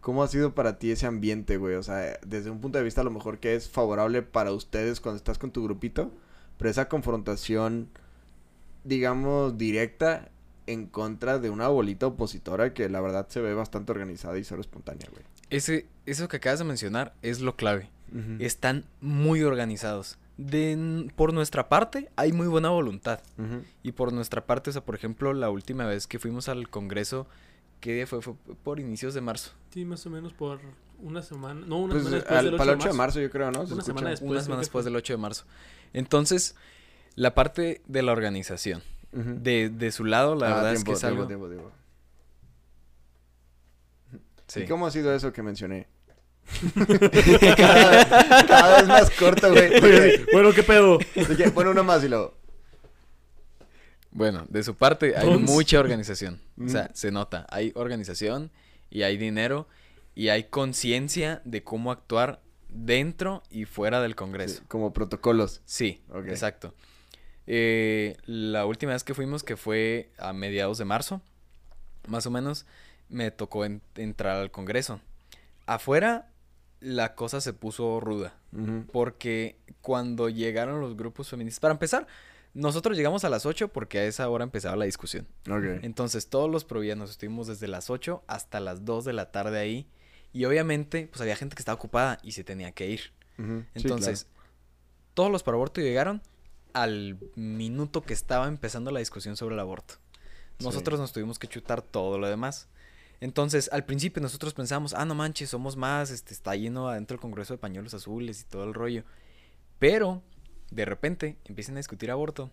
¿Cómo 0.00 0.22
ha 0.22 0.28
sido 0.28 0.54
para 0.54 0.78
ti 0.78 0.90
ese 0.90 1.06
ambiente, 1.06 1.56
güey? 1.56 1.76
O 1.76 1.82
sea, 1.82 2.18
desde 2.26 2.50
un 2.50 2.60
punto 2.60 2.78
de 2.78 2.84
vista 2.84 3.00
a 3.00 3.04
lo 3.04 3.10
mejor 3.10 3.38
que 3.38 3.54
es 3.54 3.68
favorable 3.68 4.22
para 4.22 4.52
ustedes 4.52 5.00
cuando 5.00 5.16
estás 5.16 5.38
con 5.38 5.50
tu 5.50 5.64
grupito, 5.64 6.12
pero 6.58 6.70
esa 6.70 6.88
confrontación, 6.88 7.88
digamos, 8.84 9.56
directa 9.56 10.30
en 10.66 10.86
contra 10.86 11.38
de 11.38 11.50
una 11.50 11.68
bolita 11.68 12.06
opositora 12.06 12.74
que 12.74 12.88
la 12.88 13.00
verdad 13.00 13.28
se 13.28 13.40
ve 13.40 13.54
bastante 13.54 13.92
organizada 13.92 14.38
y 14.38 14.44
cero 14.44 14.60
espontánea, 14.60 15.08
güey. 15.10 15.24
Ese, 15.50 15.86
eso 16.06 16.28
que 16.28 16.38
acabas 16.38 16.58
de 16.58 16.64
mencionar 16.64 17.14
es 17.22 17.40
lo 17.40 17.56
clave. 17.56 17.90
Están 18.38 18.84
muy 19.00 19.42
organizados. 19.42 20.18
De, 20.36 21.08
por 21.14 21.32
nuestra 21.32 21.68
parte, 21.68 22.10
hay 22.16 22.32
muy 22.32 22.46
buena 22.48 22.70
voluntad. 22.70 23.20
Y 23.82 23.92
por 23.92 24.12
nuestra 24.12 24.44
parte, 24.46 24.70
o 24.70 24.72
sea, 24.72 24.84
por 24.84 24.94
ejemplo, 24.96 25.32
la 25.32 25.50
última 25.50 25.86
vez 25.86 26.06
que 26.06 26.18
fuimos 26.18 26.48
al 26.48 26.68
Congreso, 26.68 27.26
¿qué 27.80 27.94
día 27.94 28.06
fue? 28.06 28.20
Fue 28.22 28.34
por 28.64 28.80
inicios 28.80 29.14
de 29.14 29.20
marzo. 29.20 29.52
Sí, 29.70 29.84
más 29.84 30.04
o 30.06 30.10
menos 30.10 30.32
por 30.32 30.60
una 31.00 31.22
semana. 31.22 31.64
No, 31.66 31.78
una 31.78 31.92
Pues 31.94 32.04
semana 32.04 32.16
después 32.16 32.38
al, 32.38 32.44
del 32.46 32.54
8 32.54 32.58
para 32.58 32.72
el 32.72 32.78
de 32.78 32.82
8 32.84 32.88
de 32.88 32.94
marzo. 32.94 32.98
marzo, 32.98 33.20
yo 33.20 33.30
creo, 33.30 33.50
¿no? 33.52 33.66
Se 33.66 33.74
Una 33.74 33.82
semana 33.84 34.10
después. 34.10 34.30
Una 34.30 34.40
semana 34.42 34.60
después 34.60 34.84
del 34.84 34.96
8 34.96 35.12
de 35.12 35.16
marzo. 35.18 35.44
Entonces, 35.92 36.56
la 37.14 37.34
parte 37.34 37.82
de 37.86 38.02
la 38.02 38.12
organización. 38.12 38.82
De, 39.12 39.68
de 39.68 39.92
su 39.92 40.04
lado, 40.04 40.34
la 40.34 40.46
Ah, 40.46 40.54
verdad 40.56 40.72
tiempo, 40.72 40.78
es 40.80 40.84
que 40.84 40.92
es 40.94 41.00
tiempo, 41.00 41.16
algo... 41.22 41.26
tiempo, 41.28 41.48
tiempo. 41.48 41.70
Sí. 44.48 44.60
¿Y 44.62 44.66
cómo 44.66 44.86
ha 44.86 44.90
sido 44.90 45.14
eso 45.14 45.32
que 45.32 45.42
mencioné? 45.42 45.86
cada, 47.56 48.46
cada 48.46 48.76
vez 48.78 48.88
más 48.88 49.10
corto, 49.10 49.50
güey. 49.50 49.74
Oye, 49.82 50.26
bueno, 50.32 50.52
¿qué 50.52 50.62
pedo? 50.62 50.98
Que, 50.98 51.48
Bueno, 51.50 51.70
uno 51.72 51.84
más 51.84 52.04
y 52.04 52.08
luego. 52.08 52.34
Bueno, 54.10 54.46
de 54.48 54.62
su 54.62 54.74
parte 54.76 55.16
hay 55.16 55.28
mucha 55.38 55.80
organización. 55.80 56.40
O 56.58 56.64
Mm. 56.64 56.68
sea, 56.68 56.90
se 56.94 57.10
nota. 57.10 57.46
Hay 57.50 57.72
organización 57.74 58.50
y 58.90 59.02
hay 59.02 59.16
dinero 59.16 59.66
y 60.14 60.28
hay 60.28 60.44
conciencia 60.44 61.42
de 61.44 61.64
cómo 61.64 61.90
actuar 61.90 62.40
dentro 62.68 63.42
y 63.50 63.64
fuera 63.64 64.00
del 64.00 64.14
Congreso. 64.14 64.62
Como 64.68 64.92
protocolos. 64.92 65.62
Sí, 65.64 66.02
Ok. 66.10 66.26
exacto. 66.28 66.74
Eh, 67.46 68.16
la 68.24 68.66
última 68.66 68.92
vez 68.92 69.02
que 69.04 69.14
fuimos, 69.14 69.42
que 69.42 69.56
fue 69.56 70.10
a 70.18 70.32
mediados 70.32 70.78
de 70.78 70.84
marzo, 70.84 71.20
más 72.06 72.24
o 72.26 72.30
menos, 72.30 72.66
me 73.08 73.30
tocó 73.32 73.64
en- 73.64 73.82
entrar 73.96 74.36
al 74.36 74.50
Congreso. 74.50 75.00
Afuera, 75.66 76.28
la 76.84 77.14
cosa 77.14 77.40
se 77.40 77.52
puso 77.52 77.98
ruda. 78.00 78.34
Porque 78.92 79.58
cuando 79.80 80.28
llegaron 80.28 80.80
los 80.80 80.96
grupos 80.96 81.28
feministas, 81.28 81.60
para 81.60 81.72
empezar, 81.72 82.06
nosotros 82.52 82.96
llegamos 82.96 83.24
a 83.24 83.30
las 83.30 83.46
8 83.46 83.68
porque 83.68 83.98
a 83.98 84.04
esa 84.04 84.28
hora 84.28 84.44
empezaba 84.44 84.76
la 84.76 84.84
discusión. 84.84 85.26
Entonces 85.82 86.28
todos 86.28 86.50
los 86.50 86.64
provianos 86.64 87.10
estuvimos 87.10 87.48
desde 87.48 87.66
las 87.66 87.90
8 87.90 88.22
hasta 88.28 88.60
las 88.60 88.84
2 88.84 89.04
de 89.04 89.12
la 89.12 89.32
tarde 89.32 89.58
ahí. 89.58 89.88
Y 90.32 90.44
obviamente, 90.44 91.08
pues 91.10 91.20
había 91.20 91.36
gente 91.36 91.54
que 91.54 91.60
estaba 91.60 91.76
ocupada 91.76 92.18
y 92.22 92.32
se 92.32 92.44
tenía 92.44 92.72
que 92.72 92.88
ir. 92.88 93.12
Sí, 93.36 93.42
Entonces, 93.74 94.26
todos 95.14 95.30
los 95.30 95.42
para 95.42 95.56
aborto 95.56 95.80
llegaron 95.80 96.22
al 96.72 97.18
minuto 97.36 98.02
que 98.02 98.14
estaba 98.14 98.48
empezando 98.48 98.90
la 98.90 98.98
discusión 98.98 99.36
sobre 99.36 99.54
el 99.54 99.60
aborto. 99.60 99.94
Sí. 100.58 100.64
Nosotros 100.64 101.00
nos 101.00 101.12
tuvimos 101.12 101.38
que 101.38 101.48
chutar 101.48 101.82
todo 101.82 102.18
lo 102.18 102.28
demás. 102.28 102.68
Entonces, 103.24 103.70
al 103.72 103.86
principio 103.86 104.20
nosotros 104.20 104.52
pensamos, 104.52 104.92
ah, 104.92 105.06
no 105.06 105.14
manches, 105.14 105.48
somos 105.48 105.78
más, 105.78 106.10
este, 106.10 106.34
está 106.34 106.54
lleno 106.56 106.90
adentro 106.90 107.14
el 107.14 107.22
Congreso 107.22 107.54
de 107.54 107.58
pañuelos 107.58 107.94
azules 107.94 108.42
y 108.42 108.44
todo 108.44 108.64
el 108.64 108.74
rollo. 108.74 109.02
Pero, 109.78 110.22
de 110.70 110.84
repente, 110.84 111.38
empiezan 111.46 111.76
a 111.76 111.78
discutir 111.78 112.10
aborto 112.10 112.50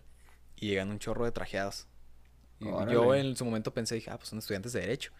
y 0.56 0.68
llegan 0.68 0.88
un 0.88 0.98
chorro 0.98 1.26
de 1.26 1.30
trajeados. 1.30 1.88
Yo 2.58 3.14
en 3.14 3.36
su 3.36 3.44
momento 3.44 3.74
pensé, 3.74 3.96
dije, 3.96 4.10
ah, 4.10 4.16
pues 4.16 4.30
son 4.30 4.38
estudiantes 4.38 4.72
de 4.72 4.80
Derecho. 4.80 5.12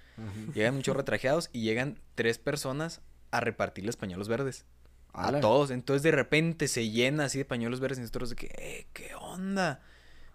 Llegan 0.54 0.74
un 0.74 0.80
chorro 0.80 1.00
de 1.00 1.04
trajeados 1.04 1.50
y 1.52 1.60
llegan 1.60 2.00
tres 2.14 2.38
personas 2.38 3.02
a 3.30 3.40
repartirles 3.40 3.96
pañuelos 3.96 4.28
verdes. 4.28 4.64
A 5.12 5.38
todos. 5.40 5.70
Entonces 5.70 6.02
de 6.02 6.12
repente 6.12 6.66
se 6.66 6.88
llena 6.88 7.26
así 7.26 7.36
de 7.36 7.44
pañuelos 7.44 7.78
verdes 7.78 7.98
y 7.98 8.00
nosotros 8.00 8.30
de 8.30 8.36
que, 8.36 8.46
eh, 8.56 8.86
¿qué 8.94 9.14
onda? 9.16 9.82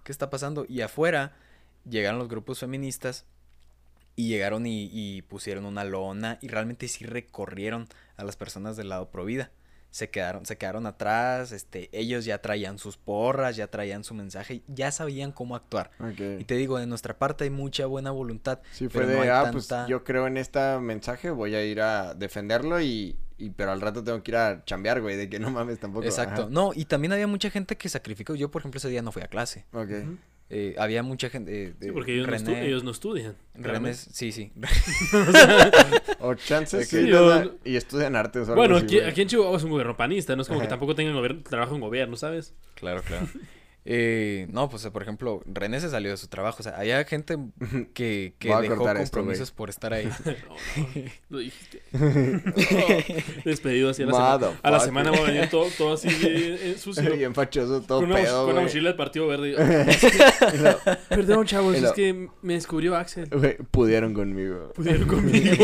¿Qué 0.04 0.12
está 0.12 0.30
pasando? 0.30 0.68
Y 0.70 0.82
afuera 0.82 1.36
llegaron 1.90 2.20
los 2.20 2.28
grupos 2.28 2.60
feministas 2.60 3.26
y 4.18 4.28
llegaron 4.28 4.66
y, 4.66 4.90
y 4.92 5.22
pusieron 5.22 5.64
una 5.66 5.86
lona 5.86 6.40
y 6.42 6.50
realmente 6.50 6.90
sí 6.90 7.06
recorrieron 7.06 7.88
a 8.18 8.26
las 8.26 8.36
personas 8.36 8.76
del 8.76 8.90
lado 8.90 9.10
pro 9.10 9.24
vida. 9.24 9.52
Se 9.90 10.10
quedaron, 10.10 10.46
se 10.46 10.58
quedaron 10.58 10.86
atrás, 10.86 11.52
este, 11.54 11.90
ellos 11.98 12.26
ya 12.26 12.40
traían 12.42 12.78
sus 12.78 12.98
porras, 12.98 13.56
ya 13.56 13.68
traían 13.68 14.04
su 14.04 14.14
mensaje, 14.16 14.62
ya 14.68 14.92
sabían 14.92 15.32
cómo 15.32 15.56
actuar. 15.56 15.92
Y 16.40 16.44
te 16.44 16.56
digo, 16.56 16.78
de 16.78 16.88
nuestra 16.88 17.18
parte 17.18 17.46
hay 17.46 17.50
mucha 17.52 17.86
buena 17.86 18.12
voluntad. 18.12 18.60
Sí, 18.74 18.90
fue 18.90 19.02
pero 19.02 19.08
de, 19.08 19.16
no 19.16 19.22
hay 19.22 19.30
ah, 19.30 19.50
pues 19.52 19.68
tanta- 19.68 19.88
yo 19.88 20.04
creo 20.04 20.28
en 20.28 20.38
este 20.38 20.78
mensaje, 20.80 21.30
voy 21.30 21.56
a 21.56 21.64
ir 21.64 21.80
a 21.80 22.14
defenderlo 22.16 22.82
y, 22.82 23.16
y 23.38 23.52
pero 23.52 23.72
al 23.72 23.80
rato 23.80 24.04
tengo 24.04 24.22
que 24.24 24.32
ir 24.32 24.38
a 24.38 24.66
chambear, 24.66 25.00
güey, 25.00 25.16
de 25.16 25.30
que 25.30 25.40
no 25.40 25.52
mames 25.52 25.80
tampoco. 25.80 26.06
Exacto. 26.06 26.42
Ajá. 26.44 26.52
No, 26.52 26.72
y 26.76 26.86
también 26.86 27.14
había 27.14 27.28
mucha 27.28 27.50
gente 27.50 27.78
que 27.78 27.88
sacrificó. 27.88 28.36
Yo, 28.36 28.52
por 28.52 28.62
ejemplo, 28.64 28.80
ese 28.80 28.90
día 28.90 29.02
no 29.02 29.12
fui 29.12 29.22
a 29.22 29.28
clase. 29.28 29.66
Ok. 29.74 29.92
Eh, 30.50 30.76
había 30.78 31.04
mucha 31.04 31.30
gente. 31.30 31.68
eh, 31.68 31.74
Sí, 31.82 31.92
porque 31.92 32.14
ellos, 32.14 32.26
no, 32.26 32.52
ellos 32.56 32.84
estudian. 32.92 33.36
René- 33.56 33.94
sí, 33.94 34.32
sí. 34.32 34.54
O 36.20 36.34
chances 36.36 36.88
y 37.66 37.76
estudian 37.76 38.16
artes 38.16 38.44
o 38.48 38.52
algo 38.54 38.56
Bueno, 38.56 38.78
así, 38.78 39.00
aquí, 39.02 39.22
en 39.22 39.28
Chihuahua 39.28 39.58
es 39.58 39.64
un 39.64 39.72
gobierno 39.72 39.96
panista, 39.98 40.36
no 40.36 40.42
es 40.42 40.48
como 40.48 40.62
que 40.62 40.68
tampoco 40.68 40.96
tengan 40.96 41.44
trabajo 41.44 41.76
en 41.76 41.82
gobierno, 41.82 42.16
¿sabes? 42.16 42.54
claro, 42.76 43.02
claro. 43.04 43.28
Eh, 43.90 44.48
no, 44.52 44.70
pues, 44.70 44.86
por 44.88 45.02
ejemplo, 45.02 45.42
René 45.46 45.80
se 45.80 45.90
salió 45.90 46.12
de 46.12 46.18
su 46.18 46.28
trabajo. 46.28 46.58
O 46.60 46.64
sea, 46.64 46.76
había 46.78 47.02
gente 47.06 47.38
que, 47.94 48.34
que 48.38 48.50
dejó 48.50 48.76
cortar 48.76 48.98
esto, 48.98 49.18
compromisos 49.18 49.52
por 49.52 49.70
estar 49.70 49.94
ahí. 49.94 50.10
No, 50.28 50.32
no, 50.94 51.04
lo 51.30 51.38
dijiste. 51.40 51.82
No, 51.94 52.02
despedido 53.46 53.90
así 53.90 54.04
a 54.04 54.08
la 54.08 54.12
semana. 54.14 54.60
A 54.62 54.72
la 54.72 54.80
semana 54.82 55.12
va 55.12 55.18
a 55.18 55.22
venir 55.22 55.50
todo, 55.50 55.68
todo 55.78 55.94
así 55.94 56.10
de- 56.10 56.72
eh, 56.72 56.76
sucio. 56.78 57.16
Bien 57.16 57.34
fachoso, 57.34 57.82
todo 57.82 58.02
con 58.02 58.12
una, 58.12 58.20
pedo, 58.22 58.44
con 58.46 58.54
una 58.54 58.62
mochila 58.64 58.90
del 58.90 58.98
Partido 58.98 59.28
Verde. 59.28 59.52
Lo- 60.62 60.80
Perdón, 61.10 61.46
chavos, 61.46 61.76
es 61.76 61.92
que 61.94 62.28
me 62.42 62.54
descubrió 62.56 62.96
Axel. 62.98 63.30
pudieron 63.72 64.14
conmigo. 64.14 64.74
Pudieron 64.76 65.08
conmigo. 65.08 65.56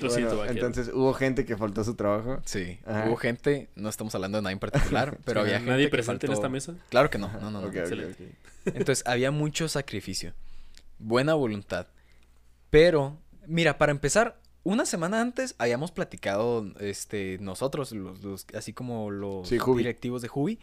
Lo 0.00 0.08
Bueno, 0.08 0.14
siento, 0.14 0.36
vaquero. 0.38 0.52
entonces 0.54 0.90
hubo 0.94 1.12
gente 1.14 1.44
que 1.44 1.56
faltó 1.56 1.82
a 1.82 1.84
su 1.84 1.94
trabajo. 1.94 2.40
Sí. 2.44 2.78
Ajá. 2.86 3.06
Hubo 3.08 3.16
gente, 3.16 3.68
no 3.76 3.88
estamos 3.88 4.14
hablando 4.14 4.38
de 4.38 4.42
nada 4.42 4.52
en 4.52 4.58
particular, 4.58 5.18
pero 5.24 5.40
Sí, 5.40 5.46
había 5.46 5.58
gente 5.58 5.70
¿Nadie 5.70 5.84
que 5.86 5.90
presente 5.90 6.26
en 6.26 6.32
faltó- 6.32 6.38
esta 6.40 6.48
mesa? 6.48 6.74
Claro 6.88 7.10
que 7.10 7.18
no, 7.18 7.25
no, 7.34 7.50
no. 7.50 7.60
no. 7.60 7.66
Ok. 7.68 7.76
Entonces 8.66 9.06
había 9.06 9.30
mucho 9.30 9.68
sacrificio, 9.68 10.32
buena 10.98 11.34
voluntad, 11.34 11.86
pero 12.70 13.16
mira, 13.46 13.78
para 13.78 13.92
empezar, 13.92 14.40
una 14.64 14.84
semana 14.86 15.20
antes 15.20 15.54
habíamos 15.58 15.92
platicado, 15.92 16.66
este, 16.80 17.38
nosotros, 17.40 17.92
los, 17.92 18.22
los- 18.24 18.46
así 18.54 18.72
como 18.72 19.10
los 19.10 19.48
Sí, 19.48 19.58
directivos 19.76 20.22
de 20.22 20.28
Jubi, 20.28 20.58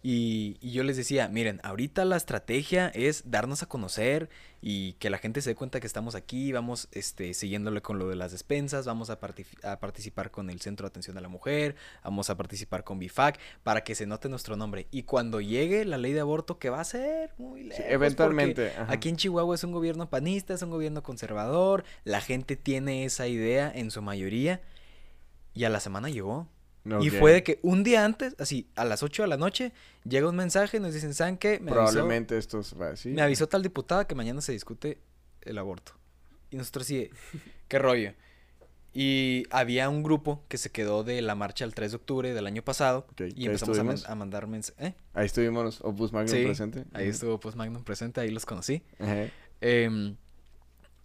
Y, 0.00 0.58
y 0.60 0.70
yo 0.70 0.84
les 0.84 0.96
decía, 0.96 1.28
miren, 1.28 1.60
ahorita 1.64 2.04
la 2.04 2.16
estrategia 2.16 2.88
es 2.88 3.30
darnos 3.30 3.64
a 3.64 3.66
conocer 3.66 4.30
y 4.60 4.92
que 4.94 5.10
la 5.10 5.18
gente 5.18 5.40
se 5.40 5.50
dé 5.50 5.56
cuenta 5.56 5.80
que 5.80 5.88
estamos 5.88 6.14
aquí, 6.14 6.52
vamos 6.52 6.88
este, 6.92 7.34
siguiéndole 7.34 7.82
con 7.82 7.98
lo 7.98 8.08
de 8.08 8.14
las 8.14 8.30
despensas, 8.30 8.86
vamos 8.86 9.10
a, 9.10 9.18
a 9.64 9.80
participar 9.80 10.30
con 10.30 10.50
el 10.50 10.60
Centro 10.60 10.86
de 10.86 10.90
Atención 10.90 11.18
a 11.18 11.20
la 11.20 11.28
Mujer, 11.28 11.74
vamos 12.04 12.30
a 12.30 12.36
participar 12.36 12.84
con 12.84 13.00
BIFAC, 13.00 13.40
para 13.64 13.82
que 13.82 13.96
se 13.96 14.06
note 14.06 14.28
nuestro 14.28 14.56
nombre. 14.56 14.86
Y 14.92 15.02
cuando 15.02 15.40
llegue 15.40 15.84
la 15.84 15.98
ley 15.98 16.12
de 16.12 16.20
aborto, 16.20 16.58
que 16.58 16.70
va 16.70 16.80
a 16.80 16.84
ser 16.84 17.34
muy 17.36 17.64
lejos. 17.64 17.84
eventualmente. 17.88 18.72
Aquí 18.86 19.08
en 19.08 19.16
Chihuahua 19.16 19.56
es 19.56 19.64
un 19.64 19.72
gobierno 19.72 20.08
panista, 20.08 20.54
es 20.54 20.62
un 20.62 20.70
gobierno 20.70 21.02
conservador, 21.02 21.84
la 22.04 22.20
gente 22.20 22.56
tiene 22.56 23.04
esa 23.04 23.26
idea 23.26 23.70
en 23.74 23.90
su 23.90 24.00
mayoría, 24.00 24.60
y 25.54 25.64
a 25.64 25.70
la 25.70 25.80
semana 25.80 26.08
llegó. 26.08 26.48
Y 27.00 27.10
fue 27.10 27.32
de 27.32 27.42
que 27.42 27.58
un 27.62 27.82
día 27.84 28.04
antes, 28.04 28.34
así, 28.38 28.66
a 28.74 28.84
las 28.84 29.02
8 29.02 29.22
de 29.22 29.28
la 29.28 29.36
noche, 29.36 29.72
llega 30.04 30.28
un 30.28 30.36
mensaje, 30.36 30.80
nos 30.80 30.94
dicen, 30.94 31.12
¿saben 31.12 31.36
qué? 31.36 31.60
Me 31.60 31.70
avisó, 31.70 31.74
Probablemente 31.92 32.38
esto 32.38 32.62
se 32.62 32.76
va 32.76 32.90
así. 32.90 33.10
me 33.10 33.20
avisó 33.22 33.46
tal 33.46 33.62
diputada 33.62 34.06
que 34.06 34.14
mañana 34.14 34.40
se 34.40 34.52
discute 34.52 34.98
el 35.42 35.58
aborto. 35.58 35.92
Y 36.50 36.56
nosotros 36.56 36.86
sí, 36.86 37.10
¿qué 37.68 37.78
rollo? 37.78 38.12
Y 38.94 39.44
había 39.50 39.90
un 39.90 40.02
grupo 40.02 40.42
que 40.48 40.56
se 40.56 40.70
quedó 40.70 41.04
de 41.04 41.20
la 41.20 41.34
marcha 41.34 41.64
el 41.66 41.74
3 41.74 41.90
de 41.92 41.96
octubre 41.96 42.32
del 42.32 42.46
año 42.46 42.62
pasado 42.62 43.06
y 43.10 43.14
¿que 43.16 43.24
ahí 43.24 43.32
empezamos 43.46 43.78
a, 43.78 43.84
man- 43.84 43.94
estuvimos? 43.94 44.10
a 44.10 44.14
mandar 44.14 44.46
mensajes. 44.46 44.82
¿Eh? 44.86 44.94
Ahí 45.12 45.26
estuvimos 45.26 45.80
Opus 45.82 46.10
Magnum 46.12 46.34
Sí, 46.34 46.44
presente. 46.44 46.84
ahí 46.94 47.08
estuvo 47.08 47.38
Post 47.38 47.56
Magnum 47.58 47.84
presente, 47.84 48.20
ahí 48.22 48.30
los 48.30 48.46
conocí. 48.46 48.82
Em, 49.60 50.16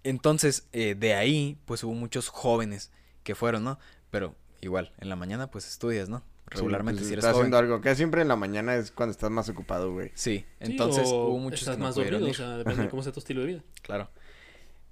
entonces, 0.04 0.68
eh, 0.72 0.96
de 0.98 1.14
ahí, 1.14 1.58
pues 1.66 1.84
hubo 1.84 1.94
muchos 1.94 2.30
jóvenes 2.30 2.92
que 3.24 3.36
fueron, 3.36 3.64
¿no? 3.64 3.80
Pero 4.12 4.36
igual, 4.66 4.92
en 5.00 5.10
la 5.10 5.16
mañana, 5.16 5.50
pues 5.50 5.68
estudias, 5.68 6.10
¿no? 6.10 6.20
Sí, 6.20 6.58
Regularmente, 6.58 7.00
pues, 7.00 7.08
si 7.08 7.14
eres 7.14 7.24
estás 7.24 7.34
joven. 7.34 7.54
haciendo 7.54 7.58
algo. 7.58 7.82
Que 7.82 7.96
siempre 7.96 8.22
en 8.22 8.28
la 8.28 8.36
mañana 8.36 8.76
es 8.76 8.92
cuando 8.92 9.12
estás 9.12 9.32
más 9.32 9.50
ocupado, 9.50 9.92
güey. 9.94 10.12
Sí, 10.14 10.40
Sí, 10.40 10.46
entonces 10.60 11.08
o 11.08 11.28
hubo 11.28 11.40
muchos 11.40 11.62
estás 11.62 11.76
que 11.76 11.80
no 11.80 11.86
más 11.86 11.96
dormido, 11.96 12.30
o 12.30 12.34
sea, 12.34 12.58
depende 12.58 12.84
de 12.84 12.90
cómo 12.90 13.02
sea 13.02 13.12
tu 13.12 13.20
estilo 13.20 13.42
de 13.42 13.48
vida. 13.48 13.64
Claro. 13.82 14.10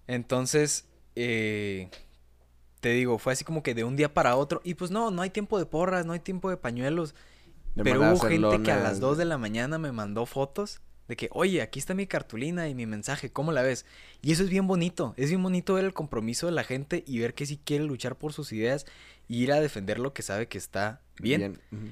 Entonces, 0.08 0.86
eh, 1.16 1.90
te 2.80 2.90
digo, 2.90 3.18
fue 3.18 3.34
así 3.34 3.44
como 3.44 3.64
que 3.64 3.76
de 3.76 3.84
un 3.84 3.96
día 3.96 4.14
para 4.14 4.36
otro. 4.36 4.62
Y 4.64 4.74
pues 4.74 4.92
no, 4.92 5.12
no 5.12 5.22
hay 5.22 5.30
tiempo 5.30 5.60
de 5.60 5.66
porras, 5.66 6.06
no 6.06 6.14
hay 6.14 6.20
tiempo 6.20 6.50
de 6.50 6.58
pañuelos. 6.58 7.14
De 7.76 7.84
Pero 7.84 8.02
hubo 8.02 8.20
gente 8.20 8.64
que 8.64 8.72
a 8.72 8.80
las 8.80 9.00
2 9.00 9.18
de 9.18 9.26
la 9.26 9.38
mañana 9.38 9.78
me 9.78 9.92
mandó 9.92 10.26
fotos 10.26 10.82
de 11.08 11.16
que, 11.16 11.30
oye, 11.32 11.62
aquí 11.62 11.78
está 11.80 11.94
mi 11.94 12.08
cartulina 12.08 12.70
y 12.70 12.76
mi 12.76 12.86
mensaje, 12.86 13.32
¿cómo 13.32 13.52
la 13.52 13.62
ves? 13.62 13.86
Y 14.22 14.32
eso 14.32 14.44
es 14.44 14.50
bien 14.50 14.68
bonito, 14.68 15.14
es 15.18 15.30
bien 15.30 15.44
bonito 15.44 15.74
ver 15.74 15.86
el 15.86 15.94
compromiso 15.94 16.46
de 16.46 16.54
la 16.54 16.64
gente 16.64 17.04
y 17.06 17.20
ver 17.20 17.34
que 17.34 17.46
sí 17.46 17.60
quiere 17.64 17.84
luchar 17.84 18.18
por 18.18 18.34
sus 18.34 18.52
ideas 18.54 18.86
y 19.30 19.44
ir 19.44 19.52
a 19.52 19.62
defender 19.62 20.00
lo 20.00 20.12
que 20.12 20.24
sabe 20.24 20.48
que 20.48 20.60
está 20.60 21.00
bien. 21.22 21.58
Ujú. 21.74 21.90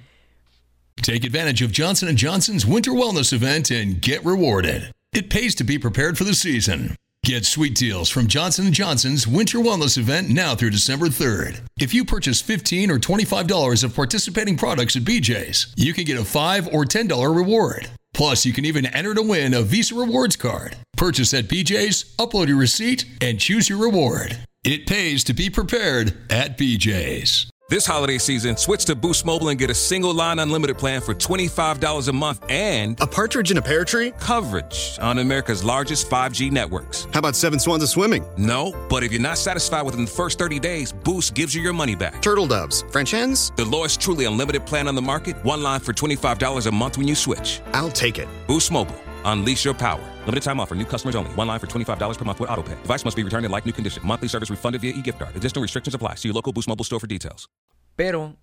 Take 1.01 1.23
advantage 1.23 1.61
of 1.61 1.71
Johnson 1.71 2.15
& 2.15 2.17
Johnson's 2.17 2.65
Winter 2.65 2.91
Wellness 2.91 3.31
Event 3.31 3.71
and 3.71 4.01
get 4.01 4.23
rewarded. 4.25 4.91
It 5.13 5.29
pays 5.29 5.55
to 5.55 5.63
be 5.63 5.79
prepared 5.79 6.17
for 6.17 6.25
the 6.25 6.33
season. 6.33 6.95
Get 7.23 7.45
sweet 7.45 7.75
deals 7.75 8.09
from 8.09 8.27
Johnson 8.27 8.71
& 8.71 8.73
Johnson's 8.73 9.25
Winter 9.25 9.59
Wellness 9.59 9.97
Event 9.97 10.29
now 10.29 10.55
through 10.55 10.71
December 10.71 11.07
3rd. 11.07 11.61
If 11.79 11.93
you 11.93 12.03
purchase 12.03 12.41
15 12.41 12.91
or 12.91 12.99
$25 12.99 13.83
of 13.83 13.95
participating 13.95 14.57
products 14.57 14.95
at 14.95 15.03
BJ's, 15.03 15.73
you 15.75 15.93
can 15.93 16.03
get 16.03 16.19
a 16.19 16.25
5 16.25 16.67
or 16.73 16.85
$10 16.85 17.35
reward. 17.35 17.89
Plus, 18.13 18.45
you 18.45 18.51
can 18.51 18.65
even 18.65 18.85
enter 18.87 19.13
to 19.13 19.21
win 19.21 19.53
a 19.53 19.61
Visa 19.61 19.95
Rewards 19.95 20.35
card. 20.35 20.75
Purchase 20.97 21.33
at 21.33 21.45
BJ's, 21.45 22.15
upload 22.17 22.47
your 22.47 22.57
receipt, 22.57 23.05
and 23.21 23.39
choose 23.39 23.69
your 23.69 23.77
reward. 23.79 24.37
It 24.65 24.87
pays 24.87 25.23
to 25.23 25.33
be 25.33 25.49
prepared 25.49 26.13
at 26.29 26.57
BJ's. 26.57 27.49
This 27.69 27.85
holiday 27.85 28.17
season, 28.17 28.57
switch 28.57 28.83
to 28.85 28.95
Boost 28.95 29.25
Mobile 29.25 29.49
and 29.49 29.57
get 29.59 29.69
a 29.69 29.73
single 29.75 30.13
line 30.13 30.39
unlimited 30.39 30.77
plan 30.77 30.99
for 31.01 31.13
$25 31.13 32.07
a 32.09 32.11
month 32.11 32.43
and 32.49 32.99
A 32.99 33.07
partridge 33.07 33.51
in 33.51 33.57
a 33.57 33.61
pear 33.61 33.85
tree? 33.85 34.11
coverage 34.19 34.97
on 34.99 35.19
America's 35.19 35.63
largest 35.63 36.09
5G 36.09 36.51
networks. 36.51 37.07
How 37.13 37.19
about 37.19 37.37
seven 37.37 37.57
swans 37.59 37.83
of 37.83 37.89
swimming? 37.89 38.25
No, 38.37 38.73
but 38.89 39.01
if 39.03 39.13
you're 39.13 39.21
not 39.21 39.37
satisfied 39.37 39.83
within 39.83 40.03
the 40.03 40.11
first 40.11 40.37
30 40.39 40.59
days, 40.59 40.91
Boost 40.91 41.35
gives 41.35 41.55
you 41.55 41.61
your 41.61 41.73
money 41.73 41.95
back. 41.95 42.21
Turtle 42.21 42.47
doves? 42.47 42.83
French 42.91 43.11
hens? 43.11 43.53
The 43.55 43.63
lowest 43.65 44.01
truly 44.01 44.25
unlimited 44.25 44.65
plan 44.65 44.89
on 44.89 44.95
the 44.95 45.01
market, 45.01 45.41
one 45.45 45.63
line 45.63 45.79
for 45.79 45.93
$25 45.93 46.65
a 46.65 46.71
month 46.71 46.97
when 46.97 47.07
you 47.07 47.15
switch. 47.15 47.61
I'll 47.73 47.91
take 47.91 48.17
it. 48.17 48.27
Boost 48.47 48.71
Mobile. 48.71 48.99
Unleash 49.29 49.65
your 49.65 49.73
power. 49.73 50.03
Limited 50.25 50.43
time 50.43 50.59
offer. 50.59 50.75
New 50.75 50.85
customers 50.85 51.15
only. 51.15 51.31
One 51.33 51.47
line 51.47 51.59
for 51.59 51.67
$25 51.67 52.17
per 52.17 52.25
month 52.25 52.39
with 52.39 52.49
autopay. 52.49 52.79
Device 52.83 53.03
must 53.05 53.17
be 53.17 53.23
returned 53.23 53.45
in 53.45 53.51
like 53.51 53.65
new 53.65 53.73
condition. 53.73 54.05
Monthly 54.05 54.27
service 54.29 54.51
refunded 54.51 54.81
via 54.81 54.93
e-gift 54.93 55.17
card. 55.17 55.35
Additional 55.35 55.63
restrictions 55.63 55.95
apply. 55.95 56.15
See 56.15 56.29
your 56.29 56.35
local 56.35 56.53
Boost 56.53 56.67
Mobile 56.67 56.85
store 56.85 56.99
for 56.99 57.07
details. 57.07 57.49
Pero, 57.95 58.37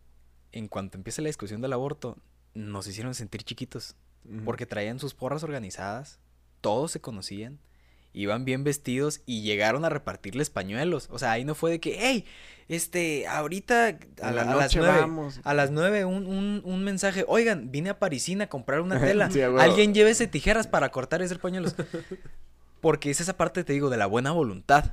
en 0.52 0.68
cuanto 0.68 0.98
empieza 0.98 1.22
la 1.22 1.28
discusión 1.28 1.60
del 1.60 1.72
aborto, 1.72 2.18
nos 2.54 2.86
hicieron 2.86 3.14
sentir 3.14 3.42
chiquitos. 3.42 3.96
Porque 4.44 4.66
traían 4.66 4.98
sus 4.98 5.14
porras 5.14 5.44
organizadas, 5.44 6.18
todos 6.60 6.90
se 6.90 7.00
conocían, 7.00 7.60
iban 8.12 8.44
bien 8.44 8.64
vestidos 8.64 9.20
y 9.24 9.42
llegaron 9.42 9.84
a 9.84 9.88
repartirles 9.88 10.50
pañuelos. 10.50 11.08
O 11.12 11.18
sea, 11.20 11.30
ahí 11.30 11.44
no 11.44 11.54
fue 11.54 11.70
de 11.70 11.78
que, 11.80 11.96
hey, 12.00 12.24
este, 12.68 13.26
ahorita 13.26 13.84
a, 13.86 13.88
En 13.90 14.00
la- 14.20 14.44
la 14.44 14.52
a 14.52 14.56
las 14.56 14.74
nueve, 14.76 14.98
vamos". 15.00 15.40
a 15.44 15.54
las 15.54 15.70
nueve 15.70 16.04
un, 16.04 16.26
un, 16.26 16.62
un 16.64 16.84
mensaje, 16.84 17.24
oigan, 17.28 17.70
vine 17.70 17.90
a 17.90 17.98
Parisina 17.98 18.44
a 18.44 18.48
comprar 18.48 18.80
una 18.80 19.00
tela, 19.00 19.30
Sí, 19.30 19.40
alguien 19.42 19.94
llévese 19.94 20.26
tijeras 20.26 20.66
para 20.66 20.90
cortar 20.90 21.20
y 21.20 21.24
hacer 21.24 21.38
pañuelos. 21.38 21.74
Porque 22.80 23.10
es 23.10 23.20
esa 23.20 23.36
parte, 23.36 23.64
te 23.64 23.72
digo, 23.72 23.90
de 23.90 23.96
la 23.96 24.06
buena 24.06 24.30
voluntad. 24.32 24.92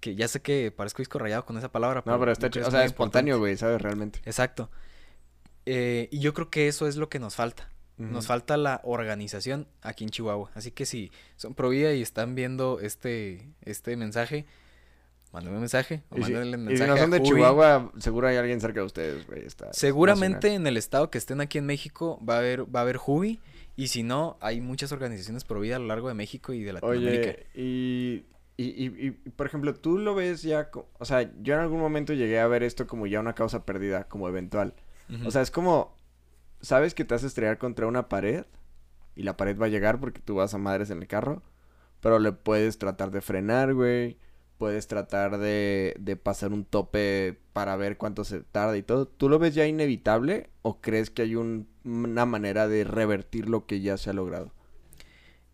Que 0.00 0.14
ya 0.16 0.26
sé 0.28 0.40
que 0.40 0.72
parezco 0.72 1.02
disco 1.02 1.18
rayado 1.18 1.44
con 1.44 1.56
esa 1.58 1.70
palabra. 1.70 2.02
No, 2.06 2.18
pero 2.18 2.32
está 2.32 2.46
es 2.48 2.56
O 2.66 2.70
sea, 2.70 2.84
espontáneo, 2.84 3.38
güey, 3.38 3.56
¿sabes? 3.56 3.80
Realmente. 3.82 4.20
Exacto. 4.24 4.70
Eh, 5.66 6.08
y 6.10 6.18
yo 6.20 6.32
creo 6.34 6.50
que 6.50 6.68
eso 6.68 6.88
es 6.88 6.96
lo 6.96 7.08
que 7.08 7.18
nos 7.18 7.34
falta. 7.36 7.68
Nos 7.98 8.26
falta 8.26 8.56
la 8.56 8.80
organización 8.82 9.68
aquí 9.82 10.02
en 10.02 10.10
Chihuahua. 10.10 10.50
Así 10.54 10.72
que 10.72 10.86
si 10.86 11.12
son 11.36 11.54
pro 11.54 11.68
vida 11.68 11.92
y 11.92 12.02
están 12.02 12.34
viendo 12.34 12.80
este, 12.80 13.46
este 13.60 13.96
mensaje, 13.96 14.44
mándenme 15.32 15.56
un 15.56 15.62
mensaje. 15.62 16.02
O 16.10 16.18
Y 16.18 16.22
si, 16.24 16.32
mándenle 16.32 16.56
y 16.56 16.60
si 16.76 16.82
mensaje 16.82 16.90
no 16.90 16.96
son 16.96 17.10
de 17.10 17.20
Ubi. 17.20 18.00
Seguro 18.00 18.28
hay 18.28 18.36
alguien 18.36 18.60
cerca 18.60 18.80
de 18.80 18.86
ustedes, 18.86 19.26
güey. 19.26 19.44
está 19.44 19.72
Seguramente 19.72 20.48
nacional. 20.48 20.60
en 20.60 20.66
el 20.66 20.76
estado 20.76 21.10
que 21.10 21.18
estén 21.18 21.40
aquí 21.40 21.58
en 21.58 21.66
México 21.66 22.20
va 22.28 22.36
a 22.36 22.38
haber, 22.38 22.64
va 22.74 22.80
a 22.80 22.82
haber 22.82 22.98
Hubi. 23.04 23.40
Y 23.74 23.88
si 23.88 24.02
no, 24.02 24.36
hay 24.40 24.60
muchas 24.60 24.92
organizaciones 24.92 25.44
pro 25.44 25.58
vida 25.60 25.76
a 25.76 25.78
lo 25.78 25.86
largo 25.86 26.08
de 26.08 26.14
México 26.14 26.52
y 26.52 26.62
de 26.62 26.74
Latinoamérica. 26.74 27.30
Oye, 27.30 27.46
y, 27.54 28.26
y, 28.58 28.64
y, 28.64 29.06
y, 29.06 29.10
por 29.30 29.46
ejemplo, 29.46 29.74
tú 29.74 29.96
lo 29.96 30.14
ves 30.14 30.42
ya, 30.42 30.70
o 30.98 31.04
sea, 31.06 31.32
yo 31.40 31.54
en 31.54 31.60
algún 31.60 31.80
momento 31.80 32.12
llegué 32.12 32.38
a 32.38 32.46
ver 32.46 32.62
esto 32.62 32.86
como 32.86 33.06
ya 33.06 33.18
una 33.18 33.34
causa 33.34 33.64
perdida, 33.64 34.04
como 34.08 34.28
eventual. 34.28 34.74
Ujú. 35.08 35.26
O 35.26 35.30
sea, 35.30 35.40
es 35.40 35.50
como, 35.50 35.96
sabes 36.60 36.94
que 36.94 37.06
te 37.06 37.14
vas 37.14 37.24
a 37.24 37.28
estrellar 37.28 37.56
contra 37.56 37.86
una 37.86 38.10
pared 38.10 38.44
y 39.16 39.22
la 39.22 39.38
pared 39.38 39.58
va 39.58 39.66
a 39.66 39.70
llegar 39.70 39.98
porque 40.00 40.20
tú 40.20 40.34
vas 40.34 40.52
a 40.52 40.58
madres 40.58 40.90
en 40.90 40.98
el 41.00 41.08
carro, 41.08 41.42
pero 42.00 42.18
le 42.18 42.32
puedes 42.32 42.76
tratar 42.78 43.10
de 43.10 43.22
frenar, 43.22 43.72
güey. 43.72 44.18
Puedes 44.62 44.86
tratar 44.86 45.38
de, 45.38 45.96
de 45.98 46.14
pasar 46.14 46.52
un 46.52 46.64
tope 46.64 47.36
para 47.52 47.74
ver 47.74 47.96
cuánto 47.96 48.22
se 48.22 48.42
tarda 48.42 48.76
y 48.76 48.84
todo. 48.84 49.08
¿Tú 49.08 49.28
lo 49.28 49.40
ves 49.40 49.56
ya 49.56 49.66
inevitable 49.66 50.50
o 50.62 50.80
crees 50.80 51.10
que 51.10 51.22
hay 51.22 51.34
un- 51.34 51.66
una 51.84 52.26
manera 52.26 52.68
de 52.68 52.84
revertir 52.84 53.48
lo 53.48 53.66
que 53.66 53.80
ya 53.80 53.96
se 53.96 54.10
ha 54.10 54.12
logrado? 54.12 54.52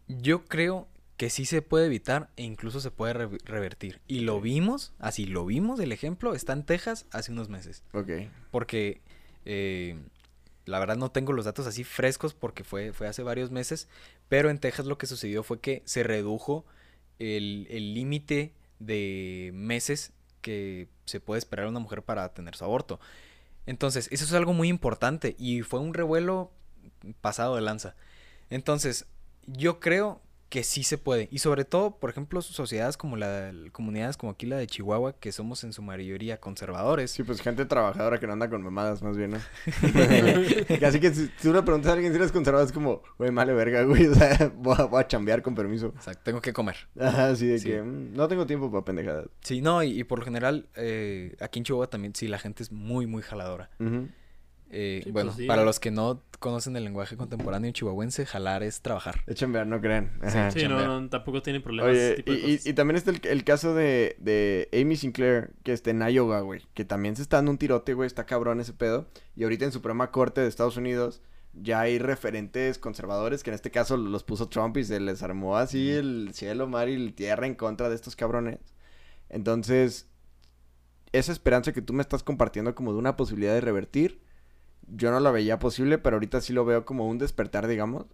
Yo 0.09 0.45
creo 0.45 0.89
que 1.17 1.31
sí 1.31 1.47
se 1.47 1.63
puede 1.63 1.87
evitar 1.87 2.29
e 2.37 2.43
incluso 2.43 2.81
se 2.81 2.91
puede 2.91 3.15
re- 3.15 3.39
revertir. 3.47 4.03
Y 4.07 4.21
lo 4.21 4.43
vimos, 4.43 4.93
así 4.99 5.25
lo 5.25 5.47
vimos, 5.47 5.81
el 5.81 5.93
ejemplo 5.93 6.35
está 6.35 6.53
en 6.53 6.65
Texas 6.65 7.07
hace 7.11 7.33
unos 7.33 7.49
meses. 7.49 7.83
Ok. 7.95 8.11
Porque 8.51 9.01
eh, 9.47 9.99
la 10.67 10.79
verdad 10.81 10.99
no 10.99 11.11
tengo 11.13 11.33
los 11.33 11.47
datos 11.47 11.67
así 11.67 11.83
frescos 11.83 12.35
porque 12.35 12.63
fue, 12.63 12.93
fue 12.93 13.09
hace 13.09 13.23
varios 13.23 13.51
meses. 13.51 13.89
Pero 14.29 14.51
en 14.51 14.59
Texas 14.59 14.85
lo 14.85 14.99
que 14.99 15.07
sucedió 15.07 15.43
fue 15.43 15.61
que 15.61 15.81
se 15.87 16.03
redujo 16.03 16.67
el 17.19 17.67
el 17.71 17.95
límite 17.95 18.53
de 18.79 19.51
meses 19.55 20.13
que 20.41 20.89
se 21.05 21.21
puede 21.21 21.39
esperar 21.39 21.67
a 21.67 21.71
una 21.71 21.81
mujer 21.81 22.03
para 22.03 22.33
tener 22.33 22.55
su 22.57 22.65
aborto. 22.65 23.01
Entonces, 23.67 24.09
eso 24.11 24.25
es 24.25 24.33
algo 24.33 24.53
muy 24.53 24.69
importante 24.69 25.37
y 25.39 25.63
fue 25.63 25.81
un 25.81 25.95
revuelo 25.95 26.51
pasado 27.21 27.57
de 27.57 27.63
lanza. 27.63 27.95
Entonces, 28.51 29.07
yo 29.47 29.81
creo 29.81 30.21
que 30.49 30.65
sí 30.65 30.83
se 30.83 30.97
puede. 30.97 31.29
Y 31.31 31.39
sobre 31.41 31.65
todo, 31.65 31.99
por 31.99 32.09
ejemplo, 32.11 32.41
sociedades 32.41 32.97
como 32.97 33.17
la, 33.17 33.53
comunidades 33.73 34.17
como 34.17 34.33
aquí 34.33 34.47
la 34.47 34.57
de 34.57 34.67
Chihuahua, 34.67 35.13
que 35.21 35.31
somos 35.33 35.63
en 35.65 35.73
su 35.75 35.83
mayoría 35.83 36.41
conservadores. 36.41 37.11
Sí, 37.11 37.23
pues 37.23 37.41
gente 37.43 37.67
trabajadora 37.67 38.19
que 38.19 38.27
no 38.27 38.33
anda 38.33 38.49
con 38.49 38.63
mamadas, 38.63 39.03
más 39.03 39.17
bien, 39.17 39.33
¿no? 39.33 39.39
Así 40.87 41.01
que 41.01 41.13
si 41.15 41.29
tú 41.43 41.53
le 41.53 41.63
preguntas 41.63 41.91
a 41.91 41.93
alguien 41.95 42.13
si 42.13 42.17
eres 42.19 42.33
conservador, 42.33 42.67
es 42.67 42.73
como, 42.73 43.03
güey, 43.19 43.31
male 43.31 43.53
verga, 43.53 43.83
güey. 43.83 44.07
O 44.07 44.15
sea, 44.15 44.51
voy 44.57 44.77
a, 44.79 44.85
voy 44.85 45.01
a 45.01 45.07
chambear 45.07 45.43
con 45.43 45.55
permiso. 45.55 45.89
Exacto, 45.97 46.23
tengo 46.25 46.41
que 46.41 46.53
comer. 46.53 46.77
Ajá, 46.99 47.35
sí, 47.37 47.47
de 47.47 47.59
Sí. 47.59 47.69
que 47.69 47.83
mm, 47.83 48.15
no 48.15 48.27
tengo 48.29 48.47
tiempo 48.47 48.71
para 48.71 48.85
pendejadas. 48.85 49.27
Sí, 49.43 49.61
no, 49.61 49.83
y, 49.83 50.01
y 50.01 50.05
por 50.05 50.19
lo 50.21 50.25
general, 50.25 50.69
eh, 50.77 51.37
aquí 51.41 51.59
en 51.59 51.65
Chihuahua 51.65 51.91
también, 51.91 52.15
sí, 52.15 52.27
la 52.29 52.39
gente 52.39 52.63
es 52.63 52.73
muy, 52.73 53.07
muy 53.07 53.23
jaladora. 53.23 53.71
Ujú. 53.81 54.09
Eh, 54.71 55.01
Sí, 55.05 55.11
bueno, 55.11 55.31
pues 55.31 55.39
sí. 55.39 55.47
para 55.47 55.65
los 55.65 55.81
que 55.81 55.91
no 55.91 56.23
conocen 56.41 56.77
el 56.77 56.85
lenguaje 56.85 57.17
contemporáneo 57.17 57.71
chihuahuense, 57.73 58.27
jalar 58.27 58.63
es 58.63 58.83
trabajar. 58.83 59.23
Es 59.27 59.37
chambear, 59.37 59.67
no 59.67 59.81
crean. 59.81 60.19
Ajá. 60.23 60.51
Sí, 60.51 60.69
no, 60.69 61.09
tampoco 61.09 61.41
tienen 61.43 61.63
problemas. 61.63 61.93
ese 61.97 62.07
Oye, 62.13 62.17
tipo 62.17 62.33
de 62.33 62.39
y, 62.39 62.41
y- 62.41 62.53
cosas. 62.57 62.67
y 62.67 62.73
también 62.75 62.97
está 62.97 63.11
el, 63.11 63.21
el 63.25 63.45
caso 63.45 63.75
de, 63.75 64.17
de 64.21 64.69
Amy 64.79 64.97
Sinclair, 64.97 65.53
que 65.65 65.73
está 65.73 65.91
en 65.91 66.03
Iowa, 66.03 66.41
güey. 66.41 66.63
Que 66.75 66.85
también 66.85 67.17
se 67.17 67.23
está 67.23 67.39
dando 67.39 67.51
un 67.51 67.59
tirote, 67.59 67.95
güey. 67.95 68.07
Está 68.07 68.27
cabrón 68.27 68.61
ese 68.61 68.73
pedo. 68.75 69.09
Y 69.35 69.45
ahorita 69.45 69.65
en 69.65 69.73
Suprema 69.73 70.11
Corte 70.11 70.41
de 70.43 70.49
Estados 70.49 70.77
Unidos 70.77 71.23
ya 71.55 71.81
hay 71.81 71.99
referentes 71.99 72.79
conservadores 72.79 73.43
que 73.43 73.51
en 73.51 73.55
este 73.55 73.71
caso 73.71 73.97
los 73.97 74.23
puso 74.23 74.49
Trump 74.49 74.77
y 74.77 74.85
se 74.85 75.01
les 75.01 75.23
armó 75.23 75.57
así 75.57 75.91
el 75.91 76.31
cielo, 76.35 76.69
mar 76.69 76.89
y 76.91 76.99
la 76.99 77.13
tierra 77.13 77.47
en 77.47 77.55
contra 77.55 77.89
de 77.89 77.95
estos 77.97 78.15
cabrones. 78.17 78.59
Entonces, 79.29 80.09
esa 81.13 81.33
esperanza 81.33 81.73
que 81.73 81.83
tú 81.83 81.93
me 81.95 82.03
estás 82.03 82.23
compartiendo 82.23 82.75
como 82.75 82.93
de 82.93 82.99
una 82.99 83.17
posibilidad 83.17 83.55
de 83.55 83.61
revertir, 83.61 84.21
yo 84.95 85.11
no 85.11 85.21
la 85.21 85.31
veía 85.31 85.59
posible, 85.59 85.99
pero 85.99 86.17
ahorita 86.17 86.41
sí 86.41 86.53
lo 86.53 86.65
veo 86.65 86.85
como 86.85 87.07
un 87.09 87.19
despertar, 87.19 87.67
digamos, 87.67 88.07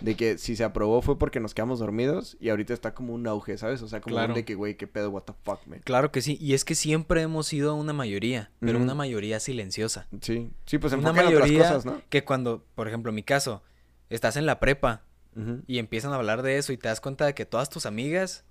de 0.00 0.16
que 0.16 0.38
si 0.38 0.56
se 0.56 0.64
aprobó 0.64 1.02
fue 1.02 1.18
porque 1.18 1.38
nos 1.38 1.52
quedamos 1.54 1.78
dormidos 1.78 2.36
y 2.40 2.48
ahorita 2.48 2.72
está 2.72 2.94
como 2.94 3.12
un 3.12 3.26
auge, 3.26 3.58
¿sabes? 3.58 3.82
O 3.82 3.88
sea, 3.88 4.00
como 4.00 4.16
un 4.16 4.20
Claro. 4.20 4.34
de 4.34 4.44
que, 4.44 4.54
güey, 4.54 4.76
qué 4.76 4.86
pedo, 4.86 5.10
what 5.10 5.22
the 5.24 5.34
fuck, 5.44 5.66
man. 5.66 5.80
Claro 5.84 6.10
que 6.10 6.22
sí, 6.22 6.38
y 6.40 6.54
es 6.54 6.64
que 6.64 6.74
siempre 6.74 7.20
hemos 7.20 7.46
sido 7.46 7.74
una 7.74 7.92
mayoría, 7.92 8.50
pero 8.60 8.78
una 8.78 8.94
mayoría 8.94 9.38
silenciosa. 9.38 10.08
Sí, 10.22 10.50
sí, 10.64 10.78
pues 10.78 10.94
una 10.94 11.10
enfoca 11.10 11.20
en 11.20 11.26
otras 11.34 11.40
mayoría 11.50 11.68
cosas, 11.68 11.84
¿no? 11.84 12.00
que 12.08 12.24
cuando, 12.24 12.64
por 12.74 12.88
ejemplo, 12.88 13.10
en 13.10 13.16
mi 13.16 13.22
caso, 13.22 13.62
estás 14.08 14.36
en 14.36 14.46
la 14.46 14.58
prepa 14.60 15.02
y 15.66 15.78
empiezan 15.78 16.12
a 16.12 16.16
hablar 16.16 16.42
de 16.42 16.56
eso 16.58 16.72
y 16.72 16.78
te 16.78 16.88
das 16.88 17.00
cuenta 17.00 17.26
de 17.26 17.34
que 17.34 17.44
todas 17.46 17.68
tus 17.68 17.84
amigas, 17.86 18.44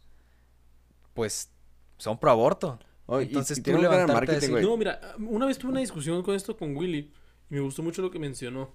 pues, 1.13 1.49
son 1.97 2.19
pro 2.19 2.31
aborto. 2.31 2.79
Oh, 3.07 3.19
y- 3.19 3.25
Entonces 3.25 3.57
y 3.57 3.61
tú 3.61 3.71
un 3.71 3.81
levantarte 3.81 4.11
a 4.11 4.15
marketing, 4.15 4.35
decir, 4.35 4.49
güey. 4.51 4.63
No, 4.63 4.77
mira, 4.77 4.99
una 5.19 5.45
vez 5.45 5.57
tuve 5.57 5.71
una 5.71 5.79
discusión 5.81 6.21
con 6.23 6.35
esto 6.35 6.55
con 6.55 6.75
Willy 6.75 7.11
y 7.52 7.56
me 7.56 7.60
gustó 7.60 7.84
mucho 7.84 8.02
lo 8.02 8.10
que 8.10 8.18
mencionó. 8.18 8.73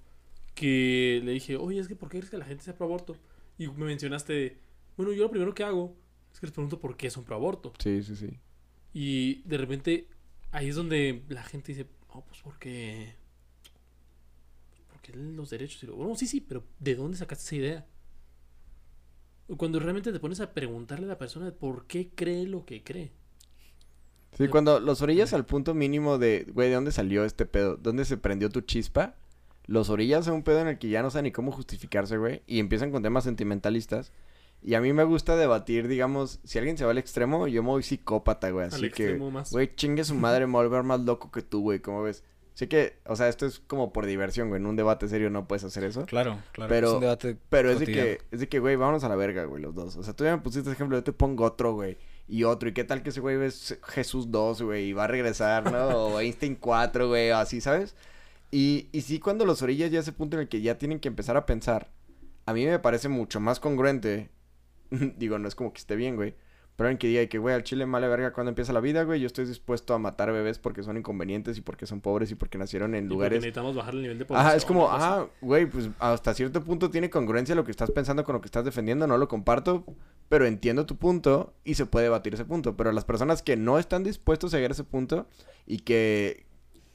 Que 0.55 1.20
le 1.24 1.32
dije, 1.32 1.57
oye, 1.57 1.81
es 1.81 1.89
que 1.89 1.97
¿por 1.97 2.09
qué 2.09 2.19
crees 2.19 2.31
que 2.31 2.39
la 2.39 2.44
gente 2.44 2.62
sea 2.62 2.77
pro 2.77 2.86
aborto? 2.86 3.16
Y 3.59 3.66
me 3.69 3.86
mencionaste, 3.86 4.61
bueno, 4.97 5.12
yo 5.12 5.24
lo 5.24 5.31
primero 5.31 5.55
que 5.55 5.65
hago 5.65 5.97
es 6.32 6.39
que 6.39 6.47
les 6.47 6.53
pregunto 6.53 6.78
por 6.78 6.97
qué 6.97 7.11
son 7.11 7.24
pro 7.24 7.35
aborto. 7.35 7.73
Sí, 7.78 8.03
sí, 8.03 8.15
sí. 8.15 8.39
Y 8.93 9.43
de 9.43 9.57
repente 9.57 10.09
ahí 10.53 10.69
es 10.69 10.77
donde 10.77 11.24
la 11.28 11.43
gente 11.43 11.73
dice, 11.73 11.89
oh, 12.09 12.23
pues 12.24 12.40
porque... 12.43 13.15
Porque 14.93 15.15
los 15.15 15.51
derechos. 15.51 15.82
Y 15.82 15.86
lo, 15.86 15.97
bueno, 15.97 16.15
sí, 16.15 16.27
sí, 16.27 16.43
pero 16.43 16.65
¿de 16.78 16.94
dónde 16.94 17.16
sacaste 17.16 17.44
esa 17.44 17.57
idea? 17.57 17.86
Cuando 19.57 19.78
realmente 19.81 20.12
te 20.12 20.20
pones 20.20 20.40
a 20.40 20.53
preguntarle 20.53 21.07
a 21.07 21.11
la 21.11 21.19
persona 21.19 21.51
por 21.51 21.86
qué 21.86 22.11
cree 22.15 22.47
lo 22.47 22.66
que 22.66 22.82
cree. 22.82 23.12
Sí, 24.36 24.48
cuando 24.48 24.80
los 24.80 25.00
orillas 25.00 25.32
al 25.32 25.46
punto 25.46 25.72
mínimo 25.72 26.18
de, 26.18 26.46
güey, 26.52 26.68
¿de 26.68 26.74
dónde 26.74 26.92
salió 26.92 27.24
este 27.24 27.46
pedo? 27.46 27.76
¿Dónde 27.76 28.04
se 28.04 28.18
prendió 28.18 28.50
tu 28.50 28.60
chispa? 28.60 29.14
Los 29.66 29.88
orillas 29.88 30.28
a 30.28 30.32
un 30.32 30.42
pedo 30.42 30.60
en 30.60 30.68
el 30.68 30.78
que 30.78 30.88
ya 30.88 31.02
no 31.02 31.10
saben 31.10 31.24
ni 31.24 31.32
cómo 31.32 31.52
justificarse, 31.52 32.18
güey. 32.18 32.42
Y 32.46 32.60
empiezan 32.60 32.92
con 32.92 33.02
temas 33.02 33.24
sentimentalistas. 33.24 34.12
Y 34.62 34.74
a 34.74 34.80
mí 34.80 34.92
me 34.92 35.04
gusta 35.04 35.36
debatir, 35.36 35.88
digamos, 35.88 36.40
si 36.44 36.58
alguien 36.58 36.76
se 36.76 36.84
va 36.84 36.90
al 36.90 36.98
extremo, 36.98 37.46
yo 37.46 37.62
me 37.62 37.68
voy 37.70 37.82
psicópata, 37.82 38.50
güey. 38.50 38.66
Al 38.66 38.72
Así 38.72 38.90
que, 38.90 39.04
extremo 39.04 39.30
más. 39.30 39.52
güey, 39.52 39.74
chingue 39.74 40.04
su 40.04 40.14
madre, 40.14 40.46
me 40.46 40.52
voy 40.52 40.64
a 40.64 40.68
volver 40.68 40.82
más 40.82 41.00
loco 41.00 41.30
que 41.30 41.42
tú, 41.42 41.62
güey. 41.62 41.80
¿Cómo 41.80 42.02
ves? 42.02 42.24
Sé 42.54 42.68
que, 42.68 42.98
o 43.04 43.16
sea, 43.16 43.28
esto 43.28 43.44
es 43.44 43.60
como 43.60 43.92
por 43.92 44.06
diversión, 44.06 44.48
güey. 44.48 44.60
En 44.60 44.66
un 44.66 44.76
debate 44.76 45.08
serio 45.08 45.30
no 45.30 45.46
puedes 45.46 45.64
hacer 45.64 45.84
eso. 45.84 46.06
Claro, 46.06 46.38
claro. 46.52 46.68
Pero, 46.68 46.88
es 46.88 46.94
un 46.94 47.00
debate 47.00 47.36
pero 47.48 47.70
es 47.70 47.80
de 47.80 47.86
que, 47.86 48.18
es 48.30 48.40
de 48.40 48.48
que, 48.48 48.58
güey, 48.58 48.76
vámonos 48.76 49.04
a 49.04 49.08
la 49.08 49.16
verga, 49.16 49.44
güey, 49.44 49.62
los 49.62 49.74
dos. 49.74 49.96
O 49.96 50.02
sea, 50.02 50.14
tú 50.14 50.24
ya 50.24 50.36
me 50.36 50.42
pusiste 50.42 50.70
ejemplo, 50.70 50.96
yo 50.96 51.04
te 51.04 51.12
pongo 51.12 51.44
otro, 51.44 51.74
güey. 51.74 51.98
Y 52.28 52.44
otro, 52.44 52.69
y 52.69 52.73
qué 52.73 52.85
tal 52.85 53.03
que 53.03 53.11
ese 53.11 53.20
güey 53.20 53.40
es 53.44 53.78
Jesús 53.85 54.31
2, 54.31 54.62
güey, 54.62 54.86
y 54.86 54.93
va 54.93 55.05
a 55.05 55.07
regresar, 55.09 55.70
¿no? 55.70 55.89
O 55.89 56.20
Einstein 56.20 56.57
4, 56.57 57.09
güey, 57.09 57.31
o 57.31 57.36
así, 57.36 57.61
¿sabes? 57.61 57.94
Y, 58.51 58.89
y 58.93 59.03
sí, 59.03 59.20
cuando 59.20 59.44
los 59.44 59.62
orillas 59.62 59.90
ya 59.90 60.01
ese 60.01 60.12
punto 60.12 60.36
en 60.36 60.43
el 60.43 60.48
que 60.48 60.61
ya 60.61 60.78
tienen 60.78 61.01
que 61.01 61.09
empezar 61.09 61.36
a 61.36 61.47
pensar, 61.47 61.90
a 62.47 62.53
mí 62.53 62.65
me 62.66 62.78
parece 62.78 63.09
mucho 63.09 63.40
más 63.40 63.61
congruente. 63.61 64.31
Digo, 64.90 65.39
no 65.39 65.48
es 65.48 65.55
como 65.55 65.73
que 65.73 65.78
esté 65.78 65.97
bien, 65.97 66.16
güey. 66.16 66.35
Pero 66.77 66.90
en 66.90 66.98
que 66.98 67.07
diga 67.07 67.27
que, 67.27 67.39
güey, 67.39 67.55
al 67.55 67.62
chile 67.62 67.86
male 67.86 68.07
verga 68.07 68.35
cuando 68.35 68.51
empieza 68.51 68.70
la 68.74 68.81
vida, 68.81 69.03
güey. 69.05 69.19
Yo 69.19 69.27
estoy 69.27 69.47
dispuesto 69.47 69.94
a 69.94 69.98
matar 69.98 70.31
bebés 70.31 70.59
porque 70.59 70.82
son 70.82 70.98
inconvenientes 70.98 71.57
y 71.57 71.62
porque 71.62 71.86
son 71.86 72.03
pobres 72.03 72.31
y 72.31 72.35
porque 72.35 72.59
nacieron 72.59 72.94
en 72.94 73.05
Y 73.05 73.09
porque 73.09 73.15
lugares 73.15 73.39
necesitamos 73.39 73.74
bajar 73.74 73.94
el 73.94 74.03
nivel 74.03 74.19
de 74.19 74.27
población. 74.27 74.47
Ajá, 74.47 74.57
es 74.57 74.66
como, 74.66 74.90
ajá, 74.90 75.27
güey, 75.40 75.65
pues 75.65 75.89
hasta 75.98 76.35
cierto 76.35 76.62
punto 76.62 76.90
tiene 76.90 77.09
congruencia 77.09 77.55
lo 77.55 77.65
que 77.65 77.70
estás 77.70 77.90
pensando 77.90 78.24
con 78.24 78.35
lo 78.35 78.43
que 78.43 78.47
estás 78.47 78.65
defendiendo, 78.66 79.07
no 79.07 79.16
lo 79.16 79.27
comparto, 79.27 79.85
pero 80.28 80.44
entiendo 80.44 80.85
tu 80.85 80.97
punto 80.97 81.55
y 81.65 81.74
se 81.74 81.86
puede 81.86 82.05
debatir 82.05 82.35
ese 82.35 82.44
punto. 82.44 82.77
Pero 82.77 82.93
las 82.93 83.07
personas 83.07 83.43
que 83.43 83.57
no 83.57 83.78
están 83.78 84.05
dispuestos 84.05 84.53
a 84.53 84.59
llegar 84.59 84.73
a 84.73 84.74
ese 84.74 84.85
punto 84.85 85.27
y 85.66 85.78
que, 85.78 86.44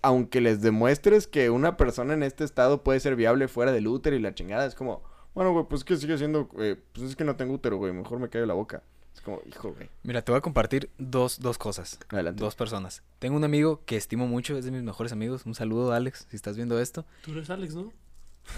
aunque 0.03 0.41
les 0.41 0.61
demuestres 0.61 1.25
que 1.25 1.49
una 1.49 1.75
persona 1.75 2.13
en 2.13 2.21
este 2.21 2.43
estado 2.43 2.83
puede 2.83 2.99
ser 2.99 3.15
viable 3.15 3.47
fuera 3.47 3.71
del 3.71 3.87
útero 3.87 4.15
y 4.15 4.19
la 4.19 4.35
chingada, 4.35 4.67
es 4.67 4.75
como, 4.75 5.01
bueno, 5.33 5.53
güey, 5.53 5.65
pues 5.67 5.83
que 5.83 5.97
sigue 5.97 6.19
siendo, 6.19 6.49
eh, 6.59 6.75
pues 6.93 7.09
es 7.09 7.15
que 7.15 7.23
no 7.23 7.35
tengo 7.35 7.55
útero, 7.55 7.77
güey, 7.77 7.91
mejor 7.93 8.19
me 8.19 8.29
callo 8.29 8.45
la 8.45 8.53
boca. 8.53 8.83
Es 9.13 9.21
como, 9.21 9.41
hijo, 9.45 9.73
güey. 9.73 9.89
Mira, 10.03 10.21
te 10.21 10.31
voy 10.31 10.39
a 10.39 10.41
compartir 10.41 10.89
dos, 10.97 11.39
dos 11.39 11.57
cosas. 11.57 11.99
Adelante. 12.09 12.41
Dos 12.43 12.55
personas. 12.55 13.03
Tengo 13.19 13.35
un 13.35 13.43
amigo 13.43 13.81
que 13.85 13.97
estimo 13.97 14.25
mucho, 14.27 14.57
es 14.57 14.65
de 14.65 14.71
mis 14.71 14.83
mejores 14.83 15.11
amigos. 15.11 15.45
Un 15.45 15.53
saludo, 15.55 15.93
Alex, 15.93 16.27
si 16.29 16.35
estás 16.35 16.55
viendo 16.55 16.79
esto. 16.79 17.05
Tú 17.23 17.31
eres 17.31 17.49
Alex, 17.49 17.75
¿no? 17.75 17.91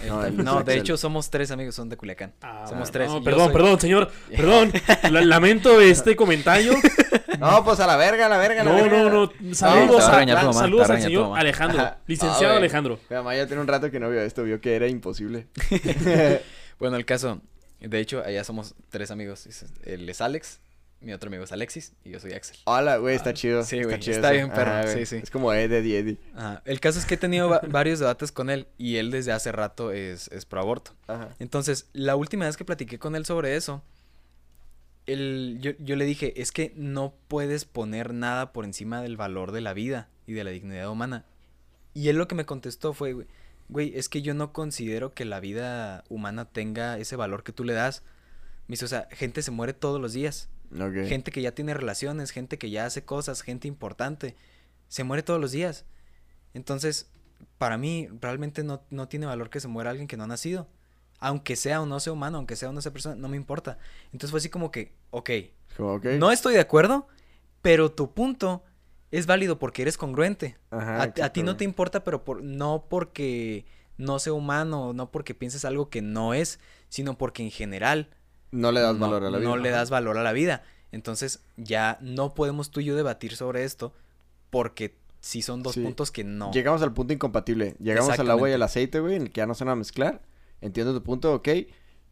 Eh, 0.02 0.30
No, 0.32 0.62
de 0.62 0.78
hecho 0.78 0.96
somos 0.96 1.28
tres 1.28 1.50
amigos, 1.50 1.74
son 1.74 1.90
de 1.90 1.96
Culiacán. 1.98 2.32
Ah, 2.40 2.64
somos 2.68 2.90
tres. 2.90 3.10
perdón, 3.22 3.44
soy- 3.46 3.52
perdón, 3.52 3.80
señor. 3.80 4.10
Perdón. 4.34 4.72
La- 5.10 5.20
lamento 5.24 5.78
este 5.80 6.16
comentario. 6.16 6.72
No, 7.38 7.62
pues 7.64 7.80
a 7.80 7.86
la 7.86 7.96
verga, 7.96 8.26
a 8.26 8.28
la 8.30 8.38
verga, 8.38 8.62
a 8.62 8.64
la 8.64 8.70
No, 8.70 8.76
verga. 8.76 9.02
no, 9.10 9.10
no. 9.40 9.54
Saludos, 9.54 10.04
a 10.04 10.18
a, 10.20 10.52
saludos 10.54 10.88
al 10.88 11.02
señor. 11.02 11.38
Alejandro. 11.38 11.80
Ajá. 11.82 11.98
Licenciado 12.06 12.54
Ah. 12.54 12.56
Alejandro. 12.56 12.98
Mi 13.10 13.16
mamá 13.16 13.36
ya 13.36 13.46
tiene 13.46 13.60
un 13.60 13.68
rato 13.68 13.90
que 13.90 14.00
no 14.00 14.08
vio 14.08 14.20
esto, 14.22 14.42
vio 14.44 14.60
que 14.60 14.74
era 14.74 14.88
imposible. 14.88 15.48
Bueno, 16.78 16.96
el 16.96 17.04
caso, 17.04 17.40
de 17.88 18.00
hecho, 18.00 18.22
allá 18.24 18.44
somos 18.44 18.74
tres 18.90 19.10
amigos. 19.10 19.46
Él 19.84 20.08
es 20.08 20.20
Alex, 20.20 20.60
mi 21.00 21.12
otro 21.12 21.28
amigo 21.28 21.44
es 21.44 21.52
Alexis 21.52 21.92
y 22.04 22.10
yo 22.10 22.20
soy 22.20 22.32
Axel. 22.32 22.56
Hola, 22.64 22.96
güey, 22.96 23.14
está 23.14 23.34
chido. 23.34 23.62
Sí, 23.62 23.82
güey, 23.82 23.98
chido 24.00 24.16
está 24.16 24.32
eso. 24.32 24.46
bien, 24.46 24.54
perro, 24.54 24.70
Ajá, 24.70 24.86
sí, 24.88 25.04
sí. 25.06 25.16
Es 25.22 25.30
como 25.30 25.52
Eddie, 25.52 25.98
Eddie. 25.98 26.18
Ajá, 26.34 26.62
El 26.64 26.80
caso 26.80 26.98
es 26.98 27.04
que 27.04 27.14
he 27.14 27.18
tenido 27.18 27.48
va- 27.48 27.60
varios 27.68 27.98
debates 27.98 28.32
con 28.32 28.48
él 28.50 28.66
y 28.78 28.96
él 28.96 29.10
desde 29.10 29.32
hace 29.32 29.52
rato 29.52 29.92
es, 29.92 30.28
es 30.28 30.46
pro 30.46 30.60
aborto. 30.60 30.92
Ajá. 31.06 31.28
Entonces, 31.38 31.88
la 31.92 32.16
última 32.16 32.46
vez 32.46 32.56
que 32.56 32.64
platiqué 32.64 32.98
con 32.98 33.16
él 33.16 33.26
sobre 33.26 33.56
eso, 33.56 33.82
él, 35.06 35.58
yo, 35.60 35.72
yo 35.78 35.96
le 35.96 36.04
dije, 36.06 36.40
es 36.40 36.50
que 36.52 36.72
no 36.76 37.14
puedes 37.28 37.64
poner 37.66 38.14
nada 38.14 38.52
por 38.52 38.64
encima 38.64 39.02
del 39.02 39.16
valor 39.16 39.52
de 39.52 39.60
la 39.60 39.74
vida 39.74 40.08
y 40.26 40.32
de 40.32 40.44
la 40.44 40.50
dignidad 40.50 40.88
humana. 40.90 41.24
Y 41.92 42.08
él 42.08 42.16
lo 42.16 42.26
que 42.26 42.34
me 42.34 42.46
contestó 42.46 42.94
fue, 42.94 43.12
güey, 43.12 43.26
güey, 43.68 43.96
es 43.96 44.08
que 44.08 44.22
yo 44.22 44.34
no 44.34 44.52
considero 44.52 45.14
que 45.14 45.24
la 45.24 45.40
vida 45.40 46.04
humana 46.08 46.44
tenga 46.44 46.98
ese 46.98 47.16
valor 47.16 47.42
que 47.42 47.52
tú 47.52 47.64
le 47.64 47.72
das. 47.72 48.02
Me 48.66 48.74
dice, 48.74 48.84
o 48.84 48.88
sea, 48.88 49.08
gente 49.10 49.42
se 49.42 49.50
muere 49.50 49.72
todos 49.74 50.00
los 50.00 50.12
días. 50.12 50.48
Ok. 50.72 51.06
Gente 51.06 51.30
que 51.30 51.42
ya 51.42 51.52
tiene 51.52 51.74
relaciones, 51.74 52.30
gente 52.30 52.58
que 52.58 52.70
ya 52.70 52.86
hace 52.86 53.04
cosas, 53.04 53.42
gente 53.42 53.68
importante. 53.68 54.36
Se 54.88 55.04
muere 55.04 55.22
todos 55.22 55.40
los 55.40 55.52
días. 55.52 55.84
Entonces, 56.54 57.08
para 57.58 57.76
mí, 57.78 58.08
realmente 58.20 58.62
no, 58.64 58.82
no 58.90 59.08
tiene 59.08 59.26
valor 59.26 59.50
que 59.50 59.60
se 59.60 59.68
muera 59.68 59.90
alguien 59.90 60.08
que 60.08 60.16
no 60.16 60.24
ha 60.24 60.28
nacido. 60.28 60.68
Aunque 61.20 61.56
sea 61.56 61.80
o 61.80 61.86
no 61.86 62.00
sea 62.00 62.12
humano, 62.12 62.38
aunque 62.38 62.56
sea 62.56 62.68
o 62.68 62.72
no 62.72 62.80
sea 62.82 62.92
persona, 62.92 63.14
no 63.16 63.28
me 63.28 63.36
importa. 63.36 63.78
Entonces 64.12 64.30
fue 64.30 64.38
así 64.38 64.48
como 64.50 64.70
que, 64.70 64.92
ok, 65.10 65.30
Como, 65.76 65.94
ok. 65.94 66.04
no 66.18 66.30
estoy 66.32 66.54
de 66.54 66.60
acuerdo, 66.60 67.08
pero 67.62 67.92
tu 67.92 68.12
punto 68.12 68.62
es 69.10 69.26
válido 69.26 69.58
porque 69.58 69.82
eres 69.82 69.96
congruente. 69.96 70.56
Ajá, 70.70 71.02
a, 71.02 71.24
a 71.24 71.32
ti 71.32 71.42
no 71.42 71.56
te 71.56 71.64
importa, 71.64 72.04
pero 72.04 72.24
por, 72.24 72.42
no 72.42 72.86
porque 72.88 73.64
no 73.96 74.18
sea 74.18 74.32
humano, 74.32 74.92
no 74.92 75.10
porque 75.10 75.34
pienses 75.34 75.64
algo 75.64 75.88
que 75.90 76.02
no 76.02 76.34
es, 76.34 76.58
sino 76.88 77.16
porque 77.16 77.42
en 77.42 77.50
general 77.50 78.08
No 78.50 78.72
le 78.72 78.80
das 78.80 78.94
no- 78.94 79.00
valor 79.06 79.24
a 79.24 79.30
la 79.30 79.38
vida. 79.38 79.48
No 79.48 79.56
le 79.56 79.70
das 79.70 79.90
valor 79.90 80.18
a 80.18 80.22
la 80.22 80.32
vida. 80.32 80.62
Entonces, 80.92 81.40
ya 81.56 81.98
no 82.00 82.34
podemos 82.34 82.70
tú 82.70 82.80
y 82.80 82.84
yo 82.84 82.94
debatir 82.96 83.34
sobre 83.36 83.64
esto 83.64 83.92
porque 84.50 84.94
si 85.20 85.42
son 85.42 85.62
dos 85.62 85.74
Sí. 85.74 85.80
puntos 85.80 86.10
que 86.10 86.22
no. 86.22 86.52
Llegamos 86.52 86.82
al 86.82 86.92
punto 86.92 87.12
incompatible. 87.12 87.74
Llegamos 87.80 88.18
al 88.18 88.30
agua 88.30 88.50
y 88.50 88.52
al 88.52 88.62
aceite, 88.62 89.00
güey, 89.00 89.16
en 89.16 89.22
el 89.22 89.30
que 89.32 89.38
ya 89.40 89.46
no 89.46 89.54
se 89.54 89.64
van 89.64 89.72
a 89.72 89.76
mezclar. 89.76 90.22
Entiendo 90.60 90.92
tu 90.94 91.02
punto, 91.02 91.32
ok. 91.34 91.48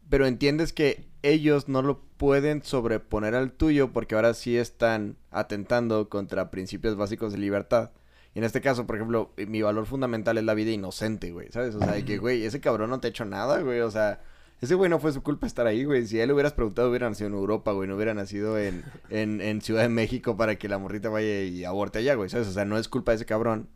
Pero 0.09 0.25
entiendes 0.25 0.73
que 0.73 1.05
ellos 1.23 1.69
no 1.69 1.81
lo 1.81 2.01
pueden 2.17 2.63
sobreponer 2.63 3.35
al 3.35 3.51
tuyo 3.51 3.91
porque 3.91 4.15
ahora 4.15 4.33
sí 4.33 4.57
están 4.57 5.17
atentando 5.31 6.09
contra 6.09 6.51
principios 6.51 6.95
básicos 6.95 7.31
de 7.31 7.39
libertad. 7.39 7.91
Y 8.35 8.39
en 8.39 8.45
este 8.45 8.61
caso, 8.61 8.85
por 8.87 8.95
ejemplo, 8.95 9.31
eh, 9.37 9.45
mi 9.45 9.61
valor 9.61 9.85
fundamental 9.85 10.37
es 10.37 10.43
la 10.43 10.53
vida 10.53 10.71
inocente, 10.71 11.31
güey, 11.31 11.49
¿sabes? 11.51 11.75
O 11.75 11.79
sea, 11.79 11.93
de 11.93 12.03
que, 12.03 12.17
güey, 12.17 12.45
ese 12.45 12.59
cabrón 12.59 12.89
no 12.89 12.99
te 12.99 13.07
ha 13.07 13.09
hecho 13.09 13.25
nada, 13.25 13.59
güey, 13.61 13.79
o 13.81 13.91
sea... 13.91 14.21
Ese 14.61 14.75
güey 14.75 14.89
no 14.89 14.97
fue 14.97 15.11
su 15.11 15.21
culpa 15.21 15.45
estar 15.45 15.67
ahí, 15.67 15.83
güey. 15.83 16.07
Si 16.07 16.17
a 16.17 16.23
él 16.23 16.29
le 16.29 16.33
hubieras 16.33 16.53
preguntado, 16.53 16.89
hubiera 16.89 17.09
nacido 17.09 17.27
en 17.27 17.33
Europa, 17.33 17.73
güey. 17.73 17.89
No 17.89 17.97
hubiera 17.97 18.13
nacido 18.13 18.57
en, 18.57 18.85
en, 19.09 19.41
en 19.41 19.59
Ciudad 19.59 19.81
de 19.81 19.89
México 19.89 20.37
para 20.37 20.55
que 20.55 20.69
la 20.69 20.77
morrita 20.77 21.09
vaya 21.09 21.41
y 21.41 21.65
aborte 21.65 21.99
allá, 21.99 22.15
güey. 22.15 22.29
¿Sabes? 22.29 22.47
O 22.47 22.53
sea, 22.53 22.63
no 22.63 22.77
es 22.77 22.87
culpa 22.87 23.11
de 23.11 23.17
ese 23.17 23.25
cabrón. 23.25 23.67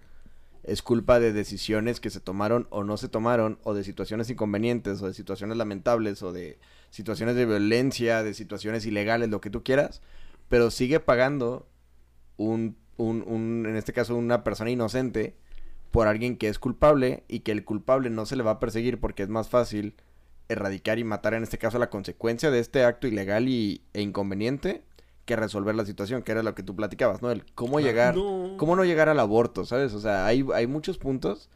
Es 0.68 0.82
culpa 0.82 1.20
de 1.20 1.34
decisiones 1.34 2.00
que 2.00 2.10
se 2.10 2.20
tomaron 2.20 2.68
o 2.70 2.84
no 2.84 2.98
se 2.98 3.08
tomaron, 3.08 3.58
o 3.64 3.74
de 3.74 3.84
situaciones 3.84 4.30
inconvenientes, 4.30 5.02
o 5.02 5.08
de 5.08 5.14
situaciones 5.14 5.58
lamentables, 5.58 6.22
o 6.22 6.34
de 6.34 6.60
situaciones 6.90 7.36
de 7.36 7.46
violencia, 7.46 8.22
de 8.22 8.34
situaciones 8.34 8.86
ilegales, 8.86 9.30
lo 9.30 9.42
que 9.42 9.50
tú 9.50 9.64
quieras. 9.64 10.02
Pero 10.50 10.70
sigue 10.70 11.00
pagando 11.00 11.68
un, 12.36 12.78
un, 12.98 13.24
un, 13.26 13.66
en 13.66 13.76
este 13.78 13.94
caso, 13.94 14.16
una 14.16 14.44
persona 14.44 14.70
inocente 14.70 15.38
por 15.90 16.08
alguien 16.08 16.38
que 16.38 16.50
es 16.50 16.60
culpable 16.60 17.24
y 17.28 17.40
que 17.40 17.54
el 17.54 17.64
culpable 17.64 18.10
no 18.10 18.26
se 18.26 18.36
le 18.36 18.44
va 18.44 18.52
a 18.52 18.60
perseguir 18.60 19.00
porque 19.00 19.24
es 19.24 19.30
más 19.30 19.50
fácil 19.50 19.96
erradicar 20.50 21.00
y 21.00 21.04
matar, 21.04 21.34
en 21.34 21.44
este 21.44 21.58
caso, 21.58 21.80
la 21.80 21.90
consecuencia 21.90 22.52
de 22.52 22.60
este 22.60 22.84
acto 22.84 23.08
ilegal 23.08 23.48
y, 23.48 23.82
e 23.94 24.02
inconveniente 24.02 24.84
que 25.28 25.36
resolver 25.36 25.76
la 25.76 25.86
situación, 25.86 26.24
que 26.24 26.32
era 26.32 26.42
lo 26.42 26.56
que 26.56 26.64
tú 26.64 26.76
platicabas, 26.76 27.22
¿no? 27.22 27.30
El 27.30 27.46
cómo 27.54 27.80
llegar, 27.80 28.16
No. 28.16 28.56
cómo 28.58 28.76
no 28.76 28.84
llegar 28.86 29.10
al 29.10 29.20
aborto, 29.20 29.66
¿sabes? 29.66 29.94
O 29.94 30.00
sea, 30.00 30.26
hay, 30.26 30.44
hay 30.56 30.66
muchos 30.66 30.98
puntos 30.98 31.50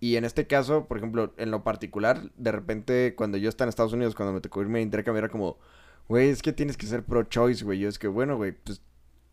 Y 0.00 0.16
en 0.16 0.24
este 0.24 0.46
caso, 0.46 0.86
por 0.86 0.98
ejemplo, 0.98 1.32
en 1.38 1.50
lo 1.50 1.64
particular, 1.64 2.30
de 2.36 2.52
repente, 2.52 3.14
cuando 3.16 3.38
yo 3.38 3.48
estaba 3.48 3.66
en 3.66 3.70
Estados 3.70 3.92
Unidos, 3.94 4.14
cuando 4.14 4.34
me 4.34 4.40
tocó 4.40 4.60
irme 4.60 4.80
a 4.80 4.82
intercambio, 4.82 5.18
era 5.20 5.28
como, 5.30 5.56
güey, 6.08 6.28
es 6.28 6.42
que 6.42 6.52
tienes 6.52 6.76
que 6.76 6.86
ser 6.86 7.04
pro-choice, 7.04 7.64
güey. 7.64 7.78
Yo 7.78 7.88
es 7.88 7.98
que, 7.98 8.08
bueno, 8.08 8.36
güey, 8.36 8.52
pues 8.52 8.82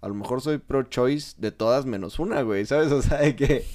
a 0.01 0.07
lo 0.07 0.13
mejor 0.15 0.39
soy 0.41 0.59
pro-choice 0.59 1.35
de 1.39 1.51
todas 1.51 1.85
menos 1.85 2.19
una, 2.19 2.41
güey, 2.43 2.65
¿sabes? 2.65 2.91
O 2.93 3.01
sea, 3.01 3.17
de 3.19 3.35
que 3.35 3.65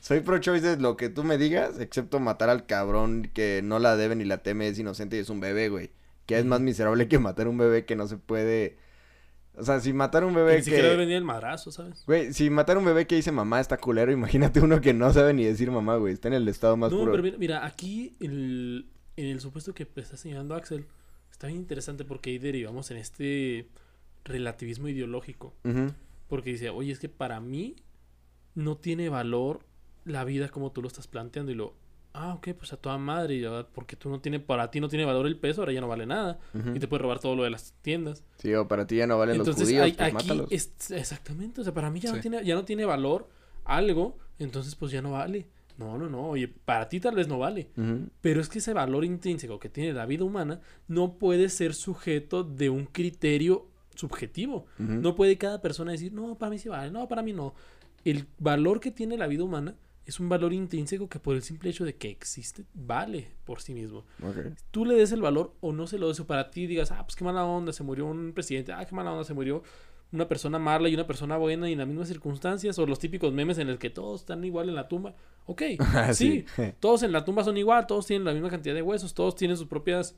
soy 0.00 0.20
pro-choice 0.20 0.76
de 0.76 0.82
lo 0.82 0.96
que 0.96 1.08
tú 1.10 1.22
me 1.24 1.38
digas, 1.38 1.78
excepto 1.78 2.18
matar 2.18 2.48
al 2.50 2.66
cabrón 2.66 3.30
que 3.32 3.60
no 3.62 3.78
la 3.78 3.96
debe 3.96 4.16
ni 4.16 4.24
la 4.24 4.38
teme, 4.42 4.66
es 4.66 4.78
inocente 4.78 5.16
y 5.16 5.20
es 5.20 5.30
un 5.30 5.38
bebé, 5.40 5.68
güey. 5.68 5.92
Que 6.26 6.38
es 6.38 6.44
más 6.46 6.60
miserable 6.60 7.06
que 7.06 7.18
matar 7.20 7.46
un 7.48 7.58
bebé 7.58 7.84
que 7.84 7.94
no 7.96 8.08
se 8.08 8.16
puede... 8.16 8.76
O 9.56 9.64
sea, 9.64 9.80
si 9.80 9.92
matar 9.92 10.24
un 10.24 10.32
bebé 10.34 10.52
Ni 10.52 10.58
que... 10.58 10.64
siquiera 10.64 10.84
debe 10.88 10.98
venir 10.98 11.16
el 11.16 11.24
madrazo, 11.24 11.70
¿sabes? 11.72 12.04
Güey, 12.06 12.32
si 12.32 12.48
matar 12.50 12.78
un 12.78 12.84
bebé 12.84 13.06
que 13.06 13.16
dice 13.16 13.32
mamá 13.32 13.60
está 13.60 13.76
culero, 13.76 14.10
imagínate 14.12 14.60
uno 14.60 14.80
que 14.80 14.94
no 14.94 15.12
sabe 15.12 15.34
ni 15.34 15.44
decir 15.44 15.70
mamá, 15.70 15.96
güey. 15.96 16.14
Está 16.14 16.28
en 16.28 16.34
el 16.34 16.48
estado 16.48 16.76
más 16.76 16.92
No, 16.92 16.98
puro. 16.98 17.10
pero 17.12 17.22
mira, 17.22 17.36
mira, 17.38 17.66
aquí 17.66 18.14
el- 18.20 18.86
en 19.16 19.26
el 19.26 19.40
supuesto 19.40 19.74
que 19.74 19.86
está 19.96 20.16
señalando 20.16 20.54
Axel, 20.54 20.86
está 21.30 21.48
bien 21.48 21.58
interesante 21.58 22.04
porque 22.04 22.30
ahí 22.30 22.38
derivamos 22.38 22.90
en 22.90 22.96
este 22.96 23.68
relativismo 24.24 24.88
ideológico. 24.88 25.52
Porque 26.28 26.50
dice, 26.52 26.70
oye, 26.70 26.92
es 26.92 26.98
que 27.00 27.08
para 27.08 27.40
mí 27.40 27.74
no 28.54 28.76
tiene 28.76 29.08
valor 29.08 29.60
la 30.04 30.24
vida 30.24 30.48
como 30.48 30.70
tú 30.72 30.80
lo 30.80 30.88
estás 30.88 31.06
planteando. 31.08 31.50
Y 31.52 31.56
lo, 31.56 31.74
ah, 32.14 32.34
ok, 32.34 32.48
pues 32.58 32.72
a 32.72 32.76
toda 32.76 32.98
madre, 32.98 33.34
y 33.36 33.40
ya, 33.42 33.66
porque 33.72 33.96
tú 33.96 34.08
no 34.10 34.20
tiene, 34.20 34.40
para 34.40 34.70
ti 34.70 34.80
no 34.80 34.88
tiene 34.88 35.04
valor 35.04 35.26
el 35.26 35.36
peso, 35.38 35.62
ahora 35.62 35.72
ya 35.72 35.80
no 35.80 35.88
vale 35.88 36.06
nada. 36.06 36.38
Y 36.74 36.78
te 36.78 36.88
puedes 36.88 37.02
robar 37.02 37.18
todo 37.20 37.36
lo 37.36 37.44
de 37.44 37.50
las 37.50 37.74
tiendas. 37.82 38.24
Sí, 38.38 38.52
o 38.54 38.66
para 38.68 38.86
ti 38.86 38.96
ya 38.96 39.06
no 39.06 39.18
valen 39.18 39.36
Entonces, 39.36 39.60
los 39.62 39.68
judíos, 39.68 39.84
hay- 39.84 39.92
pues 39.92 40.06
aquí 40.06 40.14
mátalos. 40.14 40.46
es- 40.52 40.90
exactamente, 40.90 41.60
o 41.60 41.64
sea, 41.64 41.72
para 41.74 41.90
mí 41.90 42.00
ya, 42.00 42.12
no 42.12 42.20
tiene, 42.20 42.44
ya 42.44 42.54
no 42.54 42.64
tiene 42.64 42.84
valor 42.84 43.28
algo, 43.64 44.18
entonces 44.38 44.74
pues 44.74 44.90
ya 44.92 45.02
no 45.02 45.12
vale. 45.12 45.46
No, 45.78 45.96
no, 45.96 46.10
no, 46.10 46.28
oye, 46.28 46.46
para 46.48 46.88
ti 46.90 47.00
tal 47.00 47.14
vez 47.14 47.26
no 47.26 47.38
vale. 47.38 47.70
Pero 48.20 48.40
es 48.42 48.48
que 48.50 48.58
ese 48.58 48.74
valor 48.74 49.02
intrínseco 49.04 49.58
que 49.58 49.70
tiene 49.70 49.94
la 49.94 50.04
vida 50.04 50.24
humana 50.24 50.60
no 50.88 51.14
puede 51.14 51.48
ser 51.48 51.72
sujeto 51.74 52.44
de 52.44 52.68
un 52.68 52.84
criterio 52.84 53.66
subjetivo. 53.94 54.66
No 54.78 55.14
puede 55.14 55.38
cada 55.38 55.60
persona 55.62 55.92
decir, 55.92 56.12
no, 56.12 56.36
para 56.36 56.50
mí 56.50 56.58
sí 56.58 56.68
vale, 56.68 56.90
no, 56.90 57.08
para 57.08 57.22
mí 57.22 57.32
no. 57.32 57.54
El 58.04 58.26
valor 58.38 58.80
que 58.80 58.90
tiene 58.90 59.16
la 59.16 59.26
vida 59.26 59.44
humana 59.44 59.74
es 60.10 60.20
un 60.20 60.28
valor 60.28 60.52
intrínseco 60.52 61.08
que 61.08 61.18
por 61.20 61.34
el 61.36 61.42
simple 61.42 61.70
hecho 61.70 61.84
de 61.84 61.94
que 61.96 62.10
existe, 62.10 62.64
vale 62.74 63.28
por 63.44 63.60
sí 63.62 63.72
mismo. 63.74 64.04
Tú 64.70 64.84
le 64.84 64.94
des 64.94 65.12
el 65.12 65.22
valor 65.22 65.54
o 65.60 65.72
no 65.72 65.86
se 65.86 65.98
lo 65.98 66.08
des 66.08 66.18
o 66.20 66.26
para 66.26 66.50
ti 66.50 66.66
digas, 66.66 66.90
ah, 66.92 67.04
pues 67.06 67.16
qué 67.16 67.24
mala 67.24 67.44
onda, 67.44 67.72
se 67.72 67.82
murió 67.84 68.06
un 68.06 68.32
presidente, 68.32 68.72
ah, 68.72 68.84
qué 68.84 68.94
mala 68.94 69.12
onda, 69.12 69.24
se 69.24 69.34
murió 69.34 69.62
una 70.12 70.26
persona 70.26 70.58
mala 70.58 70.88
y 70.88 70.94
una 70.94 71.06
persona 71.06 71.36
buena 71.36 71.68
y 71.68 71.72
en 71.74 71.78
las 71.78 71.86
mismas 71.86 72.08
circunstancias, 72.08 72.76
o 72.80 72.86
los 72.86 72.98
típicos 72.98 73.32
memes 73.32 73.58
en 73.58 73.68
el 73.68 73.78
que 73.78 73.90
todos 73.90 74.22
están 74.22 74.42
igual 74.44 74.68
en 74.68 74.74
la 74.74 74.88
tumba. 74.88 75.14
Ok, 75.46 75.62
Ah, 75.94 76.12
sí, 76.12 76.44
sí. 76.56 76.62
todos 76.80 77.04
en 77.04 77.12
la 77.12 77.24
tumba 77.24 77.44
son 77.44 77.56
igual, 77.56 77.86
todos 77.86 78.06
tienen 78.06 78.24
la 78.24 78.32
misma 78.32 78.50
cantidad 78.50 78.74
de 78.74 78.82
huesos, 78.82 79.14
todos 79.14 79.36
tienen 79.36 79.56
sus 79.56 79.68
propias 79.68 80.16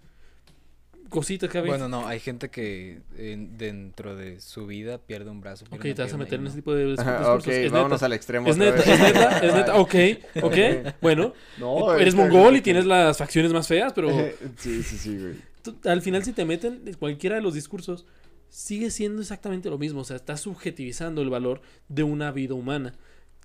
cositas 1.12 1.48
que 1.50 1.60
Bueno, 1.60 1.88
no, 1.88 2.08
hay 2.08 2.18
gente 2.18 2.48
que 2.50 3.00
en- 3.16 3.56
dentro 3.58 4.16
de 4.16 4.40
su 4.40 4.66
vida 4.66 4.98
pierde 4.98 5.30
un 5.30 5.40
brazo. 5.40 5.64
Ok, 5.66 5.82
pierde 5.82 5.94
te 5.94 6.02
una 6.02 6.04
vas 6.06 6.14
a 6.14 6.18
meter 6.18 6.34
en 6.34 6.42
no. 6.42 6.48
ese 6.48 6.56
tipo 6.58 6.74
de 6.74 6.86
discursos. 6.86 7.26
ok, 7.28 7.46
Es 7.48 7.70
vámonos 7.72 7.98
neta. 8.00 8.06
al 8.06 8.12
extremo 8.14 8.48
Es 8.48 8.56
neta, 8.56 8.80
es 8.80 9.00
neta, 9.00 9.38
es 9.38 9.54
neta. 9.54 9.76
Ok, 9.80 9.94
ok. 10.36 10.42
Ok. 10.44 10.56
Bueno, 11.00 11.34
No, 11.58 11.94
eres 11.94 12.14
mongol 12.14 12.56
y 12.56 12.60
tienes 12.62 12.86
las 12.86 13.16
facciones 13.18 13.52
más 13.52 13.68
feas, 13.68 13.92
pero 13.92 14.08
sí, 14.56 14.82
sí, 14.82 14.96
sí, 14.98 15.16
güey. 15.18 15.34
tú- 15.62 15.76
al 15.88 16.02
final 16.02 16.24
si 16.24 16.32
te 16.32 16.44
meten 16.44 16.82
en 16.86 16.94
cualquiera 16.94 17.36
de 17.36 17.42
los 17.42 17.54
discursos, 17.54 18.06
sigue 18.48 18.90
siendo 18.90 19.20
exactamente 19.22 19.70
lo 19.70 19.78
mismo. 19.78 20.00
O 20.00 20.04
sea, 20.04 20.16
estás 20.16 20.40
subjetivizando 20.40 21.22
el 21.22 21.30
valor 21.30 21.60
de 21.88 22.02
una 22.02 22.32
vida 22.32 22.54
humana. 22.54 22.94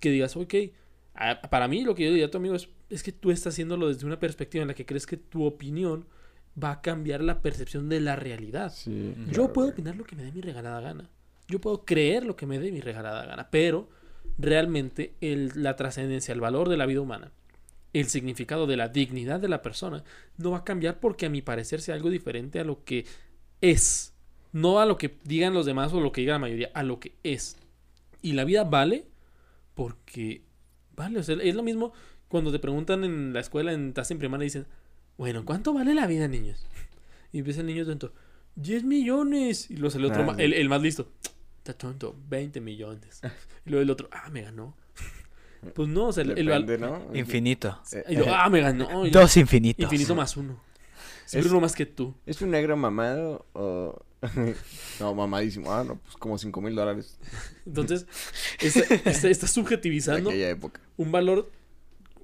Que 0.00 0.10
digas, 0.10 0.36
ok, 0.36 0.54
a- 1.14 1.40
para 1.42 1.66
mí 1.68 1.82
lo 1.82 1.94
que 1.94 2.04
yo 2.04 2.10
diría 2.10 2.26
a 2.26 2.30
tu 2.30 2.38
amigo 2.38 2.54
es, 2.54 2.68
es 2.90 3.02
que 3.02 3.10
tú 3.12 3.30
estás 3.30 3.54
haciéndolo 3.54 3.88
desde 3.88 4.06
una 4.06 4.18
perspectiva 4.20 4.62
en 4.62 4.68
la 4.68 4.74
que 4.74 4.86
crees 4.86 5.06
que 5.06 5.16
tu 5.16 5.44
opinión 5.44 6.06
va 6.62 6.72
a 6.72 6.80
cambiar 6.80 7.22
la 7.22 7.40
percepción 7.40 7.88
de 7.88 8.00
la 8.00 8.16
realidad. 8.16 8.72
Sí. 8.74 9.14
Yo 9.26 9.32
claro, 9.32 9.52
puedo 9.52 9.68
opinar 9.68 9.96
lo 9.96 10.04
que 10.04 10.16
me 10.16 10.24
dé 10.24 10.32
mi 10.32 10.40
regalada 10.40 10.80
gana. 10.80 11.08
Yo 11.48 11.60
puedo 11.60 11.84
creer 11.84 12.24
lo 12.24 12.36
que 12.36 12.46
me 12.46 12.58
dé 12.58 12.70
mi 12.72 12.80
regalada 12.80 13.24
gana. 13.24 13.48
Pero 13.50 13.88
realmente 14.38 15.14
el- 15.20 15.52
la 15.54 15.76
trascendencia, 15.76 16.32
el 16.32 16.40
valor 16.40 16.68
de 16.68 16.76
la 16.76 16.86
vida 16.86 17.00
humana, 17.00 17.30
el 17.92 18.06
significado 18.06 18.66
de 18.66 18.76
la 18.76 18.88
dignidad 18.88 19.40
de 19.40 19.48
la 19.48 19.62
persona, 19.62 20.04
no 20.36 20.50
va 20.50 20.58
a 20.58 20.64
cambiar 20.64 21.00
porque 21.00 21.26
a 21.26 21.30
mi 21.30 21.42
parecer 21.42 21.80
sea 21.80 21.94
algo 21.94 22.10
diferente 22.10 22.60
a 22.60 22.64
lo 22.64 22.84
que 22.84 23.06
es. 23.60 24.12
No 24.52 24.80
a 24.80 24.86
lo 24.86 24.96
que 24.98 25.16
digan 25.24 25.54
los 25.54 25.66
demás 25.66 25.92
o 25.92 26.00
lo 26.00 26.12
que 26.12 26.20
diga 26.22 26.34
la 26.34 26.38
mayoría, 26.38 26.70
a 26.74 26.82
lo 26.82 27.00
que 27.00 27.14
es. 27.22 27.56
Y 28.22 28.32
la 28.32 28.44
vida 28.44 28.64
vale 28.64 29.06
porque 29.74 30.42
vale. 30.96 31.18
O 31.18 31.22
sea, 31.22 31.36
es 31.42 31.54
lo 31.54 31.62
mismo 31.62 31.92
cuando 32.28 32.50
te 32.52 32.58
preguntan 32.58 33.04
en 33.04 33.32
la 33.32 33.40
escuela, 33.40 33.72
en 33.72 33.92
tasa 33.92 34.12
en 34.12 34.18
primaria, 34.18 34.44
dicen, 34.44 34.66
bueno, 35.18 35.44
¿cuánto 35.44 35.74
vale 35.74 35.94
la 35.94 36.06
vida, 36.06 36.26
niños? 36.28 36.66
Y 37.32 37.40
empieza 37.40 37.60
el 37.60 37.66
niño 37.66 37.84
tonto, 37.84 38.14
10 38.56 38.84
millones. 38.84 39.70
Y 39.70 39.74
luego 39.76 39.90
sale 39.90 40.06
otro, 40.06 40.22
Ah, 40.22 40.26
ma- 40.26 40.36
el, 40.42 40.54
el 40.54 40.68
más 40.70 40.80
listo, 40.80 41.12
está 41.58 41.74
tonto, 41.74 42.16
20 42.30 42.60
millones. 42.62 43.20
Y 43.66 43.70
luego 43.70 43.82
el 43.82 43.90
otro, 43.90 44.08
ah, 44.12 44.30
me 44.30 44.42
ganó. 44.42 44.74
Pues 45.74 45.88
no, 45.88 46.06
o 46.06 46.12
sea, 46.12 46.22
el, 46.22 46.38
el 46.38 46.46
Depende, 46.46 46.78
¿no? 46.78 47.10
Infinito. 47.12 47.82
Eh, 47.92 48.04
y 48.10 48.14
luego, 48.14 48.32
ah, 48.32 48.48
me 48.48 48.60
ganó. 48.60 49.04
Y- 49.04 49.10
Dos 49.10 49.36
infinitos. 49.36 49.82
Infinito 49.82 50.14
más 50.14 50.36
uno. 50.36 50.62
Siempre 51.26 51.48
Es- 51.48 51.52
uno 51.52 51.60
más 51.60 51.74
que 51.74 51.84
tú. 51.84 52.14
¿Es 52.26 52.40
un 52.40 52.50
negro 52.52 52.76
mamado 52.76 53.44
o...? 53.54 54.00
no, 55.00 55.14
mamadísimo. 55.16 55.72
Ah, 55.72 55.82
no, 55.84 55.96
pues 55.96 56.16
como 56.16 56.38
5 56.38 56.60
mil 56.60 56.74
dólares 56.76 57.18
Entonces, 57.66 58.06
está, 58.60 58.80
está- 58.94 59.28
está 59.28 59.46
de 59.46 59.52
subjetivizando 59.52 60.30
aquella 60.30 60.50
época. 60.50 60.80
un 60.96 61.10
valor 61.12 61.50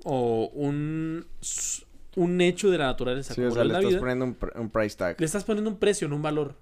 o 0.05 0.47
un, 0.55 1.27
un 2.17 2.41
hecho 2.41 2.71
de 2.71 2.79
la 2.79 2.87
naturaleza 2.87 3.35
Sí, 3.35 3.41
como 3.41 3.53
o 3.53 3.55
sea, 3.55 3.65
le 3.65 3.73
estás 3.75 3.89
vida. 3.91 3.99
poniendo 4.01 4.25
un, 4.25 4.39
pr- 4.39 4.59
un 4.61 4.71
price 4.71 4.97
tag. 4.97 5.19
Le 5.21 5.27
estás 5.27 5.45
poniendo 5.45 5.71
un 5.71 5.79
precio, 5.79 6.09
no 6.09 6.17
un 6.17 6.23
valor. 6.23 6.57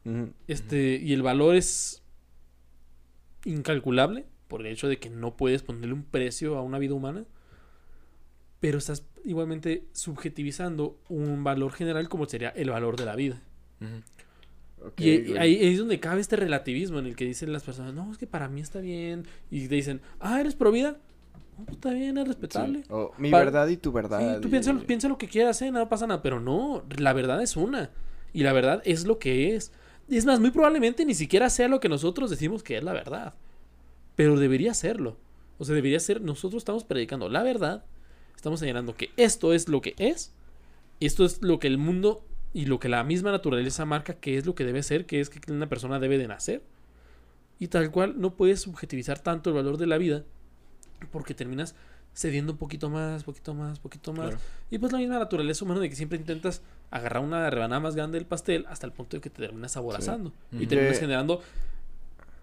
Este, 0.48 0.96
y 1.02 1.12
el 1.12 1.22
valor 1.22 1.54
es 1.56 2.02
incalculable 3.44 4.24
por 4.48 4.60
el 4.60 4.68
hecho 4.68 4.88
de 4.88 4.98
que 4.98 5.10
no 5.10 5.36
puedes 5.36 5.62
ponerle 5.62 5.92
un 5.94 6.04
precio 6.04 6.56
a 6.56 6.62
una 6.62 6.78
vida 6.78 6.94
humana. 6.94 7.24
Pero 8.60 8.78
estás 8.78 9.04
igualmente 9.24 9.84
subjetivizando 9.92 10.98
un 11.08 11.42
valor 11.42 11.72
general 11.72 12.08
como 12.08 12.26
sería 12.26 12.50
el 12.50 12.70
valor 12.70 12.96
de 12.96 13.04
la 13.04 13.16
vida. 13.16 13.42
Y 14.96 15.18
güey. 15.22 15.38
ahí 15.38 15.58
es 15.60 15.78
donde 15.78 15.98
cabe 16.00 16.20
este 16.20 16.36
relativismo 16.36 16.98
en 16.98 17.06
el 17.06 17.16
que 17.16 17.24
dicen 17.24 17.52
las 17.52 17.62
personas, 17.62 17.94
no, 17.94 18.10
es 18.12 18.18
que 18.18 18.26
para 18.26 18.48
mí 18.48 18.60
está 18.60 18.80
bien. 18.80 19.26
Y 19.50 19.66
te 19.68 19.74
dicen, 19.74 20.00
ah, 20.20 20.40
¿eres 20.40 20.54
pro 20.54 20.70
vida? 20.70 20.98
Pues 21.64 21.76
está 21.76 21.90
bien, 21.92 22.16
es 22.18 22.26
respetable. 22.28 22.82
Sí. 22.84 22.92
Mi 23.18 23.30
Para- 23.30 23.44
verdad 23.44 23.68
y 23.68 23.76
tu 23.76 23.92
verdad. 23.92 24.36
Sí, 24.36 24.40
tú 24.42 24.48
y- 24.48 24.50
piensa, 24.50 24.74
piensa 24.86 25.08
lo 25.08 25.18
que 25.18 25.28
quieras, 25.28 25.60
¿eh? 25.62 25.70
Nada 25.70 25.88
pasa 25.88 26.06
nada. 26.06 26.22
Pero 26.22 26.40
no, 26.40 26.82
la 26.98 27.12
verdad 27.12 27.42
es 27.42 27.56
una. 27.56 27.90
Y 28.32 28.42
la 28.42 28.52
verdad 28.52 28.82
es 28.84 29.06
lo 29.06 29.18
que 29.18 29.54
es. 29.54 29.72
Es 30.08 30.24
más, 30.26 30.40
muy 30.40 30.50
probablemente 30.50 31.04
ni 31.04 31.14
siquiera 31.14 31.48
sea 31.50 31.68
lo 31.68 31.80
que 31.80 31.88
nosotros 31.88 32.30
decimos 32.30 32.62
que 32.62 32.76
es 32.78 32.82
la 32.84 32.92
verdad. 32.92 33.34
Pero 34.16 34.38
debería 34.38 34.74
serlo. 34.74 35.16
O 35.58 35.64
sea, 35.64 35.74
debería 35.74 36.00
ser, 36.00 36.20
nosotros 36.20 36.60
estamos 36.62 36.84
predicando 36.84 37.28
la 37.28 37.42
verdad. 37.42 37.84
Estamos 38.34 38.60
señalando 38.60 38.96
que 38.96 39.10
esto 39.16 39.52
es 39.52 39.68
lo 39.68 39.80
que 39.80 39.94
es. 39.98 40.34
Esto 41.00 41.24
es 41.24 41.40
lo 41.42 41.58
que 41.58 41.66
el 41.68 41.78
mundo 41.78 42.24
y 42.52 42.66
lo 42.66 42.78
que 42.78 42.88
la 42.88 43.02
misma 43.04 43.30
naturaleza 43.30 43.84
marca 43.84 44.14
que 44.14 44.36
es 44.36 44.44
lo 44.46 44.54
que 44.54 44.64
debe 44.64 44.82
ser, 44.82 45.06
que 45.06 45.20
es 45.20 45.30
que 45.30 45.52
una 45.52 45.68
persona 45.68 45.98
debe 45.98 46.18
de 46.18 46.26
nacer. 46.28 46.62
Y 47.58 47.68
tal 47.68 47.90
cual 47.92 48.14
no 48.20 48.34
puedes 48.34 48.60
subjetivizar 48.62 49.20
tanto 49.20 49.50
el 49.50 49.56
valor 49.56 49.78
de 49.78 49.86
la 49.86 49.98
vida 49.98 50.24
porque 51.10 51.34
terminas 51.34 51.74
cediendo 52.14 52.52
un 52.52 52.58
poquito 52.58 52.90
más, 52.90 53.24
poquito 53.24 53.54
más, 53.54 53.78
poquito 53.78 54.12
más. 54.12 54.30
Claro. 54.30 54.42
Y 54.70 54.78
pues 54.78 54.92
la 54.92 54.98
misma 54.98 55.18
naturaleza 55.18 55.64
humana 55.64 55.80
de 55.80 55.88
que 55.88 55.96
siempre 55.96 56.18
intentas 56.18 56.60
agarrar 56.90 57.22
una 57.22 57.48
rebanada 57.48 57.80
más 57.80 57.96
grande 57.96 58.18
del 58.18 58.26
pastel 58.26 58.66
hasta 58.68 58.86
el 58.86 58.92
punto 58.92 59.16
de 59.16 59.20
que 59.22 59.30
te 59.30 59.40
terminas 59.42 59.76
aborazando. 59.76 60.32
Y 60.52 60.66
terminas 60.66 60.94
Que- 60.94 61.00
generando 61.00 61.40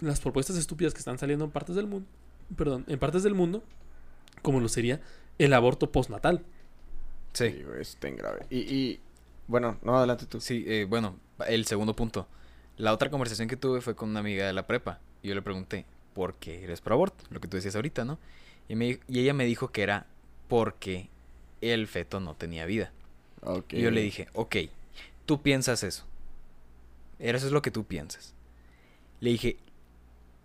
las 0.01 0.19
propuestas 0.21 0.55
estúpidas 0.57 0.93
que 0.93 0.99
están 0.99 1.17
saliendo 1.19 1.45
en 1.45 1.51
partes 1.51 1.75
del 1.75 1.85
mundo. 1.87 2.07
Perdón, 2.55 2.83
en 2.87 2.97
partes 2.97 3.21
del 3.23 3.35
mundo, 3.35 3.63
como 4.41 4.59
lo 4.59 4.69
sería 4.69 5.01
el 5.37 5.53
aborto 5.53 5.91
postnatal. 5.91 6.43
Sí, 7.33 7.63
está 7.79 8.07
en 8.07 8.15
grave. 8.15 8.47
Y, 8.49 8.57
y... 8.59 8.99
Bueno, 9.47 9.77
no, 9.83 9.97
adelante 9.97 10.25
tú. 10.25 10.39
Sí, 10.41 10.63
eh, 10.67 10.85
bueno, 10.89 11.15
el 11.47 11.65
segundo 11.65 11.95
punto. 11.95 12.27
La 12.77 12.93
otra 12.93 13.09
conversación 13.11 13.47
que 13.47 13.57
tuve 13.57 13.81
fue 13.81 13.95
con 13.95 14.09
una 14.09 14.19
amiga 14.21 14.47
de 14.47 14.53
la 14.53 14.65
prepa. 14.65 14.99
Y 15.21 15.27
yo 15.27 15.35
le 15.35 15.41
pregunté, 15.41 15.85
¿por 16.13 16.35
qué 16.35 16.63
eres 16.63 16.81
pro 16.81 16.95
aborto? 16.95 17.23
Lo 17.29 17.39
que 17.39 17.47
tú 17.47 17.57
decías 17.57 17.75
ahorita, 17.75 18.03
¿no? 18.05 18.17
Y, 18.69 18.75
me, 18.75 18.99
y 19.07 19.19
ella 19.19 19.33
me 19.33 19.43
dijo 19.45 19.71
que 19.71 19.81
era 19.83 20.05
porque 20.47 21.09
el 21.61 21.87
feto 21.87 22.19
no 22.21 22.35
tenía 22.35 22.65
vida. 22.65 22.91
Y 23.77 23.81
yo 23.81 23.91
le 23.91 24.01
dije, 24.01 24.27
ok, 24.33 24.55
tú 25.25 25.41
piensas 25.41 25.83
eso. 25.83 26.05
Eso 27.19 27.45
es 27.47 27.51
lo 27.51 27.61
que 27.61 27.71
tú 27.71 27.83
piensas. 27.83 28.33
Le 29.19 29.31
dije, 29.31 29.57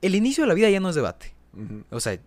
el 0.03 0.15
inicio 0.17 0.43
de 0.45 0.49
la 0.49 0.55
vida 0.55 0.69
ya 0.71 0.81
no 0.81 0.89
es 0.89 0.95
debate. 0.97 1.33
O 1.91 2.01
sea, 2.01 2.19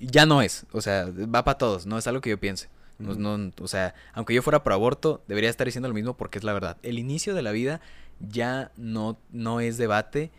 ya 0.00 0.24
no 0.24 0.40
es. 0.42 0.64
O 0.72 0.80
sea, 0.80 1.06
va 1.10 1.44
para 1.44 1.58
todos. 1.58 1.84
No 1.86 1.98
es 1.98 2.06
algo 2.06 2.20
que 2.22 2.30
yo 2.30 2.40
piense. 2.40 2.68
No- 2.98 3.36
no- 3.36 3.52
o 3.60 3.68
sea, 3.68 3.94
aunque 4.14 4.32
yo 4.34 4.42
fuera 4.42 4.62
pro 4.64 4.74
aborto, 4.74 5.22
debería 5.28 5.50
estar 5.50 5.66
diciendo 5.66 5.88
lo 5.88 5.94
mismo 5.94 6.16
porque 6.16 6.38
es 6.38 6.44
la 6.44 6.52
verdad. 6.52 6.78
El 6.82 6.98
inicio 6.98 7.34
de 7.34 7.42
la 7.42 7.50
vida 7.52 7.80
ya 8.20 8.70
no, 8.76 9.18
no 9.32 9.60
es 9.60 9.76
debate 9.76 10.30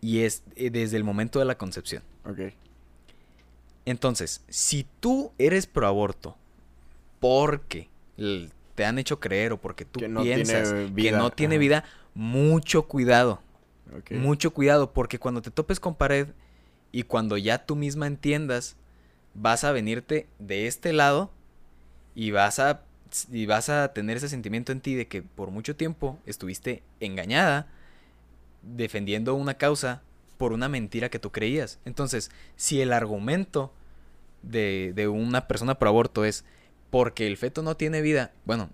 y 0.00 0.20
es 0.20 0.42
eh, 0.56 0.70
desde 0.70 0.96
el 0.96 1.04
momento 1.04 1.38
de 1.40 1.44
la 1.44 1.58
concepción. 1.58 2.02
Entonces, 3.86 4.42
si 4.48 4.86
tú 5.00 5.32
eres 5.38 5.66
pro 5.66 5.86
aborto 5.86 6.36
porque 7.20 7.88
te 8.74 8.84
han 8.84 8.98
hecho 8.98 9.20
creer 9.20 9.52
o 9.52 9.60
porque 9.60 9.84
tú 9.84 10.00
Que 10.00 10.08
no 10.08 10.22
piensas 10.22 10.74
que 10.96 11.12
no 11.12 11.30
tiene 11.32 11.56
ajá. 11.56 11.60
vida, 11.60 11.84
mucho 12.14 12.86
cuidado. 12.86 13.40
Mucho 14.10 14.52
cuidado, 14.52 14.92
porque 14.92 15.18
cuando 15.18 15.42
te 15.42 15.50
topes 15.50 15.78
con 15.78 15.94
pared 15.94 16.28
y 16.90 17.04
cuando 17.04 17.36
ya 17.36 17.64
tú 17.64 17.76
misma 17.76 18.06
entiendas, 18.06 18.76
vas 19.34 19.64
a 19.64 19.72
venirte 19.72 20.26
de 20.38 20.66
este 20.66 20.92
lado 20.92 21.30
y 22.14 22.30
vas 22.30 22.58
a 22.58 22.82
y 23.30 23.46
vas 23.46 23.68
a 23.68 23.92
tener 23.92 24.16
ese 24.16 24.28
sentimiento 24.28 24.72
en 24.72 24.80
ti 24.80 24.94
de 24.96 25.06
que 25.06 25.22
por 25.22 25.50
mucho 25.50 25.76
tiempo 25.76 26.18
estuviste 26.26 26.82
engañada 26.98 27.68
defendiendo 28.62 29.34
una 29.34 29.54
causa 29.54 30.02
por 30.36 30.52
una 30.52 30.68
mentira 30.68 31.08
que 31.08 31.18
tú 31.18 31.32
creías. 31.32 31.78
Entonces, 31.84 32.30
si 32.56 32.80
el 32.80 32.92
argumento 32.92 33.72
de, 34.42 34.92
de 34.94 35.08
una 35.08 35.46
persona 35.48 35.78
pro 35.78 35.88
aborto 35.88 36.24
es 36.24 36.44
porque 36.90 37.26
el 37.26 37.36
feto 37.36 37.62
no 37.62 37.76
tiene 37.76 38.02
vida, 38.02 38.32
bueno, 38.44 38.70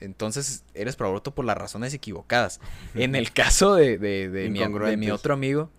entonces 0.00 0.64
eres 0.74 0.96
pro 0.96 1.08
aborto 1.08 1.34
por 1.34 1.44
las 1.44 1.56
razones 1.56 1.94
equivocadas. 1.94 2.60
En 2.94 3.14
el 3.14 3.32
caso 3.32 3.74
de, 3.74 3.98
de, 3.98 4.28
de 4.28 4.28
mi, 4.28 4.34
de 4.44 4.50
mi 4.50 4.58
Incongruentes. 4.60 5.12
otro 5.12 5.34
amigo, 5.34 5.70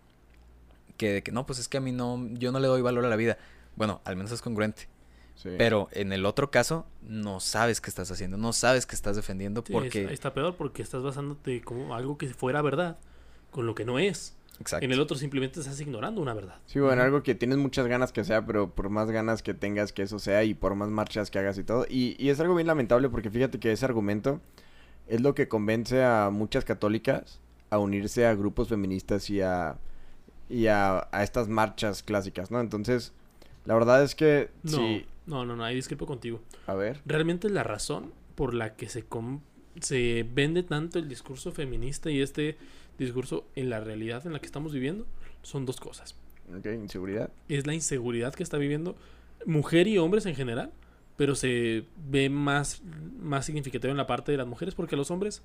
que, 0.97 1.13
de 1.13 1.23
que 1.23 1.31
no, 1.31 1.45
pues 1.45 1.59
es 1.59 1.67
que 1.67 1.77
a 1.77 1.81
mí 1.81 1.91
no, 1.91 2.27
yo 2.33 2.51
no 2.51 2.59
le 2.59 2.67
doy 2.67 2.81
valor 2.81 3.05
a 3.05 3.09
la 3.09 3.15
vida. 3.15 3.37
Bueno, 3.75 4.01
al 4.05 4.15
menos 4.15 4.31
es 4.31 4.41
congruente. 4.41 4.87
Sí. 5.35 5.49
Pero 5.57 5.89
en 5.93 6.13
el 6.13 6.25
otro 6.27 6.51
caso, 6.51 6.85
no 7.01 7.39
sabes 7.39 7.81
qué 7.81 7.89
estás 7.89 8.11
haciendo, 8.11 8.37
no 8.37 8.53
sabes 8.53 8.85
qué 8.85 8.93
estás 8.93 9.15
defendiendo 9.15 9.63
Sí, 9.65 9.73
porque... 9.73 10.13
está 10.13 10.35
peor 10.35 10.55
porque 10.55 10.83
estás 10.83 11.01
basándote 11.01 11.61
como 11.61 11.95
algo 11.95 12.17
que 12.19 12.27
fuera 12.27 12.61
verdad 12.61 12.99
con 13.49 13.65
lo 13.65 13.73
que 13.73 13.85
no 13.85 13.97
es. 13.97 14.35
Exacto. 14.59 14.85
En 14.85 14.91
el 14.91 14.99
otro 14.99 15.17
simplemente 15.17 15.59
estás 15.59 15.79
ignorando 15.81 16.21
una 16.21 16.33
verdad. 16.33 16.55
Sí, 16.67 16.79
bueno, 16.79 17.01
algo 17.01 17.23
que 17.23 17.33
tienes 17.33 17.57
muchas 17.57 17.87
ganas 17.87 18.11
que 18.11 18.23
sea, 18.23 18.45
pero 18.45 18.69
por 18.69 18.89
más 18.89 19.09
ganas 19.09 19.41
que 19.41 19.53
tengas 19.53 19.91
que 19.91 20.03
eso 20.03 20.19
sea 20.19 20.43
y 20.43 20.53
por 20.53 20.75
más 20.75 20.89
marchas 20.89 21.31
que 21.31 21.39
hagas 21.39 21.57
y 21.57 21.63
todo. 21.63 21.85
Y, 21.89 22.15
y 22.23 22.29
es 22.29 22.39
algo 22.39 22.53
bien 22.53 22.67
lamentable 22.67 23.09
porque 23.09 23.31
fíjate 23.31 23.59
que 23.59 23.71
ese 23.71 23.85
argumento 23.85 24.39
es 25.07 25.21
lo 25.21 25.33
que 25.33 25.47
convence 25.47 26.03
a 26.03 26.29
muchas 26.31 26.63
católicas 26.63 27.39
a 27.71 27.79
unirse 27.79 28.27
a 28.27 28.35
grupos 28.35 28.67
feministas 28.67 29.29
y 29.29 29.41
a, 29.41 29.77
y 30.49 30.67
a, 30.67 31.07
a 31.11 31.23
estas 31.23 31.47
marchas 31.47 32.03
clásicas, 32.03 32.51
¿no? 32.51 32.59
Entonces, 32.59 33.13
la 33.65 33.73
verdad 33.73 34.03
es 34.03 34.13
que 34.13 34.49
No, 34.63 34.79
no, 35.25 35.45
no, 35.45 35.55
no, 35.55 35.63
ahí 35.63 35.75
discrepo 35.75 36.05
contigo. 36.05 36.39
A 36.67 36.75
ver. 36.75 37.01
Realmente 37.05 37.49
la 37.49 37.63
razón 37.63 38.11
por 38.35 38.53
la 38.53 38.75
que 38.75 38.89
se, 38.89 39.03
com- 39.03 39.39
se 39.79 40.23
vende 40.33 40.63
tanto 40.63 40.99
el 40.99 41.07
discurso 41.09 41.51
feminista 41.51 42.11
y 42.11 42.21
este 42.21 42.57
discurso 43.05 43.45
en 43.55 43.69
la 43.69 43.79
realidad 43.79 44.25
en 44.25 44.33
la 44.33 44.39
que 44.39 44.45
estamos 44.45 44.73
viviendo 44.73 45.05
son 45.41 45.65
dos 45.65 45.79
cosas. 45.79 46.15
Ok, 46.57 46.65
inseguridad. 46.65 47.29
Es 47.49 47.65
la 47.67 47.73
inseguridad 47.73 48.33
que 48.33 48.43
está 48.43 48.57
viviendo 48.57 48.95
mujer 49.45 49.87
y 49.87 49.97
hombres 49.97 50.25
en 50.25 50.35
general, 50.35 50.71
pero 51.17 51.35
se 51.35 51.85
ve 52.09 52.29
más, 52.29 52.81
más 53.19 53.45
significativo 53.45 53.91
en 53.91 53.97
la 53.97 54.07
parte 54.07 54.31
de 54.31 54.37
las 54.37 54.47
mujeres 54.47 54.75
porque 54.75 54.95
los 54.95 55.11
hombres... 55.11 55.41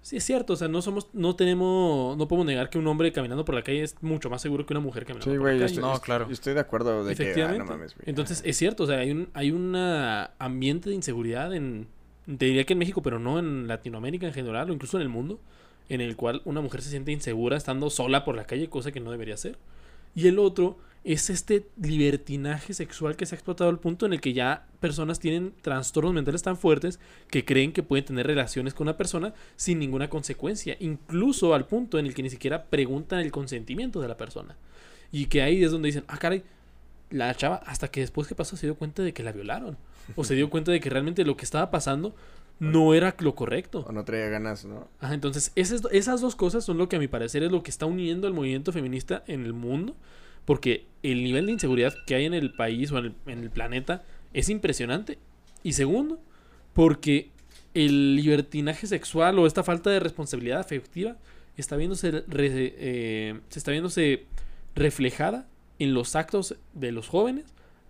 Sí, 0.00 0.16
es 0.16 0.24
cierto, 0.24 0.52
o 0.52 0.56
sea, 0.56 0.68
no 0.68 0.80
somos, 0.80 1.08
no 1.12 1.34
tenemos, 1.34 2.16
no 2.16 2.28
podemos 2.28 2.46
negar 2.46 2.70
que 2.70 2.78
un 2.78 2.86
hombre 2.86 3.10
caminando 3.12 3.44
por 3.44 3.56
la 3.56 3.62
calle 3.62 3.82
es 3.82 4.00
mucho 4.00 4.30
más 4.30 4.40
seguro 4.40 4.64
que 4.64 4.72
una 4.72 4.78
mujer 4.80 5.04
caminando 5.04 5.24
Sí, 5.24 5.30
por 5.36 5.40
güey, 5.40 5.54
la 5.58 5.64
calle. 5.66 5.74
estoy, 5.74 5.90
No, 5.92 6.00
claro. 6.00 6.26
yo 6.28 6.32
estoy 6.32 6.54
de 6.54 6.60
acuerdo 6.60 7.04
de 7.04 7.16
que, 7.16 7.22
ah, 7.22 7.26
Efectivamente. 7.26 7.58
no 7.64 7.70
mames, 7.72 7.94
güey. 7.96 8.08
Entonces, 8.08 8.40
es 8.46 8.56
cierto, 8.56 8.84
o 8.84 8.86
sea, 8.86 8.98
hay 8.98 9.10
un 9.10 9.28
hay 9.34 9.50
un 9.50 9.74
ambiente 10.38 10.88
de 10.90 10.94
inseguridad 10.94 11.52
en, 11.52 11.88
te 12.26 12.44
diría 12.46 12.62
que 12.64 12.74
en 12.74 12.78
México, 12.78 13.02
pero 13.02 13.18
no 13.18 13.40
en 13.40 13.66
Latinoamérica 13.66 14.28
en 14.28 14.32
general, 14.34 14.70
o 14.70 14.72
incluso 14.72 14.98
en 14.98 15.02
el 15.02 15.08
mundo, 15.08 15.40
en 15.88 16.00
el 16.00 16.16
cual 16.16 16.42
una 16.44 16.60
mujer 16.60 16.82
se 16.82 16.90
siente 16.90 17.12
insegura 17.12 17.56
estando 17.56 17.90
sola 17.90 18.24
por 18.24 18.36
la 18.36 18.46
calle, 18.46 18.68
cosa 18.68 18.92
que 18.92 19.00
no 19.00 19.10
debería 19.10 19.36
ser. 19.36 19.58
Y 20.14 20.26
el 20.26 20.38
otro 20.38 20.78
es 21.04 21.30
este 21.30 21.66
libertinaje 21.80 22.74
sexual 22.74 23.16
que 23.16 23.24
se 23.24 23.34
ha 23.34 23.38
explotado 23.38 23.70
al 23.70 23.78
punto 23.78 24.04
en 24.04 24.12
el 24.12 24.20
que 24.20 24.32
ya 24.32 24.66
personas 24.80 25.20
tienen 25.20 25.54
trastornos 25.62 26.12
mentales 26.12 26.42
tan 26.42 26.56
fuertes 26.56 26.98
que 27.30 27.44
creen 27.44 27.72
que 27.72 27.82
pueden 27.82 28.04
tener 28.04 28.26
relaciones 28.26 28.74
con 28.74 28.86
una 28.86 28.96
persona 28.96 29.32
sin 29.56 29.78
ninguna 29.78 30.10
consecuencia, 30.10 30.76
incluso 30.80 31.54
al 31.54 31.66
punto 31.66 31.98
en 31.98 32.06
el 32.06 32.14
que 32.14 32.22
ni 32.22 32.30
siquiera 32.30 32.64
preguntan 32.64 33.20
el 33.20 33.30
consentimiento 33.30 34.00
de 34.00 34.08
la 34.08 34.16
persona. 34.16 34.56
Y 35.10 35.26
que 35.26 35.42
ahí 35.42 35.62
es 35.64 35.70
donde 35.70 35.86
dicen, 35.86 36.04
ah, 36.08 36.18
caray, 36.18 36.42
la 37.10 37.34
chava, 37.34 37.56
hasta 37.64 37.88
que 37.88 38.00
después 38.00 38.28
que 38.28 38.34
pasó, 38.34 38.56
se 38.56 38.66
dio 38.66 38.74
cuenta 38.74 39.02
de 39.02 39.12
que 39.12 39.22
la 39.22 39.32
violaron. 39.32 39.78
O 40.16 40.24
se 40.24 40.34
dio 40.34 40.50
cuenta 40.50 40.72
de 40.72 40.80
que 40.80 40.90
realmente 40.90 41.24
lo 41.24 41.36
que 41.36 41.44
estaba 41.44 41.70
pasando 41.70 42.14
no 42.58 42.94
era 42.94 43.14
lo 43.20 43.34
correcto. 43.34 43.84
O 43.88 43.92
no 43.92 44.04
traía 44.04 44.28
ganas, 44.28 44.64
¿no? 44.64 44.88
Ajá, 45.00 45.14
entonces, 45.14 45.52
esas, 45.54 45.82
esas 45.92 46.20
dos 46.20 46.36
cosas 46.36 46.64
son 46.64 46.78
lo 46.78 46.88
que 46.88 46.96
a 46.96 46.98
mi 46.98 47.08
parecer 47.08 47.42
es 47.42 47.52
lo 47.52 47.62
que 47.62 47.70
está 47.70 47.86
uniendo 47.86 48.26
al 48.26 48.34
movimiento 48.34 48.72
feminista 48.72 49.22
en 49.26 49.44
el 49.44 49.52
mundo. 49.52 49.96
Porque 50.44 50.86
el 51.02 51.22
nivel 51.22 51.46
de 51.46 51.52
inseguridad 51.52 51.94
que 52.06 52.14
hay 52.14 52.24
en 52.24 52.34
el 52.34 52.54
país 52.54 52.90
o 52.90 52.98
en 52.98 53.04
el, 53.06 53.14
en 53.26 53.40
el 53.40 53.50
planeta 53.50 54.04
es 54.32 54.48
impresionante. 54.48 55.18
Y 55.62 55.74
segundo, 55.74 56.20
porque 56.72 57.30
el 57.74 58.16
libertinaje 58.16 58.86
sexual 58.86 59.38
o 59.38 59.46
esta 59.46 59.62
falta 59.62 59.90
de 59.90 60.00
responsabilidad 60.00 60.58
afectiva 60.60 61.16
está 61.56 61.76
viéndose 61.76 62.10
re- 62.10 62.74
eh, 62.78 63.40
se 63.50 63.58
está 63.58 63.72
viéndose 63.72 64.24
reflejada 64.74 65.46
en 65.78 65.92
los 65.92 66.16
actos 66.16 66.56
de 66.72 66.92
los 66.92 67.08
jóvenes 67.08 67.44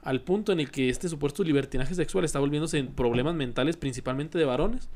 al 0.09 0.23
punto 0.23 0.53
en 0.53 0.61
el 0.61 0.71
que 0.71 0.89
este 0.89 1.07
supuesto 1.07 1.45
libertinaje 1.45 1.95
sexual 1.95 2.25
está 2.25 2.39
volviéndose 2.39 2.79
en 2.79 2.87
problemas 2.87 3.35
mentales 3.35 3.77
principalmente 3.77 4.39
de 4.39 4.47
varones 4.47 4.89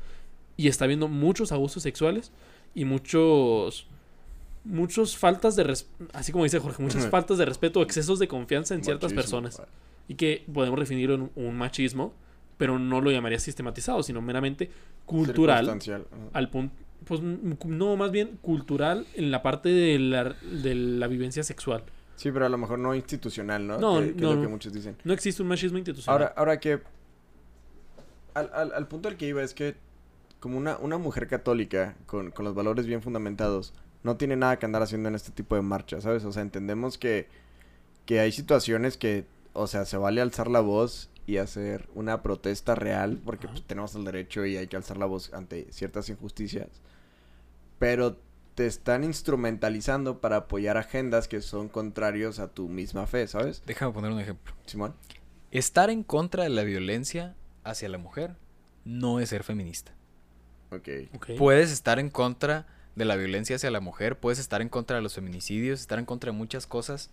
y 0.57 0.69
está 0.69 0.85
habiendo 0.85 1.07
muchos 1.07 1.51
abusos 1.51 1.83
sexuales 1.83 2.31
y 2.73 2.85
muchos 2.85 3.85
muchos 4.63 5.15
faltas 5.15 5.55
de 5.55 5.71
así 6.13 6.31
como 6.31 6.45
dice 6.45 6.57
Jorge 6.57 6.81
muchas 6.81 7.07
faltas 7.11 7.37
de 7.37 7.45
respeto 7.45 7.83
excesos 7.83 8.17
de 8.17 8.27
confianza 8.27 8.73
en 8.73 8.83
ciertas 8.83 9.13
personas. 9.13 9.61
y 10.07 10.15
que 10.15 10.45
podemos 10.51 10.79
definirlo 10.79 11.13
en 11.13 11.31
un 11.35 11.55
machismo 11.55 12.15
pero 12.57 12.79
no 12.79 12.99
lo 12.99 13.11
llamaría 13.11 13.37
sistematizado 13.37 14.01
sino 14.01 14.19
meramente 14.19 14.71
cultural 15.05 15.79
al 16.33 16.49
punto 16.49 16.73
pues 17.05 17.21
no 17.21 17.97
más 17.97 18.09
bien 18.09 18.39
cultural 18.41 19.05
en 19.13 19.29
la 19.29 19.43
parte 19.43 19.69
de 19.69 19.99
la, 19.99 20.35
de 20.41 20.73
la 20.73 21.05
vivencia 21.05 21.43
sexual 21.43 21.83
Sí, 22.15 22.31
pero 22.31 22.45
a 22.45 22.49
lo 22.49 22.57
mejor 22.57 22.79
no 22.79 22.93
institucional, 22.93 23.65
¿no? 23.65 23.77
No, 23.79 23.99
que, 23.99 24.13
que 24.13 24.21
no, 24.21 24.29
es 24.29 24.35
lo 24.35 24.41
que 24.41 24.47
muchos 24.47 24.73
dicen. 24.73 24.95
no 25.03 25.13
existe 25.13 25.41
un 25.41 25.47
machismo 25.47 25.77
institucional 25.77 26.21
Ahora, 26.21 26.33
ahora 26.37 26.59
que... 26.59 26.81
Al, 28.33 28.49
al, 28.53 28.73
al 28.73 28.87
punto 28.87 29.09
al 29.09 29.17
que 29.17 29.27
iba 29.27 29.43
es 29.43 29.53
que 29.53 29.75
como 30.39 30.57
una, 30.57 30.77
una 30.77 30.97
mujer 30.97 31.27
católica 31.27 31.95
con, 32.05 32.31
con 32.31 32.45
los 32.45 32.53
valores 32.55 32.85
bien 32.85 33.01
fundamentados 33.01 33.73
no 34.03 34.17
tiene 34.17 34.35
nada 34.35 34.59
que 34.59 34.65
andar 34.65 34.81
haciendo 34.81 35.09
en 35.09 35.15
este 35.15 35.31
tipo 35.31 35.55
de 35.55 35.61
marchas, 35.61 36.03
¿sabes? 36.03 36.25
O 36.25 36.31
sea, 36.31 36.41
entendemos 36.41 36.97
que, 36.97 37.27
que 38.05 38.19
hay 38.19 38.31
situaciones 38.31 38.97
que, 38.97 39.25
o 39.53 39.67
sea, 39.67 39.85
se 39.85 39.97
vale 39.97 40.19
alzar 40.19 40.49
la 40.49 40.59
voz 40.59 41.09
y 41.25 41.37
hacer 41.37 41.87
una 41.95 42.21
protesta 42.21 42.75
real, 42.75 43.21
porque 43.23 43.47
pues, 43.47 43.63
tenemos 43.63 43.95
el 43.95 44.03
derecho 44.03 44.45
y 44.45 44.57
hay 44.57 44.67
que 44.67 44.75
alzar 44.75 44.97
la 44.97 45.05
voz 45.05 45.33
ante 45.33 45.67
ciertas 45.71 46.09
injusticias. 46.09 46.67
Pero 47.79 48.17
te 48.55 48.67
están 48.67 49.03
instrumentalizando 49.03 50.19
para 50.21 50.37
apoyar 50.37 50.77
agendas 50.77 51.27
que 51.27 51.41
son 51.41 51.69
contrarios 51.69 52.39
a 52.39 52.47
tu 52.49 52.69
misma 52.69 53.07
fe, 53.07 53.27
¿sabes? 53.27 53.63
Déjame 53.65 53.91
poner 53.93 54.11
un 54.11 54.19
ejemplo. 54.19 54.53
Simón. 54.65 54.93
Estar 55.51 55.89
en 55.89 56.03
contra 56.03 56.43
de 56.43 56.49
la 56.49 56.63
violencia 56.63 57.35
hacia 57.63 57.89
la 57.89 57.97
mujer 57.97 58.35
no 58.85 59.19
es 59.19 59.29
ser 59.29 59.43
feminista. 59.43 59.93
Ok. 60.71 60.89
Ok. 61.15 61.29
Puedes 61.37 61.71
estar 61.71 61.99
en 61.99 62.09
contra 62.09 62.67
de 62.95 63.05
la 63.05 63.15
violencia 63.15 63.55
hacia 63.55 63.71
la 63.71 63.79
mujer, 63.79 64.19
puedes 64.19 64.39
estar 64.39 64.61
en 64.61 64.69
contra 64.69 64.97
de 64.97 65.01
los 65.01 65.15
feminicidios, 65.15 65.79
estar 65.81 65.97
en 65.99 66.05
contra 66.05 66.31
de 66.31 66.37
muchas 66.37 66.67
cosas 66.67 67.09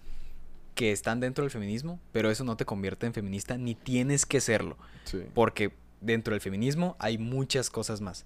que 0.74 0.92
están 0.92 1.20
dentro 1.20 1.42
del 1.42 1.50
feminismo, 1.50 2.00
pero 2.12 2.30
eso 2.30 2.44
no 2.44 2.56
te 2.56 2.64
convierte 2.64 3.06
en 3.06 3.14
feminista 3.14 3.56
ni 3.58 3.74
tienes 3.74 4.24
que 4.26 4.40
serlo, 4.40 4.76
Sí. 5.04 5.22
porque 5.34 5.72
dentro 6.00 6.32
del 6.34 6.40
feminismo 6.40 6.96
hay 6.98 7.18
muchas 7.18 7.70
cosas 7.70 8.00
más. 8.00 8.24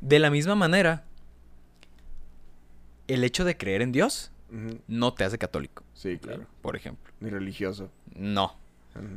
De 0.00 0.18
la 0.18 0.30
misma 0.30 0.54
manera, 0.54 1.04
el 3.08 3.24
hecho 3.24 3.44
de 3.44 3.56
creer 3.56 3.82
en 3.82 3.92
Dios 3.92 4.30
no 4.86 5.12
te 5.14 5.24
hace 5.24 5.38
católico, 5.38 5.82
Sí, 5.94 6.18
claro. 6.18 6.46
por 6.62 6.76
ejemplo. 6.76 7.12
Ni 7.20 7.30
religioso. 7.30 7.90
No. 8.14 8.56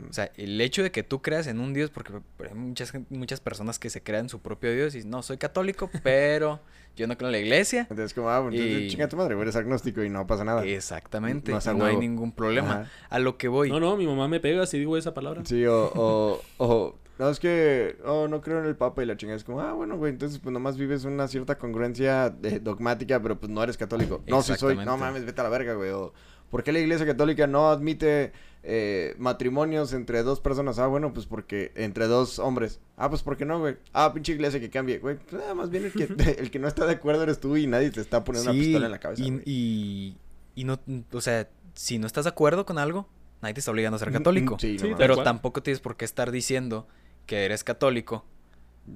O 0.10 0.12
sea, 0.14 0.30
el 0.36 0.60
hecho 0.60 0.84
de 0.84 0.92
que 0.92 1.04
tú 1.04 1.22
creas 1.22 1.48
en 1.48 1.62
un 1.62 1.74
Dios, 1.74 1.90
porque 1.90 2.12
por 2.12 2.46
ejemplo, 2.48 2.68
muchas, 2.68 2.92
muchas 3.10 3.40
personas 3.40 3.80
que 3.80 3.90
se 3.90 4.02
crean 4.04 4.28
su 4.28 4.40
propio 4.40 4.74
Dios 4.74 4.94
y 4.96 5.06
no, 5.06 5.22
soy 5.24 5.38
católico, 5.38 5.90
pero 6.04 6.60
yo 6.98 7.08
no 7.08 7.16
creo 7.16 7.30
en 7.30 7.32
la 7.32 7.38
iglesia. 7.40 7.82
Entonces, 7.90 8.14
como, 8.14 8.30
ah, 8.30 8.40
entonces 8.40 8.82
Y- 8.82 8.90
chinga 8.90 9.08
tu 9.08 9.16
madre, 9.16 9.40
eres 9.40 9.56
agnóstico 9.56 10.04
y 10.04 10.10
no 10.10 10.28
pasa 10.28 10.44
nada. 10.44 10.66
Exactamente. 10.66 11.54
A 11.54 11.74
no 11.74 11.86
hay 11.86 11.96
ningún 11.96 12.34
problema. 12.34 12.82
Ajá. 12.82 12.92
A 13.10 13.20
lo 13.20 13.38
que 13.38 13.48
voy. 13.48 13.70
no 13.70 13.80
no 13.80 13.96
mi 13.96 14.06
mamá 14.06 14.28
me 14.28 14.42
pega 14.42 14.66
si 14.66 14.78
digo 14.80 14.98
esa 14.98 15.14
palabra 15.14 15.44
Sí, 15.46 15.66
o, 15.66 15.86
o, 15.96 16.42
o, 16.58 16.96
no, 17.20 17.30
es 17.30 17.38
que, 17.38 17.98
oh, 18.06 18.30
no 18.30 18.40
creo 18.40 18.60
en 18.60 18.66
el 18.66 18.78
Papa 18.78 19.04
y 19.04 19.06
la 19.06 19.18
chingada 19.18 19.36
es 19.36 19.44
como, 19.44 19.60
ah, 19.60 19.74
bueno, 19.74 19.98
güey, 19.98 20.14
entonces 20.14 20.40
pues 20.40 20.54
nomás 20.54 20.78
vives 20.78 21.04
una 21.04 21.28
cierta 21.28 21.58
congruencia 21.58 22.34
eh, 22.44 22.62
dogmática, 22.62 23.22
pero 23.22 23.38
pues 23.38 23.52
no 23.52 23.62
eres 23.62 23.76
católico. 23.76 24.24
No, 24.26 24.42
si 24.42 24.56
soy, 24.56 24.78
no 24.78 24.96
mames, 24.96 25.26
vete 25.26 25.42
a 25.42 25.44
la 25.44 25.50
verga, 25.50 25.74
güey. 25.74 25.90
O, 25.90 26.14
¿por 26.50 26.64
qué 26.64 26.72
la 26.72 26.80
iglesia 26.80 27.06
católica 27.06 27.46
no 27.46 27.72
admite 27.72 28.32
eh, 28.64 29.16
matrimonios 29.18 29.92
entre 29.92 30.24
dos 30.24 30.40
personas? 30.40 30.80
Ah, 30.80 30.88
bueno, 30.88 31.12
pues 31.12 31.26
porque, 31.26 31.74
entre 31.76 32.08
dos 32.08 32.40
hombres. 32.40 32.80
Ah, 32.96 33.10
pues 33.10 33.22
porque 33.22 33.44
no, 33.44 33.60
güey. 33.60 33.76
Ah, 33.92 34.14
pinche 34.14 34.32
iglesia 34.32 34.62
que 34.62 34.70
cambie, 34.70 35.00
güey. 35.00 35.18
Pues, 35.18 35.42
nada 35.42 35.54
más 35.54 35.70
bien 35.70 35.84
el 35.84 35.92
que, 35.92 36.04
el 36.40 36.50
que 36.50 36.60
no 36.60 36.70
está 36.70 36.86
de 36.86 36.94
acuerdo 36.94 37.24
eres 37.24 37.42
tú 37.42 37.58
y 37.58 37.68
nadie 37.68 37.92
te 37.92 38.00
está 38.00 38.24
poniendo 38.24 38.52
una 38.52 38.58
pistola 38.62 38.86
en 38.86 38.92
la 38.94 39.00
cabeza. 39.00 39.22
y, 39.22 39.30
güey. 39.30 39.44
y, 39.46 40.18
y 40.56 40.64
no, 40.64 40.80
o 41.12 41.20
sea, 41.20 41.50
si 41.74 42.00
no 42.00 42.08
estás 42.08 42.24
de 42.24 42.30
acuerdo 42.30 42.66
con 42.66 42.78
algo, 42.78 43.10
nadie 43.42 43.56
te 43.56 43.60
está 43.60 43.72
obligando 43.72 43.98
a 43.98 44.00
ser 44.00 44.14
católico. 44.14 44.56
mm, 44.56 44.60
sí, 44.60 44.78
no 44.80 44.80
Sí, 44.80 44.94
pero 44.98 45.22
tampoco 45.22 45.62
tienes 45.62 45.82
por 45.82 45.98
qué 45.98 46.06
estar 46.06 46.32
diciendo 46.32 46.88
que 47.30 47.46
eres 47.46 47.64
católico, 47.64 48.26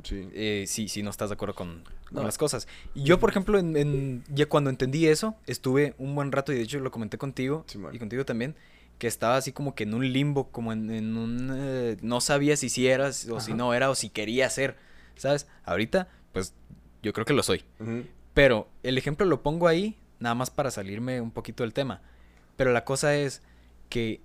Sí. 0.01 0.27
eh, 0.33 0.63
sí, 0.67 0.87
sí 0.87 1.03
no 1.03 1.11
estás 1.11 1.29
de 1.29 1.35
acuerdo 1.35 1.53
con, 1.53 1.83
con 2.05 2.15
No. 2.15 2.23
las 2.23 2.39
cosas. 2.39 2.67
Y 2.95 3.03
yo, 3.03 3.19
por 3.19 3.29
ejemplo, 3.29 3.59
en, 3.59 3.77
en- 3.77 4.23
ya 4.33 4.47
cuando 4.47 4.71
entendí 4.71 5.05
eso, 5.05 5.35
estuve 5.45 5.93
un 5.99 6.15
buen 6.15 6.31
rato, 6.31 6.51
y 6.51 6.55
de 6.55 6.63
hecho 6.63 6.79
lo 6.79 6.89
comenté 6.89 7.19
contigo 7.19 7.63
y 7.91 7.99
contigo 7.99 8.25
también, 8.25 8.55
que 8.97 9.05
estaba 9.05 9.37
así 9.37 9.51
como 9.51 9.75
que 9.75 9.83
en 9.83 9.93
un 9.93 10.11
limbo, 10.11 10.49
como 10.49 10.73
en, 10.73 10.89
en 10.89 11.15
un... 11.15 11.51
eh, 11.55 11.97
no 12.01 12.21
sabía 12.21 12.57
si 12.57 12.69
sí 12.69 12.87
eras 12.87 13.29
o 13.29 13.39
si 13.39 13.53
no 13.53 13.71
era 13.75 13.91
o 13.91 13.95
si 13.95 14.09
quería 14.09 14.49
ser, 14.49 14.77
¿sabes? 15.15 15.47
Ahorita, 15.63 16.07
pues 16.31 16.55
yo 17.03 17.13
creo 17.13 17.25
que 17.25 17.33
lo 17.33 17.43
soy. 17.43 17.63
Pero 18.33 18.67
el 18.81 18.97
ejemplo 18.97 19.27
lo 19.27 19.43
pongo 19.43 19.67
ahí 19.67 19.95
nada 20.19 20.33
más 20.33 20.49
para 20.49 20.71
salirme 20.71 21.21
un 21.21 21.29
poquito 21.31 21.61
del 21.63 21.73
tema. 21.73 22.01
Pero 22.55 22.71
la 22.71 22.83
cosa 22.83 23.15
es 23.15 23.43
que 23.89 24.21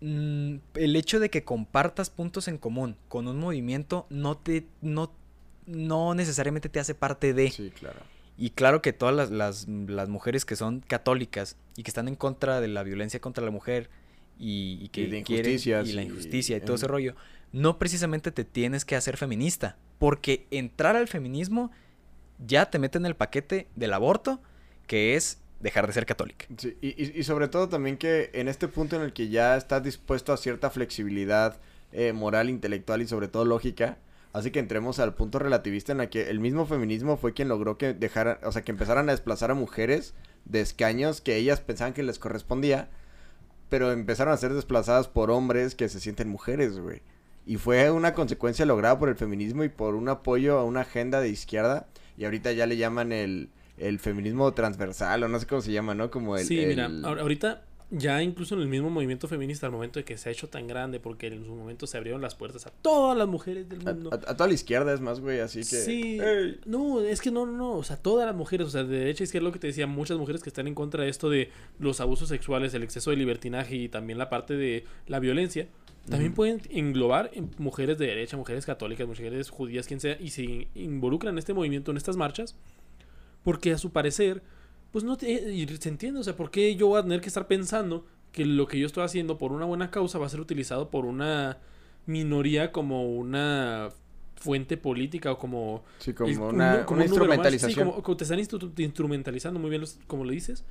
mm, 0.00 0.56
el 0.74 0.96
hecho 0.96 1.20
de 1.20 1.30
que 1.30 1.44
compartas 1.44 2.10
puntos 2.10 2.48
en 2.48 2.58
común 2.58 2.96
con 3.08 3.28
un 3.28 3.38
movimiento 3.38 4.06
no 4.10 4.36
te 4.36 4.66
no, 4.82 5.12
no 5.66 6.14
necesariamente 6.14 6.68
te 6.68 6.80
hace 6.80 6.94
parte 6.94 7.32
de. 7.32 7.50
Sí, 7.50 7.70
claro. 7.70 8.00
Y 8.38 8.50
claro 8.50 8.82
que 8.82 8.92
todas 8.92 9.14
las, 9.14 9.30
las, 9.30 9.66
las 9.68 10.08
mujeres 10.10 10.44
que 10.44 10.56
son 10.56 10.80
católicas 10.80 11.56
y 11.76 11.82
que 11.82 11.90
están 11.90 12.06
en 12.08 12.16
contra 12.16 12.60
de 12.60 12.68
la 12.68 12.82
violencia 12.82 13.18
contra 13.20 13.42
la 13.44 13.50
mujer 13.50 13.88
y, 14.38 14.78
y 14.82 14.88
que 14.90 15.02
Y 15.02 15.06
de 15.06 15.22
quieren- 15.24 15.52
injusticias 15.52 15.88
y 15.88 15.92
la 15.94 16.02
injusticia 16.02 16.56
y 16.58 16.60
todo 16.60 16.76
ese 16.76 16.86
rollo, 16.86 17.14
no 17.52 17.78
precisamente 17.78 18.32
te 18.32 18.44
tienes 18.44 18.84
que 18.84 18.94
hacer 18.94 19.16
feminista, 19.16 19.76
porque 19.98 20.46
entrar 20.50 20.96
al 20.96 21.08
feminismo 21.08 21.70
ya 22.46 22.68
te 22.70 22.78
mete 22.78 22.98
en 22.98 23.06
el 23.06 23.16
paquete 23.16 23.68
del 23.74 23.94
aborto, 23.94 24.42
que 24.86 25.14
es 25.16 25.38
dejar 25.60 25.86
de 25.86 25.92
ser 25.92 26.06
católica. 26.06 26.46
Y, 26.80 27.18
y- 27.18 27.22
sobre 27.24 27.48
todo 27.48 27.68
también 27.68 27.96
que 27.96 28.30
en 28.34 28.48
este 28.48 28.68
punto 28.68 28.96
en 28.96 29.02
el 29.02 29.12
que 29.12 29.28
ya 29.28 29.56
estás 29.56 29.82
dispuesto 29.82 30.32
a 30.32 30.36
cierta 30.36 30.70
flexibilidad 30.70 31.58
eh, 31.92 32.12
moral, 32.12 32.50
intelectual 32.50 33.02
y 33.02 33.06
sobre 33.08 33.28
todo 33.28 33.44
lógica, 33.44 33.98
así 34.32 34.50
que 34.50 34.58
entremos 34.58 34.98
al 34.98 35.14
punto 35.14 35.38
relativista 35.38 35.92
en 35.92 35.98
la 35.98 36.10
que 36.10 36.28
el 36.28 36.40
mismo 36.40 36.66
feminismo 36.66 37.16
fue 37.16 37.32
quien 37.32 37.48
logró 37.48 37.78
que 37.78 37.94
dejaran, 37.94 38.38
o 38.42 38.52
sea, 38.52 38.62
que 38.62 38.72
empezaran 38.72 39.08
a 39.08 39.12
desplazar 39.12 39.50
a 39.50 39.54
mujeres 39.54 40.14
de 40.44 40.60
escaños 40.60 41.20
que 41.20 41.36
ellas 41.36 41.60
pensaban 41.60 41.94
que 41.94 42.02
les 42.02 42.18
correspondía, 42.18 42.88
pero 43.68 43.92
empezaron 43.92 44.32
a 44.34 44.36
ser 44.36 44.52
desplazadas 44.52 45.08
por 45.08 45.30
hombres 45.30 45.74
que 45.74 45.88
se 45.88 46.00
sienten 46.00 46.28
mujeres, 46.28 46.78
güey. 46.78 47.02
Y 47.46 47.56
fue 47.56 47.90
una 47.90 48.12
consecuencia 48.12 48.66
lograda 48.66 48.98
por 48.98 49.08
el 49.08 49.16
feminismo 49.16 49.64
y 49.64 49.68
por 49.68 49.94
un 49.94 50.08
apoyo 50.08 50.58
a 50.58 50.64
una 50.64 50.80
agenda 50.80 51.20
de 51.20 51.28
izquierda. 51.28 51.86
Y 52.18 52.24
ahorita 52.24 52.50
ya 52.52 52.66
le 52.66 52.76
llaman 52.76 53.12
el, 53.12 53.50
el 53.78 53.98
feminismo 53.98 54.52
transversal, 54.54 55.22
o 55.24 55.28
no 55.28 55.38
sé 55.38 55.46
cómo 55.46 55.60
se 55.60 55.72
llama, 55.72 55.94
¿no? 55.94 56.10
Como 56.10 56.36
el... 56.36 56.44
sí, 56.46 56.64
mira, 56.66 56.86
el- 56.86 57.02
ahor- 57.04 57.20
ahorita 57.20 57.62
ya 57.92 58.20
incluso 58.20 58.56
en 58.56 58.62
el 58.62 58.66
mismo 58.66 58.90
movimiento 58.90 59.28
feminista, 59.28 59.66
al 59.66 59.72
momento 59.72 60.00
de 60.00 60.04
que 60.04 60.18
se 60.18 60.28
ha 60.28 60.32
hecho 60.32 60.48
tan 60.48 60.66
grande, 60.66 60.98
porque 60.98 61.28
en 61.28 61.44
su 61.44 61.54
momento 61.54 61.86
se 61.86 61.96
abrieron 61.96 62.20
las 62.20 62.34
puertas 62.34 62.66
a 62.66 62.70
todas 62.70 63.16
las 63.16 63.28
mujeres 63.28 63.68
del 63.68 63.78
mundo. 63.84 64.10
a- 64.12 64.16
a 64.16 64.36
toda 64.36 64.48
la 64.48 64.54
izquierda 64.54 64.92
es 64.92 65.00
más, 65.00 65.20
güey, 65.20 65.38
así 65.38 65.60
que... 65.60 65.64
Sí, 65.76 66.18
no, 66.66 67.00
es 67.00 67.20
que 67.20 67.30
no, 67.30 67.46
no, 67.46 67.52
no, 67.52 67.72
o 67.74 67.84
sea, 67.84 67.96
todas 67.96 68.26
las 68.26 68.34
mujeres, 68.34 68.66
o 68.66 68.70
sea, 68.70 68.82
de 68.82 68.98
derecha 68.98 69.22
a 69.22 69.26
izquierda, 69.26 69.46
lo 69.46 69.52
que 69.52 69.60
te 69.60 69.68
decía, 69.68 69.86
muchas 69.86 70.18
mujeres 70.18 70.42
que 70.42 70.48
están 70.50 70.66
en 70.66 70.74
contra 70.74 71.04
de 71.04 71.10
esto 71.10 71.30
de 71.30 71.50
los 71.78 72.00
abusos 72.00 72.28
sexuales, 72.28 72.74
el 72.74 72.82
exceso 72.82 73.10
de 73.10 73.16
libertinaje 73.18 73.76
y 73.76 73.88
también 73.88 74.18
la 74.18 74.28
parte 74.30 74.54
de 74.54 74.84
la 75.06 75.20
violencia, 75.20 75.68
también 76.10 76.34
pueden 76.34 76.62
englobar 76.70 77.30
en 77.34 77.50
mujeres 77.58 77.98
de 77.98 78.06
derecha, 78.06 78.36
mujeres 78.36 78.66
católicas, 78.66 79.06
mujeres 79.06 79.50
judías, 79.50 79.86
quien 79.86 80.00
sea, 80.00 80.16
y 80.20 80.30
se 80.30 80.42
in- 80.42 80.68
involucran 80.74 81.34
en 81.34 81.38
este 81.38 81.52
movimiento, 81.54 81.92
en 81.92 81.96
estas 81.98 82.16
marchas, 82.16 82.56
porque 83.46 83.70
a 83.72 83.78
su 83.78 83.92
parecer, 83.92 84.42
pues 84.90 85.04
no 85.04 85.16
te, 85.16 85.30
y 85.30 85.64
se 85.68 85.88
entiende, 85.88 86.18
o 86.18 86.24
sea, 86.24 86.34
¿por 86.34 86.50
qué 86.50 86.74
yo 86.74 86.88
voy 86.88 86.98
a 86.98 87.02
tener 87.04 87.20
que 87.20 87.28
estar 87.28 87.46
pensando 87.46 88.04
que 88.32 88.44
lo 88.44 88.66
que 88.66 88.76
yo 88.76 88.86
estoy 88.86 89.04
haciendo 89.04 89.38
por 89.38 89.52
una 89.52 89.64
buena 89.66 89.88
causa 89.92 90.18
va 90.18 90.26
a 90.26 90.28
ser 90.28 90.40
utilizado 90.40 90.90
por 90.90 91.04
una 91.04 91.58
minoría 92.06 92.72
como 92.72 93.08
una 93.14 93.90
fuente 94.34 94.76
política 94.76 95.30
o 95.30 95.38
como 95.38 95.84
Sí, 96.00 96.12
como 96.12 96.48
el- 96.48 96.54
una, 96.56 96.84
como 96.86 96.96
una 96.96 97.04
un 97.04 97.08
instrumentalización. 97.08 97.70
Sí, 97.70 97.78
como, 97.78 98.02
como 98.02 98.16
te 98.16 98.24
están 98.24 98.40
instru- 98.40 98.72
instrumentalizando 98.80 99.60
muy 99.60 99.70
bien, 99.70 99.80
los- 99.82 100.00
como 100.08 100.24
lo 100.24 100.32
dices, 100.32 100.64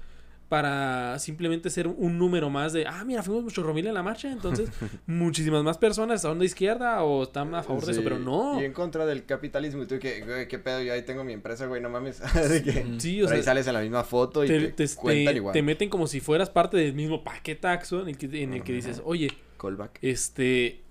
para 0.49 1.17
simplemente 1.19 1.69
ser 1.69 1.88
un 1.88 2.17
número 2.19 2.49
más 2.49 2.72
de, 2.72 2.85
ah, 2.85 3.03
mira, 3.05 3.23
fuimos 3.23 3.43
mucho 3.43 3.63
Romil 3.63 3.88
en 3.88 3.93
la 3.95 4.03
marcha, 4.03 4.31
entonces 4.31 4.69
muchísimas 5.07 5.63
más 5.63 5.77
personas 5.77 6.17
están 6.17 6.38
de 6.39 6.45
izquierda 6.45 7.03
o 7.03 7.23
están 7.23 7.53
a 7.55 7.63
favor 7.63 7.85
de 7.85 7.91
eso, 7.93 8.01
pero 8.03 8.19
no. 8.19 8.61
Y 8.61 8.65
en 8.65 8.73
contra 8.73 9.05
del 9.05 9.26
capitalismo. 9.26 9.84
Y 9.84 9.88
tú, 9.88 9.97
que, 9.99 10.22
güey, 10.22 10.47
qué 10.47 10.59
pedo, 10.59 10.81
yo 10.81 10.93
ahí 10.93 11.01
tengo 11.01 11.23
mi 11.23 11.34
empresa, 11.34 11.65
güey, 11.65 11.81
no 11.81 11.89
mames. 11.89 12.22
De 12.49 12.61
que, 12.63 12.85
Sí, 12.99 13.22
o 13.22 13.26
por 13.26 13.34
ahí 13.34 13.39
sea, 13.41 13.51
sales 13.53 13.67
en 13.67 13.73
la 13.73 13.81
misma 13.81 14.03
foto 14.03 14.43
y 14.43 14.47
te, 14.47 14.59
te, 14.72 14.88
te- 14.88 14.95
cuentan 14.95 15.34
te- 15.34 15.38
igual. 15.38 15.53
te 15.53 15.61
meten 15.63 15.89
como 15.89 16.05
si 16.07 16.19
fueras 16.19 16.49
parte 16.49 16.77
del 16.77 16.93
mismo 16.93 17.23
paquetaxo 17.23 18.01
en 18.01 18.09
el 18.09 18.17
que, 18.17 18.43
en 18.43 18.53
el 18.53 18.63
que 18.63 18.73
dices, 18.73 19.01
oye, 19.03 19.30
Callback. 19.57 19.97
este, 20.03 20.81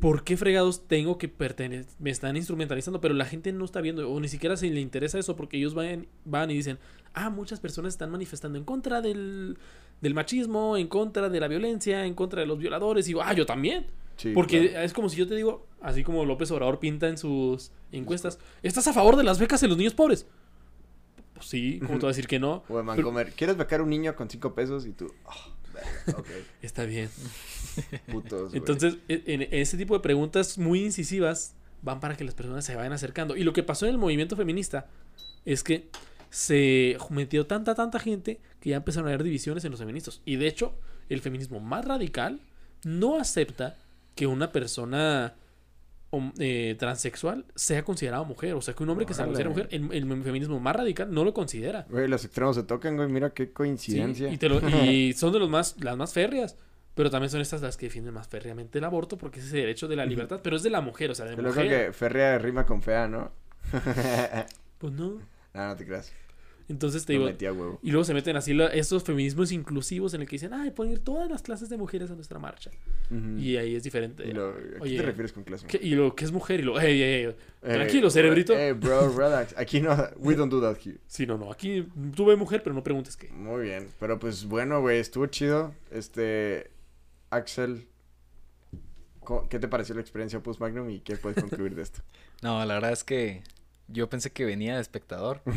¿por 0.00 0.24
qué 0.24 0.36
fregados 0.36 0.86
tengo 0.88 1.18
que 1.18 1.28
pertenecer? 1.28 1.92
Me 1.98 2.10
están 2.10 2.36
instrumentalizando, 2.36 3.00
pero 3.00 3.12
la 3.14 3.26
gente 3.26 3.52
no 3.52 3.64
está 3.64 3.80
viendo, 3.80 4.10
o 4.10 4.18
ni 4.20 4.28
siquiera 4.28 4.56
se 4.56 4.68
le 4.70 4.80
interesa 4.80 5.18
eso, 5.18 5.36
porque 5.36 5.56
ellos 5.58 5.74
van, 5.74 6.06
van 6.24 6.50
y 6.50 6.54
dicen, 6.54 6.78
ah, 7.14 7.30
muchas 7.30 7.60
personas 7.60 7.94
están 7.94 8.10
manifestando 8.10 8.58
en 8.58 8.64
contra 8.64 9.00
del, 9.00 9.56
del 10.00 10.14
machismo, 10.14 10.76
en 10.76 10.88
contra 10.88 11.28
de 11.28 11.40
la 11.40 11.48
violencia, 11.48 12.04
en 12.06 12.14
contra 12.14 12.40
de 12.40 12.46
los 12.46 12.58
violadores, 12.58 13.06
y 13.06 13.08
digo, 13.10 13.22
ah, 13.22 13.32
yo 13.32 13.46
también. 13.46 13.86
Sí, 14.16 14.30
Porque 14.32 14.70
claro. 14.70 14.84
es 14.84 14.92
como 14.92 15.08
si 15.08 15.16
yo 15.16 15.26
te 15.26 15.34
digo, 15.34 15.66
así 15.80 16.04
como 16.04 16.24
López 16.24 16.50
Obrador 16.52 16.78
pinta 16.78 17.08
en 17.08 17.18
sus 17.18 17.72
encuestas, 17.90 18.38
¿estás 18.62 18.86
a 18.86 18.92
favor 18.92 19.16
de 19.16 19.24
las 19.24 19.38
becas 19.40 19.60
de 19.60 19.66
los 19.68 19.76
niños 19.76 19.94
pobres? 19.94 20.26
Pues 21.34 21.46
sí, 21.46 21.78
¿cómo 21.80 21.94
te 21.94 22.00
voy 22.02 22.06
a 22.06 22.08
decir 22.10 22.28
que 22.28 22.38
no? 22.38 22.52
O 22.52 22.58
de 22.60 22.64
Pero- 22.68 22.84
Mancomer. 22.84 23.32
¿Quieres 23.32 23.56
becar 23.56 23.80
a 23.80 23.82
un 23.82 23.90
niño 23.90 24.14
con 24.14 24.30
cinco 24.30 24.54
pesos? 24.54 24.86
Y 24.86 24.92
tú, 24.92 25.12
ah, 25.26 25.48
verga, 25.72 26.20
ok, 26.20 26.28
Está 26.62 26.84
bien. 26.84 27.10
putos. 28.12 28.54
Entonces, 28.54 28.98
e- 29.08 29.22
en 29.26 29.42
ese 29.50 29.76
tipo 29.76 29.94
de 29.94 30.00
preguntas 30.00 30.58
muy 30.58 30.84
incisivas 30.84 31.56
van 31.82 31.98
para 31.98 32.16
que 32.16 32.22
las 32.24 32.34
personas 32.34 32.64
se 32.64 32.76
vayan 32.76 32.92
acercando. 32.92 33.36
Y 33.36 33.42
lo 33.42 33.52
que 33.52 33.62
pasó 33.64 33.86
en 33.86 33.92
el 33.92 33.98
movimiento 33.98 34.36
feminista 34.36 34.86
es 35.44 35.64
que 35.64 35.88
se 36.34 36.98
metió 37.10 37.46
tanta, 37.46 37.76
tanta 37.76 38.00
gente 38.00 38.40
que 38.58 38.70
ya 38.70 38.76
empezaron 38.78 39.06
a 39.08 39.10
haber 39.12 39.22
divisiones 39.22 39.64
en 39.64 39.70
los 39.70 39.78
feministas. 39.78 40.20
Y 40.24 40.34
de 40.34 40.48
hecho, 40.48 40.74
el 41.08 41.20
feminismo 41.20 41.60
más 41.60 41.84
radical 41.84 42.40
no 42.82 43.20
acepta 43.20 43.76
que 44.16 44.26
una 44.26 44.50
persona 44.50 45.34
eh, 46.40 46.74
transexual 46.76 47.44
sea 47.54 47.84
considerada 47.84 48.24
mujer. 48.24 48.54
O 48.54 48.62
sea, 48.62 48.74
que 48.74 48.82
un 48.82 48.90
hombre 48.90 49.06
que 49.06 49.14
se 49.14 49.22
considera 49.22 49.48
mujer, 49.50 49.68
el, 49.70 49.92
el 49.92 50.22
feminismo 50.24 50.58
más 50.58 50.74
radical 50.74 51.14
no 51.14 51.22
lo 51.24 51.32
considera. 51.32 51.86
Güey, 51.88 52.08
los 52.08 52.24
extremos 52.24 52.56
se 52.56 52.64
tocan, 52.64 52.96
güey. 52.96 53.08
Mira 53.08 53.30
qué 53.30 53.44
Sí, 53.46 53.52
coincidencia. 53.52 54.28
y, 54.32 54.36
te 54.36 54.48
lo- 54.48 54.60
y 54.84 55.12
son 55.16 55.32
de 55.32 55.38
los 55.38 55.48
más, 55.48 55.76
las 55.84 55.96
más 55.96 56.12
férreas. 56.12 56.56
Pero 56.96 57.10
también 57.10 57.30
son 57.30 57.40
estas 57.42 57.62
las 57.62 57.76
que 57.76 57.86
defienden 57.86 58.12
más 58.14 58.26
férreamente 58.26 58.78
el 58.78 58.84
aborto 58.84 59.16
porque 59.18 59.38
es 59.38 59.46
ese 59.46 59.58
derecho 59.58 59.86
de 59.86 59.94
la 59.96 60.04
libertad. 60.06 60.40
Pero 60.42 60.56
es 60.56 60.64
de 60.64 60.70
la 60.70 60.80
mujer, 60.80 61.12
o 61.12 61.14
sea, 61.14 61.26
de 61.26 61.36
loco 61.36 61.48
mujer. 61.60 61.86
que 61.86 61.92
férrea 61.92 62.38
rima 62.38 62.66
con 62.66 62.82
fea, 62.82 63.06
¿no? 63.06 63.30
Pues 64.78 64.92
no. 64.92 65.20
no, 65.54 65.66
no 65.68 65.76
te 65.76 65.86
creas. 65.86 66.12
Entonces 66.68 67.04
te 67.04 67.12
digo. 67.12 67.26
metí 67.26 67.44
a 67.44 67.52
huevo. 67.52 67.78
Y 67.82 67.90
luego 67.90 68.04
se 68.04 68.14
meten 68.14 68.36
así 68.36 68.54
la- 68.54 68.68
estos 68.68 69.04
feminismos 69.04 69.52
inclusivos 69.52 70.14
en 70.14 70.22
el 70.22 70.26
que 70.28 70.36
dicen, 70.36 70.54
ay, 70.54 70.70
pueden 70.70 70.92
ir 70.94 71.00
todas 71.00 71.30
las 71.30 71.42
clases 71.42 71.68
de 71.68 71.76
mujeres 71.76 72.10
a 72.10 72.14
nuestra 72.14 72.38
marcha. 72.38 72.70
Y 73.38 73.56
ahí 73.56 73.74
es 73.76 73.82
diferente. 73.84 74.26
Y 74.26 74.32
lo- 74.32 74.48
¿A 74.48 74.54
qué 74.56 74.76
Oye, 74.80 74.96
te 74.96 75.02
refieres 75.02 75.32
con 75.34 75.44
clase? 75.44 75.66
¿qué- 75.66 75.78
y 75.82 75.90
lo 75.94 76.16
que 76.16 76.24
es 76.24 76.32
mujer 76.32 76.60
y 76.60 76.62
lo, 76.62 76.80
hey, 76.80 76.98
hey, 76.98 77.24
hey, 77.26 77.36
Eh, 77.62 77.74
tranquilo, 77.74 78.08
cerebrito. 78.10 78.54
Eh, 78.54 78.72
bro, 78.72 79.08
relax. 79.16 79.54
Aquí 79.58 79.80
no, 79.80 79.94
we 80.18 80.34
don't 80.34 80.50
do 80.50 80.60
that 80.62 80.78
here. 80.84 80.98
Sí, 81.06 81.26
no, 81.26 81.36
no, 81.36 81.52
aquí 81.52 81.86
tuve 82.16 82.36
mujer, 82.36 82.62
pero 82.62 82.74
no 82.74 82.82
preguntes 82.82 83.16
qué. 83.16 83.28
Muy 83.28 83.62
bien. 83.64 83.88
Pero 84.00 84.18
pues 84.18 84.44
bueno, 84.46 84.80
güey, 84.80 84.98
estuvo 85.00 85.26
chido. 85.26 85.74
Este, 85.90 86.70
Axel, 87.30 87.86
¿qué 89.50 89.58
te 89.58 89.68
pareció 89.68 89.94
la 89.94 90.00
experiencia 90.00 90.40
Post 90.42 90.60
Magnum 90.60 90.90
y 90.90 91.00
qué 91.00 91.16
puedes 91.16 91.40
concluir 91.40 91.74
de 91.74 91.82
esto? 91.82 92.00
No, 92.42 92.62
la 92.66 92.74
verdad 92.74 92.92
es 92.92 93.04
que 93.04 93.42
yo 93.88 94.08
pensé 94.08 94.30
que 94.30 94.44
venía 94.44 94.74
de 94.76 94.80
espectador. 94.80 95.42
Sí, 95.46 95.50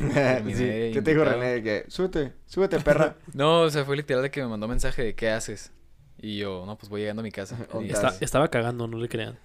¿Qué 0.93 1.01
te 1.03 1.11
dijo. 1.13 1.23
René? 1.23 1.61
Que 1.63 1.85
súbete, 1.87 2.33
súbete, 2.45 2.79
perra. 2.79 3.15
No, 3.33 3.61
o 3.61 3.69
sea, 3.69 3.85
fue 3.85 3.95
literal 3.97 4.23
de 4.23 4.31
que 4.31 4.41
me 4.41 4.47
mandó 4.47 4.67
mensaje 4.67 5.03
de 5.03 5.15
qué 5.15 5.29
haces. 5.29 5.71
Y 6.19 6.39
yo, 6.39 6.63
no, 6.65 6.77
pues 6.79 6.89
voy 6.89 7.01
llegando 7.01 7.19
a 7.19 7.23
mi 7.23 7.31
casa. 7.31 7.57
Estaba 8.21 8.47
cagando, 8.49 8.87
no 8.87 8.97
le 8.97 9.07
crean. 9.07 9.37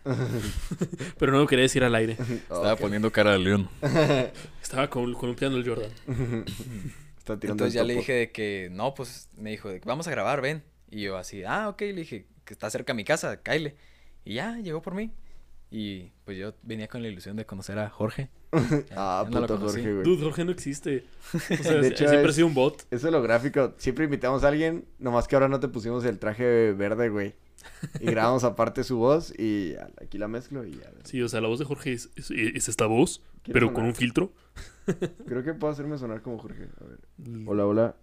pero 1.19 1.33
no 1.33 1.39
lo 1.39 1.47
quería 1.47 1.65
decir 1.65 1.85
al 1.85 1.95
aire. 1.95 2.17
estaba 2.19 2.77
poniendo 2.77 3.13
cara 3.13 3.33
de 3.33 3.39
león. 3.41 3.69
Estaba 4.63 4.89
col- 4.89 5.15
columpiando 5.17 5.59
el 5.59 5.69
Jordan. 5.69 5.91
Está 7.19 7.39
tirando 7.39 7.65
Entonces 7.65 7.75
el 7.75 7.81
ya 7.81 7.85
le 7.85 7.95
dije 7.97 8.13
de 8.15 8.33
que, 8.33 8.69
no, 8.73 8.95
pues 8.95 9.29
me 9.37 9.51
dijo, 9.51 9.69
de 9.69 9.81
que 9.81 9.87
vamos 9.89 10.07
a 10.09 10.11
grabar, 10.11 10.41
ven. 10.41 10.63
Y 10.91 11.03
yo 11.03 11.17
así, 11.19 11.45
ah, 11.45 11.69
ok, 11.69 11.81
le 11.83 11.93
dije, 11.95 12.27
que 12.45 12.55
está 12.55 12.71
cerca 12.71 12.93
de 12.93 12.97
mi 12.97 13.05
casa, 13.05 13.41
cáile. 13.43 13.77
Y 14.25 14.35
ya, 14.35 14.57
llegó 14.59 14.81
por 14.83 14.95
mí. 14.95 15.13
Y 15.75 16.13
pues 16.27 16.37
yo 16.37 16.53
venía 16.63 16.87
con 16.87 17.01
la 17.01 17.09
ilusión 17.09 17.35
de 17.35 17.47
conocer 17.47 17.79
a 17.79 17.89
Jorge. 17.89 18.29
Ah, 18.95 19.25
no 19.31 19.41
lo 19.41 19.47
puto. 19.47 19.59
Jorge, 19.61 19.93
güey. 19.95 20.05
Dude, 20.05 20.23
Jorge 20.23 20.45
no 20.45 20.53
existe. 20.53 21.05
O 21.33 21.39
sea, 21.39 21.73
De 21.81 21.89
hecho, 21.89 22.07
siempre 22.07 22.25
es- 22.25 22.29
ha 22.31 22.33
sido 22.35 22.47
un 22.47 22.55
bot. 22.55 22.87
Es 22.91 23.03
holográfico. 23.05 23.73
Siempre 23.79 24.05
invitamos 24.05 24.45
a 24.45 24.49
alguien, 24.49 24.85
nomás 24.99 25.27
que 25.27 25.35
ahora 25.37 25.49
no 25.49 25.59
te 25.61 25.69
pusimos 25.69 26.05
el 26.05 26.19
traje 26.19 26.73
verde, 26.75 27.09
güey. 27.09 27.35
Y 28.01 28.07
grabamos 28.07 28.45
aparte 28.45 28.85
su 28.85 28.99
voz 28.99 29.33
y 29.39 29.75
aquí 30.03 30.19
la 30.19 30.29
mezclo 30.29 30.67
y 30.67 30.73
ya. 30.73 30.91
Sí, 31.05 31.23
o 31.23 31.29
sea, 31.29 31.41
la 31.41 31.49
voz 31.49 31.59
de 31.61 31.65
Jorge 31.65 31.93
es, 31.95 32.11
es- 32.17 32.31
es 32.31 32.69
esta 32.69 32.85
voz, 32.87 33.23
¿Quieres 33.43 33.53
pero 33.55 33.67
sonar? 33.69 33.75
con 33.75 33.85
un 33.87 33.95
filtro. 33.95 34.33
Creo 35.27 35.43
que 35.43 35.55
puedo 35.55 35.73
hacerme 35.73 35.97
sonar 35.97 36.21
como 36.21 36.39
Jorge. 36.39 36.69
A 36.81 36.85
ver. 36.85 36.99
Hola, 37.47 37.65
hola. 37.67 37.97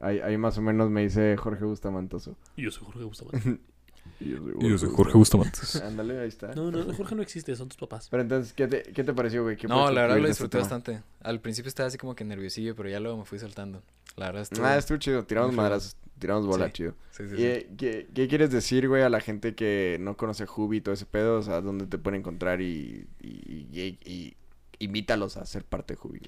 Ahí, 0.00 0.18
ahí 0.18 0.36
más 0.36 0.58
o 0.58 0.62
menos 0.62 0.90
me 0.90 1.02
dice 1.02 1.36
Jorge 1.36 1.64
Bustamantoso. 1.64 2.36
Y 4.20 4.30
yo 4.30 4.36
soy 4.38 4.52
Jorge. 4.52 4.66
Y 4.66 4.70
yo 4.70 4.78
soy 4.78 4.88
Jorge 4.90 5.18
Bustamantes. 5.18 5.76
Ándale, 5.82 6.20
ahí 6.20 6.28
está. 6.28 6.54
No, 6.54 6.70
no, 6.70 6.92
Jorge 6.94 7.14
no 7.14 7.22
existe, 7.22 7.54
son 7.56 7.68
tus 7.68 7.78
papás. 7.78 8.08
Pero 8.10 8.22
entonces, 8.22 8.52
¿qué 8.52 8.66
te, 8.66 8.82
qué 8.82 9.04
te 9.04 9.12
pareció, 9.12 9.42
güey? 9.42 9.56
¿Qué 9.56 9.66
No, 9.68 9.90
la 9.90 10.02
verdad 10.02 10.16
lo 10.16 10.22
este 10.22 10.28
disfruté 10.30 10.58
bastante. 10.58 11.02
Al 11.22 11.40
principio 11.40 11.68
estaba 11.68 11.86
así 11.88 11.98
como 11.98 12.14
que 12.14 12.24
nerviosillo, 12.24 12.74
pero 12.76 12.88
ya 12.88 13.00
luego 13.00 13.18
me 13.18 13.24
fui 13.24 13.38
soltando. 13.38 13.82
La 14.16 14.26
verdad 14.26 14.42
estuvo... 14.42 14.64
Ah, 14.64 14.76
estuvo 14.76 14.98
chido. 14.98 15.24
Tiramos 15.24 15.52
madras, 15.54 15.96
tiramos 16.18 16.46
bola, 16.46 16.66
Sí. 16.66 16.72
chido. 16.72 16.94
Sí, 17.10 17.24
sí, 17.28 17.34
¿Y, 17.34 17.54
sí. 17.60 17.66
¿qué, 17.76 18.06
qué 18.14 18.28
quieres 18.28 18.50
decir, 18.50 18.88
güey, 18.88 19.02
a 19.02 19.08
la 19.08 19.20
gente 19.20 19.54
que 19.54 19.96
no 20.00 20.16
conoce 20.16 20.44
Hubi 20.44 20.76
y 20.76 20.80
todo 20.80 20.94
ese 20.94 21.06
pedo? 21.06 21.38
O 21.38 21.42
sea, 21.42 21.60
¿dónde 21.60 21.86
te 21.86 21.98
pueden 21.98 22.20
encontrar 22.20 22.60
y, 22.60 23.06
y, 23.20 23.66
y- 23.72 23.98
y- 24.04 24.36
invítalos 24.78 25.36
a 25.36 25.46
ser 25.46 25.64
parte 25.64 25.94
de 25.94 26.00
Hubi? 26.02 26.20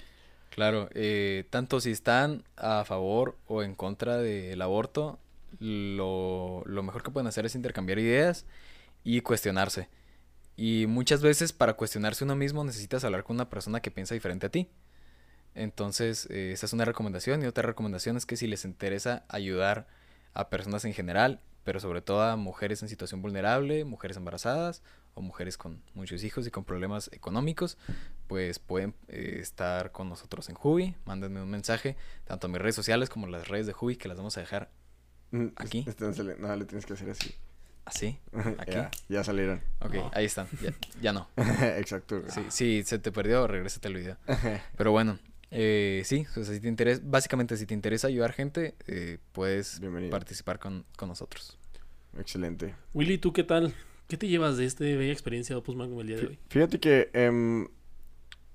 Claro, 0.51 0.89
eh, 0.95 1.45
tanto 1.51 1.81
si 1.81 1.91
están 1.91 2.43
a 2.57 2.85
favor 2.85 3.37
o 3.47 3.63
en 3.63 3.75
contra 3.75 4.17
del 4.17 4.61
aborto, 4.63 5.19
lo, 5.59 6.63
lo 6.67 6.83
mejor 6.83 7.03
que 7.03 7.11
pueden 7.11 7.27
hacer 7.27 7.47
es 7.47 7.55
intercambiar 7.55 7.99
ideas 7.99 8.47
y 9.05 9.21
cuestionarse. 9.21 9.89
Y 10.57 10.87
muchas 10.87 11.21
veces 11.21 11.53
para 11.53 11.75
cuestionarse 11.75 12.25
uno 12.25 12.35
mismo 12.35 12.65
necesitas 12.65 13.05
hablar 13.05 13.25
con 13.25 13.37
una 13.37 13.51
persona 13.51 13.81
que 13.81 13.91
piensa 13.91 14.15
diferente 14.15 14.47
a 14.47 14.51
ti. 14.51 14.69
Entonces, 15.55 16.29
eh, 16.31 16.53
esa 16.53 16.67
es 16.67 16.73
una 16.73 16.85
recomendación. 16.85 17.43
Y 17.43 17.47
otra 17.47 17.63
recomendación 17.63 18.17
es 18.17 18.27
que 18.27 18.37
si 18.37 18.47
les 18.47 18.65
interesa 18.65 19.25
ayudar 19.29 19.87
a 20.35 20.49
personas 20.51 20.85
en 20.85 20.95
general, 20.95 21.41
pero 21.65 21.81
sobre 21.81 22.01
todo 22.01 22.23
a 22.23 22.37
mujeres 22.37 22.83
en 22.83 22.89
situación 22.89 23.23
vulnerable, 23.23 23.85
mujeres 23.85 24.17
embarazadas 24.17 24.83
o 25.15 25.23
mujeres 25.23 25.57
con 25.59 25.83
muchos 25.95 26.23
hijos 26.25 26.47
y 26.47 26.51
con 26.51 26.65
problemas 26.65 27.11
económicos, 27.13 27.77
pues 28.29 28.59
pueden 28.59 28.95
eh, 29.09 29.39
estar 29.41 29.93
con 29.93 30.09
nosotros 30.09 30.49
en 30.49 30.57
Hubi. 30.63 30.95
Mándenme 31.07 31.43
un 31.43 31.51
mensaje, 31.51 31.97
tanto 32.25 32.47
a 32.47 32.51
mis 32.51 32.61
redes 32.61 32.77
sociales 32.77 33.09
como 33.09 33.27
a 33.27 33.31
las 33.31 33.49
redes 33.49 33.67
de 33.67 33.75
Hubi, 33.79 33.97
que 33.97 34.09
las 34.09 34.17
vamos 34.17 34.37
a 34.37 34.41
dejar 34.41 34.71
¿Aquí? 35.57 35.85
este 35.87 36.05
no, 36.05 36.11
le, 36.23 36.37
no, 36.37 36.57
le 36.57 36.65
tienes 36.65 36.87
que 36.87 36.93
hacer 36.95 37.11
así. 37.11 37.35
así. 37.85 38.19
Aquí. 38.59 38.73
ya, 38.73 38.91
ya 39.09 39.25
salieron. 39.25 39.61
Ok, 39.81 39.95
ahí 40.13 40.25
están. 40.25 40.47
Ya, 40.63 40.73
ya 41.01 41.13
no. 41.13 41.29
Exacto. 41.77 42.21
güey. 42.21 42.31
Sí, 42.31 42.43
sí, 42.51 42.83
se 42.85 42.99
te 42.99 43.13
perdió, 43.13 43.47
regrésate 43.47 43.89
al 43.89 43.95
video. 43.95 44.17
Pero 44.77 44.93
bueno, 44.93 45.19
eh, 45.51 46.03
sí, 46.05 46.27
o 46.37 46.45
sea, 46.45 46.55
si 46.55 46.61
te 46.61 46.69
interesa, 46.69 47.01
básicamente 47.05 47.57
si 47.57 47.67
te 47.67 47.75
interesa 47.75 48.07
ayudar 48.09 48.33
gente, 48.33 48.75
eh, 48.87 49.19
puedes 49.33 49.81
Bienvenido. 49.81 50.11
participar 50.11 50.59
con, 50.59 50.85
con 50.97 51.09
nosotros. 51.09 51.59
Excelente. 52.19 52.75
Willy, 52.95 53.19
¿tú 53.19 53.33
qué 53.33 53.45
tal? 53.45 53.75
¿Qué 54.09 54.17
te 54.17 54.29
llevas 54.29 54.57
de 54.57 54.65
esta 54.67 54.85
bella 54.85 55.13
experiencia 55.13 55.55
de 55.55 55.59
Opus 55.59 55.75
Magnum 55.77 56.01
el 56.01 56.07
día 56.07 56.17
de 56.17 56.27
hoy? 56.29 56.39
Fíjate 56.49 56.79
que 56.81 57.11
em, 57.13 57.67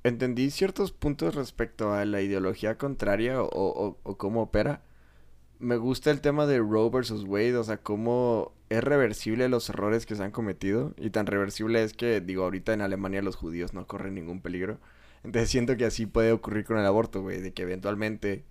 entendí 0.03 0.49
ciertos 0.49 0.91
puntos 0.93 1.35
respecto 1.35 1.93
a 1.93 2.05
la 2.05 2.21
ideología 2.21 2.77
contraria 2.77 3.41
o, 3.41 3.49
o- 3.51 3.99
o 4.03 4.17
cómo 4.17 4.41
opera. 4.41 4.81
Me 5.61 5.77
gusta 5.77 6.09
el 6.09 6.21
tema 6.21 6.47
de 6.47 6.57
Roe 6.57 6.89
versus 6.89 7.23
Wade, 7.23 7.55
o 7.55 7.63
sea, 7.63 7.77
cómo 7.77 8.51
es 8.69 8.83
reversible 8.83 9.47
los 9.47 9.69
errores 9.69 10.07
que 10.07 10.15
se 10.15 10.23
han 10.23 10.31
cometido. 10.31 10.93
Y 10.97 11.11
tan 11.11 11.27
reversible 11.27 11.83
es 11.83 11.93
que, 11.93 12.19
digo, 12.19 12.43
ahorita 12.43 12.73
en 12.73 12.81
Alemania 12.81 13.21
los 13.21 13.35
judíos 13.35 13.73
no 13.73 13.85
corren 13.85 14.15
ningún 14.15 14.41
peligro. 14.41 14.79
Entonces 15.23 15.49
siento 15.49 15.77
que 15.77 15.85
así 15.85 16.07
puede 16.07 16.31
ocurrir 16.31 16.65
con 16.65 16.79
el 16.79 16.85
aborto, 16.85 17.21
güey, 17.21 17.41
de 17.41 17.53
que 17.53 17.61
eventualmente 17.61 18.43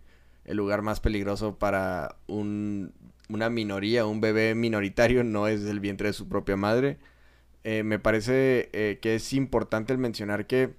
el 0.44 0.56
lugar 0.56 0.82
más 0.82 1.00
peligroso 1.00 1.58
para 1.58 2.16
un, 2.28 2.92
una 3.28 3.50
minoría, 3.50 4.06
un 4.06 4.20
bebé 4.20 4.54
minoritario, 4.54 5.24
no 5.24 5.48
es 5.48 5.64
el 5.64 5.80
vientre 5.80 6.08
de 6.08 6.12
su 6.12 6.28
propia 6.28 6.56
madre. 6.56 6.98
Eh, 7.64 7.82
me 7.82 7.98
parece 7.98 8.70
eh, 8.72 9.00
que 9.02 9.16
es 9.16 9.32
importante 9.32 9.92
el 9.92 9.98
mencionar 9.98 10.46
que 10.46 10.74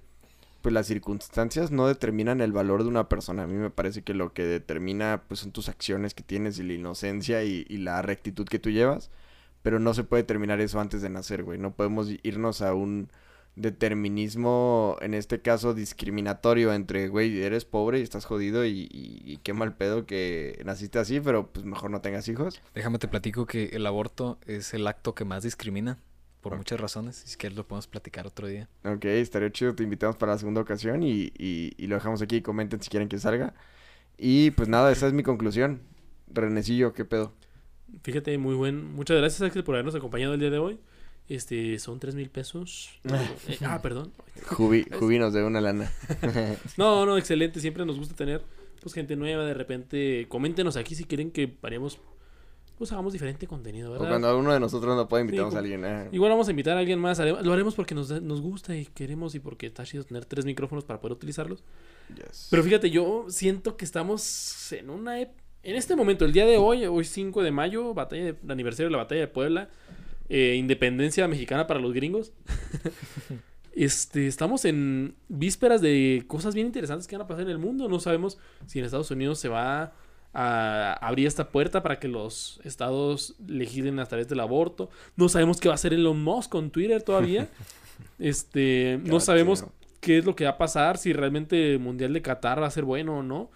pues 0.62 0.72
las 0.72 0.86
circunstancias 0.86 1.70
no 1.70 1.86
determinan 1.88 2.40
el 2.40 2.52
valor 2.52 2.82
de 2.82 2.88
una 2.88 3.08
persona. 3.08 3.42
A 3.42 3.46
mí 3.46 3.54
me 3.56 3.70
parece 3.70 4.02
que 4.02 4.14
lo 4.14 4.32
que 4.32 4.44
determina 4.44 5.22
pues 5.28 5.40
son 5.40 5.52
tus 5.52 5.68
acciones 5.68 6.14
que 6.14 6.22
tienes 6.22 6.58
y 6.58 6.62
la 6.62 6.72
inocencia 6.74 7.42
y, 7.44 7.64
la 7.76 8.00
rectitud 8.02 8.46
que 8.46 8.58
tú 8.58 8.70
llevas. 8.70 9.10
Pero 9.62 9.78
no 9.78 9.92
se 9.94 10.04
puede 10.04 10.22
terminar 10.24 10.60
eso 10.60 10.80
antes 10.80 11.02
de 11.02 11.10
nacer, 11.10 11.42
güey. 11.44 11.58
No 11.58 11.72
podemos 11.74 12.08
irnos 12.22 12.62
a 12.62 12.74
un 12.74 13.08
determinismo, 13.54 14.96
en 15.00 15.14
este 15.14 15.40
caso 15.40 15.74
discriminatorio, 15.74 16.72
entre, 16.72 17.08
güey, 17.08 17.42
eres 17.42 17.64
pobre 17.64 17.98
y 17.98 18.02
estás 18.02 18.24
jodido 18.24 18.64
y, 18.64 18.88
y- 18.90 19.22
y 19.24 19.36
qué 19.42 19.52
mal 19.52 19.74
pedo 19.76 20.06
que 20.06 20.60
naciste 20.64 20.98
así, 20.98 21.20
pero 21.20 21.48
pues 21.48 21.64
mejor 21.66 21.90
no 21.90 22.00
tengas 22.00 22.28
hijos. 22.28 22.60
Déjame 22.74 22.98
te 22.98 23.08
platico 23.08 23.46
que 23.46 23.66
el 23.72 23.86
aborto 23.86 24.38
es 24.46 24.72
el 24.74 24.86
acto 24.86 25.14
que 25.14 25.24
más 25.24 25.42
discrimina 25.42 25.98
por 26.42 26.56
muchas 26.56 26.78
razones. 26.80 27.16
Si 27.24 27.36
quieres 27.38 27.56
lo 27.56 27.66
podemos 27.66 27.86
platicar 27.86 28.26
otro 28.26 28.46
día. 28.48 28.68
Ok, 28.84 29.04
estaría 29.06 29.50
chido, 29.50 29.74
te 29.74 29.82
invitamos 29.84 30.16
para 30.16 30.32
la 30.32 30.38
segunda 30.38 30.60
ocasión 30.60 31.02
y, 31.02 31.32
y- 31.38 31.72
y 31.78 31.86
lo 31.86 31.94
dejamos 31.94 32.20
aquí. 32.20 32.42
Comenten 32.42 32.82
si 32.82 32.90
quieren 32.90 33.08
que 33.08 33.18
salga. 33.18 33.54
Y 34.18 34.50
pues 34.50 34.68
nada, 34.68 34.92
esa 34.92 35.06
es 35.06 35.12
mi 35.14 35.22
conclusión. 35.22 35.80
Renecillo, 36.28 36.92
¿qué 36.92 37.04
pedo? 37.04 37.32
Fíjate, 38.02 38.36
muy 38.38 38.54
buen. 38.54 38.92
Muchas 38.94 39.16
gracias, 39.18 39.42
Axel, 39.42 39.64
por 39.64 39.74
habernos 39.74 39.94
acompañado 39.94 40.34
el 40.34 40.40
día 40.40 40.50
de 40.50 40.58
hoy. 40.58 40.78
Este, 41.28 41.78
son 41.78 42.00
tres 42.00 42.14
mil 42.14 42.28
pesos. 42.30 42.90
Eh, 43.48 43.58
ah, 43.64 43.80
perdón. 43.82 44.12
Jubi, 44.46 44.84
Jubi 44.98 45.18
nos 45.18 45.32
debe 45.32 45.46
una 45.46 45.60
lana. 45.60 45.90
No, 46.76 47.06
no, 47.06 47.16
excelente. 47.18 47.60
Siempre 47.60 47.84
nos 47.86 47.98
gusta 47.98 48.14
tener 48.14 48.42
pues 48.80 48.94
gente 48.94 49.14
nueva. 49.16 49.44
De 49.44 49.54
repente, 49.54 50.26
coméntenos 50.28 50.76
aquí 50.76 50.94
si 50.94 51.04
quieren 51.04 51.30
que 51.30 51.56
haremos, 51.62 51.98
pues 52.78 52.90
hagamos 52.92 53.12
diferente 53.12 53.46
contenido, 53.46 53.90
o 53.90 53.92
¿verdad? 53.92 54.08
cuando 54.08 54.28
alguno 54.28 54.52
de 54.52 54.60
nosotros 54.60 54.96
no 54.96 55.08
puede, 55.08 55.22
invitamos 55.24 55.52
Sí, 55.52 55.56
a 55.56 55.60
alguien. 55.60 55.84
eh. 55.84 56.08
Igual 56.12 56.30
vamos 56.30 56.48
a 56.48 56.50
invitar 56.50 56.76
a 56.76 56.80
alguien 56.80 56.98
más. 56.98 57.18
Lo 57.18 57.52
haremos 57.52 57.74
porque 57.74 57.94
nos, 57.94 58.10
nos 58.22 58.40
gusta 58.40 58.76
y 58.76 58.86
queremos 58.86 59.34
y 59.34 59.40
porque 59.40 59.66
está 59.66 59.84
chido 59.84 60.04
tener 60.04 60.24
tres 60.24 60.44
micrófonos 60.44 60.84
para 60.84 61.00
poder 61.00 61.12
utilizarlos. 61.16 61.62
Yes. 62.14 62.48
Pero 62.50 62.62
fíjate, 62.62 62.90
yo 62.90 63.26
siento 63.28 63.76
que 63.76 63.84
estamos 63.84 64.72
en 64.72 64.90
una... 64.90 65.20
En 65.20 65.76
este 65.76 65.94
momento, 65.94 66.24
el 66.24 66.32
día 66.32 66.44
de 66.44 66.56
hoy, 66.56 66.84
hoy 66.86 67.04
5 67.04 67.40
de 67.42 67.52
mayo, 67.52 67.94
batalla 67.94 68.32
de, 68.32 68.52
aniversario 68.52 68.88
de 68.88 68.92
la 68.92 68.98
batalla 68.98 69.20
de 69.20 69.28
Puebla, 69.28 69.68
eh, 70.28 70.56
independencia 70.58 71.28
mexicana 71.28 71.68
para 71.68 71.78
los 71.78 71.92
gringos. 71.92 72.32
este, 73.72 74.26
estamos 74.26 74.64
en 74.64 75.14
vísperas 75.28 75.80
de 75.80 76.24
cosas 76.26 76.54
bien 76.54 76.66
interesantes 76.66 77.06
que 77.06 77.16
van 77.16 77.24
a 77.24 77.28
pasar 77.28 77.44
en 77.44 77.50
el 77.50 77.58
mundo. 77.58 77.88
No 77.88 78.00
sabemos 78.00 78.38
si 78.66 78.78
en 78.80 78.84
Estados 78.84 79.10
Unidos 79.10 79.38
se 79.38 79.48
va 79.48 79.92
a 80.34 80.94
abrir 80.94 81.26
esta 81.26 81.50
puerta 81.50 81.82
para 81.82 81.98
que 81.98 82.08
los 82.08 82.60
estados 82.64 83.34
legislen 83.46 83.98
a 83.98 84.06
través 84.06 84.28
del 84.28 84.40
aborto. 84.40 84.88
No 85.16 85.28
sabemos 85.28 85.60
qué 85.60 85.68
va 85.68 85.74
a 85.74 85.76
hacer 85.76 85.92
Elon 85.92 86.22
Musk 86.22 86.50
con 86.50 86.70
Twitter 86.70 87.02
todavía. 87.02 87.48
este, 88.18 89.00
no 89.04 89.20
sabemos 89.20 89.66
qué 90.00 90.18
es 90.18 90.24
lo 90.24 90.34
que 90.34 90.44
va 90.44 90.50
a 90.50 90.58
pasar, 90.58 90.98
si 90.98 91.12
realmente 91.12 91.72
el 91.72 91.78
Mundial 91.78 92.12
de 92.12 92.22
Qatar 92.22 92.62
va 92.62 92.66
a 92.66 92.70
ser 92.70 92.84
bueno 92.84 93.18
o 93.18 93.22
no. 93.22 93.50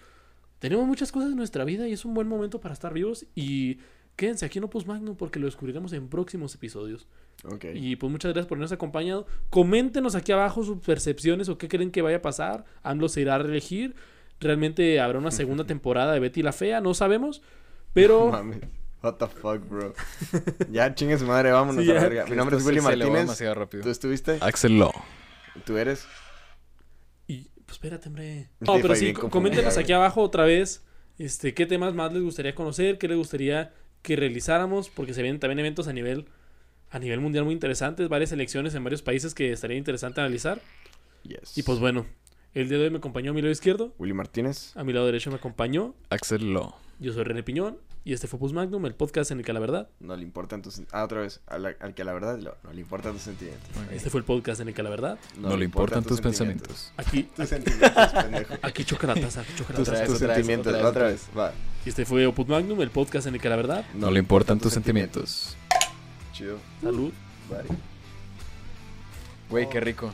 Tenemos 0.59 0.87
muchas 0.87 1.11
cosas 1.11 1.31
en 1.31 1.37
nuestra 1.37 1.63
vida 1.65 1.87
y 1.87 1.93
es 1.93 2.05
un 2.05 2.13
buen 2.13 2.27
momento 2.27 2.59
para 2.59 2.73
estar 2.73 2.93
vivos 2.93 3.25
y 3.35 3.79
quédense 4.15 4.45
aquí 4.45 4.57
en 4.57 4.63
Opus 4.63 4.87
Magnum 4.87 5.15
porque 5.15 5.39
lo 5.39 5.45
descubriremos 5.45 5.93
en 5.93 6.07
próximos 6.09 6.55
episodios. 6.55 7.07
Ok. 7.43 7.65
Y 7.75 7.95
pues 7.95 8.11
muchas 8.11 8.33
gracias 8.33 8.47
por 8.47 8.57
habernos 8.57 8.71
acompañado. 8.71 9.27
Coméntenos 9.49 10.15
aquí 10.15 10.31
abajo 10.31 10.63
sus 10.63 10.79
percepciones 10.79 11.49
o 11.49 11.57
qué 11.57 11.67
creen 11.67 11.91
que 11.91 12.01
vaya 12.01 12.17
a 12.17 12.21
pasar. 12.21 12.65
AMLO 12.81 13.09
se 13.09 13.21
irá 13.21 13.35
a 13.35 13.39
reelegir. 13.39 13.95
Realmente 14.39 14.99
habrá 14.99 15.17
una 15.19 15.31
segunda 15.31 15.65
temporada 15.65 16.13
de 16.13 16.19
Betty 16.19 16.41
la 16.43 16.53
Fea, 16.53 16.81
no 16.81 16.93
sabemos. 16.93 17.41
Pero 17.93 18.29
Mames. 18.29 18.59
What 19.01 19.15
the 19.15 19.27
fuck, 19.27 19.67
bro. 19.69 19.93
ya, 20.71 20.93
chingue 20.95 21.17
su 21.17 21.25
madre, 21.25 21.51
vámonos 21.51 21.83
Sí, 21.83 21.91
a 21.91 21.95
la 21.95 22.01
verga. 22.01 22.25
Mi 22.25 22.35
nombre 22.35 22.57
es 22.57 22.65
Willy 22.65 22.81
Martínez. 22.81 23.13
demasiado 23.21 23.53
rápido. 23.53 23.83
¿Tú 23.83 23.89
estuviste? 23.89 24.37
Axel 24.41 24.79
Law. 24.79 24.91
¿Tú 25.65 25.77
eres? 25.77 26.05
Y 27.27 27.49
pues 27.65 27.73
espérate, 27.73 28.07
hombre. 28.09 28.49
Sí, 28.59 28.65
No, 28.65 28.73
pero 28.81 28.95
sí, 28.95 29.13
coméntenos 29.13 29.77
aquí 29.77 29.93
abajo 29.93 30.21
otra 30.21 30.45
vez. 30.45 30.83
Este, 31.19 31.53
qué 31.53 31.65
temas 31.65 31.93
más 31.93 32.11
les 32.13 32.21
gustaría 32.23 32.53
conocer, 32.55 32.97
qué 32.97 33.07
les 33.07 33.17
gustaría 33.17 33.73
que 34.01 34.15
realizáramos, 34.15 34.89
porque 34.89 35.13
se 35.13 35.21
vienen 35.21 35.39
también 35.39 35.59
eventos 35.59 35.87
a 35.87 35.93
nivel 35.93 36.27
a 36.89 36.99
nivel 36.99 37.19
mundial 37.19 37.43
muy 37.43 37.53
interesantes, 37.53 38.07
varias 38.07 38.31
elecciones 38.31 38.73
en 38.75 38.83
varios 38.83 39.01
países 39.01 39.33
que 39.33 39.51
estaría 39.51 39.77
interesante 39.77 40.21
analizar. 40.21 40.61
Yes. 41.23 41.57
Y 41.57 41.63
pues 41.63 41.79
bueno, 41.79 42.05
el 42.53 42.69
día 42.69 42.77
de 42.77 42.85
hoy 42.85 42.89
me 42.89 42.97
acompañó 42.97 43.31
a 43.31 43.33
mi 43.33 43.41
lado 43.41 43.51
izquierdo, 43.51 43.93
Willy 43.99 44.13
Martínez. 44.13 44.75
a 44.75 44.83
mi 44.83 44.93
lado 44.93 45.05
derecho 45.05 45.29
me 45.29 45.35
acompañó. 45.37 45.93
Axel 46.09 46.53
Law. 46.53 46.73
Yo 46.99 47.13
soy 47.13 47.23
René 47.23 47.43
Piñón 47.43 47.77
y 48.03 48.13
este 48.13 48.27
fue 48.27 48.39
Pus 48.39 48.53
Magnum, 48.53 48.85
el 48.87 48.95
podcast 48.95 49.29
en 49.31 49.39
el 49.39 49.45
que 49.45 49.53
la 49.53 49.59
verdad. 49.59 49.89
No 49.99 50.15
le 50.15 50.23
importan 50.23 50.61
tus... 50.63 50.81
Ah, 50.91 51.03
otra 51.03 51.21
vez. 51.21 51.41
a 51.45 51.59
la- 51.59 51.75
al 51.79 51.93
que 51.93 52.03
la 52.03 52.13
verdad 52.13 52.39
lo- 52.39 52.55
no 52.63 52.73
le 52.73 52.81
importan 52.81 53.13
tus 53.13 53.21
sentimientos. 53.21 53.67
Este 53.91 54.09
fue 54.09 54.19
el 54.21 54.25
podcast 54.25 54.61
en 54.61 54.69
el 54.69 54.73
que 54.73 54.81
la 54.81 54.89
verdad. 54.89 55.19
No, 55.37 55.55
le 55.55 55.65
importan 55.65 56.03
tus 56.03 56.19
pensamientos. 56.21 56.91
Aquí, 56.97 57.23
Tus 57.23 57.49
sentimientos, 57.49 58.13
pendejo. 58.13 58.53
aquí 58.63 58.83
choca 58.85 59.07
la 59.07 59.15
taza, 59.15 59.41
aquí 59.41 59.51
choca 59.55 59.73
la 59.73 59.79
Tus, 59.79 59.89
taza. 59.89 60.05
tus 60.05 60.17
sentimientos. 60.17 60.73
otra 60.73 60.81
vez, 60.81 60.89
Otra 60.89 61.05
vez. 61.07 61.29
Va. 61.37 61.53
Y 61.85 61.89
este 61.89 62.05
fue 62.05 62.25
Opus 62.25 62.47
Magnum, 62.47 62.81
el 62.81 62.89
podcast 62.89 63.27
en 63.27 63.35
el 63.35 63.41
que 63.41 63.49
la 63.49 63.55
verdad. 63.57 63.85
No 63.93 64.09
le 64.09 64.19
importan 64.19 64.59
tus 64.59 64.73
sentimientos. 64.73 65.55
Chido. 66.33 66.57
Salud. 66.81 67.11
Bye. 67.49 67.77
Güey, 69.49 69.69
qué 69.69 69.79
rico. 69.79 70.11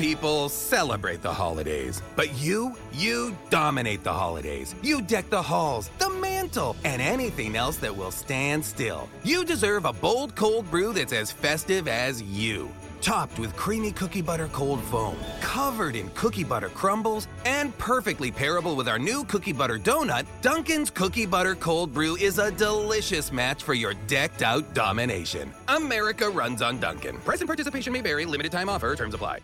People 0.00 0.48
celebrate 0.48 1.20
the 1.20 1.32
holidays, 1.32 2.00
but 2.16 2.34
you, 2.40 2.74
you 2.92 3.36
dominate 3.50 4.02
the 4.02 4.12
holidays. 4.12 4.74
You 4.82 5.02
deck 5.02 5.28
the 5.28 5.42
halls, 5.42 5.90
the 5.98 6.10
gentle, 6.40 6.74
and 6.84 7.02
anything 7.02 7.54
else 7.54 7.76
that 7.76 7.94
will 7.94 8.10
stand 8.10 8.64
still. 8.64 9.08
You 9.22 9.44
deserve 9.44 9.84
a 9.84 9.92
bold 9.92 10.34
cold 10.34 10.70
brew 10.70 10.92
that's 10.92 11.12
as 11.12 11.30
festive 11.30 11.86
as 11.86 12.22
you. 12.22 12.70
Topped 13.00 13.38
with 13.38 13.54
creamy 13.56 13.92
cookie 13.92 14.20
butter 14.20 14.48
cold 14.48 14.82
foam, 14.84 15.16
covered 15.40 15.96
in 15.96 16.10
cookie 16.10 16.44
butter 16.44 16.68
crumbles, 16.68 17.28
and 17.44 17.76
perfectly 17.78 18.30
pairable 18.30 18.76
with 18.76 18.88
our 18.88 18.98
new 18.98 19.24
cookie 19.24 19.54
butter 19.54 19.78
donut, 19.78 20.26
Dunkin's 20.42 20.90
Cookie 20.90 21.24
Butter 21.24 21.54
Cold 21.54 21.94
Brew 21.94 22.16
is 22.16 22.38
a 22.38 22.50
delicious 22.50 23.32
match 23.32 23.62
for 23.62 23.72
your 23.72 23.94
decked 24.06 24.42
out 24.42 24.74
domination. 24.74 25.50
America 25.68 26.28
runs 26.28 26.60
on 26.60 26.78
Dunkin'. 26.78 27.16
Present 27.18 27.48
participation 27.48 27.92
may 27.92 28.02
vary, 28.02 28.26
limited 28.26 28.52
time 28.52 28.68
offer, 28.68 28.94
terms 28.94 29.14
apply. 29.14 29.38